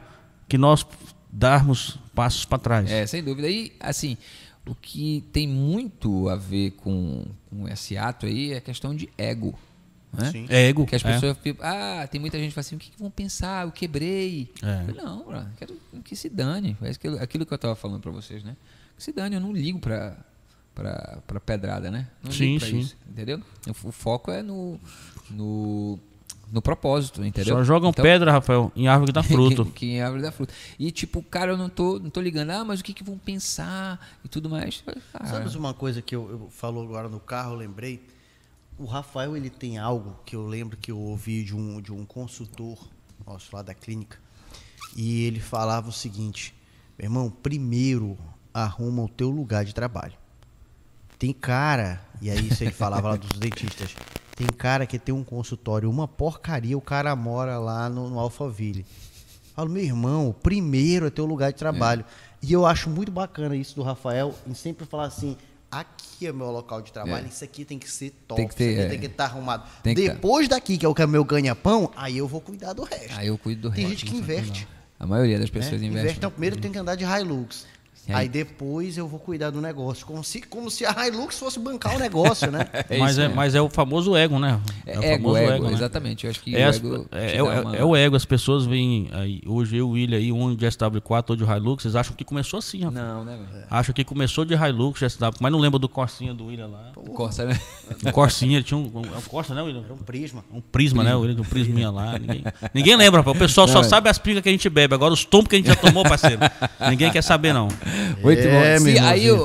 que 0.48 0.56
nós 0.56 0.86
darmos 1.32 1.98
passos 2.14 2.44
para 2.44 2.58
trás. 2.58 2.88
É, 2.88 3.04
sem 3.04 3.22
dúvida. 3.24 3.48
E, 3.48 3.72
assim, 3.80 4.16
o 4.64 4.76
que 4.76 5.24
tem 5.32 5.48
muito 5.48 6.28
a 6.28 6.36
ver 6.36 6.72
com, 6.72 7.24
com 7.50 7.68
esse 7.68 7.96
ato 7.96 8.26
aí 8.26 8.52
é 8.52 8.58
a 8.58 8.60
questão 8.60 8.94
de 8.94 9.08
ego. 9.18 9.58
Né? 10.12 10.30
Sim. 10.30 10.46
É 10.48 10.68
ego. 10.68 10.82
Porque 10.82 10.96
as 10.96 11.04
é. 11.04 11.12
pessoas 11.14 11.38
ficam, 11.38 11.66
ah, 11.66 12.06
tem 12.10 12.20
muita 12.20 12.38
gente 12.38 12.48
que 12.48 12.54
fala 12.54 12.60
assim, 12.60 12.76
o 12.76 12.78
que, 12.78 12.90
que 12.90 12.98
vão 12.98 13.10
pensar? 13.10 13.66
Eu 13.66 13.72
quebrei. 13.72 14.52
É. 14.62 14.80
Eu 14.82 14.86
falei, 14.86 15.02
não, 15.02 15.24
bro, 15.24 15.46
quero 15.56 15.74
que 16.04 16.14
se 16.14 16.28
dane. 16.28 16.76
É 16.82 16.90
aquilo, 17.22 17.46
que 17.46 17.52
eu 17.52 17.56
estava 17.56 17.74
falando 17.74 18.00
para 18.00 18.10
vocês, 18.10 18.44
né? 18.44 18.56
Que 18.96 19.02
se 19.02 19.12
dane, 19.12 19.36
eu 19.36 19.40
não 19.40 19.52
ligo 19.52 19.78
para 19.78 20.16
pra, 20.74 21.18
pra 21.26 21.40
pedrada, 21.40 21.90
né? 21.90 22.08
Não 22.22 22.32
Sim, 22.32 22.44
ligo 22.54 22.60
pra 22.60 22.68
sim. 22.68 22.78
isso, 22.80 22.96
entendeu? 23.08 23.40
O, 23.68 23.92
foco 23.92 24.30
é 24.30 24.42
no, 24.42 24.78
no, 25.30 25.98
no 26.50 26.62
propósito, 26.62 27.24
entendeu? 27.24 27.56
Só 27.56 27.64
jogam 27.64 27.90
Então, 27.90 28.02
pedra, 28.02 28.32
Rafael, 28.32 28.72
em 28.74 28.88
árvore 28.88 29.12
que 29.12 29.14
dá 29.14 29.22
fruto. 29.24 29.64
que, 29.66 29.72
que 29.72 29.86
em 29.86 30.00
árvore 30.02 30.22
da 30.22 30.32
fruta. 30.32 30.52
E 30.78 30.90
tipo, 30.90 31.22
cara, 31.22 31.52
eu 31.52 31.56
não 31.56 31.68
tô, 31.68 31.98
não 31.98 32.10
tô 32.10 32.20
ligando, 32.20 32.50
ah, 32.50 32.64
mas 32.64 32.80
o 32.80 32.84
que, 32.84 32.92
que 32.92 33.04
vão 33.04 33.18
pensar 33.18 34.00
e 34.24 34.28
tudo 34.28 34.48
mais. 34.48 34.82
Ah, 35.14 35.26
Sabe 35.26 35.56
uma 35.56 35.74
coisa 35.74 36.02
que 36.02 36.14
eu, 36.14 36.30
eu 36.30 36.48
falou 36.50 36.84
agora 36.84 37.08
no 37.08 37.20
carro, 37.20 37.52
eu 37.52 37.58
lembrei? 37.58 38.02
O 38.78 38.84
Rafael, 38.84 39.36
ele 39.36 39.50
tem 39.50 39.78
algo 39.78 40.16
que 40.24 40.34
eu 40.34 40.46
lembro 40.46 40.76
que 40.76 40.90
eu 40.90 40.98
ouvi 40.98 41.44
de 41.44 41.54
um, 41.54 41.80
de 41.80 41.92
um 41.92 42.04
consultor 42.04 42.78
nosso 43.26 43.54
lá 43.54 43.62
da 43.62 43.74
clínica. 43.74 44.18
E 44.96 45.24
ele 45.24 45.40
falava 45.40 45.88
o 45.88 45.92
seguinte, 45.92 46.54
meu 46.98 47.06
irmão, 47.06 47.30
primeiro 47.30 48.18
arruma 48.52 49.02
o 49.02 49.08
teu 49.08 49.30
lugar 49.30 49.64
de 49.64 49.74
trabalho. 49.74 50.14
Tem 51.18 51.32
cara, 51.32 52.04
e 52.20 52.30
aí 52.30 52.48
isso 52.48 52.64
ele 52.64 52.72
falava 52.72 53.10
lá 53.10 53.16
dos 53.16 53.38
dentistas, 53.38 53.94
tem 54.34 54.46
cara 54.46 54.86
que 54.86 54.98
tem 54.98 55.14
um 55.14 55.22
consultório, 55.22 55.88
uma 55.88 56.08
porcaria, 56.08 56.76
o 56.76 56.80
cara 56.80 57.14
mora 57.14 57.58
lá 57.58 57.88
no, 57.88 58.10
no 58.10 58.18
Alphaville. 58.18 58.84
Falo, 59.54 59.70
meu 59.70 59.84
irmão, 59.84 60.30
o 60.30 60.34
primeiro 60.34 61.06
é 61.06 61.10
teu 61.10 61.26
lugar 61.26 61.52
de 61.52 61.58
trabalho. 61.58 62.04
E 62.42 62.52
eu 62.52 62.66
acho 62.66 62.90
muito 62.90 63.12
bacana 63.12 63.54
isso 63.54 63.76
do 63.76 63.82
Rafael, 63.82 64.34
em 64.46 64.54
sempre 64.54 64.86
falar 64.86 65.04
assim, 65.04 65.36
aqui 65.72 66.26
é 66.26 66.32
meu 66.32 66.50
local 66.50 66.82
de 66.82 66.92
trabalho, 66.92 67.24
É. 67.24 67.28
isso 67.28 67.42
aqui 67.42 67.64
tem 67.64 67.78
que 67.78 67.90
ser 67.90 68.10
top, 68.28 68.40
Tem 68.40 68.46
que 68.48 68.54
ter, 68.54 68.64
isso 68.72 68.78
aqui 68.80 68.86
é. 68.86 68.90
tem 68.90 69.00
que 69.00 69.06
estar 69.06 69.24
arrumado. 69.24 69.64
Tem 69.82 69.94
que 69.94 70.06
tá. 70.06 70.12
Depois 70.14 70.46
daqui, 70.46 70.76
que 70.78 70.84
é 70.86 70.88
o 70.88 70.94
que 70.94 71.02
é 71.02 71.06
meu 71.06 71.24
ganha-pão, 71.24 71.90
aí 71.96 72.18
eu 72.18 72.28
vou 72.28 72.40
cuidar 72.40 72.72
do 72.74 72.84
resto. 72.84 73.18
Aí 73.18 73.26
eu 73.28 73.38
cuido 73.38 73.70
do 73.70 73.74
Tem 73.74 73.86
resto. 73.86 74.00
gente 74.00 74.10
que 74.12 74.16
inverte. 74.16 74.68
A 75.00 75.06
maioria 75.06 75.36
das 75.38 75.50
né? 75.50 75.54
pessoas 75.58 75.80
Investe, 75.82 75.98
investem. 75.98 76.16
então, 76.18 76.30
primeiro 76.30 76.56
tem 76.58 76.70
que 76.70 76.78
andar 76.78 76.94
de 76.94 77.04
Hilux. 77.04 77.66
Aí? 78.08 78.14
Aí 78.22 78.28
depois 78.28 78.98
eu 78.98 79.06
vou 79.06 79.20
cuidar 79.20 79.50
do 79.50 79.60
negócio. 79.60 80.04
Como 80.04 80.24
se, 80.24 80.42
como 80.42 80.68
se 80.70 80.84
a 80.84 81.06
Hilux 81.06 81.38
fosse 81.38 81.58
bancar 81.60 81.94
o 81.94 81.98
negócio, 82.00 82.50
né? 82.50 82.66
É 82.90 82.98
mas, 82.98 83.16
é, 83.16 83.22
mesmo. 83.22 83.36
mas 83.36 83.54
é 83.54 83.60
o 83.60 83.70
famoso 83.70 84.16
ego, 84.16 84.38
né? 84.40 84.60
É, 84.84 84.98
o 84.98 85.02
ego, 85.02 85.22
famoso 85.34 85.52
ego, 85.52 85.66
né? 85.68 85.72
exatamente. 85.72 86.24
Eu 86.24 86.30
acho 86.30 86.40
que 86.40 86.56
É, 86.56 86.66
o 86.66 86.68
as- 86.68 86.76
ego 86.76 87.06
é, 87.12 87.26
é 87.32 87.36
é- 87.36 87.42
uma- 87.42 87.76
é 87.76 87.84
o 87.84 87.94
ego, 87.96 88.16
as 88.16 88.24
pessoas 88.24 88.66
veem 88.66 89.08
aí, 89.12 89.40
hoje 89.46 89.76
eu, 89.76 89.88
o 89.88 89.92
William 89.92 90.18
aí, 90.18 90.32
um 90.32 90.54
de 90.54 90.66
SW4, 90.66 91.30
outro 91.30 91.36
de 91.36 91.44
Hilux, 91.44 91.82
vocês 91.82 91.94
acham 91.94 92.14
que 92.16 92.24
começou 92.24 92.58
assim, 92.58 92.78
rapaz. 92.82 92.94
Não, 92.94 93.24
né, 93.24 93.38
velho? 93.52 93.64
Acham 93.70 93.94
que 93.94 94.02
começou 94.04 94.44
de 94.44 94.54
Hilux, 94.54 95.00
SW, 95.00 95.30
mas 95.40 95.52
não 95.52 95.58
lembra 95.60 95.78
do 95.78 95.88
Corsinha 95.88 96.34
do 96.34 96.46
William 96.46 96.66
lá. 96.66 96.92
O 96.96 97.10
Corsa, 97.12 97.44
né? 97.44 97.58
O 98.04 98.12
Corsinha, 98.12 98.56
ele 98.58 98.64
tinha 98.64 98.76
um, 98.78 98.90
um, 98.94 99.02
é 99.14 99.18
um 99.18 99.22
Corsa, 99.22 99.54
né, 99.54 99.62
William? 99.62 99.84
Era 99.84 99.94
um 99.94 99.98
prisma. 99.98 100.44
Um 100.52 100.60
prisma, 100.60 101.04
né? 101.04 101.14
O 101.14 101.20
William 101.20 101.40
um 101.40 101.44
prisminha 101.44 101.90
lá. 101.90 102.18
Ninguém, 102.18 102.44
ninguém 102.74 102.96
lembra, 102.96 103.20
rapaz. 103.20 103.36
o 103.36 103.38
pessoal 103.38 103.68
só 103.68 103.74
Não, 103.74 103.80
é. 103.82 103.84
sabe 103.88 104.08
as 104.10 104.18
pingas 104.18 104.42
que 104.42 104.48
a 104.48 104.52
gente 104.52 104.68
bebe. 104.68 104.92
Agora 104.94 105.14
os 105.14 105.24
tombos 105.24 105.48
que 105.48 105.54
a 105.56 105.58
gente 105.58 105.68
já 105.68 105.76
tomou, 105.76 106.02
parceiro. 106.02 106.40
ninguém 106.90 107.10
quer 107.10 107.22
saber, 107.22 107.52
não. 107.52 107.68
Muito 108.22 108.40
É, 108.46 108.74
bom. 108.78 108.84
Sim, 108.84 108.98
aí, 108.98 109.30
o, 109.30 109.36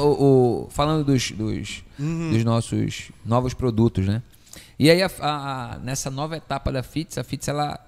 o- 0.65 0.69
falando 0.69 1.03
dos, 1.05 1.31
dos, 1.31 1.83
dos 2.31 2.43
nossos 2.43 3.11
novos 3.25 3.53
produtos, 3.53 4.05
né? 4.07 4.21
E 4.79 4.89
aí, 4.89 5.01
a- 5.01 5.09
a- 5.19 5.79
nessa 5.79 6.09
nova 6.11 6.37
etapa 6.37 6.71
da 6.71 6.83
FITS, 6.83 7.17
a 7.17 7.23
FITS 7.23 7.47
ela, 7.47 7.79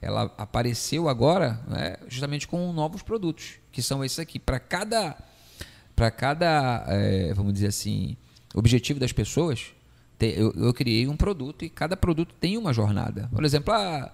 ela 0.00 0.22
apareceu 0.38 1.08
agora 1.08 1.60
né, 1.68 1.96
justamente 2.08 2.46
com 2.48 2.72
novos 2.72 3.02
produtos, 3.02 3.54
que 3.70 3.82
são 3.82 4.04
esses 4.04 4.18
aqui. 4.18 4.38
Para 4.38 4.58
cada, 4.58 5.16
para 5.94 6.10
cada 6.10 6.84
eh, 6.88 7.32
vamos 7.34 7.52
dizer 7.52 7.66
assim, 7.68 8.16
objetivo 8.54 8.98
das 8.98 9.12
pessoas, 9.12 9.66
te- 10.18 10.34
eu, 10.36 10.52
eu 10.56 10.72
criei 10.72 11.06
um 11.06 11.16
produto 11.16 11.64
e 11.64 11.68
cada 11.68 11.96
produto 11.96 12.34
tem 12.40 12.56
uma 12.56 12.72
jornada. 12.72 13.28
Por 13.34 13.44
exemplo, 13.44 13.72
a- 13.74 14.10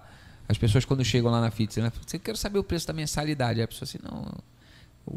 as 0.47 0.57
pessoas 0.57 0.83
quando 0.85 1.03
chegam 1.05 1.31
lá 1.31 1.39
na 1.41 1.49
FITS, 1.51 1.77
né? 1.77 1.91
Você 2.05 2.19
quer 2.19 2.35
saber 2.37 2.59
o 2.59 2.63
preço 2.63 2.85
da 2.85 2.93
mensalidade? 2.93 3.59
Aí 3.59 3.63
a 3.63 3.67
pessoa 3.67 3.85
assim, 3.87 3.97
não, 4.03 4.25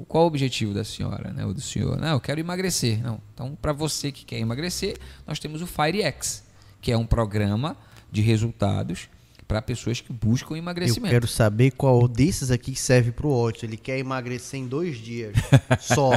qual 0.07 0.25
o 0.25 0.27
objetivo 0.27 0.75
da 0.75 0.85
senhora, 0.85 1.33
né? 1.33 1.45
O 1.47 1.55
do 1.55 1.61
senhor? 1.61 1.99
Não, 1.99 2.15
eu 2.15 2.21
quero 2.21 2.41
emagrecer. 2.41 3.03
Não. 3.03 3.21
Então, 3.33 3.57
para 3.61 3.73
você 3.73 4.13
que 4.13 4.25
quer 4.25 4.39
emagrecer, 4.39 4.97
nós 5.27 5.39
temos 5.39 5.63
o 5.63 5.67
FireX, 5.67 6.45
que 6.81 6.93
é 6.93 6.97
um 6.97 7.07
programa 7.07 7.77
de 8.11 8.21
resultados 8.21 9.09
para 9.47 9.63
pessoas 9.63 10.01
que 10.03 10.13
buscam 10.13 10.55
Eu 10.55 10.59
emagrecimento. 10.59 11.11
quero 11.11 11.27
saber 11.27 11.71
qual 11.71 12.07
desses 12.07 12.51
aqui 12.51 12.75
serve 12.75 13.11
pro 13.11 13.31
Otto. 13.31 13.65
Ele 13.65 13.79
quer 13.79 13.99
emagrecer 13.99 14.61
em 14.61 14.67
dois 14.67 14.99
dias. 14.99 15.35
Só. 15.81 16.11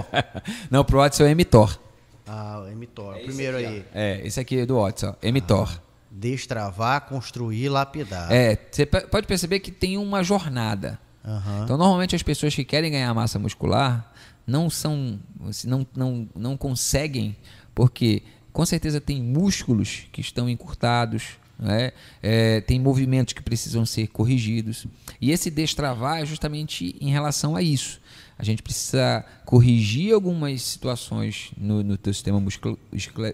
Não, 0.69 0.83
pro 0.83 0.97
Watson 0.97 1.23
é 1.23 1.33
o 1.33 1.37
Mtor. 1.37 1.79
Ah, 2.27 2.61
o 2.67 2.75
Mtor. 2.75 3.15
Primeiro 3.19 3.55
aí. 3.57 3.85
É, 3.93 4.21
esse 4.25 4.39
aqui 4.39 4.59
é 4.59 4.65
do 4.65 4.75
Watson, 4.75 5.15
ó, 5.23 5.31
Mtor. 5.31 5.81
Destravar, 6.11 7.07
construir, 7.07 7.69
lapidar. 7.69 8.29
É, 8.29 8.57
você 8.69 8.85
pode 8.85 9.25
perceber 9.25 9.61
que 9.61 9.71
tem 9.71 9.97
uma 9.97 10.21
jornada. 10.23 10.99
Aham. 11.23 11.63
Então, 11.63 11.77
normalmente 11.77 12.15
as 12.15 12.23
pessoas 12.23 12.53
que 12.53 12.63
querem 12.63 12.91
ganhar 12.91 13.13
massa 13.13 13.37
muscular 13.37 14.11
não 14.45 14.69
são, 14.69 15.19
não, 15.65 15.87
não, 15.95 16.29
não 16.35 16.57
conseguem, 16.57 17.35
porque 17.75 18.23
com 18.51 18.65
certeza 18.65 18.99
tem 18.99 19.21
músculos 19.21 20.07
que 20.11 20.21
estão 20.21 20.49
encurtados, 20.49 21.39
né? 21.61 21.91
É, 22.23 22.59
tem 22.61 22.79
movimentos 22.79 23.33
que 23.33 23.41
precisam 23.41 23.85
ser 23.85 24.07
corrigidos. 24.07 24.87
E 25.21 25.31
esse 25.31 25.51
destravar 25.51 26.19
é 26.19 26.25
justamente 26.25 26.95
em 26.99 27.11
relação 27.11 27.55
a 27.55 27.61
isso. 27.61 28.01
A 28.37 28.43
gente 28.43 28.63
precisa 28.63 29.23
corrigir 29.45 30.15
algumas 30.15 30.63
situações 30.63 31.51
no, 31.55 31.83
no 31.83 31.95
teu 31.95 32.11
sistema 32.11 32.43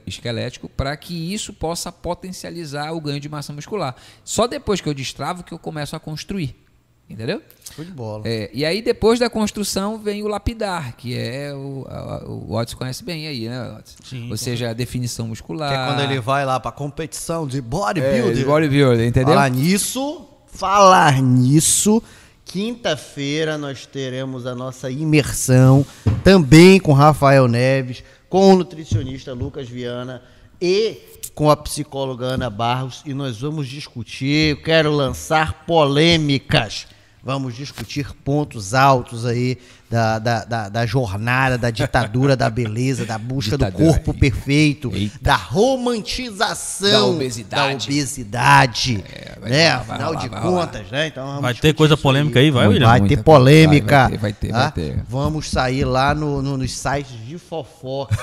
esquelético 0.06 0.68
para 0.68 0.98
que 0.98 1.34
isso 1.34 1.54
possa 1.54 1.94
potencializar 1.94 2.92
o 2.92 3.00
ganho 3.00 3.22
de 3.22 3.30
massa 3.30 3.54
muscular. 3.54 3.96
Só 4.26 4.46
depois 4.46 4.82
que 4.82 4.90
eu 4.90 4.94
destravo 4.94 5.46
que 5.46 5.54
eu 5.54 5.60
começo 5.60 5.96
a 5.96 6.00
construir. 6.00 6.67
Entendeu? 7.10 7.42
Show 7.74 7.86
de 7.86 7.92
bola. 7.92 8.24
É, 8.26 8.50
e 8.54 8.66
aí, 8.66 8.82
depois 8.82 9.18
da 9.18 9.30
construção, 9.30 9.98
vem 9.98 10.24
o 10.24 10.28
lapidar, 10.28 10.96
que 10.98 11.18
é 11.18 11.54
o, 11.54 11.86
a- 11.90 12.24
o 12.28 12.54
Otis 12.54 12.74
conhece 12.74 13.02
bem 13.04 13.28
aí, 13.28 13.48
né, 13.48 13.76
Otis? 13.80 13.96
Sim, 14.04 14.30
Ou 14.30 14.36
seja, 14.36 14.70
a 14.70 14.74
definição 14.74 15.28
muscular. 15.28 15.70
Que 15.70 15.76
é 15.76 15.86
quando 15.86 16.10
ele 16.12 16.20
vai 16.20 16.46
lá 16.46 16.60
pra 16.60 16.72
competição 16.72 17.48
de 17.48 17.60
é, 17.60 17.62
bodybuilder. 17.62 18.34
de 18.36 18.44
bodybuilder, 18.44 19.08
entendeu? 19.08 19.36
Falar 19.36 19.50
nisso, 19.50 20.28
falar 20.48 21.22
nisso, 21.22 22.04
quinta-feira 22.44 23.58
nós 23.58 23.86
teremos 23.86 24.46
a 24.46 24.54
nossa 24.54 24.90
imersão 24.92 25.86
também 26.24 26.80
com 26.80 26.92
Rafael 26.92 27.48
Neves, 27.48 28.04
com 28.28 28.54
o 28.54 28.58
nutricionista 28.58 29.32
Lucas 29.34 29.70
Viana 29.70 30.22
e 30.60 30.98
com 31.34 31.50
a 31.50 31.56
psicóloga 31.56 32.26
Ana 32.26 32.50
Barros 32.50 33.02
e 33.06 33.14
nós 33.14 33.40
vamos 33.40 33.68
discutir, 33.68 34.58
eu 34.58 34.62
quero 34.62 34.92
lançar 34.92 35.66
polêmicas. 35.66 36.88
Vamos 37.28 37.58
discutir 37.58 38.08
pontos 38.24 38.74
altos 38.74 39.26
aí 39.26 39.58
da, 39.90 40.18
da, 40.18 40.46
da, 40.46 40.70
da 40.70 40.86
jornada, 40.86 41.58
da 41.58 41.70
ditadura 41.70 42.38
da 42.38 42.50
beleza, 42.50 43.06
da 43.06 43.18
busca 43.18 43.58
do 43.58 43.66
Ditadura. 43.66 43.90
corpo 43.96 44.14
perfeito, 44.14 44.90
Eita. 44.96 45.18
da 45.22 45.36
romantização 45.36 46.90
Da 46.90 47.06
obesidade. 47.06 47.88
da 47.88 47.94
obesidade, 47.94 49.04
vai 49.42 49.50
né? 49.50 49.70
rolar, 49.72 49.82
Afinal 49.82 50.08
rolar, 50.14 50.22
de 50.22 50.28
rolar. 50.30 50.42
contas, 50.42 50.90
né? 50.92 51.08
Então 51.08 51.26
vamos 51.26 51.42
Vai 51.42 51.54
ter 51.54 51.74
coisa 51.74 51.98
polêmica 51.98 52.40
aí, 52.40 52.50
vai, 52.50 52.66
William? 52.68 52.88
Vai 52.88 53.02
ter 53.02 53.22
polêmica. 53.22 54.08
Vai, 54.08 54.18
vai 54.18 54.34
ter, 54.34 54.52
vai 54.52 54.52
ter, 54.52 54.52
tá? 54.54 54.60
vai 54.60 54.72
ter. 54.72 55.04
Vamos 55.10 55.50
sair 55.50 55.84
lá 55.84 56.16
no, 56.16 56.42
no- 56.42 56.56
nos 56.58 56.72
sites 56.72 57.26
de 57.26 57.38
fofoca. 57.38 58.16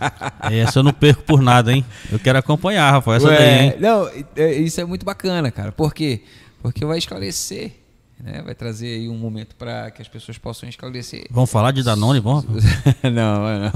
Essa 0.50 0.78
eu 0.78 0.82
não 0.82 0.92
perco 0.94 1.22
por 1.24 1.42
nada, 1.42 1.70
hein? 1.70 1.84
Eu 2.10 2.18
quero 2.18 2.38
acompanhar, 2.38 2.90
Rafael, 2.92 3.16
essa 3.18 3.28
Ué, 3.28 3.36
daí, 3.38 3.64
hein? 3.66 3.74
Não, 3.78 4.08
é- 4.36 4.54
isso 4.54 4.80
é 4.80 4.84
muito 4.86 5.04
bacana, 5.04 5.50
cara. 5.50 5.70
Por 5.70 5.92
quê? 5.92 6.22
Porque 6.62 6.82
vai 6.84 6.96
esclarecer, 6.96 7.72
né? 8.22 8.40
Vai 8.44 8.54
trazer 8.54 8.86
aí 8.86 9.08
um 9.08 9.16
momento 9.18 9.56
para 9.56 9.90
que 9.90 10.00
as 10.00 10.06
pessoas 10.06 10.38
possam 10.38 10.68
esclarecer. 10.68 11.24
Vamos 11.30 11.50
falar 11.50 11.72
de 11.72 11.82
Danone, 11.82 12.20
vamos? 12.20 12.44
não, 13.02 13.10
não. 13.12 13.72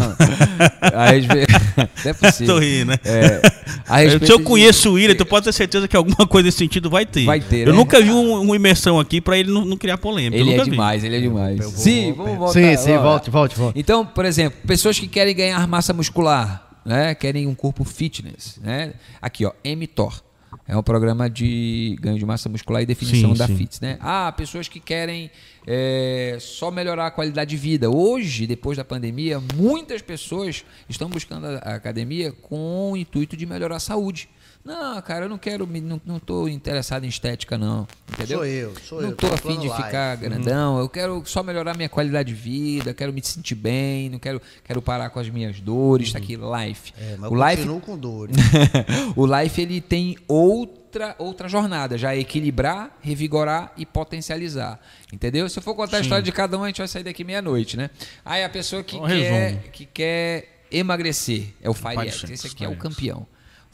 Aí, 0.95 1.19
às 1.19 1.25
vezes, 1.27 1.47
não 2.05 2.11
é 2.11 2.15
possível. 2.15 2.55
Tô 2.55 2.61
rindo, 2.61 2.91
né? 2.93 2.99
É, 3.05 3.43
a 3.89 4.03
Eu, 4.03 4.11
respeito 4.11 4.27
se 4.27 4.33
eu 4.33 4.39
de- 4.39 4.45
conheço 4.45 4.91
o 4.91 4.93
William, 4.95 5.17
tu 5.17 5.27
pode 5.27 5.45
ter 5.47 5.53
certeza 5.53 5.89
que 5.89 5.97
alguma 5.97 6.27
coisa 6.29 6.47
nesse 6.47 6.59
sentido 6.59 6.89
vai 6.89 7.05
ter. 7.05 7.25
Vai 7.25 7.41
ter, 7.41 7.67
Eu 7.67 7.73
né? 7.73 7.79
nunca 7.79 8.01
vi 8.01 8.11
um- 8.11 8.41
uma 8.43 8.55
imersão 8.57 9.01
aqui 9.01 9.21
pra 9.21 9.37
ele 9.37 9.51
não, 9.51 9.65
não 9.65 9.77
criar 9.77 9.99
polêmica. 9.99 10.37
Ele 10.41 10.55
é 10.55 10.65
vi. 10.65 10.71
demais, 10.71 11.03
ele 11.03 11.17
é 11.17 11.21
demais. 11.21 11.59
Vou- 11.59 11.71
sim, 11.73 12.13
vou- 12.13 12.25
vamos 12.27 12.39
voltar. 12.39 12.53
Sim, 12.55 12.77
sim, 12.77 12.99
volte, 12.99 13.31
volte, 13.31 13.57
volte. 13.59 13.79
Então, 13.79 14.07
por 14.07 14.25
exemplo, 14.25 14.59
pessoas 14.67 14.99
que 14.99 15.09
querem 15.09 15.35
ganhar 15.35 15.67
massa 15.67 15.93
muscular, 15.93 16.69
né? 16.85 17.15
Querem 17.17 17.47
um 17.49 17.55
corpo 17.55 17.83
fitness, 17.85 18.59
né? 18.63 18.93
Aqui, 19.21 19.45
ó, 19.45 19.53
mTOR. 19.65 20.23
É 20.67 20.77
um 20.77 20.83
programa 20.83 21.29
de 21.29 21.97
ganho 22.01 22.19
de 22.19 22.25
massa 22.25 22.49
muscular 22.49 22.83
e 22.83 22.87
definição 22.87 23.33
Sim, 23.33 23.39
da 23.39 23.47
sim. 23.47 23.57
fitness, 23.57 23.81
né? 23.81 23.99
Ah, 24.01 24.33
pessoas 24.33 24.69
que 24.69 24.81
querem 24.81 25.31
é, 25.67 26.37
só 26.41 26.71
melhorar 26.71 27.07
a 27.07 27.11
qualidade 27.11 27.51
de 27.51 27.57
vida. 27.57 27.91
Hoje, 27.91 28.47
depois 28.47 28.77
da 28.77 28.85
pandemia, 28.85 29.41
muitas 29.55 30.03
pessoas 30.03 30.65
estão 30.89 31.09
buscando 31.09 31.47
a 31.47 31.75
academia 31.75 32.33
com 32.33 32.93
o 32.93 32.97
intuito 32.97 33.37
de 33.37 33.47
melhorar 33.47 33.77
a 33.77 33.81
saúde. 33.81 34.29
Não, 34.67 35.01
cara, 35.01 35.27
eu 35.27 35.29
não 35.29 35.39
quero, 35.39 35.67
me- 35.67 35.81
não, 35.81 36.01
não 36.05 36.19
tô 36.19 36.49
interessado 36.49 37.05
em 37.05 37.09
estética, 37.09 37.57
não. 37.57 37.87
Entendeu? 38.13 38.39
Sou 38.39 38.47
eu, 38.47 38.75
sou 38.89 39.01
não 39.03 39.11
eu, 39.11 39.17
tô 39.17 39.29
tô 39.29 39.35
afim 39.35 39.59
de 39.61 39.69
falando 39.69 39.85
ficar 39.87 40.07
live. 40.09 40.23
grandão. 40.23 40.79
Eu 40.81 40.89
quero 40.89 41.23
só 41.25 41.43
melhorar 41.43 41.77
minha 41.77 41.89
qualidade 41.89 42.29
de 42.31 42.35
vida, 42.35 42.93
quero 42.93 43.13
me 43.13 43.23
sentir 43.25 43.55
bem, 43.55 44.11
não 44.11 44.19
quero, 44.19 44.43
quero 44.65 44.83
parar 44.83 45.09
com 45.11 45.21
as 45.21 45.29
minhas 45.31 45.61
dores. 45.61 46.13
Tá 46.13 46.19
aqui, 46.19 46.37
Life. 46.37 46.93
É, 46.99 47.17
mas 47.17 47.31
o 47.31 47.35
eu 47.35 47.39
Life, 47.45 47.57
continuo 47.59 47.81
com 47.81 47.97
dores. 47.97 48.37
o 49.15 49.25
Life 49.41 49.61
ele 49.63 49.81
tem 49.81 50.17
outra 50.27 51.15
outra 51.19 51.47
jornada, 51.47 51.99
já 51.99 52.15
é 52.15 52.19
equilibrar, 52.21 52.97
revigorar 53.03 53.71
e 53.77 53.85
potencializar. 53.85 54.81
Entendeu? 55.13 55.47
Se 55.49 55.59
eu 55.59 55.63
for 55.63 55.75
contar 55.75 55.99
a 55.99 56.01
história 56.01 56.23
de 56.25 56.33
cada 56.33 56.59
um, 56.59 56.65
a 56.65 56.69
gente 56.69 56.79
vai 56.79 56.89
sair 56.89 57.03
daqui 57.05 57.23
meia-noite, 57.23 57.77
né? 57.77 57.91
Aí 58.25 58.43
a 58.43 58.49
pessoa 58.49 58.83
que 58.83 58.97
Um 58.97 59.07
quer 59.07 59.15
resumo. 59.51 59.63
que 59.73 59.85
quer 59.87 60.63
emagrecer 60.73 61.49
é 61.63 61.69
o. 61.69 61.75
Firex, 61.75 62.25
Esse 62.31 62.47
aqui 62.47 62.65
é 62.65 62.69
o 62.69 62.77
campeão. 62.77 63.27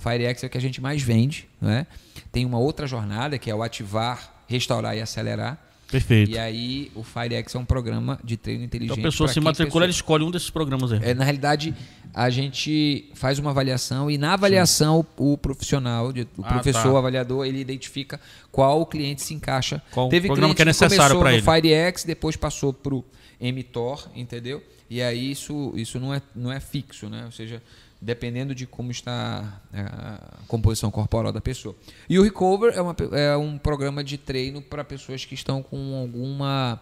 O 0.05 0.09
FireX 0.11 0.43
é 0.43 0.47
o 0.47 0.51
que 0.51 0.59
a 0.59 0.61
gente 0.61 0.81
mais 0.81 1.01
vende, 1.03 1.49
né? 1.61 1.87
Tem 2.33 2.45
uma 2.45 2.59
outra 2.59 2.87
jornada 2.87 3.39
que 3.39 3.51
é 3.51 3.55
o 3.55 3.63
ativar, 3.63 4.43
restaurar 4.49 4.97
e 4.97 5.01
acelerar. 5.01 5.59
Perfeito. 5.91 6.31
E 6.31 6.39
aí, 6.39 6.91
o 6.95 7.03
FireX 7.05 7.55
é 7.55 7.59
um 7.59 7.67
programa 7.67 8.19
de 8.25 8.39
treino 8.39 8.65
inteligente. 8.65 8.99
Então 8.99 9.05
a 9.09 9.11
pessoa 9.13 9.29
se 9.29 9.39
matricula, 9.41 9.67
pessoa- 9.69 9.83
ela 9.85 9.91
escolhe 9.91 10.25
um 10.25 10.31
desses 10.31 10.49
programas 10.49 10.91
aí. 10.91 11.01
É, 11.03 11.13
na 11.13 11.23
realidade, 11.23 11.75
a 12.15 12.31
gente 12.31 13.11
faz 13.15 13.39
uma 13.39 13.51
avaliação 13.51 14.11
e 14.11 14.17
na 14.17 14.33
avaliação 14.33 15.05
o 15.19 15.37
profissional, 15.37 16.11
de- 16.11 16.23
o 16.39 16.43
Ah, 16.43 16.49
professor, 16.55 16.83
tá. 16.85 16.91
o 16.93 16.97
avaliador, 16.97 17.45
ele 17.47 17.61
identifica 17.61 18.19
qual 18.51 18.81
o 18.81 18.87
cliente 18.87 19.21
se 19.21 19.35
encaixa. 19.35 19.83
Qual 19.91 20.09
Teve 20.09 20.29
programa 20.29 20.55
cliente 20.55 20.57
que 20.57 20.63
é 20.63 20.65
necessário 20.65 21.21
no 21.21 21.29
ele. 21.29 21.43
FireX, 21.43 22.05
depois 22.05 22.37
passou 22.37 22.73
pro 22.73 23.05
mTOR, 23.39 24.09
entendeu? 24.17 24.63
E 24.89 25.03
aí 25.03 25.31
isso, 25.31 25.73
isso 25.77 26.01
não, 26.01 26.15
é, 26.15 26.23
não 26.35 26.51
é 26.51 26.59
fixo, 26.59 27.09
né? 27.11 27.25
Ou 27.27 27.33
seja, 27.33 27.63
dependendo 28.05 28.55
de 28.55 28.67
como 28.67 28.91
está 28.91 29.61
a 29.73 30.19
composição 30.49 30.91
corporal 30.91 31.33
da 31.33 31.41
pessoa. 31.41 31.75
E 32.09 32.19
o 32.19 32.23
Recover 32.23 32.75
é, 32.77 32.83
uma 32.83 32.97
é 33.13 33.37
um 33.37 33.57
programa 33.57 34.03
de 34.03 34.19
treino 34.19 34.61
para 34.61 34.83
pessoas 34.83 35.25
que 35.25 35.35
estão 35.35 35.63
com 35.63 35.95
alguma 36.01 36.81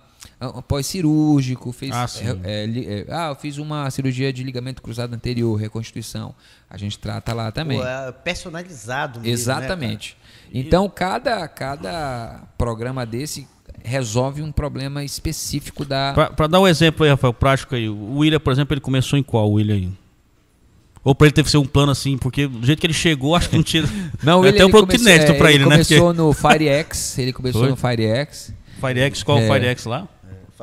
pós-cirúrgico, 0.66 1.72
fez 1.72 1.92
Ah, 1.94 2.06
sim. 2.06 2.24
é, 2.44 2.62
é, 2.62 2.66
li- 2.66 2.86
é, 2.86 3.06
ah, 3.10 3.28
eu 3.30 3.34
fiz 3.34 3.58
uma 3.58 3.90
cirurgia 3.90 4.32
de 4.32 4.42
ligamento 4.42 4.80
cruzado 4.82 5.14
anterior, 5.14 5.54
reconstituição. 5.56 6.34
A 6.68 6.76
gente 6.76 6.98
trata 6.98 7.32
lá 7.34 7.50
também. 7.52 7.78
Pô, 7.78 7.84
é 7.86 8.12
personalizado 8.12 9.20
mesmo, 9.20 9.32
Exatamente. 9.32 10.16
então, 10.52 10.88
cada, 10.88 11.46
cada 11.48 12.42
programa 12.56 13.04
desse 13.04 13.46
resolve 13.82 14.42
um 14.42 14.52
problema 14.52 15.02
específico 15.04 15.84
da. 15.84 16.12
Pra, 16.14 16.30
pra 16.30 16.46
dar 16.46 16.60
um 16.60 16.68
exemplo 16.68 17.04
aí, 17.04 17.10
Rafael, 17.10 17.32
prático 17.32 17.74
aí. 17.74 17.88
O 17.88 18.18
William, 18.18 18.40
por 18.40 18.52
exemplo, 18.52 18.74
ele 18.74 18.80
começou 18.80 19.18
em 19.18 19.22
qual, 19.22 19.50
William 19.50 19.74
aí? 19.74 19.92
Ou 21.02 21.14
pra 21.14 21.26
ele 21.26 21.32
teve 21.34 21.46
que 21.46 21.50
ser 21.50 21.56
um 21.58 21.64
plano 21.64 21.90
assim, 21.92 22.18
porque 22.18 22.46
do 22.46 22.64
jeito 22.66 22.78
que 22.78 22.86
ele 22.86 22.92
chegou, 22.94 23.34
acho 23.34 23.48
que 23.48 23.56
não 23.56 23.62
tinha. 23.62 23.84
Não, 24.22 24.44
é 24.44 24.48
ele, 24.48 24.56
até 24.56 24.64
um 24.64 24.68
ele 24.68 24.72
produto 24.72 24.90
começou- 24.90 25.08
inédito 25.08 25.32
é, 25.32 25.34
pra 25.34 25.50
ele, 25.50 25.64
né? 25.64 25.70
começou 25.70 26.12
no 26.12 26.32
FireX, 26.32 27.18
ele 27.18 27.32
começou 27.32 27.62
Foi? 27.62 27.70
no 27.70 27.76
FireX. 27.76 28.52
Firex, 28.80 29.22
qual 29.22 29.38
É. 29.38 29.48
o 29.48 29.52
Firex 29.52 29.84
lá? 29.86 30.06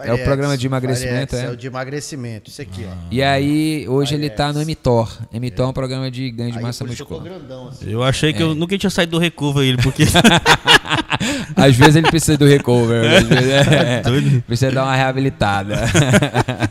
É 0.04 0.14
o 0.14 0.24
programa 0.24 0.58
de 0.58 0.66
emagrecimento, 0.68 1.30
Firex, 1.32 1.34
é? 1.34 1.46
é. 1.48 1.52
o 1.52 1.58
de 1.58 1.68
emagrecimento, 1.68 2.50
isso 2.50 2.62
aqui, 2.62 2.86
ó. 2.86 2.94
E 3.10 3.24
aí, 3.24 3.88
hoje 3.88 4.14
ele 4.16 4.30
tá 4.30 4.54
no 4.54 4.60
mTOR. 4.62 5.18
mTOR 5.34 5.66
é 5.66 5.70
um 5.70 5.74
programa 5.74 6.12
de 6.12 6.30
ganho 6.30 6.52
de 6.52 6.58
Aí, 6.58 6.64
massa 6.64 6.84
que 6.86 6.92
eu 6.92 6.98
muscular. 6.98 7.24
grandão, 7.24 7.68
assim. 7.70 7.90
Eu 7.90 8.04
achei 8.04 8.30
É. 8.30 8.34
que 8.34 8.44
eu 8.44 8.54
nunca 8.54 8.78
tinha 8.78 8.90
saído 8.90 9.14
do 9.14 9.20
recover 9.20 9.66
ele, 9.68 9.82
porque. 9.82 10.04
Às 11.56 11.76
vezes 11.76 11.96
ele 11.96 12.08
precisa 12.10 12.38
do 12.38 12.46
recover, 12.46 13.04
é, 13.04 14.02
Doido. 14.06 14.42
precisa 14.44 14.72
dar 14.72 14.84
uma 14.84 14.96
reabilitada. 14.96 15.76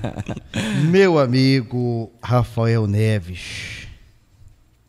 Meu 0.89 1.19
amigo 1.19 2.13
Rafael 2.23 2.87
Neves, 2.87 3.89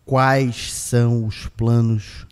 quais 0.05 0.71
são 0.73 1.25
os 1.25 1.47
planos 1.57 2.25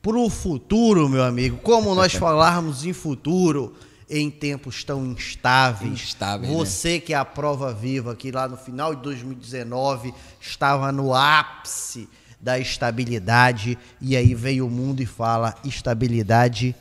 para 0.00 0.16
o 0.16 0.28
futuro, 0.30 1.08
meu 1.08 1.22
amigo? 1.22 1.58
Como 1.58 1.94
nós 1.94 2.12
falarmos 2.14 2.84
em 2.84 2.92
futuro 2.92 3.74
em 4.12 4.30
tempos 4.30 4.84
tão 4.84 5.06
instáveis. 5.06 5.92
Instáveis, 5.92 6.52
né? 6.52 6.56
Você 6.56 7.00
que 7.00 7.14
é 7.14 7.16
a 7.16 7.24
prova 7.24 7.72
viva 7.72 8.14
que 8.14 8.30
lá 8.30 8.46
no 8.46 8.58
final 8.58 8.94
de 8.94 9.02
2019 9.02 10.12
estava 10.38 10.92
no 10.92 11.14
ápice 11.14 12.08
da 12.38 12.58
estabilidade 12.58 13.78
e 14.00 14.14
aí 14.14 14.34
veio 14.34 14.66
o 14.66 14.70
mundo 14.70 15.00
e 15.00 15.06
fala 15.06 15.54
estabilidade 15.64 16.74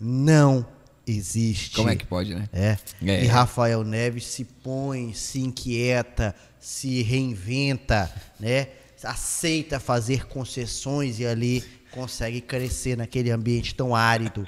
não 0.00 0.66
existe. 1.06 1.76
Como 1.76 1.90
é 1.90 1.96
que 1.96 2.06
pode, 2.06 2.34
né? 2.34 2.48
É. 2.52 2.76
É. 3.04 3.24
E 3.24 3.26
Rafael 3.26 3.84
Neves 3.84 4.26
se 4.26 4.44
põe, 4.44 5.12
se 5.12 5.40
inquieta, 5.40 6.34
se 6.58 7.02
reinventa, 7.02 8.12
né? 8.40 8.68
Aceita 9.02 9.78
fazer 9.78 10.26
concessões 10.26 11.20
e 11.20 11.26
ali 11.26 11.62
consegue 11.94 12.40
crescer 12.40 12.96
naquele 12.96 13.30
ambiente 13.30 13.74
tão 13.74 13.94
árido. 13.94 14.46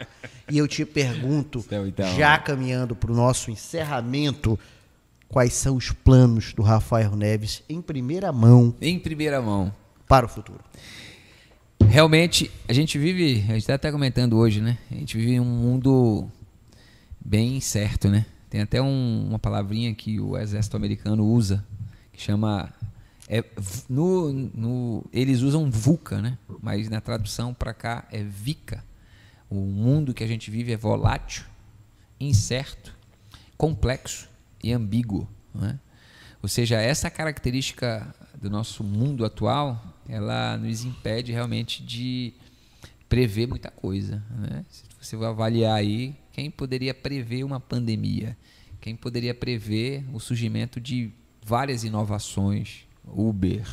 E 0.51 0.59
eu 0.59 0.67
te 0.69 0.85
pergunto, 0.85 1.65
Então, 1.87 2.15
já 2.17 2.37
caminhando 2.39 2.95
para 2.97 3.13
o 3.13 3.15
nosso 3.15 3.51
encerramento, 3.51 4.59
quais 5.29 5.53
são 5.55 5.77
os 5.77 5.91
planos 5.93 6.53
do 6.53 6.63
Rafael 6.63 7.15
Neves 7.17 7.63
em 7.69 7.81
primeira 7.81 8.33
mão 8.33 8.75
Em 8.81 8.99
primeira 8.99 9.41
mão. 9.41 9.73
para 10.09 10.27
o 10.27 10.29
futuro? 10.29 10.61
Realmente, 11.89 12.51
a 12.69 12.73
gente 12.73 12.99
vive, 12.99 13.35
a 13.49 13.53
gente 13.53 13.59
está 13.59 13.75
até 13.75 13.93
comentando 13.93 14.37
hoje, 14.37 14.61
né? 14.61 14.77
A 14.91 14.95
gente 14.95 15.17
vive 15.17 15.33
em 15.35 15.41
um 15.41 15.45
mundo 15.45 16.29
bem 17.25 17.57
incerto, 17.57 18.09
né? 18.09 18.27
Tem 18.51 18.61
até 18.61 18.81
um- 18.83 19.27
uma 19.29 19.39
palavrinha 19.39 19.95
que 19.95 20.19
o 20.19 20.37
exército 20.37 20.77
americano 20.77 21.25
usa, 21.25 21.65
que 22.13 22.21
chama. 22.23 22.73
É 23.29 23.45
no, 23.89 24.33
no- 24.33 25.05
eles 25.13 25.41
usam 25.41 25.71
VUCA, 25.71 26.21
né? 26.21 26.39
Mas 26.61 26.89
na 26.89 27.01
tradução 27.01 27.53
para 27.53 27.75
cá 27.75 28.07
é 28.11 28.23
VICA. 28.23 28.85
O 29.51 29.57
mundo 29.57 30.15
que 30.15 30.25
a 30.25 30.27
gente 30.27 30.51
vive 30.51 30.73
é 30.73 30.77
volátil, 30.77 31.45
incerto, 32.19 32.95
complexo 33.57 34.29
e 34.63 34.73
ambíguo. 34.73 35.29
Né? 35.55 35.79
Ou 36.43 36.49
seja, 36.49 36.81
essa 36.81 37.11
característica 37.11 38.15
do 38.35 38.51
nosso 38.51 38.83
mundo 38.85 39.25
atual, 39.25 39.83
ela 40.09 40.57
nos 40.57 40.85
impede 40.85 41.33
realmente 41.33 41.83
de 41.83 42.35
prever 43.09 43.47
muita 43.47 43.71
coisa. 43.71 44.23
Né? 44.31 44.65
Se 44.69 44.85
você 45.01 45.17
avaliar 45.17 45.77
aí, 45.77 46.15
quem 46.33 46.51
poderia 46.51 46.93
prever 46.93 47.45
uma 47.45 47.61
pandemia? 47.61 48.37
Quem 48.81 48.95
poderia 48.95 49.35
prever 49.35 50.05
o 50.13 50.21
surgimento 50.21 50.81
de 50.81 51.11
várias 51.43 51.85
inovações? 51.85 52.86
Uber, 53.07 53.67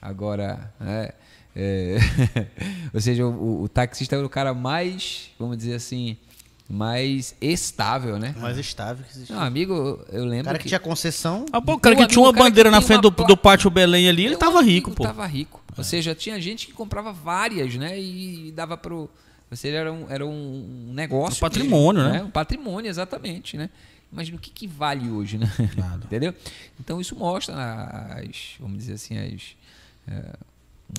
agora, 0.00 0.72
né? 0.80 1.10
É, 1.54 1.98
ou 2.94 3.00
seja, 3.00 3.26
o, 3.26 3.62
o 3.62 3.68
taxista 3.68 4.16
é 4.16 4.18
o 4.18 4.28
cara 4.28 4.54
mais, 4.54 5.30
vamos 5.38 5.56
dizer 5.58 5.74
assim, 5.74 6.16
mais 6.68 7.34
estável, 7.42 8.18
né? 8.18 8.34
Mais 8.38 8.56
estável 8.56 9.04
que 9.04 9.12
existe. 9.12 9.32
Não, 9.32 9.40
amigo, 9.42 9.74
eu- 9.74 10.06
eu 10.12 10.22
o 10.24 10.26
lembro 10.28 10.46
cara 10.46 10.58
que 10.58 10.68
tinha 10.68 10.80
concessão, 10.80 11.44
Ah, 11.52 11.60
pô, 11.60 11.74
o 11.74 11.78
cara 11.78 11.94
que 11.94 12.06
tinha 12.06 12.20
uma 12.20 12.28
amigo, 12.30 12.38
o 12.38 12.42
cara 12.42 12.50
bandeira 12.50 12.70
que 12.70 12.74
na 12.74 12.80
frente 12.80 12.96
uma 12.96 13.02
do, 13.02 13.12
pla- 13.12 13.26
do 13.26 13.36
pátio 13.36 13.70
Belém 13.70 14.08
ali, 14.08 14.24
ele 14.24 14.36
tava 14.36 14.62
rico, 14.62 14.90
pô. 14.92 15.02
Tava 15.02 15.26
rico. 15.26 15.60
Ou 15.76 15.84
seja, 15.84 16.14
tinha 16.14 16.40
gente 16.40 16.66
que 16.66 16.72
comprava 16.72 17.12
várias, 17.12 17.74
né? 17.76 17.98
E 18.00 18.50
dava 18.52 18.76
pro. 18.76 19.08
Ou 19.50 19.56
seja, 19.56 19.76
era 19.76 19.92
um, 19.92 20.06
era 20.08 20.24
um 20.26 20.90
negócio. 20.94 21.36
Um 21.36 21.40
patrimônio, 21.40 22.02
né? 22.04 22.22
Um 22.22 22.30
patrimônio, 22.30 22.88
exatamente, 22.88 23.56
né? 23.58 23.68
Imagina 24.12 24.36
o 24.36 24.40
que, 24.40 24.50
que 24.50 24.66
vale 24.66 25.08
hoje, 25.08 25.38
né? 25.38 25.50
Nada. 25.76 26.04
Entendeu? 26.06 26.34
Então 26.78 27.00
isso 27.00 27.16
mostra 27.16 27.54
as, 28.18 28.56
vamos 28.60 28.78
dizer 28.78 28.94
assim, 28.94 29.16
as, 29.16 29.56
eh, 30.06 30.36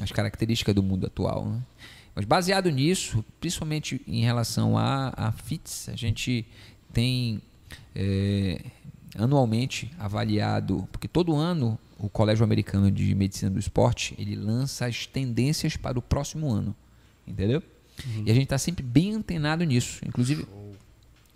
as 0.02 0.12
características 0.12 0.74
do 0.74 0.82
mundo 0.82 1.06
atual. 1.06 1.46
Né? 1.46 1.62
Mas 2.16 2.26
baseado 2.26 2.72
nisso, 2.72 3.24
principalmente 3.40 4.02
em 4.08 4.22
relação 4.22 4.78
a, 4.78 5.14
a 5.16 5.32
FITS, 5.32 5.90
a 5.90 5.96
gente 5.96 6.46
tem 6.92 7.40
eh, 7.96 8.60
anualmente 9.16 9.92
avaliado, 10.00 10.88
porque 10.92 11.08
todo 11.08 11.36
ano 11.36 11.78
o 12.00 12.10
Colégio 12.10 12.44
Americano 12.44 12.92
de 12.92 13.14
Medicina 13.14 13.52
do 13.52 13.60
Esporte 13.60 14.16
ele 14.18 14.36
lança 14.36 14.88
as 14.88 15.06
tendências 15.06 15.78
para 15.78 15.98
o 15.98 16.02
próximo 16.02 16.52
ano, 16.52 16.76
entendeu? 17.28 17.62
E 18.26 18.32
a 18.32 18.34
gente 18.34 18.46
está 18.46 18.58
sempre 18.58 18.84
bem 18.84 19.14
antenado 19.14 19.64
nisso. 19.64 20.02
Inclusive, 20.06 20.48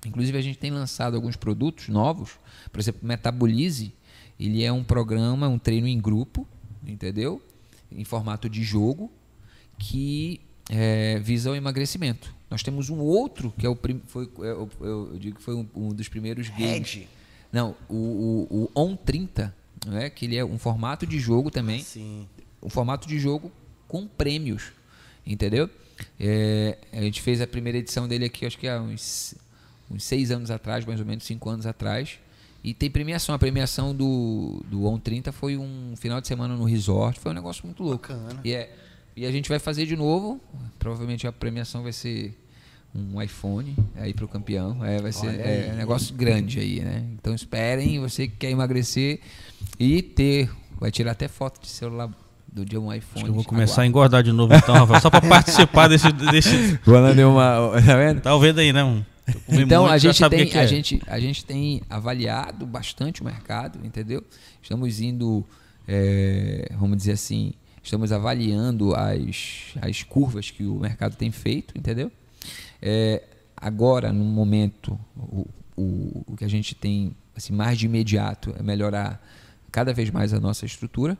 Inclusive, 0.05 0.37
a 0.37 0.41
gente 0.41 0.57
tem 0.57 0.71
lançado 0.71 1.15
alguns 1.15 1.35
produtos 1.35 1.89
novos. 1.89 2.39
Por 2.71 2.79
exemplo, 2.79 3.01
Metabolize, 3.05 3.93
ele 4.39 4.63
é 4.63 4.71
um 4.71 4.83
programa, 4.83 5.47
um 5.47 5.57
treino 5.59 5.87
em 5.87 5.99
grupo, 5.99 6.47
entendeu? 6.85 7.41
Em 7.91 8.03
formato 8.03 8.47
de 8.49 8.63
jogo, 8.63 9.11
que 9.77 10.39
é, 10.69 11.19
visa 11.19 11.51
o 11.51 11.55
emagrecimento. 11.55 12.33
Nós 12.49 12.63
temos 12.63 12.89
um 12.89 12.99
outro, 12.99 13.53
que 13.57 13.65
é 13.65 13.69
o 13.69 13.75
prim- 13.75 14.01
foi, 14.05 14.25
é, 14.25 14.51
eu, 14.51 14.69
eu- 14.79 15.09
eu 15.13 15.19
digo 15.19 15.37
que 15.37 15.43
foi 15.43 15.55
um, 15.55 15.67
um 15.75 15.89
dos 15.89 16.07
primeiros 16.07 16.47
games. 16.49 16.93
Red. 16.93 17.07
Não, 17.51 17.75
o, 17.89 17.95
o, 18.49 18.63
o 18.75 18.81
On 18.81 18.95
30, 18.95 19.53
né? 19.85 20.09
que 20.09 20.25
ele 20.25 20.37
é 20.37 20.45
um 20.45 20.57
formato 20.59 21.05
de 21.07 21.17
jogo 21.19 21.49
também 21.49 21.81
Sim. 21.81 22.27
um 22.61 22.69
formato 22.69 23.07
de 23.07 23.17
jogo 23.19 23.51
com 23.87 24.05
prêmios, 24.07 24.71
entendeu? 25.25 25.69
É, 26.19 26.77
a 26.91 27.01
gente 27.01 27.21
fez 27.21 27.41
a 27.41 27.47
primeira 27.47 27.77
edição 27.77 28.07
dele 28.07 28.25
aqui, 28.25 28.45
acho 28.45 28.57
que 28.57 28.67
há 28.67 28.79
uns, 28.81 29.33
uns 29.89 30.03
seis 30.03 30.31
anos 30.31 30.51
atrás, 30.51 30.85
mais 30.85 30.99
ou 30.99 31.05
menos 31.05 31.23
cinco 31.23 31.49
anos 31.49 31.65
atrás, 31.65 32.19
e 32.63 32.73
tem 32.73 32.89
premiação. 32.89 33.33
A 33.33 33.39
premiação 33.39 33.95
do, 33.95 34.61
do 34.69 34.85
On 34.85 34.99
30 34.99 35.31
foi 35.31 35.57
um 35.57 35.93
final 35.95 36.19
de 36.19 36.27
semana 36.27 36.55
no 36.55 36.65
resort, 36.65 37.19
foi 37.19 37.31
um 37.31 37.35
negócio 37.35 37.65
muito 37.65 37.83
louco. 37.83 38.07
Bacana. 38.07 38.41
E, 38.43 38.53
é, 38.53 38.73
e 39.15 39.25
a 39.25 39.31
gente 39.31 39.49
vai 39.49 39.59
fazer 39.59 39.85
de 39.85 39.95
novo, 39.95 40.39
provavelmente 40.77 41.25
a 41.27 41.31
premiação 41.31 41.83
vai 41.83 41.93
ser 41.93 42.37
um 42.93 43.21
iPhone 43.21 43.75
aí 43.95 44.13
para 44.13 44.25
o 44.25 44.27
campeão. 44.27 44.83
É, 44.83 44.99
vai 45.01 45.11
ser 45.11 45.27
é, 45.27 45.71
um 45.73 45.77
negócio 45.77 46.15
grande 46.15 46.59
aí, 46.59 46.81
né? 46.81 47.05
Então 47.13 47.33
esperem, 47.33 47.99
você 47.99 48.27
que 48.27 48.35
quer 48.37 48.51
emagrecer 48.51 49.19
e 49.79 50.01
ter, 50.01 50.49
vai 50.79 50.91
tirar 50.91 51.11
até 51.11 51.27
foto 51.27 51.61
de 51.61 51.67
celular 51.67 52.09
do 52.51 52.65
dia 52.65 52.79
um 52.79 52.91
iPhone. 52.93 53.15
Acho 53.15 53.23
que 53.23 53.29
eu 53.29 53.35
vou 53.35 53.43
começar 53.43 53.83
a 53.83 53.87
engordar 53.87 54.23
de 54.23 54.31
novo 54.31 54.53
então, 54.53 54.73
Rafael, 54.73 55.01
só 55.01 55.09
pra 55.09 55.21
participar 55.27 55.87
desse... 55.87 56.11
desse... 56.11 56.79
Vou 56.83 56.97
uma, 56.97 57.71
tá 57.85 57.95
vendo? 57.95 58.21
Tá 58.21 58.37
vendo 58.37 58.59
aí, 58.59 58.73
né? 58.73 58.83
mano? 58.83 59.05
Então 59.49 59.81
muito, 59.81 59.93
a 59.93 59.97
gente, 59.97 60.29
tem, 60.29 60.45
que 60.45 60.51
que 60.51 60.57
a, 60.57 60.63
é. 60.63 60.67
gente, 60.67 61.01
a 61.05 61.19
gente 61.19 61.43
tem 61.43 61.81
avaliado 61.89 62.65
bastante 62.65 63.21
o 63.21 63.25
mercado, 63.25 63.79
entendeu? 63.85 64.23
Estamos 64.61 65.01
indo, 65.01 65.45
é, 65.87 66.71
vamos 66.79 66.97
dizer 66.97 67.13
assim, 67.13 67.53
estamos 67.83 68.11
avaliando 68.11 68.95
as, 68.95 69.73
as 69.81 70.03
curvas 70.03 70.49
que 70.49 70.63
o 70.63 70.79
mercado 70.79 71.15
tem 71.15 71.31
feito, 71.31 71.77
entendeu? 71.77 72.11
É, 72.81 73.23
agora, 73.55 74.13
no 74.13 74.23
momento, 74.23 74.97
o, 75.15 75.47
o, 75.75 76.23
o 76.27 76.35
que 76.37 76.45
a 76.45 76.49
gente 76.49 76.73
tem 76.73 77.15
assim, 77.35 77.53
mais 77.53 77.77
de 77.77 77.85
imediato 77.85 78.53
é 78.57 78.63
melhorar 78.63 79.21
cada 79.71 79.93
vez 79.93 80.09
mais 80.09 80.33
a 80.33 80.39
nossa 80.39 80.65
estrutura, 80.65 81.17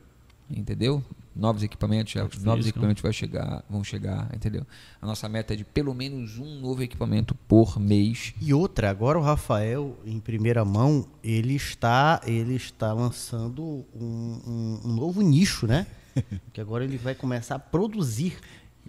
entendeu? 0.50 1.04
Novos 1.38 1.62
equipamentos, 1.62 2.12
já- 2.12 2.22
Parte 2.22 2.40
novos 2.40 2.66
equipamentos 2.66 3.00
vai 3.00 3.12
chegar, 3.12 3.64
vão 3.70 3.84
chegar, 3.84 4.28
entendeu? 4.34 4.66
A 5.00 5.06
nossa 5.06 5.28
meta 5.28 5.54
é 5.54 5.56
de 5.56 5.64
pelo 5.64 5.94
menos 5.94 6.36
um 6.36 6.58
novo 6.60 6.82
equipamento 6.82 7.32
por 7.46 7.78
mês. 7.78 8.34
E 8.42 8.52
outra, 8.52 8.90
agora 8.90 9.16
o 9.18 9.22
Rafael, 9.22 9.96
em 10.04 10.18
primeira 10.18 10.64
mão, 10.64 11.06
ele 11.22 11.54
está, 11.54 12.20
ele 12.26 12.56
está 12.56 12.92
lançando 12.92 13.62
um, 13.94 14.40
um- 14.46 14.80
um 14.84 14.92
novo 14.94 15.22
nicho, 15.22 15.66
né? 15.68 15.86
que 16.52 16.60
agora 16.60 16.82
ele 16.84 16.96
vai 16.98 17.14
começar 17.14 17.54
a 17.54 17.58
produzir 17.60 18.36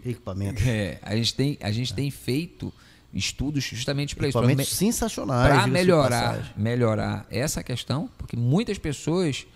equipamentos. 0.03 0.65
É, 0.65 0.97
a 1.03 1.15
gente 1.15 1.33
tem, 1.35 1.57
a 1.61 1.71
gente 1.71 1.93
tem 1.93 2.09
feito 2.09 2.73
estudos 3.13 3.63
justamente 3.63 4.15
para 4.15 4.27
isso, 4.27 4.37
para 4.37 4.47
Equipamentos 4.47 4.73
sensacionais. 4.75 5.47
para 5.53 5.67
melhorar, 5.67 6.53
melhorar 6.57 7.27
essa 7.29 7.61
questão, 7.63 8.09
porque 8.17 8.35
muitas 8.35 8.77
pessoas 8.77 9.45
é, 9.45 9.49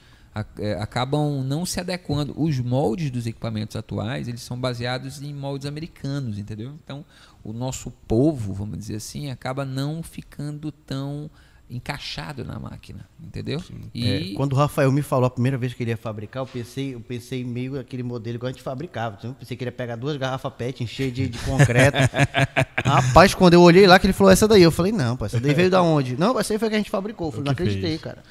acabam 0.80 1.44
não 1.44 1.66
se 1.66 1.80
adequando. 1.80 2.34
Os 2.36 2.60
moldes 2.60 3.12
dos 3.12 3.28
equipamentos 3.28 3.76
atuais, 3.76 4.28
eles 4.28 4.42
são 4.42 4.60
baseados 4.60 5.22
em 5.22 5.34
moldes 5.34 5.68
americanos, 5.68 6.38
entendeu? 6.38 6.74
Então, 6.84 7.06
o 7.44 7.54
nosso 7.54 7.92
povo, 8.08 8.54
vamos 8.54 8.78
dizer 8.78 8.96
assim, 8.96 9.30
acaba 9.30 9.64
não 9.64 10.02
ficando 10.02 10.72
tão 10.72 11.30
encaixado 11.74 12.46
na 12.46 12.60
máquina, 12.60 13.08
entendeu? 13.20 13.62
E 13.94 14.08
É, 14.08 14.34
quando 14.36 14.54
o 14.54 14.56
Rafael 14.56 14.92
me 14.92 15.02
falou 15.02 15.26
a 15.26 15.30
primeira 15.30 15.58
vez 15.58 15.74
que 15.74 15.84
ele 15.84 15.92
ia 15.92 15.98
fabricar, 15.98 16.42
eu 16.44 16.48
pensei, 16.48 16.94
eu 16.94 17.00
pensei 17.00 17.44
meio 17.44 17.80
aquele 17.80 18.04
modelo 18.04 18.38
que 18.40 18.46
a 18.46 18.50
gente 18.50 18.62
fabricava. 18.62 19.18
Eu 19.24 19.34
pensei 19.34 19.58
que 19.58 19.64
ele 19.64 19.70
ia 19.70 19.74
pegar 19.74 19.96
duas 19.96 20.16
garrafas 20.18 20.54
PET, 20.54 20.84
encher 20.84 21.12
de, 21.12 21.28
de 21.28 21.38
concreto. 21.40 21.98
Rapaz, 22.86 23.34
quando 23.34 23.56
eu 23.56 23.62
olhei 23.62 23.88
lá, 23.88 23.98
que 23.98 24.06
ele 24.06 24.14
falou 24.14 24.32
essa 24.32 24.48
daí, 24.48 24.62
eu 24.62 24.72
falei, 24.72 24.92
não, 24.92 25.18
pô, 25.18 25.26
essa 25.26 25.40
daí 25.40 25.54
veio 25.54 25.70
da 25.70 25.82
onde? 25.82 26.16
Não, 26.18 26.40
essa 26.40 26.54
aí 26.54 26.60
foi 26.60 26.70
que 26.70 26.76
a 26.76 26.78
gente 26.78 26.92
fabricou. 26.92 27.28
Eu 27.28 27.32
falei, 27.32 27.46
não 27.46 27.52
acreditei, 27.52 27.98
fez. 27.98 28.02
cara. 28.02 28.24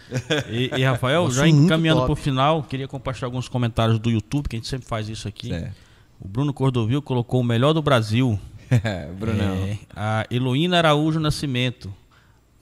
E, 0.48 0.70
e, 0.76 0.84
Rafael, 0.84 1.24
Nossa, 1.24 1.36
já 1.36 1.48
encaminhando 1.48 2.00
top. 2.02 2.14
pro 2.14 2.22
final, 2.22 2.62
queria 2.62 2.86
compartilhar 2.86 3.26
alguns 3.26 3.48
comentários 3.48 3.98
do 3.98 4.10
YouTube, 4.10 4.48
que 4.48 4.56
a 4.56 4.58
gente 4.58 4.68
sempre 4.68 4.86
faz 4.86 5.08
isso 5.08 5.26
aqui. 5.26 5.48
Certo. 5.48 5.74
O 6.20 6.28
Bruno 6.28 6.52
Cordovil 6.52 7.02
colocou 7.02 7.40
o 7.40 7.44
melhor 7.44 7.72
do 7.72 7.82
Brasil. 7.82 8.38
Brunão. 9.18 9.54
É, 9.66 9.78
a 9.94 10.24
Heloína 10.30 10.78
Araújo 10.78 11.18
Nascimento. 11.18 11.92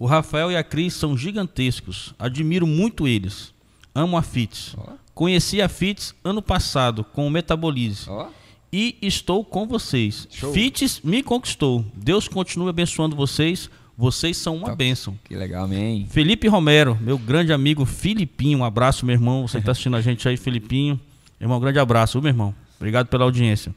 O 0.00 0.06
Rafael 0.06 0.50
e 0.50 0.56
a 0.56 0.64
Cris 0.64 0.94
são 0.94 1.14
gigantescos. 1.14 2.14
Admiro 2.18 2.66
muito 2.66 3.06
eles. 3.06 3.52
Amo 3.94 4.16
a 4.16 4.22
FITS. 4.22 4.74
Ó. 4.78 4.94
Conheci 5.14 5.60
a 5.60 5.68
FITS 5.68 6.14
ano 6.24 6.40
passado 6.40 7.04
com 7.04 7.26
o 7.26 7.30
Metabolize. 7.30 8.08
Ó. 8.08 8.28
E 8.72 8.96
estou 9.02 9.44
com 9.44 9.66
vocês. 9.66 10.26
Show. 10.30 10.54
FITS 10.54 11.02
me 11.04 11.22
conquistou. 11.22 11.84
Deus 11.94 12.26
continue 12.28 12.70
abençoando 12.70 13.14
vocês. 13.14 13.68
Vocês 13.94 14.38
são 14.38 14.56
uma 14.56 14.68
Top. 14.68 14.78
bênção. 14.78 15.18
Que 15.22 15.36
legal, 15.36 15.64
amém. 15.66 16.06
Felipe 16.08 16.48
Romero, 16.48 16.96
meu 16.98 17.18
grande 17.18 17.52
amigo 17.52 17.84
Filipinho. 17.84 18.60
Um 18.60 18.64
abraço, 18.64 19.04
meu 19.04 19.14
irmão. 19.14 19.46
Você 19.46 19.58
que 19.58 19.62
está 19.64 19.72
assistindo 19.72 19.96
a 19.96 20.00
gente 20.00 20.26
aí, 20.26 20.38
Filipinho. 20.38 20.98
Irmão, 21.38 21.58
um 21.58 21.60
grande 21.60 21.78
abraço, 21.78 22.18
meu 22.22 22.30
irmão? 22.30 22.54
Obrigado 22.78 23.08
pela 23.08 23.24
audiência. 23.24 23.74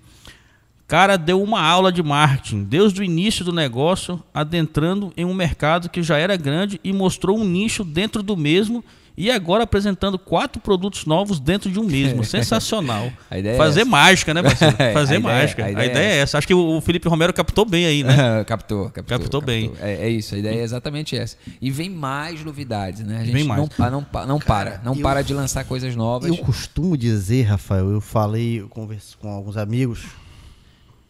Cara, 0.87 1.17
deu 1.17 1.41
uma 1.41 1.61
aula 1.61 1.91
de 1.91 2.03
marketing, 2.03 2.63
desde 2.65 3.01
o 3.01 3.03
início 3.03 3.43
do 3.43 3.51
negócio, 3.53 4.21
adentrando 4.33 5.11
em 5.17 5.25
um 5.25 5.33
mercado 5.33 5.89
que 5.89 6.03
já 6.03 6.17
era 6.17 6.35
grande 6.37 6.79
e 6.83 6.91
mostrou 6.93 7.37
um 7.39 7.43
nicho 7.45 7.83
dentro 7.83 8.21
do 8.21 8.35
mesmo 8.37 8.83
e 9.15 9.29
agora 9.31 9.63
apresentando 9.63 10.17
quatro 10.19 10.59
produtos 10.59 11.05
novos 11.05 11.39
dentro 11.39 11.69
de 11.71 11.79
um 11.79 11.83
mesmo. 11.83 12.23
Sensacional. 12.25 13.11
A 13.29 13.37
ideia 13.37 13.53
é 13.53 13.57
Fazer 13.57 13.81
essa. 13.81 13.89
mágica, 13.89 14.33
né, 14.33 14.41
parceiro? 14.43 14.75
A 14.83 14.91
Fazer 14.93 15.19
ideia- 15.19 15.35
mágica. 15.35 15.63
a 15.63 15.65
A 15.67 15.71
ideia 15.71 15.85
ideia, 15.91 16.05
é 16.05 16.15
é 16.15 16.17
essa. 16.17 16.37
Acho 16.37 16.47
que 16.47 16.53
o 16.53 16.81
Felipe 16.81 17.07
Romero 17.07 17.31
captou 17.33 17.63
bem 17.63 17.85
aí, 17.85 18.03
né? 18.03 18.43
captou, 18.45 18.89
captou. 18.89 19.19
Captou 19.19 19.41
bem. 19.41 19.71
É, 19.79 20.05
é 20.05 20.09
isso, 20.09 20.35
a 20.35 20.37
ideia 20.37 20.59
é 20.59 20.63
exatamente 20.63 21.15
essa. 21.15 21.37
E 21.61 21.69
vem 21.71 21.89
mais 21.91 22.43
novidades, 22.43 23.01
né? 23.05 23.17
A 23.21 23.23
gente 23.23 23.33
Vem 23.33 23.43
mais. 23.45 23.61
não, 23.61 23.67
pa- 23.67 23.89
não, 23.91 24.03
pa- 24.03 24.25
não 24.25 24.39
para, 24.39 24.81
não 24.83 24.95
eu- 24.95 25.01
para 25.01 25.21
de 25.23 25.33
lançar 25.33 25.63
coisas 25.63 25.95
novas. 25.95 26.27
Eu 26.29 26.37
costumo 26.37 26.97
dizer, 26.97 27.43
Rafael, 27.43 27.89
eu 27.91 28.01
falei, 28.01 28.61
eu 28.61 28.67
converso 28.67 29.17
com 29.19 29.29
alguns 29.29 29.57
amigos, 29.57 30.05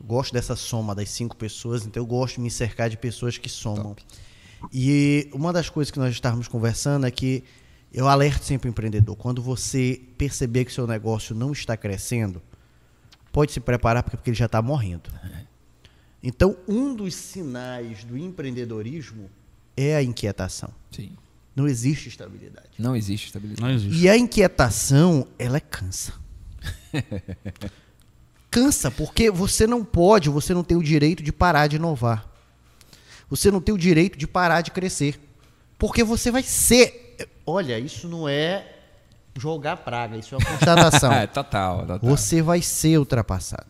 gosto 0.04 0.34
dessa 0.34 0.56
soma 0.56 0.94
das 0.94 1.10
cinco 1.10 1.36
pessoas, 1.36 1.86
então 1.86 2.02
eu 2.02 2.08
gosto 2.08 2.36
de 2.36 2.42
me 2.42 2.52
cercar 2.52 2.90
de 2.90 2.98
pessoas 2.98 3.38
que 3.38 3.50
somam. 3.50 3.96
E 4.72 5.30
uma 5.34 5.54
das 5.54 5.70
coisas 5.70 5.92
que 5.92 6.00
nós 6.00 6.12
estávamos 6.12 6.48
conversando 6.48 7.06
é 7.06 7.12
que 7.12 7.44
eu 7.94 8.08
alerto 8.08 8.44
sempre 8.44 8.68
o 8.68 8.72
empreendedor, 8.72 9.16
quando 9.16 9.42
você 9.42 10.02
perceber 10.18 10.66
que 10.66 10.74
seu 10.74 10.88
negócio 10.88 11.36
não 11.36 11.52
está 11.52 11.78
crescendo, 11.78 12.42
pode 13.32 13.52
se 13.52 13.60
preparar 13.60 14.04
porque 14.04 14.18
porque 14.18 14.30
ele 14.32 14.38
já 14.38 14.46
está 14.46 14.62
morrendo. 14.62 15.10
Então, 16.22 16.56
um 16.68 16.96
dos 16.96 17.14
sinais 17.16 18.04
do 18.04 18.18
empreendedorismo 18.18 19.30
é 19.76 19.96
a 19.96 20.04
inquietação. 20.04 20.70
Sim. 20.92 21.12
Não 21.56 21.68
existe 21.68 22.10
estabilidade. 22.10 22.70
Não 22.80 22.96
existe 22.96 23.28
estabilidade. 23.28 23.62
Não 23.62 23.70
existe. 23.70 24.02
E 24.02 24.10
a 24.10 24.18
inquietação, 24.18 25.28
ela 25.38 25.58
é 25.58 25.60
cansa. 25.60 26.14
cansa, 28.54 28.92
porque 28.92 29.32
você 29.32 29.66
não 29.66 29.84
pode, 29.84 30.30
você 30.30 30.54
não 30.54 30.64
tem 30.64 30.78
o 30.78 30.84
direito 30.84 31.24
de 31.24 31.32
parar 31.32 31.66
de 31.66 31.78
inovar. 31.78 32.30
Você 33.28 33.50
não 33.50 33.60
tem 33.60 33.74
o 33.74 33.78
direito 33.80 34.16
de 34.16 34.28
parar 34.28 34.62
de 34.62 34.70
crescer. 34.70 35.20
Porque 35.76 36.04
você 36.04 36.30
vai 36.30 36.44
ser. 36.44 37.18
Olha, 37.48 37.80
isso 37.80 38.08
não 38.08 38.30
é 38.30 38.76
jogar 39.36 39.78
praga, 39.78 40.18
isso 40.18 40.36
é 40.36 40.38
uma 40.38 40.46
constatação. 40.46 41.12
É, 41.18 41.26
total, 41.26 41.80
total. 41.80 42.00
você 42.04 42.44
vai 42.44 42.62
ser 42.62 43.00
ultrapassado. 43.00 43.66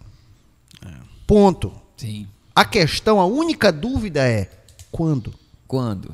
Ponto. 1.25 1.71
Sim. 1.95 2.27
A 2.53 2.65
questão, 2.65 3.21
a 3.21 3.25
única 3.25 3.71
dúvida 3.71 4.27
é 4.27 4.49
quando? 4.91 5.33
Quando? 5.65 6.13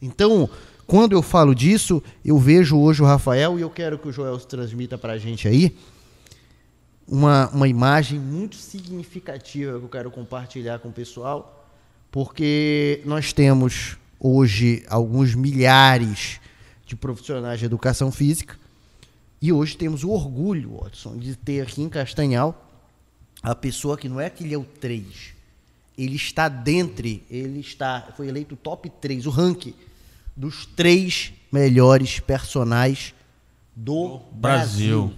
Então, 0.00 0.48
quando 0.86 1.12
eu 1.12 1.20
falo 1.20 1.54
disso, 1.54 2.02
eu 2.24 2.38
vejo 2.38 2.78
hoje 2.78 3.02
o 3.02 3.06
Rafael 3.06 3.58
e 3.58 3.62
eu 3.62 3.68
quero 3.68 3.98
que 3.98 4.08
o 4.08 4.12
Joel 4.12 4.38
transmita 4.38 4.96
para 4.96 5.12
a 5.12 5.18
gente 5.18 5.46
aí 5.46 5.76
uma, 7.08 7.48
uma 7.48 7.66
imagem 7.66 8.18
muito 8.18 8.56
significativa 8.56 9.78
que 9.78 9.84
eu 9.84 9.88
quero 9.88 10.10
compartilhar 10.10 10.78
com 10.78 10.88
o 10.88 10.92
pessoal, 10.92 11.66
porque 12.10 13.02
nós 13.06 13.32
temos 13.32 13.96
hoje 14.20 14.84
alguns 14.88 15.34
milhares 15.34 16.38
de 16.84 16.94
profissionais 16.94 17.58
de 17.58 17.64
educação 17.64 18.12
física 18.12 18.56
e 19.40 19.52
hoje 19.52 19.76
temos 19.76 20.04
o 20.04 20.10
orgulho, 20.10 20.78
Watson, 20.80 21.16
de 21.16 21.34
ter 21.34 21.62
aqui 21.62 21.80
em 21.80 21.88
Castanhal 21.88 22.66
a 23.42 23.54
pessoa 23.54 23.96
que 23.96 24.08
não 24.08 24.20
é 24.20 24.28
que 24.28 24.44
ele 24.44 24.54
é 24.54 24.58
o 24.58 24.64
3, 24.64 25.06
ele 25.96 26.16
está 26.16 26.48
dentre, 26.48 27.24
ele 27.30 27.60
está, 27.60 28.12
foi 28.16 28.28
eleito 28.28 28.54
o 28.54 28.58
top 28.58 28.90
3, 28.90 29.26
o 29.26 29.30
ranking 29.30 29.74
dos 30.36 30.66
três 30.66 31.32
melhores 31.50 32.20
personagens 32.20 33.14
do 33.74 34.20
Brasil. 34.32 35.06
Brasil. 35.06 35.14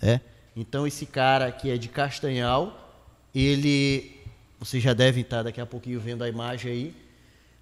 É? 0.00 0.20
Então 0.56 0.86
esse 0.86 1.06
cara 1.06 1.50
que 1.50 1.70
é 1.70 1.76
de 1.76 1.88
Castanhal, 1.88 2.92
ele, 3.34 4.12
vocês 4.60 4.82
já 4.82 4.92
devem 4.92 5.22
estar 5.22 5.42
daqui 5.42 5.60
a 5.60 5.66
pouquinho 5.66 6.00
vendo 6.00 6.22
a 6.22 6.28
imagem 6.28 6.70
aí, 6.70 6.94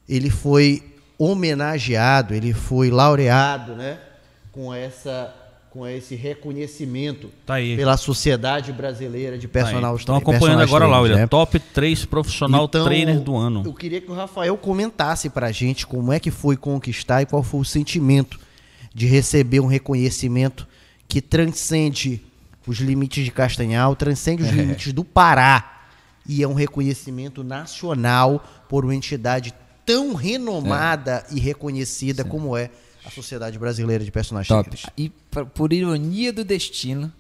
ele 0.08 0.28
foi 0.30 0.82
homenageado, 1.18 2.34
ele 2.34 2.52
foi 2.52 2.90
laureado, 2.90 3.74
né, 3.74 3.98
com 4.50 4.72
essa 4.72 5.34
com 5.70 5.88
esse 5.88 6.14
reconhecimento 6.14 7.30
Tá 7.46 7.54
aí. 7.54 7.74
pela 7.78 7.96
Sociedade 7.96 8.70
Brasileira 8.74 9.38
de 9.38 9.48
Personal 9.48 9.96
Estão 9.96 10.20
Tra- 10.20 10.30
acompanhando 10.30 10.60
agora 10.60 10.86
olha. 10.86 11.16
né? 11.16 11.26
Top 11.26 11.58
3 11.58 12.04
profissional 12.04 12.66
Então, 12.66 12.84
trainer 12.84 13.18
do 13.18 13.34
ano. 13.34 13.62
Eu 13.64 13.72
queria 13.72 13.98
que 13.98 14.10
o 14.10 14.14
Rafael 14.14 14.54
comentasse 14.58 15.30
pra 15.30 15.50
gente 15.50 15.86
como 15.86 16.12
é 16.12 16.20
que 16.20 16.30
foi 16.30 16.58
conquistar 16.58 17.22
e 17.22 17.26
qual 17.26 17.42
foi 17.42 17.60
o 17.60 17.64
sentimento 17.64 18.38
de 18.94 19.06
receber 19.06 19.60
um 19.60 19.66
reconhecimento 19.66 20.68
que 21.08 21.22
transcende 21.22 22.20
os 22.66 22.78
limites 22.78 23.24
de 23.24 23.30
Castanhal, 23.30 23.94
transcende 23.96 24.42
os 24.42 24.50
limites 24.50 24.92
do 24.92 25.04
Pará 25.04 25.86
e 26.28 26.42
é 26.42 26.48
um 26.48 26.54
reconhecimento 26.54 27.42
nacional 27.42 28.44
por 28.68 28.84
uma 28.84 28.94
entidade 28.94 29.52
tão 29.84 30.14
renomada 30.14 31.24
e 31.32 31.40
reconhecida 31.40 32.24
como 32.24 32.56
é 32.56 32.70
a 33.04 33.10
Sociedade 33.10 33.58
Brasileira 33.58 34.04
de 34.04 34.12
Personagens 34.12 34.46
Top. 34.48 34.70
Trainers. 34.70 34.86
E 34.96 35.10
por, 35.30 35.46
por 35.46 35.72
ironia 35.72 36.32
do 36.32 36.44
destino, 36.44 37.12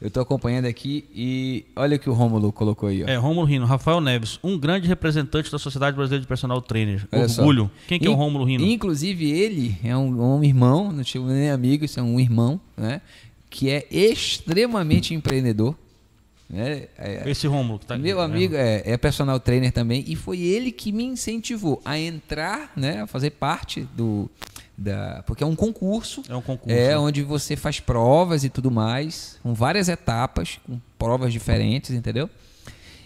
eu 0.00 0.08
tô 0.08 0.20
acompanhando 0.20 0.66
aqui 0.66 1.04
e 1.12 1.66
olha 1.74 1.96
o 1.96 1.98
que 1.98 2.08
o 2.08 2.12
Rômulo 2.12 2.52
colocou 2.52 2.88
aí, 2.88 3.02
ó. 3.02 3.08
É, 3.08 3.16
Rômulo 3.16 3.44
Rino, 3.44 3.66
Rafael 3.66 4.00
Neves, 4.00 4.38
um 4.44 4.56
grande 4.56 4.86
representante 4.86 5.50
da 5.50 5.58
Sociedade 5.58 5.96
Brasileira 5.96 6.20
de 6.22 6.28
Personal 6.28 6.62
Trainer. 6.62 7.04
Olha 7.10 7.26
só. 7.28 7.40
Orgulho. 7.42 7.68
Quem 7.88 7.98
que 7.98 8.06
é 8.06 8.08
o 8.10 8.12
In- 8.12 8.16
Rômulo 8.16 8.44
Rino? 8.44 8.64
Inclusive, 8.64 9.28
ele 9.28 9.76
é 9.82 9.96
um, 9.96 10.36
um 10.36 10.44
irmão, 10.44 10.92
não 10.92 11.02
chamo 11.02 11.26
nem 11.26 11.50
amigo, 11.50 11.84
isso 11.84 11.98
é 11.98 12.02
um 12.04 12.20
irmão, 12.20 12.60
né? 12.76 13.00
Que 13.50 13.70
é 13.70 13.86
extremamente 13.90 15.14
empreendedor. 15.14 15.76
Né? 16.48 16.88
É- 16.96 17.28
Esse 17.28 17.46
Rômulo 17.46 17.78
que 17.78 17.86
tá 17.86 17.94
aqui. 17.94 18.02
meu 18.02 18.18
né? 18.18 18.24
amigo 18.24 18.54
é, 18.54 18.82
é 18.84 18.96
personal 18.96 19.38
trainer 19.38 19.70
também 19.70 20.02
e 20.06 20.16
foi 20.16 20.40
ele 20.40 20.72
que 20.72 20.92
me 20.92 21.04
incentivou 21.04 21.80
a 21.84 21.98
entrar, 21.98 22.72
né, 22.74 23.02
a 23.02 23.06
fazer 23.06 23.30
parte 23.30 23.82
do 23.94 24.30
da, 24.78 25.24
porque 25.26 25.42
é 25.42 25.46
um 25.46 25.56
concurso. 25.56 26.22
É 26.28 26.36
um 26.36 26.40
concurso. 26.40 26.72
É 26.72 26.90
né? 26.90 26.98
onde 26.98 27.22
você 27.22 27.56
faz 27.56 27.80
provas 27.80 28.44
e 28.44 28.48
tudo 28.48 28.70
mais, 28.70 29.36
com 29.42 29.52
várias 29.52 29.88
etapas, 29.88 30.60
com 30.64 30.80
provas 30.96 31.32
diferentes, 31.32 31.90
entendeu? 31.90 32.30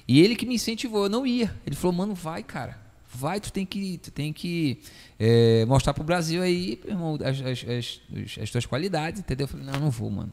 E 0.07 0.21
ele 0.21 0.37
que 0.37 0.45
me 0.45 0.57
incentivou, 0.57 1.05
eu 1.05 1.09
não 1.09 1.27
ia. 1.27 1.55
Ele 1.67 1.75
falou, 1.75 1.97
mano, 1.97 2.15
vai, 2.15 2.43
cara. 2.43 2.77
Vai, 3.15 3.41
tu 3.41 3.53
tem 3.53 3.67
que, 3.67 3.99
tu 3.99 4.11
tem 4.11 4.33
que 4.33 4.79
é, 5.19 5.65
mostrar 5.67 5.93
pro 5.93 6.03
Brasil 6.03 6.43
aí, 6.43 6.81
irmão, 6.87 7.19
as, 7.23 7.41
as, 7.41 7.65
as, 7.69 8.39
as 8.43 8.51
tuas 8.51 8.65
qualidades, 8.65 9.21
entendeu? 9.21 9.45
Eu 9.45 9.49
falei, 9.49 9.67
não, 9.67 9.75
eu 9.75 9.81
não 9.81 9.91
vou, 9.91 10.11
mano. 10.11 10.33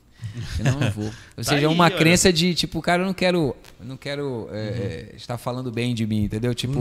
Eu 0.57 0.65
não, 0.65 0.79
não 0.79 0.91
vou. 0.91 1.05
Ou 1.05 1.11
Tá 1.35 1.43
seja, 1.43 1.67
aí, 1.67 1.73
uma 1.73 1.83
olha. 1.85 1.97
crença 1.97 2.31
de, 2.31 2.55
tipo, 2.55 2.81
cara, 2.81 3.03
eu 3.03 3.05
não 3.05 3.13
quero, 3.13 3.55
eu 3.79 3.85
não 3.85 3.97
quero 3.97 4.47
é, 4.51 4.57
é, 4.57 5.15
estar 5.15 5.37
falando 5.37 5.71
bem 5.71 5.93
de 5.93 6.07
mim, 6.07 6.23
entendeu? 6.23 6.55
Tipo, 6.55 6.79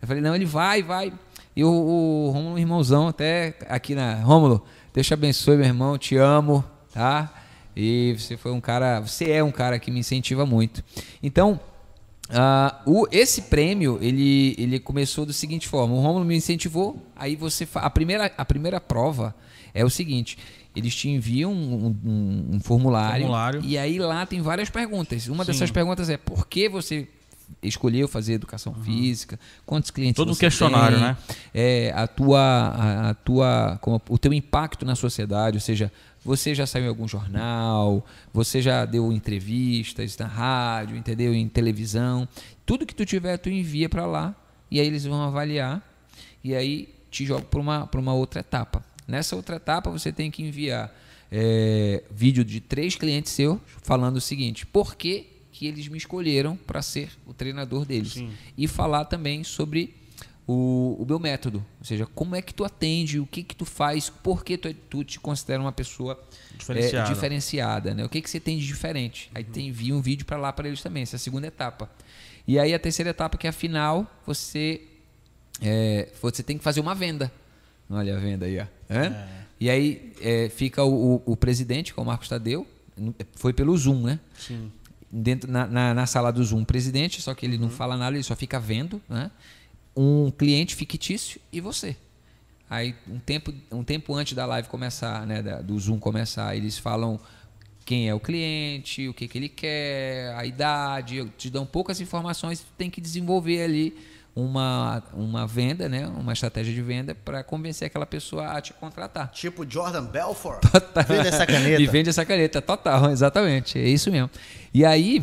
eu 0.00 0.08
falei, 0.08 0.22
não, 0.22 0.34
ele 0.34 0.46
vai, 0.46 0.82
vai. 0.82 1.12
E 1.54 1.62
o, 1.62 1.68
o 1.70 2.30
Rômulo, 2.30 2.58
irmãozão, 2.58 3.08
até 3.08 3.54
aqui 3.68 3.94
na. 3.94 4.14
Rômulo, 4.14 4.64
Deus 4.92 5.06
te 5.06 5.14
abençoe, 5.14 5.56
meu 5.56 5.66
irmão, 5.66 5.98
te 5.98 6.16
amo, 6.16 6.64
tá? 6.92 7.32
E 7.76 8.14
você 8.18 8.36
foi 8.36 8.52
um 8.52 8.60
cara, 8.60 9.00
você 9.00 9.30
é 9.30 9.42
um 9.44 9.52
cara 9.52 9.78
que 9.78 9.90
me 9.90 10.00
incentiva 10.00 10.46
muito. 10.46 10.82
Então, 11.22 11.60
ah, 12.30 12.80
o, 12.86 13.06
esse 13.12 13.42
prêmio, 13.42 13.98
ele, 14.00 14.54
ele 14.58 14.78
começou 14.80 15.26
da 15.26 15.32
seguinte 15.32 15.68
forma: 15.68 15.94
o 15.94 16.00
Romulo 16.00 16.24
me 16.24 16.36
incentivou, 16.36 17.04
aí 17.14 17.36
você. 17.36 17.66
A 17.74 17.90
primeira, 17.90 18.32
a 18.36 18.44
primeira 18.44 18.80
prova 18.80 19.34
é 19.74 19.84
o 19.84 19.90
seguinte: 19.90 20.38
eles 20.74 20.94
te 20.94 21.08
enviam 21.08 21.52
um, 21.52 21.94
um- 22.04 22.46
um 22.56 22.60
formulário, 22.60 23.20
Formulário. 23.22 23.60
e 23.62 23.76
aí 23.76 23.98
lá 23.98 24.24
tem 24.26 24.40
várias 24.40 24.70
perguntas. 24.70 25.28
Uma 25.28 25.44
Sim. 25.44 25.52
dessas 25.52 25.70
perguntas 25.70 26.08
é: 26.08 26.16
por 26.16 26.46
que 26.46 26.68
você 26.68 27.06
escolheu 27.62 28.08
fazer 28.08 28.32
educação 28.32 28.74
física? 28.74 29.38
Quantos 29.66 29.90
clientes 29.90 30.16
Todo 30.16 30.34
você 30.34 30.40
questionário, 30.46 30.96
tem? 30.96 31.06
né? 31.06 31.16
é, 31.52 31.92
a 31.94 32.06
tua, 32.06 32.40
a, 32.40 33.10
a 33.10 33.14
tua, 33.14 33.78
como, 33.82 34.00
o 34.08 34.16
teu 34.18 34.32
impacto 34.32 34.86
na 34.86 34.94
sociedade, 34.94 35.58
ou 35.58 35.60
seja, 35.60 35.92
você 36.24 36.54
já 36.54 36.66
saiu 36.66 36.86
em 36.86 36.88
algum 36.88 37.06
jornal, 37.06 38.04
você 38.32 38.62
já 38.62 38.84
deu 38.84 39.12
entrevistas 39.12 40.16
na 40.16 40.26
rádio, 40.26 40.96
entendeu? 40.96 41.34
Em 41.34 41.48
televisão, 41.48 42.26
tudo 42.64 42.86
que 42.86 42.94
tu 42.94 43.04
tiver 43.04 43.36
tu 43.36 43.50
envia 43.50 43.88
para 43.88 44.06
lá 44.06 44.34
e 44.70 44.80
aí 44.80 44.86
eles 44.86 45.04
vão 45.04 45.22
avaliar 45.22 45.82
e 46.42 46.54
aí 46.54 46.88
te 47.10 47.26
joga 47.26 47.44
para 47.44 47.60
uma 47.60 47.88
uma 47.94 48.14
outra 48.14 48.40
etapa. 48.40 48.84
Nessa 49.06 49.36
outra 49.36 49.56
etapa 49.56 49.90
você 49.90 50.10
tem 50.10 50.30
que 50.30 50.42
enviar 50.42 50.92
é, 51.30 52.02
vídeo 52.10 52.44
de 52.44 52.60
três 52.60 52.96
clientes 52.96 53.32
seus 53.32 53.58
falando 53.82 54.16
o 54.16 54.20
seguinte: 54.20 54.64
por 54.64 54.94
que 54.94 55.26
que 55.52 55.66
eles 55.66 55.86
me 55.86 55.96
escolheram 55.96 56.56
para 56.56 56.82
ser 56.82 57.10
o 57.26 57.32
treinador 57.32 57.84
deles 57.84 58.14
Sim. 58.14 58.30
e 58.58 58.66
falar 58.66 59.04
também 59.04 59.44
sobre 59.44 59.94
o, 60.46 60.96
o 61.00 61.06
meu 61.06 61.18
método. 61.18 61.64
Ou 61.78 61.84
seja, 61.86 62.06
como 62.06 62.34
é 62.36 62.42
que 62.42 62.52
tu 62.52 62.64
atende, 62.64 63.18
o 63.20 63.26
que 63.26 63.42
que 63.42 63.54
tu 63.56 63.64
faz, 63.64 64.10
por 64.10 64.44
que 64.44 64.56
tu, 64.58 64.72
tu 64.74 65.04
te 65.04 65.18
considera 65.20 65.60
uma 65.60 65.72
pessoa 65.72 66.22
Diferenciada. 66.58 67.08
é, 67.10 67.12
diferenciada, 67.14 67.94
né? 67.94 68.04
O 68.04 68.08
que 68.08 68.20
que 68.20 68.28
você 68.30 68.38
tem 68.40 68.58
de 68.58 68.66
diferente? 68.66 69.30
Aí 69.34 69.42
tem 69.44 69.68
envia 69.68 69.94
um 69.94 70.00
vídeo 70.00 70.24
para 70.26 70.36
lá 70.36 70.52
para 70.52 70.68
eles 70.68 70.82
também, 70.82 71.02
essa 71.02 71.16
é 71.16 71.18
a 71.18 71.20
segunda 71.20 71.46
etapa. 71.46 71.90
E 72.46 72.58
aí 72.58 72.74
a 72.74 72.78
terceira 72.78 73.10
etapa 73.10 73.38
que 73.38 73.46
é 73.46 73.50
a 73.50 73.52
final, 73.52 74.06
você 74.26 74.82
é, 75.62 76.08
você 76.20 76.42
tem 76.42 76.58
que 76.58 76.64
fazer 76.64 76.80
uma 76.80 76.94
venda. 76.94 77.32
Olha 77.88 78.16
a 78.16 78.20
venda 78.20 78.46
aí, 78.46 78.58
ó. 78.58 78.66
Hã? 78.90 79.26
E 79.60 79.70
aí 79.70 80.12
é, 80.20 80.48
fica 80.48 80.82
o, 80.84 81.16
o- 81.16 81.22
o 81.32 81.36
presidente, 81.36 81.94
que 81.94 81.98
é 81.98 82.02
o 82.02 82.06
Marcos 82.06 82.28
Tadeu, 82.28 82.66
foi 83.36 83.52
pelo 83.52 83.76
Zoom, 83.76 84.02
né? 84.02 84.20
Sim. 84.38 84.70
dentro 85.10 85.50
na, 85.50 85.66
na, 85.66 85.94
na 85.94 86.06
sala 86.06 86.30
do 86.32 86.42
Zoom 86.44 86.62
o 86.62 86.66
presidente, 86.66 87.22
só 87.22 87.34
que 87.34 87.46
ele 87.46 87.56
não 87.56 87.70
fala 87.70 87.96
nada, 87.96 88.16
ele 88.16 88.22
só 88.24 88.34
fica 88.36 88.58
vendo, 88.60 89.00
né? 89.08 89.30
Um 89.96 90.30
cliente 90.30 90.74
fictício 90.74 91.40
e 91.52 91.60
você. 91.60 91.96
Aí 92.68 92.94
um 93.08 93.18
tempo, 93.18 93.52
um 93.70 93.84
tempo 93.84 94.14
antes 94.14 94.32
da 94.34 94.46
live 94.46 94.68
começar, 94.68 95.26
né, 95.26 95.42
da- 95.42 95.60
do 95.60 95.78
Zoom 95.78 95.98
começar, 95.98 96.56
eles 96.56 96.76
falam 96.78 97.20
quem 97.84 98.08
é 98.08 98.14
o 98.14 98.18
cliente, 98.18 99.06
o 99.08 99.14
que, 99.14 99.28
que 99.28 99.36
ele 99.38 99.48
quer, 99.48 100.34
a 100.36 100.44
idade, 100.46 101.24
te 101.36 101.50
dão 101.50 101.66
poucas 101.66 102.00
informações, 102.00 102.60
tu 102.60 102.66
tem 102.78 102.88
que 102.90 103.00
desenvolver 103.00 103.62
ali 103.62 103.94
uma, 104.34 105.02
uma 105.12 105.46
venda, 105.46 105.88
né, 105.88 106.08
uma 106.08 106.32
estratégia 106.32 106.72
de 106.74 106.80
venda 106.82 107.14
para 107.14 107.44
convencer 107.44 107.86
aquela 107.86 108.06
pessoa 108.06 108.48
a 108.48 108.60
te 108.60 108.72
contratar. 108.72 109.30
Tipo 109.30 109.70
Jordan 109.70 110.06
Belfort. 110.06 110.62
Vende 111.06 111.28
essa 111.28 111.46
caneta. 111.46 111.80
E 111.82 111.86
vende 111.86 112.08
essa 112.08 112.24
caneta, 112.24 112.60
total, 112.62 113.10
exatamente. 113.12 113.78
É 113.78 113.86
isso 113.88 114.10
mesmo. 114.10 114.30
E 114.72 114.84
aí, 114.84 115.22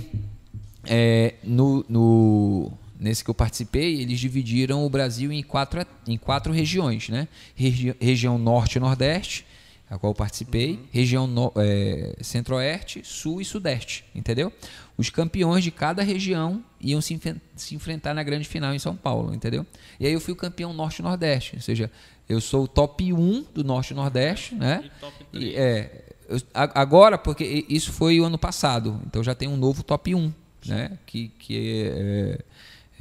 é, 0.86 1.34
no, 1.44 1.84
no- 1.90 2.72
nesse 3.02 3.24
que 3.24 3.30
eu 3.30 3.34
participei, 3.34 4.00
eles 4.02 4.20
dividiram 4.20 4.86
o 4.86 4.90
Brasil 4.90 5.32
em 5.32 5.42
quatro, 5.42 5.84
em 6.08 6.18
quatro 6.18 6.54
regiões, 6.54 7.10
né? 7.10 7.28
Regi- 7.56 7.96
região 8.00 8.38
Norte 8.38 8.76
e 8.76 8.80
Nordeste, 8.80 9.44
a 9.90 9.98
qual 9.98 10.12
eu 10.12 10.16
participei, 10.16 10.80
região 10.92 11.26
no- 11.28 11.52
é, 11.58 12.16
Centro-Oeste, 12.22 13.02
Sul 13.04 13.42
e 13.42 13.46
Sudeste, 13.46 14.06
entendeu? 14.16 14.54
Os 14.98 15.10
campeões 15.10 15.64
de 15.64 15.72
cada 15.72 16.04
região 16.04 16.64
iam 16.80 17.02
se, 17.02 17.20
se 17.56 17.76
enfrentar 17.76 18.14
na 18.14 18.22
grande 18.24 18.48
final 18.48 18.74
em 18.74 18.80
São 18.80 18.96
Paulo, 18.96 19.34
entendeu? 19.34 19.66
E 20.00 20.06
aí 20.06 20.14
eu 20.14 20.22
fui 20.22 20.32
o 20.34 20.38
campeão 20.38 20.72
Norte 20.72 21.00
e 21.00 21.02
Nordeste, 21.04 21.56
ou 21.56 21.62
seja, 21.62 21.92
eu 22.30 22.40
sou 22.40 22.64
o 22.66 22.68
top 22.68 23.12
1 23.12 23.46
do 23.54 23.64
Norte 23.64 23.92
e 23.92 23.96
Nordeste, 23.96 24.56
né? 24.56 24.90
E, 25.34 25.56
é, 25.56 26.06
eu- 26.30 26.42
a- 26.54 26.80
agora, 26.82 27.18
porque 27.18 27.66
isso 27.68 27.92
foi 27.92 28.20
o 28.22 28.24
ano 28.24 28.38
passado, 28.38 29.02
então 29.08 29.22
já 29.24 29.34
tem 29.36 29.48
um 29.50 29.58
novo 29.58 29.82
top 29.84 30.14
1, 30.16 30.32
né? 30.68 30.98
Que, 31.06 31.30
que 31.40 31.84
é, 31.94 32.40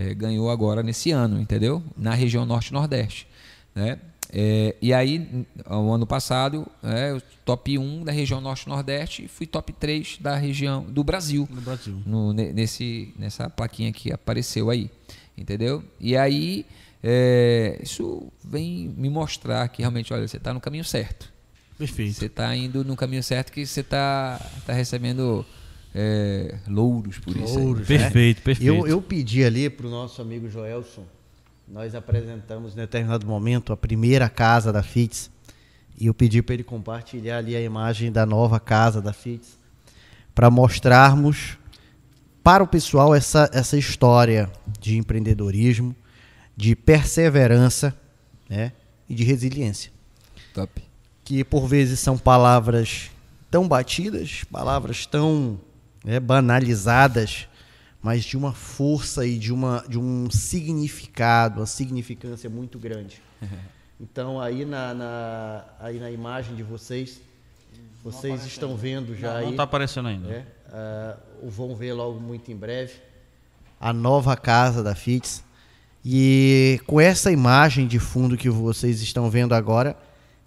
é, 0.00 0.14
ganhou 0.14 0.50
agora 0.50 0.82
nesse 0.82 1.10
ano, 1.10 1.40
entendeu? 1.40 1.82
Na 1.96 2.14
região 2.14 2.46
Norte 2.46 2.68
e 2.68 2.72
Nordeste, 2.72 3.26
né? 3.74 3.98
É, 4.32 4.76
e 4.80 4.94
aí, 4.94 5.44
o 5.68 5.92
ano 5.92 6.06
passado, 6.06 6.64
é, 6.84 7.20
top 7.44 7.76
1 7.76 8.04
da 8.04 8.12
região 8.12 8.40
Norte 8.40 8.64
e 9.24 9.26
fui 9.28 9.44
top 9.44 9.72
3 9.72 10.18
da 10.20 10.36
região 10.36 10.84
do 10.84 11.02
Brasil 11.02 11.48
No 11.50 11.60
Brasil. 11.60 12.00
no- 12.06 12.32
ne- 12.32 12.52
nesse, 12.52 13.12
nessa 13.18 13.50
plaquinha 13.50 13.92
que 13.92 14.12
apareceu 14.12 14.70
aí, 14.70 14.88
entendeu? 15.36 15.82
E 15.98 16.16
aí 16.16 16.64
é, 17.02 17.80
isso 17.82 18.30
vem 18.44 18.94
me 18.96 19.10
mostrar 19.10 19.66
que 19.68 19.82
realmente, 19.82 20.12
olha, 20.14 20.28
você 20.28 20.36
está 20.36 20.54
no 20.54 20.60
caminho 20.60 20.84
certo. 20.84 21.32
Perfeito. 21.76 22.12
Você 22.14 22.26
está 22.26 22.54
indo 22.54 22.84
no 22.84 22.94
caminho 22.94 23.22
certo 23.24 23.50
que 23.50 23.66
você 23.66 23.80
está 23.80 24.38
tá 24.64 24.72
recebendo 24.72 25.44
é, 25.94 26.56
louros 26.68 27.18
por 27.18 27.36
isso. 27.36 27.58
aí. 27.58 27.64
Louros, 27.64 27.88
né? 27.88 27.98
Perfeito, 27.98 28.42
perfeito. 28.42 28.68
Eu, 28.68 28.86
eu 28.86 29.02
pedi 29.02 29.44
ali 29.44 29.68
para 29.68 29.86
o 29.86 29.90
nosso 29.90 30.22
amigo 30.22 30.48
Joelson, 30.48 31.04
nós 31.66 31.94
apresentamos 31.94 32.72
em 32.72 32.76
determinado 32.76 33.26
momento 33.26 33.72
a 33.72 33.76
primeira 33.76 34.28
casa 34.28 34.72
da 34.72 34.82
FITS, 34.82 35.30
e 35.98 36.06
eu 36.06 36.14
pedi 36.14 36.42
para 36.42 36.54
ele 36.54 36.64
compartilhar 36.64 37.38
ali 37.38 37.54
a 37.54 37.60
imagem 37.60 38.10
da 38.10 38.24
nova 38.24 38.58
casa 38.58 39.02
da 39.02 39.12
FITS, 39.12 39.58
para 40.34 40.50
mostrarmos 40.50 41.58
para 42.42 42.64
o 42.64 42.66
pessoal 42.66 43.14
essa, 43.14 43.50
essa 43.52 43.76
história 43.76 44.50
de 44.80 44.96
empreendedorismo, 44.96 45.94
de 46.56 46.74
perseverança 46.74 47.94
né, 48.48 48.72
e 49.08 49.14
de 49.14 49.24
resiliência 49.24 49.92
Top. 50.54 50.82
que 51.24 51.44
por 51.44 51.66
vezes 51.66 52.00
são 52.00 52.16
palavras 52.16 53.10
tão 53.50 53.66
batidas, 53.68 54.44
palavras 54.44 55.06
tão 55.06 55.58
né, 56.04 56.18
banalizadas, 56.20 57.46
mas 58.02 58.24
de 58.24 58.36
uma 58.36 58.52
força 58.52 59.26
e 59.26 59.38
de, 59.38 59.52
uma, 59.52 59.84
de 59.88 59.98
um 59.98 60.30
significado, 60.30 61.60
uma 61.60 61.66
significância 61.66 62.48
muito 62.50 62.78
grande. 62.78 63.20
Então 64.02 64.40
aí 64.40 64.64
na, 64.64 64.94
na- 64.94 65.64
aí 65.78 65.98
na 65.98 66.10
imagem 66.10 66.54
de 66.56 66.62
vocês, 66.62 67.20
vocês 68.02 68.46
estão 68.46 68.74
vendo 68.74 69.14
já 69.14 69.28
Não, 69.32 69.36
aí, 69.36 69.44
não 69.44 69.56
tá 69.56 69.64
aparecendo 69.64 70.08
ainda. 70.08 70.26
né, 70.26 70.46
o 71.42 71.50
vão 71.50 71.76
ver 71.76 71.92
logo 71.92 72.18
muito 72.18 72.50
em 72.50 72.56
breve, 72.56 72.94
a 73.78 73.92
nova 73.92 74.34
casa 74.38 74.82
da 74.82 74.94
FITS. 74.94 75.44
E 76.02 76.80
com 76.86 76.98
essa 76.98 77.30
imagem 77.30 77.86
de 77.86 77.98
fundo 77.98 78.38
que 78.38 78.48
vocês 78.48 79.02
estão 79.02 79.28
vendo 79.28 79.54
agora, 79.54 79.94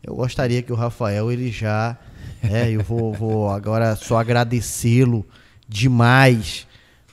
eu 0.01 0.15
gostaria 0.15 0.63
que 0.63 0.73
o 0.73 0.75
Rafael 0.75 1.31
ele 1.31 1.51
já, 1.51 1.95
é, 2.41 2.71
eu 2.71 2.81
vou, 2.81 3.13
vou 3.13 3.49
agora 3.51 3.95
só 3.95 4.17
agradecê-lo 4.17 5.23
demais 5.68 6.68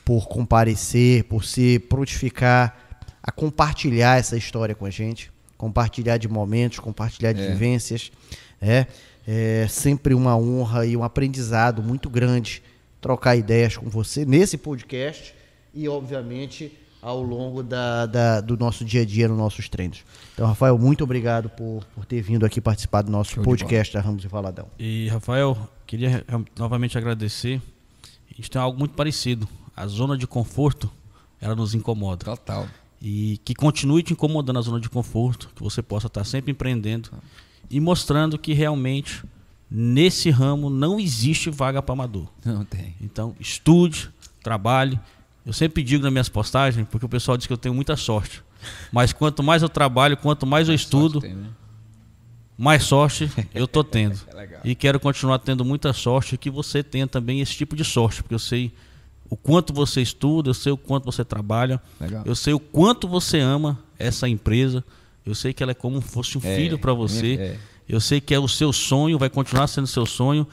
por 0.04 0.28
comparecer, 0.28 1.24
por 1.24 1.44
se 1.44 1.78
prontificar 1.78 2.76
a 3.22 3.30
compartilhar 3.30 4.18
essa 4.18 4.36
história 4.36 4.74
com 4.74 4.86
a 4.86 4.90
gente, 4.90 5.30
compartilhar 5.56 6.16
de 6.16 6.26
momentos, 6.28 6.78
compartilhar 6.78 7.32
de 7.32 7.42
É. 7.42 7.48
vivências, 7.52 8.10
é, 8.60 8.86
é 9.28 9.66
sempre 9.68 10.14
uma 10.14 10.36
honra 10.36 10.86
e 10.86 10.96
um 10.96 11.04
aprendizado 11.04 11.82
muito 11.82 12.08
grande 12.08 12.62
trocar 13.00 13.36
ideias 13.36 13.76
com 13.76 13.88
você 13.88 14.24
nesse 14.24 14.56
podcast 14.58 15.34
e 15.74 15.88
obviamente 15.88 16.72
ao 17.02 17.22
longo 17.22 17.62
da, 17.62 18.04
da- 18.06 18.40
do 18.42 18.56
nosso 18.58 18.84
dia 18.84 19.02
a 19.02 19.04
dia 19.06 19.26
nos 19.28 19.38
nossos 19.38 19.68
treinos. 19.68 20.02
Então, 20.34 20.46
Rafael, 20.46 20.76
muito 20.78 21.04
obrigado 21.04 21.48
por, 21.50 21.84
por 21.94 22.04
ter 22.04 22.20
vindo 22.20 22.44
aqui 22.44 22.60
participar 22.60 23.02
do 23.02 23.10
nosso 23.10 23.34
Show 23.34 23.44
podcast 23.44 23.94
da 23.94 24.00
Ramos 24.00 24.24
e 24.24 24.28
Valadão. 24.28 24.66
E, 24.78 25.08
Rafael, 25.08 25.56
queria 25.86 26.08
re- 26.10 26.24
novamente 26.58 26.98
agradecer. 26.98 27.60
A 28.40 28.42
gente 28.42 28.50
tem 28.50 28.62
algo 28.62 28.78
muito 28.78 28.94
parecido. 28.94 29.46
A 29.76 29.86
zona 29.86 30.16
de 30.16 30.26
conforto, 30.26 30.90
ela 31.38 31.54
nos 31.54 31.74
incomoda. 31.74 32.24
Total. 32.24 32.66
E 33.00 33.38
que 33.44 33.54
continue 33.54 34.02
te 34.02 34.14
incomodando 34.14 34.58
a 34.58 34.62
zona 34.62 34.80
de 34.80 34.88
conforto, 34.88 35.50
que 35.54 35.62
você 35.62 35.82
possa 35.82 36.06
estar 36.06 36.24
sempre 36.24 36.50
empreendendo 36.50 37.10
e 37.68 37.78
mostrando 37.78 38.38
que 38.38 38.54
realmente 38.54 39.22
nesse 39.70 40.30
ramo 40.30 40.70
não 40.70 40.98
existe 40.98 41.50
vaga 41.50 41.82
para 41.82 41.92
amador. 41.92 42.28
Não 42.42 42.64
tem. 42.64 42.94
Então, 42.98 43.36
estude, 43.38 44.10
trabalhe. 44.42 44.98
Eu 45.44 45.52
sempre 45.52 45.82
digo 45.82 46.02
nas 46.02 46.10
minhas 46.10 46.30
postagens, 46.30 46.86
porque 46.90 47.04
o 47.04 47.10
pessoal 47.10 47.36
diz 47.36 47.46
que 47.46 47.52
eu 47.52 47.58
tenho 47.58 47.74
muita 47.74 47.94
sorte. 47.94 48.42
Mas 48.90 49.12
quanto 49.12 49.42
mais 49.42 49.62
eu 49.62 49.68
trabalho, 49.68 50.16
quanto 50.16 50.46
mais 50.46 50.66
eu 50.66 50.74
estudo, 50.74 51.20
tem, 51.20 51.34
né? 51.34 51.50
Mais 52.60 52.84
sorte 52.84 53.30
eu 53.54 53.66
tô 53.66 53.82
tendo. 53.82 54.20
É. 54.40 54.60
E 54.64 54.74
quero 54.74 54.98
continuar 55.00 55.38
tendo 55.38 55.64
muita 55.64 55.92
sorte 55.92 56.36
que 56.36 56.50
você 56.50 56.82
tenha 56.82 57.06
também 57.06 57.40
esse 57.40 57.54
tipo 57.54 57.74
de 57.76 57.84
sorte, 57.84 58.22
porque 58.22 58.34
eu 58.34 58.38
sei 58.38 58.72
o 59.28 59.36
quanto 59.36 59.72
você 59.72 60.02
estuda, 60.02 60.50
eu 60.50 60.54
sei 60.54 60.72
o 60.72 60.76
quanto 60.76 61.04
você 61.04 61.24
trabalha, 61.24 61.80
Legal. 62.00 62.22
eu 62.26 62.34
sei 62.34 62.52
o 62.52 62.58
quanto 62.60 63.06
você 63.08 63.38
ama 63.38 63.78
essa 63.98 64.28
empresa, 64.28 64.84
eu 65.24 65.34
sei 65.34 65.52
que 65.52 65.62
ela 65.62 65.72
é 65.72 65.74
como 65.74 66.02
se 66.02 66.08
fosse 66.08 66.36
um 66.36 66.40
É, 66.42 66.56
filho 66.56 66.78
para 66.78 66.92
você, 66.92 67.34
é. 67.34 67.56
eu 67.88 68.00
sei 68.00 68.20
que 68.20 68.34
é 68.34 68.38
o 68.38 68.48
seu 68.48 68.72
sonho, 68.72 69.18
vai 69.18 69.30
continuar 69.30 69.66
sendo 69.66 69.86
seu 69.86 70.04
sonho, 70.04 70.46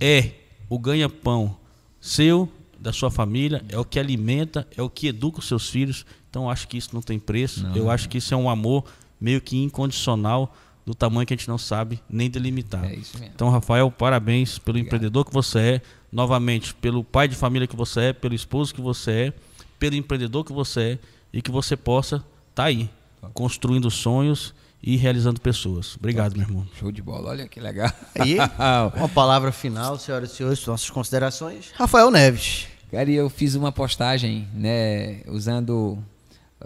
é 0.00 0.32
o 0.68 0.78
ganha-pão 0.78 1.56
seu, 2.00 2.48
da 2.78 2.92
sua 2.92 3.10
família, 3.10 3.64
é 3.68 3.78
o 3.78 3.84
que 3.84 3.98
alimenta, 3.98 4.66
é 4.76 4.82
o 4.82 4.90
que 4.90 5.08
educa 5.08 5.38
os 5.38 5.48
seus 5.48 5.68
filhos. 5.70 6.04
Então 6.28 6.50
acho 6.50 6.68
que 6.68 6.76
isso 6.76 6.90
não 6.92 7.00
tem 7.02 7.18
preço. 7.18 7.62
Não. 7.62 7.76
Eu 7.76 7.90
acho 7.90 8.08
que 8.08 8.18
isso 8.18 8.34
é 8.34 8.36
um 8.36 8.50
amor 8.50 8.84
meio 9.20 9.40
que 9.40 9.56
incondicional 9.56 10.54
do 10.86 10.94
tamanho 10.94 11.26
que 11.26 11.34
a 11.34 11.36
gente 11.36 11.48
não 11.48 11.58
sabe 11.58 12.00
nem 12.08 12.30
delimitar. 12.30 12.84
É 12.84 12.94
isso 12.94 13.18
mesmo. 13.18 13.32
Então, 13.34 13.50
Rafael, 13.50 13.90
parabéns 13.90 14.56
pelo 14.56 14.78
empreendedor 14.78 15.24
que 15.24 15.32
você 15.34 15.58
é, 15.58 15.80
novamente, 16.12 16.72
pelo 16.74 17.02
pai 17.02 17.26
de 17.26 17.34
família 17.34 17.66
que 17.66 17.74
você 17.74 18.00
é, 18.00 18.12
pelo 18.12 18.34
esposo 18.34 18.72
que 18.72 18.80
você 18.80 19.10
é, 19.10 19.32
pelo 19.80 19.96
empreendedor 19.96 20.44
que 20.44 20.52
você 20.52 20.80
é 20.80 20.98
e 21.32 21.42
que 21.42 21.50
você 21.50 21.76
possa 21.76 22.24
estar 22.50 22.64
aí, 22.64 22.88
construindo 23.34 23.90
sonhos 23.90 24.54
e 24.80 24.96
realizando 24.96 25.40
pessoas. 25.40 25.96
Obrigado, 25.96 26.36
meu 26.36 26.46
irmão. 26.46 26.66
Show 26.78 26.92
de 26.92 27.02
bola. 27.02 27.30
Olha 27.30 27.48
que 27.48 27.58
legal. 27.58 27.90
E 28.24 28.36
uma 28.96 29.08
palavra 29.08 29.50
final, 29.50 29.98
senhoras 29.98 30.30
e 30.30 30.36
senhores, 30.36 30.64
nossas 30.64 30.88
considerações. 30.88 31.72
Rafael 31.74 32.10
Neves. 32.12 32.68
Cara, 32.92 33.10
eu 33.10 33.28
fiz 33.28 33.56
uma 33.56 33.72
postagem, 33.72 34.46
né, 34.54 35.22
usando 35.26 35.98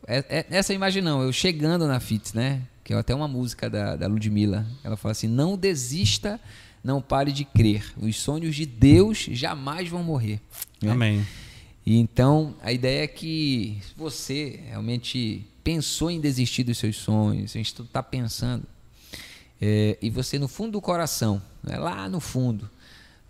é- 0.06 0.24
é- 0.28 0.46
essa 0.50 0.74
imagem 0.74 1.02
não, 1.02 1.22
eu 1.22 1.32
chegando 1.32 1.86
na 1.86 1.98
FITS, 1.98 2.34
né, 2.34 2.60
é 2.92 3.00
até 3.00 3.14
uma 3.14 3.28
música 3.28 3.68
da, 3.70 3.96
da 3.96 4.06
Ludmilla, 4.06 4.66
ela 4.82 4.96
fala 4.96 5.12
assim, 5.12 5.28
não 5.28 5.56
desista, 5.56 6.40
não 6.82 7.00
pare 7.00 7.32
de 7.32 7.44
crer, 7.44 7.92
os 7.96 8.16
sonhos 8.16 8.54
de 8.56 8.66
Deus 8.66 9.18
jamais 9.30 9.88
vão 9.88 10.02
morrer. 10.02 10.40
né? 10.82 10.92
Amém. 10.92 11.26
E 11.84 11.96
então, 11.98 12.54
a 12.62 12.72
ideia 12.72 13.04
é 13.04 13.06
que 13.06 13.78
você 13.96 14.60
realmente 14.66 15.46
pensou 15.62 16.10
em 16.10 16.20
desistir 16.20 16.64
dos 16.64 16.78
seus 16.78 16.96
sonhos, 16.96 17.52
a 17.52 17.58
gente 17.58 17.80
está 17.80 18.02
pensando, 18.02 18.64
é, 19.60 19.98
e 20.00 20.08
você 20.08 20.38
no 20.38 20.48
fundo 20.48 20.72
do 20.72 20.80
coração, 20.80 21.40
né, 21.62 21.76
lá 21.78 22.08
no 22.08 22.20
fundo, 22.20 22.68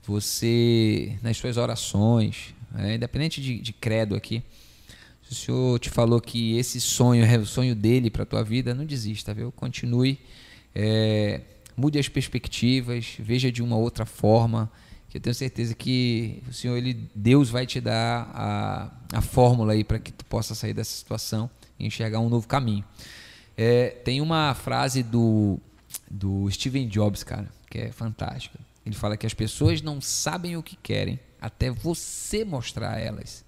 você 0.07 1.17
nas 1.23 1.37
suas 1.37 1.57
orações, 1.57 2.55
é, 2.79 2.95
independente 2.95 3.41
de, 3.41 3.59
de 3.59 3.73
credo 3.73 4.15
aqui, 4.15 4.43
se 5.31 5.35
o 5.35 5.37
Senhor 5.37 5.79
te 5.79 5.91
falou 5.91 6.21
que 6.21 6.59
esse 6.59 6.81
sonho 6.81 7.25
é 7.25 7.39
o 7.39 7.47
sonho 7.47 7.77
dele 7.77 8.11
para 8.11 8.25
a 8.25 8.27
tua 8.27 8.43
vida, 8.43 8.75
não 8.75 8.85
desista, 8.85 9.33
viu? 9.33 9.53
Continue, 9.53 10.19
é, 10.75 11.43
mude 11.77 12.01
as 12.01 12.09
perspectivas, 12.09 13.15
veja 13.17 13.51
de 13.53 13.63
uma 13.63 13.77
outra 13.77 14.05
forma, 14.05 14.71
que 15.09 15.19
eu 15.19 15.21
tenho 15.21 15.35
certeza 15.35 15.73
que 15.73 16.43
o 16.49 16.53
Senhor, 16.53 16.77
ele, 16.77 17.09
Deus 17.15 17.49
vai 17.49 17.65
te 17.65 17.81
dar 17.81 18.29
a, 18.35 18.91
a 19.13 19.21
fórmula 19.21 19.73
aí 19.73 19.85
para 19.85 20.01
que 20.01 20.11
tu 20.11 20.25
possa 20.25 20.53
sair 20.53 20.75
dessa 20.75 20.97
situação 20.97 21.49
e 21.79 21.87
enxergar 21.87 22.19
um 22.19 22.29
novo 22.29 22.49
caminho. 22.49 22.85
É, 23.57 23.91
tem 23.91 24.21
uma 24.21 24.53
frase 24.55 25.01
do, 25.01 25.61
do 26.11 26.51
Steven 26.51 26.89
Jobs, 26.89 27.23
cara, 27.23 27.49
que 27.69 27.79
é 27.79 27.93
fantástica. 27.93 28.59
Ele 28.85 28.97
fala 28.97 29.17
que 29.17 29.27
as 29.27 29.35
pessoas 29.35 29.81
não 29.81 30.01
sabem 30.01 30.57
o 30.57 30.63
que 30.63 30.77
querem 30.77 31.21
até 31.41 31.71
você 31.71 32.45
mostrar 32.45 32.95
a 32.95 32.99
elas. 32.99 33.45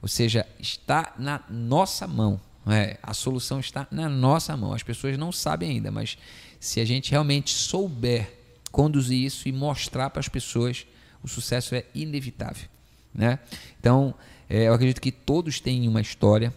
Ou 0.00 0.08
seja, 0.08 0.46
está 0.58 1.14
na 1.18 1.40
nossa 1.48 2.06
mão. 2.06 2.40
É, 2.66 2.98
a 3.02 3.14
solução 3.14 3.60
está 3.60 3.86
na 3.90 4.08
nossa 4.08 4.56
mão. 4.56 4.72
As 4.72 4.82
pessoas 4.82 5.16
não 5.16 5.32
sabem 5.32 5.70
ainda, 5.70 5.90
mas 5.90 6.18
se 6.60 6.80
a 6.80 6.84
gente 6.84 7.10
realmente 7.10 7.50
souber 7.50 8.38
conduzir 8.70 9.24
isso 9.24 9.48
e 9.48 9.52
mostrar 9.52 10.10
para 10.10 10.20
as 10.20 10.28
pessoas, 10.28 10.86
o 11.22 11.28
sucesso 11.28 11.74
é 11.74 11.84
inevitável. 11.94 12.68
Né? 13.14 13.38
Então, 13.80 14.14
é, 14.48 14.68
eu 14.68 14.74
acredito 14.74 15.00
que 15.00 15.10
todos 15.10 15.60
têm 15.60 15.88
uma 15.88 16.00
história 16.00 16.52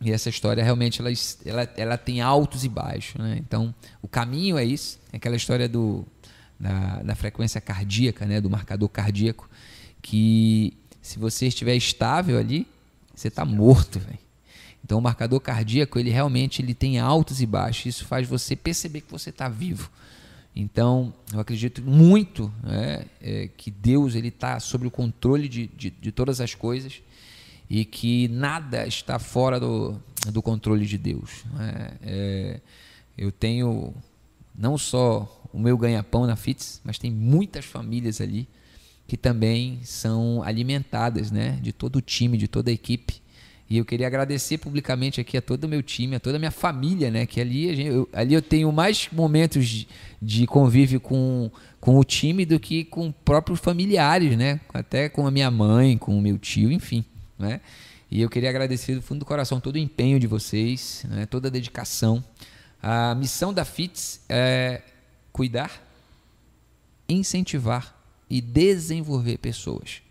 e 0.00 0.12
essa 0.12 0.28
história 0.28 0.62
realmente 0.62 1.00
ela, 1.00 1.10
ela, 1.44 1.72
ela 1.76 1.98
tem 1.98 2.20
altos 2.20 2.64
e 2.64 2.68
baixos. 2.68 3.14
Né? 3.16 3.36
Então, 3.38 3.74
o 4.02 4.08
caminho 4.08 4.58
é 4.58 4.64
isso, 4.64 5.00
é 5.12 5.16
aquela 5.16 5.36
história 5.36 5.68
do, 5.68 6.04
da, 6.58 7.02
da 7.02 7.14
frequência 7.14 7.60
cardíaca, 7.60 8.26
né? 8.26 8.40
do 8.40 8.50
marcador 8.50 8.88
cardíaco, 8.88 9.48
que 10.02 10.76
se 11.08 11.18
você 11.18 11.46
estiver 11.46 11.74
estável 11.74 12.38
ali, 12.38 12.66
você 13.14 13.28
está 13.28 13.42
morto, 13.42 13.98
velho. 13.98 14.18
Então 14.84 14.98
o 14.98 15.00
marcador 15.00 15.40
cardíaco, 15.40 15.98
ele 15.98 16.10
realmente 16.10 16.60
ele 16.60 16.74
tem 16.74 16.98
altos 16.98 17.40
e 17.40 17.46
baixos. 17.46 17.86
Isso 17.86 18.04
faz 18.04 18.28
você 18.28 18.54
perceber 18.54 19.00
que 19.00 19.10
você 19.10 19.30
está 19.30 19.48
vivo. 19.48 19.90
Então, 20.54 21.14
eu 21.32 21.40
acredito 21.40 21.80
muito 21.80 22.52
né, 22.62 23.06
é, 23.22 23.48
que 23.56 23.70
Deus 23.70 24.14
ele 24.14 24.28
está 24.28 24.60
sobre 24.60 24.86
o 24.86 24.90
controle 24.90 25.48
de, 25.48 25.68
de, 25.68 25.88
de, 25.88 26.12
todas 26.12 26.42
as 26.42 26.54
coisas 26.54 27.00
e 27.70 27.84
que 27.86 28.28
nada 28.28 28.86
está 28.86 29.18
fora 29.18 29.58
do, 29.58 29.98
do 30.30 30.42
controle 30.42 30.84
de 30.84 30.98
Deus. 30.98 31.44
Né? 31.54 31.90
É, 32.02 32.60
eu 33.16 33.32
tenho 33.32 33.94
não 34.54 34.76
só 34.76 35.42
o 35.52 35.58
meu 35.58 35.78
ganha-pão 35.78 36.26
na 36.26 36.36
FITS, 36.36 36.82
mas 36.84 36.98
tem 36.98 37.10
muitas 37.10 37.64
famílias 37.64 38.20
ali 38.20 38.46
que 39.08 39.16
também 39.16 39.80
são 39.82 40.42
alimentadas, 40.42 41.30
né, 41.30 41.58
de 41.62 41.72
todo 41.72 41.96
o 41.96 42.00
time, 42.02 42.36
de 42.36 42.46
toda 42.46 42.70
a 42.70 42.72
equipe. 42.72 43.22
E 43.70 43.78
eu 43.78 43.84
queria 43.84 44.06
agradecer 44.06 44.58
publicamente 44.58 45.20
aqui 45.20 45.36
a 45.36 45.42
todo 45.42 45.64
o 45.64 45.68
meu 45.68 45.82
time, 45.82 46.16
a 46.16 46.20
toda 46.20 46.36
a 46.36 46.38
minha 46.38 46.50
família, 46.50 47.10
né? 47.10 47.26
Que 47.26 47.38
ali, 47.38 47.74
gente, 47.76 47.88
eu, 47.88 48.08
ali 48.14 48.32
eu 48.32 48.40
tenho 48.40 48.72
mais 48.72 49.08
momentos 49.12 49.66
de, 49.68 49.88
de, 50.22 50.46
convívio 50.46 50.98
com, 50.98 51.50
com 51.78 51.98
o 51.98 52.04
time 52.04 52.46
do 52.46 52.58
que 52.58 52.84
com 52.84 53.12
próprios 53.12 53.60
familiares, 53.60 54.38
né? 54.38 54.58
Até 54.72 55.10
com 55.10 55.26
a 55.26 55.30
minha 55.30 55.50
mãe, 55.50 55.98
com 55.98 56.16
o 56.16 56.20
meu 56.20 56.38
tio, 56.38 56.72
enfim, 56.72 57.04
né? 57.38 57.60
E 58.10 58.22
eu 58.22 58.30
queria 58.30 58.48
agradecer 58.48 58.94
do 58.94 59.02
fundo 59.02 59.18
do 59.18 59.26
coração 59.26 59.60
todo 59.60 59.74
o 59.74 59.78
empenho 59.78 60.18
de 60.18 60.26
vocês, 60.26 61.04
né? 61.06 61.26
toda 61.26 61.48
a 61.48 61.50
dedicação. 61.50 62.24
A 62.82 63.14
missão 63.14 63.52
da 63.52 63.66
FITS 63.66 64.22
é 64.30 64.80
cuidar, 65.30 65.70
incentivar 67.06 67.97
e 68.28 68.40
desenvolver 68.40 69.38
pessoas. 69.38 70.02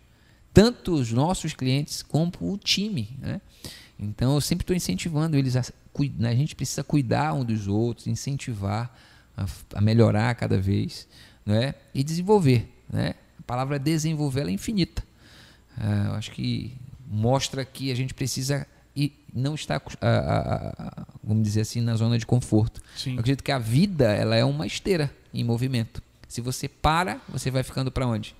Tanto 0.52 0.94
os 0.94 1.12
nossos 1.12 1.52
clientes 1.52 2.02
como 2.02 2.32
o 2.40 2.58
time. 2.58 3.16
Né? 3.20 3.40
Então 3.98 4.34
eu 4.34 4.40
sempre 4.40 4.62
estou 4.62 4.74
incentivando 4.74 5.36
eles 5.36 5.56
a, 5.56 5.60
a 5.60 6.34
gente 6.34 6.54
precisa 6.54 6.82
cuidar 6.82 7.34
um 7.34 7.44
dos 7.44 7.66
outros, 7.66 8.06
incentivar 8.06 8.92
a, 9.36 9.46
a 9.74 9.80
melhorar 9.80 10.34
cada 10.34 10.58
vez 10.58 11.06
né? 11.44 11.74
e 11.94 12.02
desenvolver. 12.02 12.68
Né? 12.90 13.14
A 13.38 13.42
palavra 13.42 13.78
desenvolver 13.78 14.46
é 14.46 14.50
infinita. 14.50 15.02
Uh, 15.76 16.08
eu 16.08 16.12
acho 16.14 16.32
que 16.32 16.76
mostra 17.06 17.64
que 17.64 17.90
a 17.90 17.94
gente 17.94 18.12
precisa 18.12 18.66
e 18.94 19.12
não 19.32 19.54
está, 19.54 19.80
vamos 21.22 21.44
dizer 21.44 21.60
assim, 21.60 21.80
na 21.80 21.94
zona 21.94 22.18
de 22.18 22.26
conforto. 22.26 22.82
Sim. 22.96 23.14
Eu 23.14 23.20
acredito 23.20 23.44
que 23.44 23.52
a 23.52 23.58
vida 23.58 24.12
ela 24.12 24.34
é 24.34 24.44
uma 24.44 24.66
esteira 24.66 25.08
em 25.32 25.44
movimento. 25.44 26.02
Se 26.28 26.40
você 26.40 26.68
para, 26.68 27.18
você 27.28 27.50
vai 27.50 27.62
ficando 27.62 27.90
para 27.90 28.06
onde? 28.06 28.36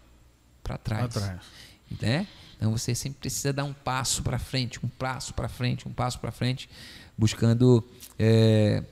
Para 0.62 0.76
trás. 0.76 1.12
Pra 1.12 1.22
trás. 1.22 1.40
Né? 2.00 2.26
Então 2.56 2.70
você 2.70 2.94
sempre 2.94 3.18
precisa 3.20 3.52
dar 3.52 3.64
um 3.64 3.72
passo 3.72 4.22
para 4.22 4.38
frente, 4.38 4.78
um 4.84 4.88
passo 4.88 5.32
para 5.32 5.48
frente, 5.48 5.88
um 5.88 5.92
passo 5.92 6.18
para 6.18 6.30
frente, 6.30 6.68
buscando 7.16 7.82
é, 8.18 8.82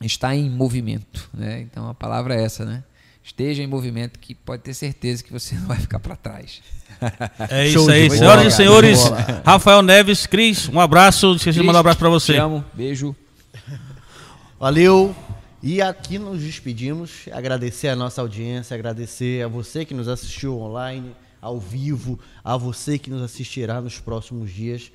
estar 0.00 0.34
em 0.34 0.48
movimento. 0.48 1.28
Né? 1.34 1.60
Então 1.60 1.88
a 1.88 1.94
palavra 1.94 2.34
é 2.34 2.42
essa, 2.42 2.64
né? 2.64 2.82
Esteja 3.22 3.62
em 3.62 3.66
movimento, 3.66 4.18
que 4.18 4.34
pode 4.34 4.62
ter 4.62 4.72
certeza 4.72 5.22
que 5.22 5.32
você 5.32 5.54
não 5.60 5.66
vai 5.66 5.78
ficar 5.78 6.00
para 6.00 6.16
trás. 6.16 6.62
É 7.48 7.66
isso 7.66 7.90
aí, 7.90 8.10
senhoras 8.10 8.52
e 8.52 8.56
senhores. 8.56 9.00
Rafael 9.42 9.80
Neves, 9.80 10.26
Cris, 10.26 10.68
um 10.68 10.78
abraço. 10.78 11.34
Esqueci 11.34 11.58
de 11.58 11.64
mandar 11.64 11.78
um 11.78 11.80
abraço 11.80 11.98
para 11.98 12.10
você. 12.10 12.34
Te 12.34 12.38
amo, 12.38 12.62
beijo. 12.74 13.16
Valeu. 14.58 15.16
E 15.62 15.82
aqui 15.82 16.18
nos 16.18 16.40
despedimos, 16.40 17.28
agradecer 17.30 17.88
a 17.88 17.96
nossa 17.96 18.22
audiência, 18.22 18.74
agradecer 18.74 19.44
a 19.44 19.48
você 19.48 19.84
que 19.84 19.92
nos 19.92 20.08
assistiu 20.08 20.58
online, 20.58 21.14
ao 21.38 21.60
vivo, 21.60 22.18
a 22.42 22.56
você 22.56 22.98
que 22.98 23.10
nos 23.10 23.20
assistirá 23.20 23.78
nos 23.78 24.00
próximos 24.00 24.50
dias. 24.50 24.90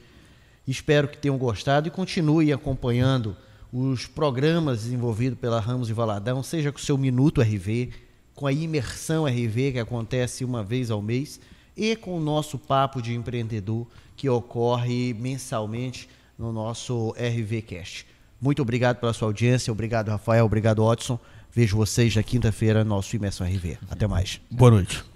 Espero 0.68 1.08
que 1.08 1.20
tenham 1.20 1.38
gostado 1.38 1.88
e 1.88 1.92
continue 1.92 2.52
acompanhando 2.52 3.38
os 3.72 4.08
programas 4.08 4.82
desenvolvidos 4.82 5.38
pela 5.38 5.60
Ramos 5.60 5.88
e 5.88 5.94
Valadão, 5.94 6.42
seja 6.42 6.72
com 6.72 6.80
o 6.80 6.82
seu 6.82 6.98
Minuto 6.98 7.42
RV, 7.42 7.92
com 8.34 8.48
a 8.48 8.52
imersão 8.52 9.26
RV 9.26 9.74
que 9.74 9.80
acontece 9.80 10.44
uma 10.44 10.64
vez 10.64 10.90
ao 10.90 11.00
mês 11.00 11.40
e 11.78 11.96
com 11.96 12.18
o 12.18 12.20
nosso 12.20 12.58
papo 12.58 13.04
de 13.04 13.14
empreendedor 13.14 13.86
que 14.18 14.28
ocorre 14.28 15.14
mensalmente 15.14 16.10
no 16.40 16.52
nosso 16.52 17.14
RV 17.20 17.62
Cast. 17.62 18.15
Muito 18.42 18.62
obrigado 18.62 18.98
pela 18.98 19.14
sua 19.14 19.28
audiência, 19.28 19.72
obrigado 19.72 20.10
Rafael, 20.10 20.46
obrigado 20.46 20.84
Watson. 20.84 21.20
Vejo 21.52 21.78
vocês 21.78 22.16
na 22.16 22.24
quinta-feira 22.24 22.84
no 22.84 22.90
nosso 22.90 23.16
Imersão 23.16 23.48
RV. 23.48 23.78
Até 23.90 24.08
mais. 24.08 24.42
Boa 24.52 24.72
noite. 24.72 25.15